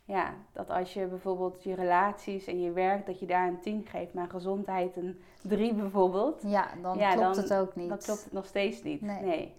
Ja, 0.03 0.33
dat 0.51 0.69
als 0.69 0.93
je 0.93 1.05
bijvoorbeeld 1.05 1.63
je 1.63 1.75
relaties 1.75 2.45
en 2.47 2.61
je 2.61 2.71
werk, 2.71 3.05
dat 3.05 3.19
je 3.19 3.25
daar 3.25 3.47
een 3.47 3.61
10 3.61 3.85
geeft, 3.85 4.13
maar 4.13 4.29
gezondheid 4.29 4.95
een 4.97 5.21
3 5.41 5.73
bijvoorbeeld. 5.73 6.41
Ja, 6.47 6.67
dan 6.81 6.97
Ja, 6.97 7.13
klopt 7.13 7.35
dan- 7.35 7.43
het 7.43 7.53
ook 7.53 7.75
niet. 7.75 7.89
Dan 7.89 7.97
klopt 7.97 8.23
het 8.23 8.33
nog 8.33 8.45
steeds 8.45 8.83
niet. 8.83 9.01
Nee. 9.01 9.21
Nee. 9.21 9.55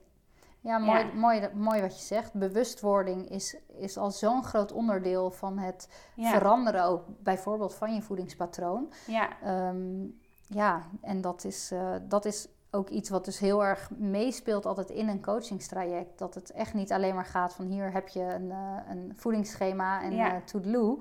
Ja, 0.61 0.79
mooi, 0.79 0.99
Ja. 0.99 1.11
Mooi, 1.15 1.49
mooi 1.55 1.81
wat 1.81 1.99
je 2.01 2.05
zegt. 2.07 2.33
Bewustwording 2.35 3.29
is, 3.31 3.57
is 3.67 3.99
al 3.99 4.11
zo'n 4.11 4.45
groot 4.45 4.73
onderdeel 4.73 5.31
van 5.31 5.59
het 5.59 5.89
Ja. 6.15 6.31
veranderen 6.31 6.85
ook 6.85 7.03
bijvoorbeeld 7.23 7.75
van 7.75 7.95
je 7.95 8.03
voedingspatroon. 8.03 8.93
Ja. 9.07 9.29
Ehm, 9.43 10.03
ja, 10.47 10.83
en 11.01 11.21
dat 11.21 11.45
is, 11.45 11.71
eh, 11.71 11.91
dat 12.03 12.25
is 12.25 12.49
ook 12.71 12.89
iets 12.89 13.11
wat 13.11 13.25
dus 13.25 13.39
heel 13.39 13.65
erg 13.65 13.91
meespeelt 13.97 14.67
altijd 14.67 14.91
in 14.91 15.09
een 15.09 15.23
coachingstraject. 15.23 16.19
Dat 16.19 16.35
het 16.35 16.51
echt 16.53 16.75
niet 16.75 16.93
alleen 16.93 17.15
maar 17.15 17.25
gaat 17.25 17.55
van 17.55 17.67
hier 17.67 17.93
heb 17.93 18.09
je 18.09 18.21
een, 18.23 18.51
eh, 18.51 18.77
een 18.89 19.13
voedingsschema 19.17 20.03
en 20.03 20.15
Ja. 20.15 20.35
eh 20.35 20.41
toedeloe. 20.45 20.99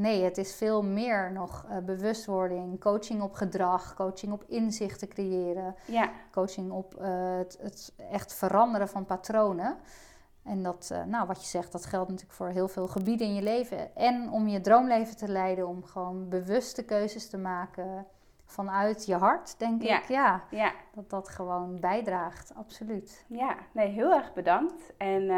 Nee, 0.00 0.22
het 0.24 0.38
is 0.38 0.54
veel 0.54 0.82
meer 0.82 1.32
nog 1.32 1.66
eh, 1.68 1.76
bewustwording, 1.78 2.80
coaching 2.80 3.22
op 3.22 3.32
gedrag, 3.34 3.94
coaching 3.94 4.32
op 4.32 4.44
inzichten 4.46 5.08
creëren, 5.08 5.74
Ja. 5.86 6.10
coaching 6.32 6.70
op 6.70 6.94
eh, 6.94 7.36
het, 7.36 7.58
het 7.62 7.92
echt 8.10 8.34
veranderen 8.34 8.88
van 8.88 9.04
patronen. 9.04 9.76
En 10.42 10.62
dat, 10.62 10.88
eh, 10.92 11.04
nou, 11.04 11.26
wat 11.26 11.40
je 11.42 11.46
zegt, 11.48 11.72
dat 11.72 11.86
geldt 11.86 12.08
natuurlijk 12.08 12.36
voor 12.36 12.48
heel 12.48 12.68
veel 12.68 12.88
gebieden 12.88 13.26
in 13.26 13.34
je 13.34 13.42
leven. 13.42 13.96
En 13.96 14.30
om 14.30 14.48
je 14.48 14.60
droomleven 14.60 15.16
te 15.16 15.28
leiden, 15.28 15.68
om 15.68 15.84
gewoon 15.84 16.28
bewuste 16.28 16.84
keuzes 16.84 17.28
te 17.30 17.38
maken 17.38 18.06
vanuit 18.44 19.06
je 19.06 19.14
hart, 19.16 19.58
denk 19.58 19.82
Ja. 19.82 19.98
ik. 19.98 20.08
Ja, 20.08 20.42
Ja. 20.50 20.72
dat 20.94 21.10
dat 21.10 21.28
gewoon 21.28 21.80
bijdraagt, 21.80 22.52
absoluut. 22.56 23.24
Ja. 23.28 23.54
Nee, 23.72 23.88
heel 23.88 24.12
erg 24.14 24.32
bedankt. 24.32 24.92
En 24.96 25.30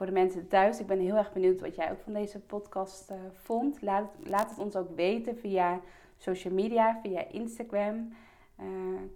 voor 0.00 0.08
de 0.08 0.14
mensen 0.14 0.48
thuis, 0.48 0.80
ik 0.80 0.86
ben 0.86 0.98
heel 0.98 1.16
erg 1.16 1.32
benieuwd 1.32 1.60
wat 1.60 1.76
jij 1.76 1.90
ook 1.90 2.00
van 2.00 2.12
deze 2.12 2.38
podcast 2.38 3.10
eh, 3.10 3.16
vond. 3.32 3.82
Laat, 3.82 4.10
laat 4.24 4.50
het 4.50 4.58
ons 4.58 4.76
ook 4.76 4.96
weten 4.96 5.36
via 5.36 5.80
social 6.16 6.54
media, 6.54 6.98
via 7.02 7.28
Instagram. 7.28 8.12
Eh, 8.56 8.66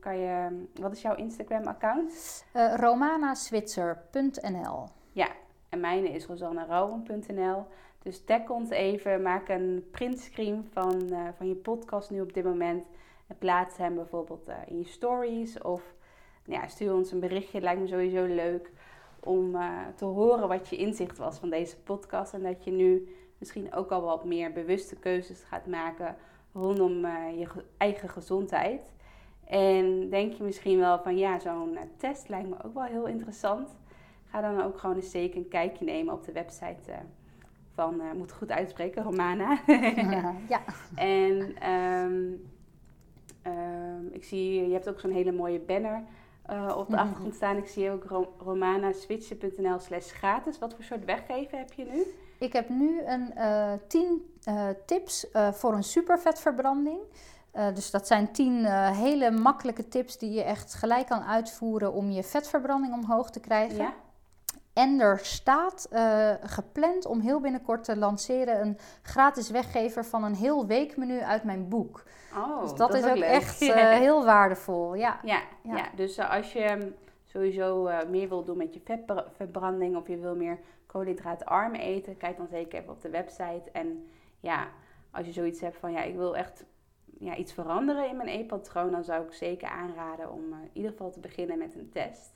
kan 0.00 0.18
je, 0.18 0.64
wat 0.74 0.92
is 0.92 1.02
jouw 1.02 1.14
Instagram-account? 1.14 2.44
Eh 2.52 2.74
romanaswitser.nl 2.76 4.88
Ja, 5.12 5.28
en 5.68 5.80
mijne 5.80 6.08
is 6.08 6.26
rosannerouwen.nl. 6.26 7.66
Dus 8.02 8.24
tag 8.24 8.48
ons 8.48 8.70
even, 8.70 9.22
maak 9.22 9.48
een 9.48 9.88
printscreen 9.90 10.68
van, 10.72 11.08
van 11.36 11.48
je 11.48 11.54
podcast 11.54 12.10
nu 12.10 12.20
op 12.20 12.32
dit 12.32 12.44
moment. 12.44 12.84
En 13.26 13.38
plaats 13.38 13.76
hem 13.76 13.94
bijvoorbeeld 13.94 14.50
in 14.66 14.78
je 14.78 14.86
stories. 14.86 15.62
Of 15.62 15.82
nou 16.44 16.60
ja, 16.60 16.68
stuur 16.68 16.94
ons 16.94 17.12
een 17.12 17.20
berichtje, 17.20 17.60
lijkt 17.60 17.80
me 17.80 17.86
sowieso 17.86 18.24
leuk. 18.24 18.70
Om 19.24 19.54
eh, 19.54 19.68
te 19.96 20.04
horen 20.04 20.48
wat 20.48 20.68
je 20.68 20.76
inzicht 20.76 21.18
was 21.18 21.38
van 21.38 21.50
deze 21.50 21.76
podcast. 21.82 22.34
En 22.34 22.42
dat 22.42 22.64
je 22.64 22.70
nu 22.70 23.14
misschien 23.38 23.74
ook 23.74 23.90
al 23.90 24.02
wat 24.02 24.24
meer 24.24 24.52
bewuste 24.52 24.96
keuzes 24.96 25.42
gaat 25.42 25.66
maken 25.66 26.16
rondom 26.52 27.04
eh, 27.04 27.38
je 27.38 27.46
ge- 27.46 27.64
eigen 27.76 28.08
gezondheid. 28.08 28.92
En 29.44 30.08
denk 30.10 30.32
je 30.32 30.42
misschien 30.42 30.78
wel 30.78 30.98
van 30.98 31.16
ja, 31.16 31.38
zo'n 31.38 31.76
eh, 31.76 31.82
test 31.96 32.28
lijkt 32.28 32.48
me 32.48 32.54
ook 32.64 32.74
wel 32.74 32.82
heel 32.82 33.06
interessant. 33.06 33.76
Ga 34.24 34.40
dan 34.40 34.62
ook 34.62 34.78
gewoon 34.78 34.96
eens 34.96 35.10
zeker 35.10 35.36
een 35.36 35.48
kijkje 35.48 35.84
nemen 35.84 36.14
op 36.14 36.24
de 36.24 36.32
website 36.32 36.92
van, 37.74 37.94
moet 38.12 38.20
het 38.30 38.32
goed 38.38 38.50
uitspreken, 38.50 39.02
Romana. 39.02 39.58
ja, 40.48 40.60
en 40.94 41.54
ehm, 41.60 42.22
ehm, 43.42 44.06
ik 44.10 44.24
zie, 44.24 44.66
je 44.66 44.72
hebt 44.72 44.88
ook 44.88 45.00
zo'n 45.00 45.10
hele 45.10 45.32
mooie 45.32 45.60
banner 45.60 46.02
eh, 46.46 46.74
op 46.76 46.86
de 46.86 46.92
Mhm. 46.92 47.02
achtergrond 47.02 47.34
staan. 47.34 47.56
Ik 47.56 47.66
zie 47.66 47.90
ook 47.90 48.04
ro- 48.04 48.34
romanaswitchen.nl 48.38 49.78
slash 49.78 50.10
gratis. 50.12 50.58
Wat 50.58 50.74
voor 50.74 50.84
soort 50.84 51.04
weggeven 51.04 51.58
heb 51.58 51.72
je 51.72 51.84
nu? 51.84 52.02
ik 52.38 52.52
heb 52.52 52.68
nu 52.68 53.02
een 53.04 53.34
eh 53.34 53.72
10 53.88 54.34
eh, 54.44 54.68
tips 54.86 55.26
voor 55.52 55.72
een 55.72 55.82
supervetverbranding. 55.84 56.98
Dus 57.74 57.90
dat 57.90 58.06
zijn 58.06 58.32
10 58.32 58.64
eh, 58.64 58.90
hele 58.98 59.30
makkelijke 59.30 59.88
tips 59.88 60.18
die 60.18 60.30
je 60.32 60.42
echt 60.42 60.74
gelijk 60.74 61.06
kan 61.06 61.22
uitvoeren 61.22 61.92
om 61.92 62.10
je 62.10 62.22
vetverbranding 62.22 62.92
omhoog 62.94 63.30
te 63.30 63.40
krijgen. 63.40 63.76
Ja? 63.76 63.92
En 64.74 65.00
er 65.00 65.18
staat 65.18 65.86
eh, 65.90 66.30
gepland 66.40 67.06
om 67.06 67.20
heel 67.20 67.40
binnenkort 67.40 67.84
te 67.84 67.96
lanceren 67.96 68.60
een 68.60 68.78
gratis 69.02 69.50
weggever 69.50 70.04
van 70.04 70.24
een 70.24 70.34
heel 70.34 70.66
weekmenu 70.66 71.20
uit 71.20 71.44
mijn 71.44 71.68
boek. 71.68 72.02
Oh, 72.36 72.62
dus 72.62 72.74
dat, 72.74 72.94
is 72.94 73.04
ook 73.04 73.16
echt 73.16 73.62
eh, 73.68 73.74
heel 73.74 74.24
waardevol. 74.24 74.94
Ja. 74.94 75.20
Ja, 75.22 75.42
Ja. 75.62 75.76
ja. 75.76 75.88
dus 75.96 76.16
eh, 76.16 76.30
als 76.30 76.52
je 76.52 76.60
ehm, 76.60 76.90
sowieso 77.24 77.90
meer 78.08 78.28
wil 78.28 78.44
doen 78.44 78.56
met 78.56 78.74
je 78.74 78.80
vetverbranding 78.84 79.96
of 79.96 80.08
je 80.08 80.16
wil 80.16 80.36
meer 80.36 80.58
koolhydraatarm 80.86 81.74
eten, 81.74 82.16
kijk 82.16 82.36
dan 82.36 82.48
zeker 82.48 82.78
even 82.78 82.92
op 82.92 83.02
de 83.02 83.10
website. 83.10 83.70
En 83.72 84.10
ja, 84.40 84.68
als 85.10 85.26
je 85.26 85.32
zoiets 85.32 85.60
hebt 85.60 85.76
van 85.76 85.92
ja, 85.92 86.02
ik 86.02 86.14
wil 86.14 86.36
echt 86.36 86.64
ja, 87.18 87.36
iets 87.36 87.52
veranderen 87.52 88.08
in 88.08 88.16
mijn 88.16 88.28
eetpatroon, 88.28 88.90
dan 88.90 89.04
zou 89.04 89.24
ik 89.24 89.32
zeker 89.32 89.68
aanraden 89.68 90.32
om 90.32 90.42
in 90.42 90.70
ieder 90.72 90.90
geval 90.90 91.10
te 91.10 91.20
beginnen 91.20 91.58
met 91.58 91.74
een 91.74 91.90
test. 91.92 92.33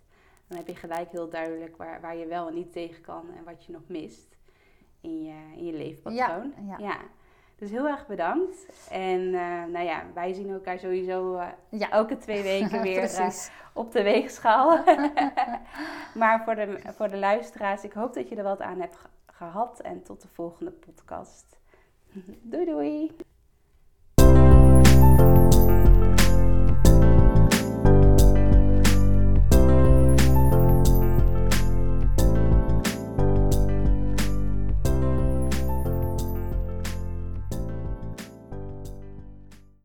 Dan 0.48 0.56
heb 0.58 0.66
je 0.66 0.74
gelijk 0.76 1.10
heel 1.10 1.28
duidelijk 1.28 1.76
waar, 1.76 2.00
waar 2.00 2.16
je 2.16 2.26
wel 2.26 2.48
en 2.48 2.54
niet 2.54 2.72
tegen 2.72 3.02
kan 3.02 3.26
en 3.36 3.44
wat 3.44 3.64
je 3.64 3.72
nog 3.72 3.82
mist 3.86 4.36
in 5.00 5.22
je, 5.24 5.34
in 5.56 5.64
je 5.64 5.72
leefpatroon. 5.72 6.54
Ja, 6.66 6.76
ja. 6.78 6.96
Dus 7.56 7.70
heel 7.70 7.88
erg 7.88 8.06
bedankt. 8.06 8.66
En 8.90 9.34
eh, 9.34 9.64
nou 9.64 9.84
ja, 9.84 10.02
wij 10.14 10.32
zien 10.32 10.50
elkaar 10.50 10.78
sowieso 10.78 11.40
Ja. 11.68 11.90
elke 11.90 12.16
twee 12.18 12.42
weken 12.42 12.82
weer 12.88 13.02
eh, 13.02 13.30
op 13.72 13.92
de 13.92 14.02
weegschaal. 14.02 14.84
maar 16.20 16.44
voor 16.44 16.54
de, 16.54 16.78
voor 16.96 17.08
de 17.08 17.16
luisteraars, 17.16 17.84
ik 17.84 17.92
hoop 17.92 18.14
dat 18.14 18.28
je 18.28 18.36
er 18.36 18.42
wat 18.42 18.60
aan 18.60 18.80
hebt 18.80 18.96
ge- 18.96 19.08
gehad. 19.26 19.80
En 19.80 20.02
tot 20.02 20.22
de 20.22 20.28
volgende 20.28 20.70
podcast. 20.70 21.58
doei 22.42 22.64
doei! 22.64 23.16